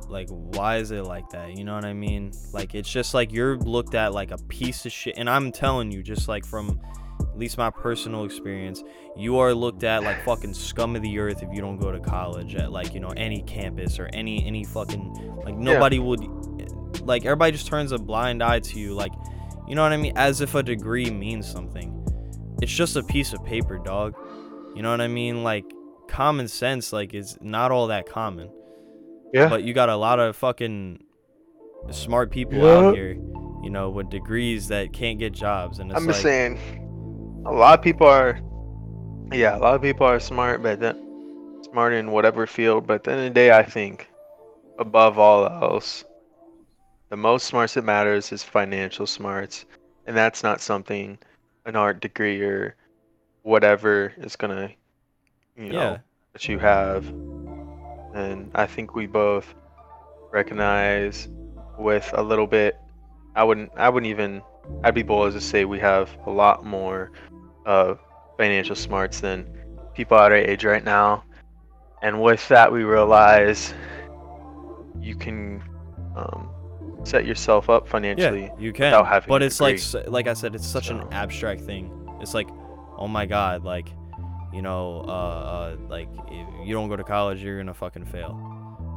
like 0.09 0.29
why 0.29 0.77
is 0.77 0.91
it 0.91 1.05
like 1.05 1.29
that 1.31 1.57
you 1.57 1.65
know 1.65 1.75
what 1.75 1.85
i 1.85 1.93
mean? 1.93 2.31
Like 2.53 2.75
it's 2.75 2.91
just 2.91 3.15
like 3.15 3.33
you're 3.33 3.57
looked 3.59 3.95
at 3.95 4.13
like 4.13 4.31
a 4.31 4.39
piece 4.49 4.85
of 4.87 4.93
shit 4.93 5.15
and 5.17 5.29
i'm 5.29 5.51
telling 5.51 5.91
you 5.91 6.03
just 6.03 6.29
like 6.29 6.45
from 6.45 6.79
at 7.21 7.39
least 7.39 7.59
my 7.59 7.71
personal 7.71 8.25
experience 8.25 8.83
you 9.17 9.39
are 9.39 9.53
looked 9.55 9.83
at 9.83 10.03
like 10.05 10.23
fucking 10.25 10.55
scum 10.55 10.95
of 10.95 11.03
the 11.03 11.19
earth 11.19 11.43
if 11.43 11.49
you 11.53 11.61
don't 11.61 11.79
go 11.79 11.91
to 11.91 11.99
college 12.01 12.55
at 12.55 12.71
like 12.71 12.95
you 12.95 13.01
know 13.01 13.13
any 13.17 13.43
campus 13.43 13.99
or 13.99 14.09
any 14.13 14.45
any 14.47 14.63
fucking 14.63 15.41
like 15.45 15.57
nobody 15.57 15.99
would 15.99 16.21
like 17.01 17.25
everybody 17.25 17.53
just 17.53 17.67
turns 17.67 17.91
a 17.91 17.99
blind 17.99 18.43
eye 18.43 18.61
to 18.61 18.79
you 18.79 18.95
like 18.95 19.13
you 19.67 19.75
know 19.75 19.83
what 19.83 19.93
i 19.93 19.97
mean? 19.97 20.13
As 20.17 20.41
if 20.43 20.55
a 20.55 20.63
degree 20.63 21.11
means 21.11 21.51
something 21.51 21.91
it's 22.65 22.73
just 22.73 22.97
a 22.97 23.03
piece 23.03 23.33
of 23.35 23.45
paper 23.45 23.79
dog. 23.79 24.15
You 24.75 24.83
know 24.83 24.91
what 24.91 25.01
i 25.01 25.07
mean? 25.09 25.45
Like 25.45 25.65
common 26.09 26.49
sense 26.49 26.93
like 26.93 27.15
is 27.15 27.39
not 27.41 27.71
all 27.71 27.87
that 27.89 28.09
common. 28.09 28.51
Yeah. 29.33 29.49
But 29.49 29.65
you 29.65 29.75
got 29.75 29.89
a 29.89 29.97
lot 29.97 30.19
of 30.19 30.35
fucking 30.37 31.03
smart 31.91 32.31
people 32.31 32.59
Yeah. 32.59 32.89
out 32.89 32.95
here 32.95 33.13
you 33.63 33.71
know 33.71 33.91
with 33.91 34.09
degrees 34.09 34.69
that 34.69 34.93
can't 34.95 35.19
get 35.19 35.33
jobs 35.33 35.79
and 35.79 35.91
it's 35.91 35.99
i'm 35.99 36.07
like 36.07 36.15
just 36.15 36.23
saying 36.23 36.59
a 37.47 37.53
lot 37.53 37.79
of 37.79 37.83
people 37.85 38.07
are 38.07 38.41
yeah 39.33 39.57
a 39.57 39.59
lot 39.59 39.75
of 39.75 39.83
people 39.83 40.07
are 40.07 40.19
smart 40.19 40.63
but 40.63 40.81
then 40.81 41.61
smart 41.71 41.93
in 41.93 42.11
whatever 42.11 42.47
field 42.47 42.87
but 42.87 42.95
at 42.95 43.05
the 43.05 43.11
end 43.11 43.21
of 43.21 43.25
the 43.27 43.31
day 43.35 43.51
i 43.53 43.63
think 43.63 44.09
above 44.79 45.19
all 45.19 45.47
else 45.47 46.05
the 47.11 47.17
most 47.17 47.47
smarts 47.47 47.75
that 47.75 47.85
matters 47.85 48.33
is 48.33 48.43
financial 48.43 49.07
smarts 49.07 49.67
and 50.07 50.17
that's 50.17 50.43
not 50.43 50.61
something 50.61 51.19
an 51.65 51.77
art 51.77 52.01
degree 52.01 52.43
or 52.43 52.77
whatever 53.43 54.13
is 54.19 54.37
gonna, 54.37 54.71
you 55.57 55.73
know, 55.73 55.79
Yeah. 55.81 55.99
that 56.33 56.49
you 56.49 56.59
have. 56.59 57.07
And 58.15 58.51
I 58.55 58.67
think 58.67 58.95
we 58.95 59.07
both 59.07 59.55
recognize 60.33 61.29
with 61.79 62.09
a 62.15 62.23
little 62.23 62.47
bit. 62.47 62.77
I 63.35 63.43
wouldn't. 63.45 63.73
I 63.77 63.89
wouldn't 63.89 64.11
even. 64.11 64.43
I'd 64.85 64.95
be 64.95 65.03
bold 65.03 65.29
as 65.29 65.35
to 65.35 65.41
say 65.41 65.65
we 65.65 65.79
have 65.81 66.11
a 66.27 66.31
lot 66.31 66.65
more 66.65 67.11
of 67.67 67.99
financial 68.39 68.77
smarts 68.77 69.21
than 69.21 69.47
people 69.95 70.17
our 70.17 70.33
age 70.33 70.65
right 70.65 70.85
now. 70.85 71.25
And 72.03 72.23
with 72.23 72.47
that, 72.49 72.71
we 72.73 72.85
realize 72.85 73.75
you 75.01 75.17
can 75.17 75.63
um, 76.17 76.49
set 77.05 77.27
yourself 77.27 77.69
up 77.71 77.89
financially. 77.89 78.45
Yeah, 78.45 78.59
you 78.59 78.73
can. 78.73 78.87
without 78.93 79.07
having 79.07 79.29
But 79.29 79.43
it's 79.43 79.61
like, 79.61 79.77
degree. 79.77 80.01
s- 80.03 80.09
like 80.09 80.27
I 80.27 80.33
said, 80.35 80.55
it's 80.55 80.67
such 80.67 80.91
an 80.91 81.03
abstract 81.13 81.61
thing. 81.63 81.91
It's 82.21 82.35
like, 82.35 82.49
oh 82.97 83.09
my 83.09 83.27
god, 83.27 83.65
like, 83.65 83.89
you 84.53 84.63
know, 84.63 85.05
uh, 85.07 85.11
uh, 85.11 85.77
like 85.89 86.09
if 86.29 86.67
you 86.67 86.75
don't 86.75 86.89
go 86.89 86.97
to 86.97 87.05
college, 87.05 87.43
you're 87.43 87.59
gonna 87.59 87.75
fucking 87.75 88.07
fail. 88.07 88.39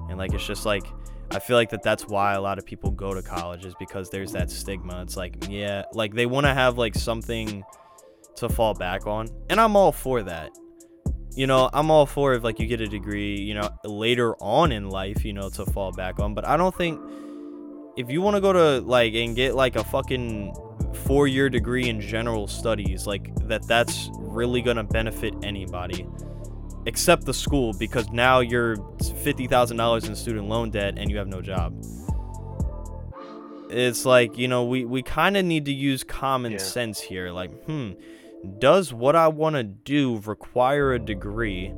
And 0.09 0.17
like, 0.17 0.33
it's 0.33 0.45
just 0.45 0.65
like, 0.65 0.83
I 1.31 1.39
feel 1.39 1.57
like 1.57 1.69
that 1.71 1.83
that's 1.83 2.07
why 2.07 2.33
a 2.35 2.41
lot 2.41 2.57
of 2.57 2.65
people 2.65 2.91
go 2.91 3.13
to 3.13 3.21
college 3.21 3.65
is 3.65 3.73
because 3.79 4.09
there's 4.09 4.31
that 4.31 4.49
stigma. 4.49 5.01
It's 5.01 5.17
like, 5.17 5.35
yeah, 5.49 5.83
like 5.93 6.13
they 6.13 6.25
want 6.25 6.45
to 6.45 6.53
have 6.53 6.77
like 6.77 6.95
something 6.95 7.63
to 8.37 8.47
fall 8.47 8.73
back 8.75 9.07
on, 9.07 9.27
and 9.49 9.59
I'm 9.59 9.75
all 9.75 9.91
for 9.91 10.23
that. 10.23 10.51
You 11.35 11.45
know, 11.47 11.69
I'm 11.73 11.91
all 11.91 12.05
for 12.05 12.33
if 12.33 12.43
like 12.43 12.59
you 12.59 12.65
get 12.67 12.81
a 12.81 12.87
degree, 12.87 13.37
you 13.39 13.53
know, 13.55 13.69
later 13.83 14.35
on 14.37 14.71
in 14.71 14.89
life, 14.89 15.25
you 15.25 15.33
know, 15.33 15.49
to 15.49 15.65
fall 15.65 15.91
back 15.91 16.19
on. 16.19 16.33
But 16.33 16.47
I 16.47 16.55
don't 16.55 16.73
think 16.75 16.99
if 17.97 18.09
you 18.09 18.21
want 18.21 18.35
to 18.35 18.41
go 18.41 18.53
to 18.53 18.85
like 18.85 19.13
and 19.15 19.35
get 19.35 19.55
like 19.55 19.75
a 19.75 19.83
fucking 19.83 20.55
four 21.05 21.27
year 21.27 21.49
degree 21.49 21.89
in 21.89 21.99
general 21.99 22.47
studies, 22.47 23.07
like 23.07 23.33
that, 23.47 23.67
that's 23.67 24.09
really 24.13 24.61
gonna 24.61 24.83
benefit 24.83 25.33
anybody 25.43 26.07
except 26.85 27.25
the 27.25 27.33
school 27.33 27.73
because 27.73 28.09
now 28.11 28.39
you're 28.39 28.77
fifty 29.23 29.47
thousand 29.47 29.77
dollars 29.77 30.05
in 30.07 30.15
student 30.15 30.47
loan 30.47 30.69
debt 30.69 30.93
and 30.97 31.09
you 31.11 31.17
have 31.17 31.27
no 31.27 31.41
job. 31.41 31.73
It's 33.69 34.05
like 34.05 34.37
you 34.37 34.47
know 34.47 34.63
we 34.63 34.85
we 34.85 35.01
kind 35.03 35.35
of 35.35 35.43
need 35.43 35.65
to 35.65 35.73
use 35.73 36.03
common 36.03 36.53
Yeah. 36.53 36.57
sense 36.59 37.01
here. 37.01 37.31
Like, 37.31 37.51
hmm, 37.65 37.91
does 38.59 38.93
what 38.93 39.15
I 39.15 39.27
want 39.27 39.55
to 39.55 39.63
do 39.63 40.21
require 40.25 40.93
a 40.93 40.99
degree? 40.99 41.73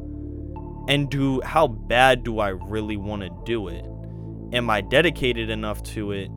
And 0.88 1.10
do 1.10 1.40
how 1.41 1.68
bad 1.68 2.24
do 2.24 2.40
I 2.40 2.50
really 2.50 2.98
want 2.98 3.22
to 3.22 3.30
do 3.46 3.68
it? 3.68 3.86
Am 4.53 4.69
I 4.69 4.81
dedicated 4.81 5.49
enough 5.49 5.84
to 5.84 6.11
it 6.11 6.30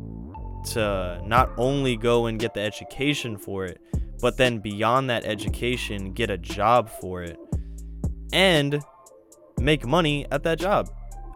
to 0.72 1.20
not 1.24 1.50
only 1.56 1.96
go 1.96 2.26
and 2.26 2.38
get 2.38 2.54
the 2.54 2.60
education 2.60 3.36
for 3.36 3.64
it, 3.64 3.80
but 4.20 4.36
then 4.36 4.58
beyond 4.58 5.10
that 5.10 5.24
education, 5.24 6.12
get 6.12 6.30
a 6.30 6.38
job 6.38 6.88
for 6.88 7.22
it 7.22 7.38
and 8.32 8.80
make 9.58 9.86
money 9.86 10.26
at 10.30 10.42
that 10.44 10.58
job? 10.58 10.90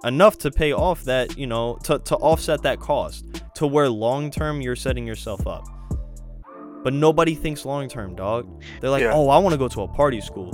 Enough 0.05 0.39
to 0.39 0.51
pay 0.51 0.73
off 0.73 1.03
that, 1.05 1.37
you 1.39 1.47
know, 1.47 1.77
to, 1.85 1.99
to 2.01 2.17
offset 2.17 2.63
that 2.63 2.79
cost 2.79 3.25
to 3.55 3.67
where 3.67 3.89
long 3.89 4.31
term 4.31 4.61
you're 4.61 4.77
setting 4.77 5.07
yourself 5.07 5.47
up. 5.47 5.67
But 6.85 6.93
nobody 6.93 7.35
thinks 7.35 7.65
long 7.65 7.89
term, 7.89 8.15
dog. 8.15 8.63
They're 8.81 8.91
like, 8.91 9.03
Yeah. 9.03 9.13
oh, 9.15 9.29
I 9.29 9.39
want 9.39 9.55
to 9.55 9.59
go 9.59 9.67
to 9.69 9.81
a 9.83 9.89
party 9.89 10.21
school. 10.21 10.53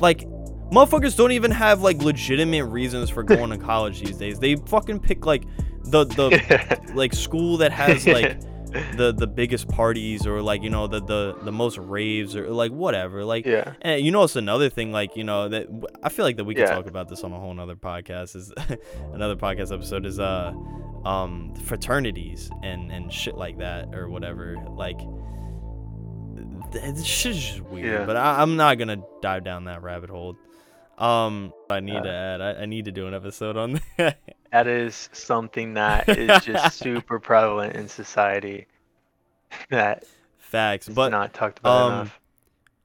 Like, 0.00 0.28
motherfuckers 0.70 1.16
don't 1.16 1.32
even 1.32 1.50
have 1.50 1.82
like 1.82 1.98
legitimate 2.02 2.64
reasons 2.66 3.10
for 3.10 3.22
going 3.22 3.50
to 3.50 3.58
college 3.72 4.00
these 4.00 4.16
days. 4.16 4.38
They 4.38 4.56
fucking 4.56 5.00
pick 5.00 5.26
like 5.26 5.44
the 5.84 6.04
the 6.04 6.80
like 6.94 7.14
school 7.14 7.58
that 7.58 7.72
has 7.72 8.06
like 8.06 8.40
the 8.96 9.12
the 9.16 9.26
biggest 9.26 9.68
parties 9.68 10.26
or 10.26 10.42
like 10.42 10.62
you 10.62 10.68
know 10.70 10.86
the 10.88 11.00
the 11.00 11.36
the 11.44 11.52
most 11.52 11.78
raves 11.78 12.34
or 12.36 12.50
like 12.50 12.72
whatever. 12.72 13.24
Like 13.24 13.46
yeah. 13.46 13.74
and 13.82 14.04
you 14.04 14.10
know, 14.10 14.24
it's 14.24 14.36
another 14.36 14.68
thing, 14.68 14.90
like, 14.92 15.16
you 15.16 15.24
know, 15.24 15.48
that 15.48 15.66
I 16.02 16.08
feel 16.08 16.24
like 16.24 16.36
that 16.38 16.44
we 16.44 16.54
could 16.54 16.62
Yeah. 16.68 16.74
talk 16.74 16.86
about 16.86 17.08
this 17.08 17.22
on 17.24 17.32
a 17.32 17.38
whole 17.38 17.54
nother 17.54 17.76
podcast 17.76 18.34
is 18.36 18.52
another 19.14 19.36
podcast 19.36 19.72
episode 19.72 20.04
is, 20.04 20.18
uh, 20.18 20.52
um, 21.04 21.54
fraternities 21.64 22.50
and, 22.64 22.90
and 22.90 23.12
shit 23.12 23.36
like 23.36 23.58
that 23.58 23.94
or 23.94 24.08
whatever. 24.08 24.56
Like, 24.68 24.98
th- 26.72 26.94
this 26.96 27.04
shit 27.04 27.32
is 27.36 27.42
just 27.44 27.60
weird, 27.62 27.86
Yeah. 28.00 28.04
but 28.06 28.16
I, 28.16 28.42
I'm 28.42 28.56
not 28.56 28.78
gonna 28.78 28.98
dive 29.22 29.44
down 29.44 29.64
that 29.64 29.82
rabbit 29.82 30.10
hole. 30.10 30.36
Um, 30.98 31.52
I 31.68 31.80
need 31.80 31.96
Uh, 31.96 32.02
to 32.04 32.10
add, 32.12 32.40
I, 32.40 32.62
I 32.62 32.66
need 32.66 32.86
to 32.86 32.92
do 32.92 33.06
an 33.06 33.14
episode 33.14 33.56
on 33.56 33.80
that. 33.98 34.18
That 34.50 34.66
is 34.66 35.08
something 35.12 35.74
that 35.74 36.08
is 36.16 36.40
just 36.40 36.72
super 36.80 37.20
prevalent 37.20 37.76
in 37.76 37.88
society 37.88 38.66
that 39.70 40.04
Facts, 40.38 40.88
but 40.88 41.10
not 41.10 41.34
talked 41.34 41.58
about 41.58 41.78
um, 41.78 41.86
enough. 41.86 42.20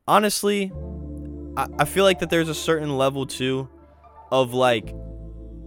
honestly, 0.07 0.71
I, 1.57 1.67
I 1.79 1.85
feel 1.85 2.03
like 2.05 2.19
that 2.19 2.29
there's 2.29 2.49
a 2.49 2.55
certain 2.55 2.97
level 2.97 3.25
too 3.27 3.69
of 4.31 4.53
like 4.53 4.95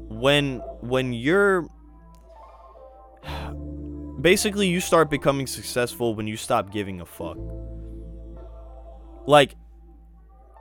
when 0.09 0.59
when 0.81 1.13
you're 1.13 1.69
basically 4.21 4.69
you 4.69 4.81
start 4.81 5.11
becoming 5.11 5.47
successful 5.47 6.15
when 6.15 6.27
you 6.27 6.37
stop 6.37 6.71
giving 6.73 7.01
a 7.01 7.07
fuck. 7.07 7.39
Like 9.27 9.55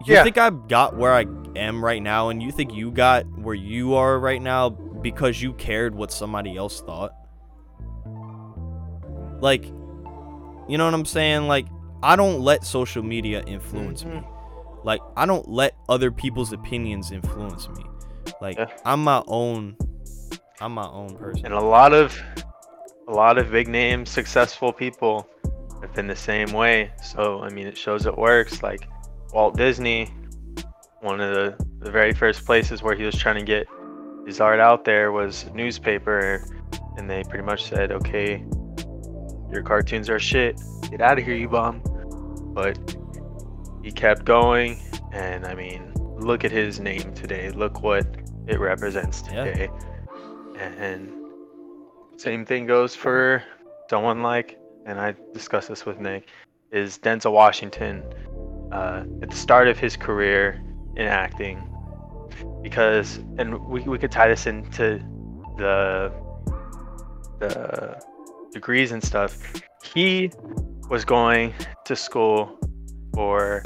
you 0.06 0.16
Yeah. 0.16 0.24
think 0.24 0.38
I 0.38 0.50
got 0.50 0.96
where 0.98 1.14
I 1.14 1.26
am 1.56 1.84
right 1.84 2.02
now 2.02 2.30
and 2.30 2.42
you 2.42 2.52
think 2.52 2.74
you 2.74 2.92
got 2.92 3.26
where 3.40 3.56
you 3.56 3.96
are 3.96 4.20
right 4.20 4.42
now 4.42 4.70
because 4.70 5.42
you 5.42 5.54
cared 5.54 5.96
what 5.96 6.12
somebody 6.12 6.56
else 6.58 6.82
thought? 6.82 7.14
Like 9.42 9.66
you 10.68 10.78
know 10.78 10.86
what 10.86 10.94
I'm 10.94 11.06
saying? 11.06 11.48
Like 11.48 11.68
I 12.02 12.16
don't 12.16 12.42
let 12.42 12.66
social 12.66 13.04
media 13.04 13.44
influence 13.46 14.06
me. 14.06 14.12
Mm-hmm. 14.16 14.86
Like 14.88 15.02
I 15.18 15.26
don't 15.26 15.48
let 15.50 15.76
other 15.90 16.12
people's 16.12 16.54
opinions 16.54 17.12
influence 17.12 17.68
me. 17.70 17.84
Like 18.42 18.58
Yeah. 18.58 18.68
I'm 18.86 19.04
my 19.04 19.24
own 19.28 19.76
I'm 20.62 20.74
my 20.74 20.88
own 20.88 21.16
person. 21.18 21.46
And 21.46 21.54
a 21.54 21.60
lot 21.64 21.94
of 21.94 22.18
a 23.08 23.12
lot 23.12 23.38
of 23.38 23.52
big 23.52 23.68
name 23.68 24.06
successful 24.06 24.72
people 24.72 25.28
have 25.82 25.94
been 25.94 26.08
the 26.08 26.16
same 26.16 26.52
way. 26.54 26.92
So 27.04 27.42
I 27.42 27.50
mean 27.50 27.68
it 27.68 27.78
shows 27.78 28.06
it 28.06 28.18
works. 28.18 28.64
Like 28.64 28.88
Walt 29.34 29.58
Disney, 29.58 30.14
one 31.02 31.20
of 31.20 31.34
the, 31.34 31.66
the 31.80 31.92
very 31.92 32.14
first 32.14 32.46
places 32.46 32.84
where 32.84 32.96
he 32.96 33.04
was 33.04 33.16
trying 33.16 33.36
to 33.36 33.44
get 33.44 33.68
his 34.28 34.40
art 34.40 34.60
out 34.60 34.86
there 34.86 35.12
was 35.12 35.50
newspaper 35.54 36.46
and 36.98 37.10
they 37.10 37.24
pretty 37.24 37.44
much 37.44 37.66
said, 37.66 37.92
Okay, 37.92 38.46
your 39.52 39.64
cartoons 39.64 40.10
are 40.10 40.20
shit. 40.20 40.62
Get 40.90 41.02
out 41.02 41.18
of 41.18 41.26
here, 41.26 41.36
you 41.36 41.50
bum. 41.50 41.82
But 42.54 42.78
he 43.84 43.92
kept 43.92 44.24
going 44.24 44.80
and 45.12 45.46
I 45.46 45.56
mean 45.56 45.94
look 45.96 46.46
at 46.46 46.52
his 46.52 46.80
name 46.80 47.14
today. 47.14 47.50
Look 47.50 47.82
what 47.82 48.06
it 48.48 48.60
represents 48.60 49.24
today. 49.24 49.36
Yeah. 49.36 49.52
today. 49.52 49.70
And 50.58 51.12
same 52.18 52.46
thing 52.46 52.68
goes 52.68 52.96
for 52.96 53.44
someone 53.90 54.22
like, 54.22 54.60
and 54.86 55.00
I 55.00 55.16
discussed 55.34 55.70
this 55.70 55.86
with 55.86 56.00
Nick, 56.00 56.28
is 56.72 56.98
Denzel 57.00 57.34
Washington 57.34 58.04
uh, 58.74 59.04
at 59.22 59.30
the 59.30 59.36
start 59.36 59.68
of 59.68 59.78
his 59.78 59.96
career 59.96 60.62
in 60.96 61.06
acting. 61.06 61.62
Because, 62.62 63.18
and 63.38 63.64
we, 63.68 63.82
we 63.82 63.98
could 64.00 64.12
tie 64.12 64.28
this 64.28 64.48
into 64.48 65.00
the 65.58 66.12
the 67.40 68.02
degrees 68.52 68.92
and 68.92 69.04
stuff. 69.04 69.38
He 69.94 70.32
was 70.90 71.06
going 71.06 71.54
to 71.86 71.96
school 71.96 72.58
for 73.14 73.64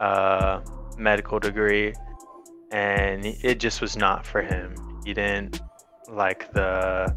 a 0.00 0.62
medical 0.96 1.40
degree, 1.40 1.94
and 2.70 3.26
it 3.26 3.58
just 3.58 3.80
was 3.80 3.96
not 3.96 4.24
for 4.26 4.42
him. 4.42 4.74
He 5.04 5.14
didn't 5.14 5.60
like 6.08 6.52
the 6.52 7.16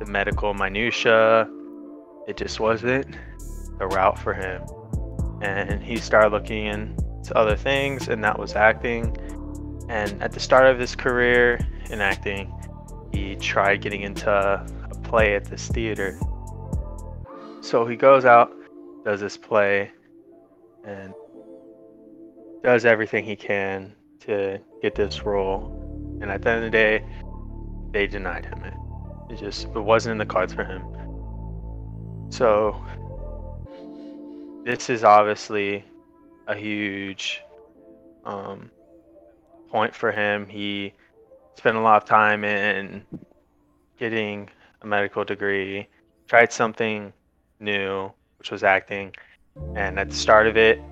the 0.00 0.06
medical 0.06 0.52
minutia. 0.54 1.48
It 2.26 2.36
just 2.36 2.60
wasn't 2.60 3.16
the 3.78 3.86
route 3.86 4.18
for 4.18 4.34
him. 4.34 4.62
And 5.40 5.82
he 5.82 5.96
started 5.96 6.32
looking 6.32 6.66
into 6.66 7.36
other 7.36 7.56
things, 7.56 8.08
and 8.08 8.22
that 8.24 8.38
was 8.38 8.54
acting. 8.54 9.16
And 9.88 10.20
at 10.22 10.32
the 10.32 10.40
start 10.40 10.66
of 10.66 10.78
his 10.78 10.94
career 10.96 11.58
in 11.90 12.00
acting, 12.00 12.52
he 13.12 13.36
tried 13.36 13.80
getting 13.80 14.02
into 14.02 14.30
a 14.30 14.94
play 15.04 15.34
at 15.34 15.44
this 15.44 15.68
theater. 15.68 16.18
So 17.60 17.86
he 17.86 17.96
goes 17.96 18.24
out, 18.24 18.52
does 19.04 19.20
this 19.20 19.36
play, 19.36 19.90
and 20.84 21.14
does 22.62 22.84
everything 22.84 23.24
he 23.24 23.36
can 23.36 23.94
to 24.20 24.58
get 24.82 24.94
this 24.94 25.22
role. 25.24 26.18
And 26.20 26.30
at 26.30 26.42
the 26.42 26.50
end 26.50 26.64
of 26.64 26.64
the 26.64 26.70
day, 26.70 27.04
they 27.92 28.06
denied 28.06 28.44
him 28.44 28.64
it. 28.64 28.74
It 29.30 29.38
just 29.38 29.64
it 29.66 29.80
wasn't 29.80 30.12
in 30.12 30.18
the 30.18 30.26
cards 30.26 30.52
for 30.52 30.64
him. 30.64 30.82
So 32.30 32.82
this 34.68 34.90
is 34.90 35.02
obviously 35.02 35.82
a 36.46 36.54
huge 36.54 37.42
um, 38.26 38.70
point 39.70 39.94
for 39.94 40.12
him. 40.12 40.46
He 40.46 40.92
spent 41.56 41.78
a 41.78 41.80
lot 41.80 42.02
of 42.02 42.06
time 42.06 42.44
in 42.44 43.02
getting 43.98 44.50
a 44.82 44.86
medical 44.86 45.24
degree, 45.24 45.88
tried 46.26 46.52
something 46.52 47.14
new, 47.60 48.12
which 48.36 48.50
was 48.50 48.62
acting, 48.62 49.14
and 49.74 49.98
at 49.98 50.10
the 50.10 50.14
start 50.14 50.46
of 50.46 50.58
it, 50.58 50.82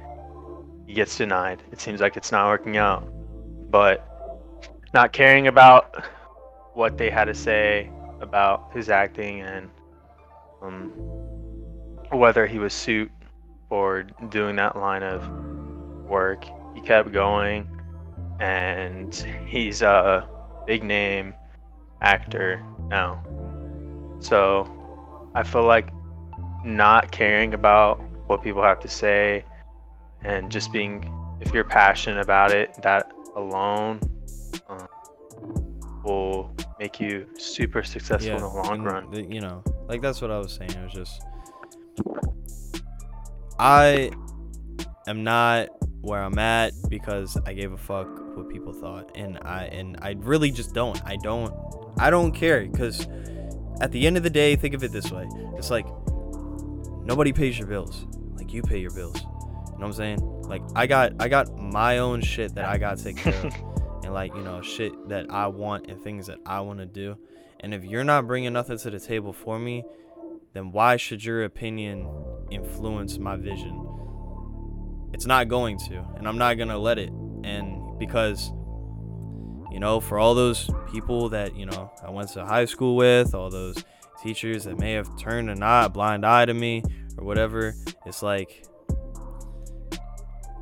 he 0.86 0.94
gets 0.94 1.18
denied. 1.18 1.62
It 1.70 1.78
seems 1.78 2.00
like 2.00 2.16
it's 2.16 2.32
not 2.32 2.48
working 2.48 2.78
out, 2.78 3.06
but 3.70 4.08
not 4.94 5.12
caring 5.12 5.48
about 5.48 6.02
what 6.72 6.96
they 6.96 7.10
had 7.10 7.26
to 7.26 7.34
say 7.34 7.90
about 8.22 8.72
his 8.72 8.88
acting 8.88 9.42
and 9.42 9.68
um, 10.62 10.88
whether 12.10 12.46
he 12.46 12.58
was 12.58 12.72
suit 12.72 13.10
for 13.68 14.04
doing 14.28 14.56
that 14.56 14.76
line 14.76 15.02
of 15.02 15.28
work. 16.08 16.44
He 16.74 16.80
kept 16.80 17.12
going, 17.12 17.68
and 18.40 19.14
he's 19.46 19.82
a 19.82 20.28
big 20.66 20.82
name 20.84 21.34
actor 22.00 22.62
now. 22.88 23.22
So 24.20 24.68
I 25.34 25.42
feel 25.42 25.64
like 25.64 25.90
not 26.64 27.10
caring 27.12 27.54
about 27.54 28.00
what 28.26 28.42
people 28.42 28.62
have 28.62 28.80
to 28.80 28.88
say 28.88 29.44
and 30.22 30.50
just 30.50 30.72
being, 30.72 31.12
if 31.40 31.52
you're 31.54 31.64
passionate 31.64 32.20
about 32.20 32.50
it, 32.50 32.74
that 32.82 33.10
alone 33.36 34.00
um, 34.68 34.88
will 36.02 36.54
make 36.80 36.98
you 37.00 37.26
super 37.38 37.82
successful 37.82 38.34
in 38.34 38.40
the 38.40 38.48
long 38.48 38.82
run. 38.82 39.10
the- 39.10 39.22
you 39.24 39.40
know, 39.40 39.62
like 39.88 40.00
that's 40.02 40.20
what 40.20 40.30
I 40.30 40.38
was 40.38 40.52
saying. 40.52 40.70
It 40.70 40.82
was 40.82 40.92
just 40.92 41.22
I 43.58 44.10
am 45.06 45.24
not 45.24 45.68
where 46.02 46.22
I'm 46.22 46.38
at 46.38 46.72
because 46.88 47.36
I 47.46 47.52
gave 47.52 47.72
a 47.72 47.76
fuck 47.76 48.08
what 48.36 48.48
people 48.48 48.72
thought, 48.72 49.16
and 49.16 49.38
I 49.42 49.64
and 49.66 49.98
I 50.02 50.16
really 50.18 50.50
just 50.50 50.74
don't. 50.74 51.00
I 51.04 51.16
don't. 51.16 51.52
I 51.98 52.10
don't 52.10 52.32
care 52.32 52.66
because 52.66 53.06
at 53.80 53.92
the 53.92 54.06
end 54.06 54.16
of 54.16 54.22
the 54.22 54.30
day, 54.30 54.56
think 54.56 54.74
of 54.74 54.84
it 54.84 54.92
this 54.92 55.10
way: 55.10 55.28
it's 55.56 55.70
like 55.70 55.86
nobody 57.02 57.32
pays 57.32 57.58
your 57.58 57.66
bills, 57.66 58.06
like 58.34 58.52
you 58.52 58.62
pay 58.62 58.78
your 58.78 58.92
bills. 58.92 59.20
You 59.20 59.28
know 59.28 59.78
what 59.78 59.86
I'm 59.86 59.92
saying? 59.92 60.42
Like 60.42 60.62
I 60.74 60.86
got 60.86 61.14
I 61.20 61.28
got 61.28 61.56
my 61.56 61.98
own 61.98 62.20
shit 62.20 62.54
that 62.54 62.66
I 62.66 62.78
got 62.78 62.98
to 62.98 63.04
take 63.04 63.16
care 63.16 63.34
of, 63.34 63.54
and 64.04 64.12
like 64.12 64.34
you 64.34 64.42
know 64.42 64.60
shit 64.60 65.08
that 65.08 65.30
I 65.30 65.46
want 65.46 65.90
and 65.90 66.00
things 66.02 66.26
that 66.26 66.38
I 66.46 66.60
want 66.60 66.78
to 66.80 66.86
do. 66.86 67.16
And 67.60 67.72
if 67.72 67.84
you're 67.84 68.04
not 68.04 68.26
bringing 68.26 68.52
nothing 68.52 68.78
to 68.78 68.90
the 68.90 69.00
table 69.00 69.32
for 69.32 69.58
me, 69.58 69.82
then 70.52 70.72
why 70.72 70.96
should 70.96 71.24
your 71.24 71.44
opinion 71.44 72.06
influence 72.50 73.18
my 73.18 73.36
vision? 73.36 73.86
It's 75.12 75.26
not 75.26 75.48
going 75.48 75.78
to, 75.78 76.04
and 76.16 76.28
I'm 76.28 76.38
not 76.38 76.56
going 76.56 76.68
to 76.68 76.78
let 76.78 76.98
it. 76.98 77.10
And 77.44 77.98
because, 77.98 78.50
you 79.70 79.80
know, 79.80 80.00
for 80.00 80.18
all 80.18 80.34
those 80.34 80.68
people 80.90 81.28
that, 81.30 81.56
you 81.56 81.66
know, 81.66 81.90
I 82.04 82.10
went 82.10 82.28
to 82.30 82.44
high 82.44 82.64
school 82.64 82.96
with, 82.96 83.34
all 83.34 83.50
those 83.50 83.82
teachers 84.22 84.64
that 84.64 84.78
may 84.78 84.92
have 84.92 85.16
turned 85.18 85.50
a 85.50 85.88
blind 85.88 86.26
eye 86.26 86.44
to 86.44 86.54
me 86.54 86.82
or 87.16 87.24
whatever, 87.24 87.74
it's 88.04 88.22
like, 88.22 88.66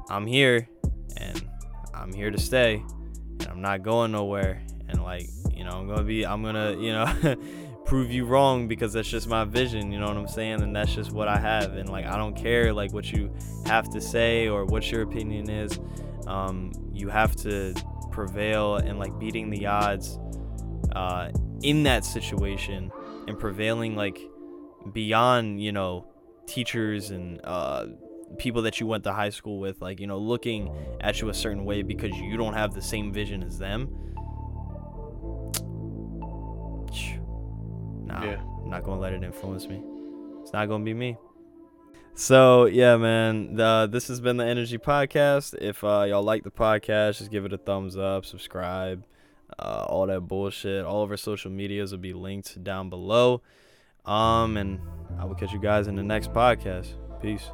I'm 0.09 0.27
here 0.27 0.69
and 1.17 1.49
I'm 1.95 2.13
here 2.13 2.31
to 2.31 2.39
stay 2.39 2.83
and 3.41 3.49
I'm 3.49 3.61
not 3.61 3.83
going 3.83 4.13
nowhere. 4.13 4.63
And 4.89 5.03
like, 5.03 5.29
you 5.51 5.65
know, 5.65 5.71
I'm 5.71 5.89
gonna 5.89 6.05
be, 6.05 6.27
I'm 6.27 6.43
gonna, 6.43 6.77
you 6.79 6.93
know, 6.93 7.07
prove 7.95 8.11
you 8.11 8.25
wrong 8.25 8.67
because 8.67 8.93
that's 8.93 9.09
just 9.09 9.29
my 9.29 9.45
vision. 9.45 9.93
You 9.93 10.01
know 10.01 10.09
what 10.09 10.17
I'm 10.17 10.27
saying? 10.27 10.63
And 10.63 10.75
that's 10.75 10.93
just 10.93 11.13
what 11.13 11.29
I 11.29 11.39
have. 11.39 11.75
And 11.75 11.89
like, 11.89 12.07
I 12.07 12.17
don't 12.17 12.35
care 12.35 12.73
like 12.73 12.93
what 12.93 13.13
you 13.13 13.33
have 13.67 13.89
to 13.91 14.01
say 14.01 14.49
or 14.49 14.65
what 14.65 14.91
your 14.91 15.03
opinion 15.03 15.49
is. 15.49 15.79
Um, 16.27 16.73
you 16.93 17.09
have 17.09 17.37
to 17.37 17.73
prevail 18.11 18.79
and 18.79 18.99
like 18.99 19.17
beating 19.21 19.49
the 19.49 19.67
odds 19.67 20.19
uh, 20.97 21.31
in 21.63 21.85
that 21.85 22.05
situation 22.05 22.91
and 23.29 23.39
prevailing 23.39 23.95
like 23.95 24.19
beyond, 24.93 25.63
you 25.63 25.71
know, 25.71 26.09
teachers 26.49 27.13
and 27.13 27.41
uh, 27.45 27.87
people 28.39 28.63
that 28.63 28.81
you 28.81 28.89
went 28.89 29.05
to 29.05 29.13
high 29.13 29.31
school 29.31 29.61
with, 29.61 29.81
like, 29.81 30.01
you 30.01 30.09
know, 30.09 30.19
looking 30.19 30.69
at 31.01 31.21
you 31.21 31.29
a 31.29 31.35
certain 31.35 31.65
way 31.65 31.83
because 31.83 32.11
you 32.17 32.37
don't 32.37 32.55
have 32.55 32.75
the 32.75 32.83
same 32.83 33.13
vision 33.13 33.45
as 33.45 33.57
them. 33.57 33.89
Yeah. 38.23 38.41
I'm 38.63 38.71
not 38.71 38.85
gonna 38.85 39.01
let 39.01 39.13
it 39.13 39.23
influence 39.23 39.67
me. 39.67 39.83
It's 40.43 40.53
not 40.53 40.69
gonna 40.69 40.85
be 40.85 40.95
me. 40.95 41.17
So 42.15 42.67
yeah, 42.67 42.97
man. 42.97 43.57
The 43.57 43.89
this 43.91 44.09
has 44.09 44.21
been 44.21 44.37
the 44.37 44.47
Energy 44.47 44.79
Podcast. 44.79 45.55
If 45.61 45.83
uh, 45.83 46.07
y'all 46.09 46.23
like 46.23 46.45
the 46.45 46.51
podcast, 46.51 47.19
just 47.19 47.31
give 47.31 47.45
it 47.45 47.53
a 47.53 47.59
thumbs 47.59 47.97
up, 47.97 48.25
subscribe, 48.25 49.05
uh, 49.59 49.87
all 49.89 50.07
that 50.07 50.21
bullshit. 50.21 50.85
All 50.85 51.03
of 51.03 51.11
our 51.11 51.17
social 51.17 51.51
medias 51.51 51.93
will 51.93 51.99
be 51.99 52.13
linked 52.13 52.63
down 52.63 52.89
below. 52.89 53.43
Um, 54.05 54.57
and 54.57 54.81
I 55.19 55.25
will 55.25 55.35
catch 55.35 55.53
you 55.53 55.61
guys 55.61 55.87
in 55.89 55.97
the 55.97 56.03
next 56.03 56.33
podcast. 56.33 56.89
Peace. 57.21 57.51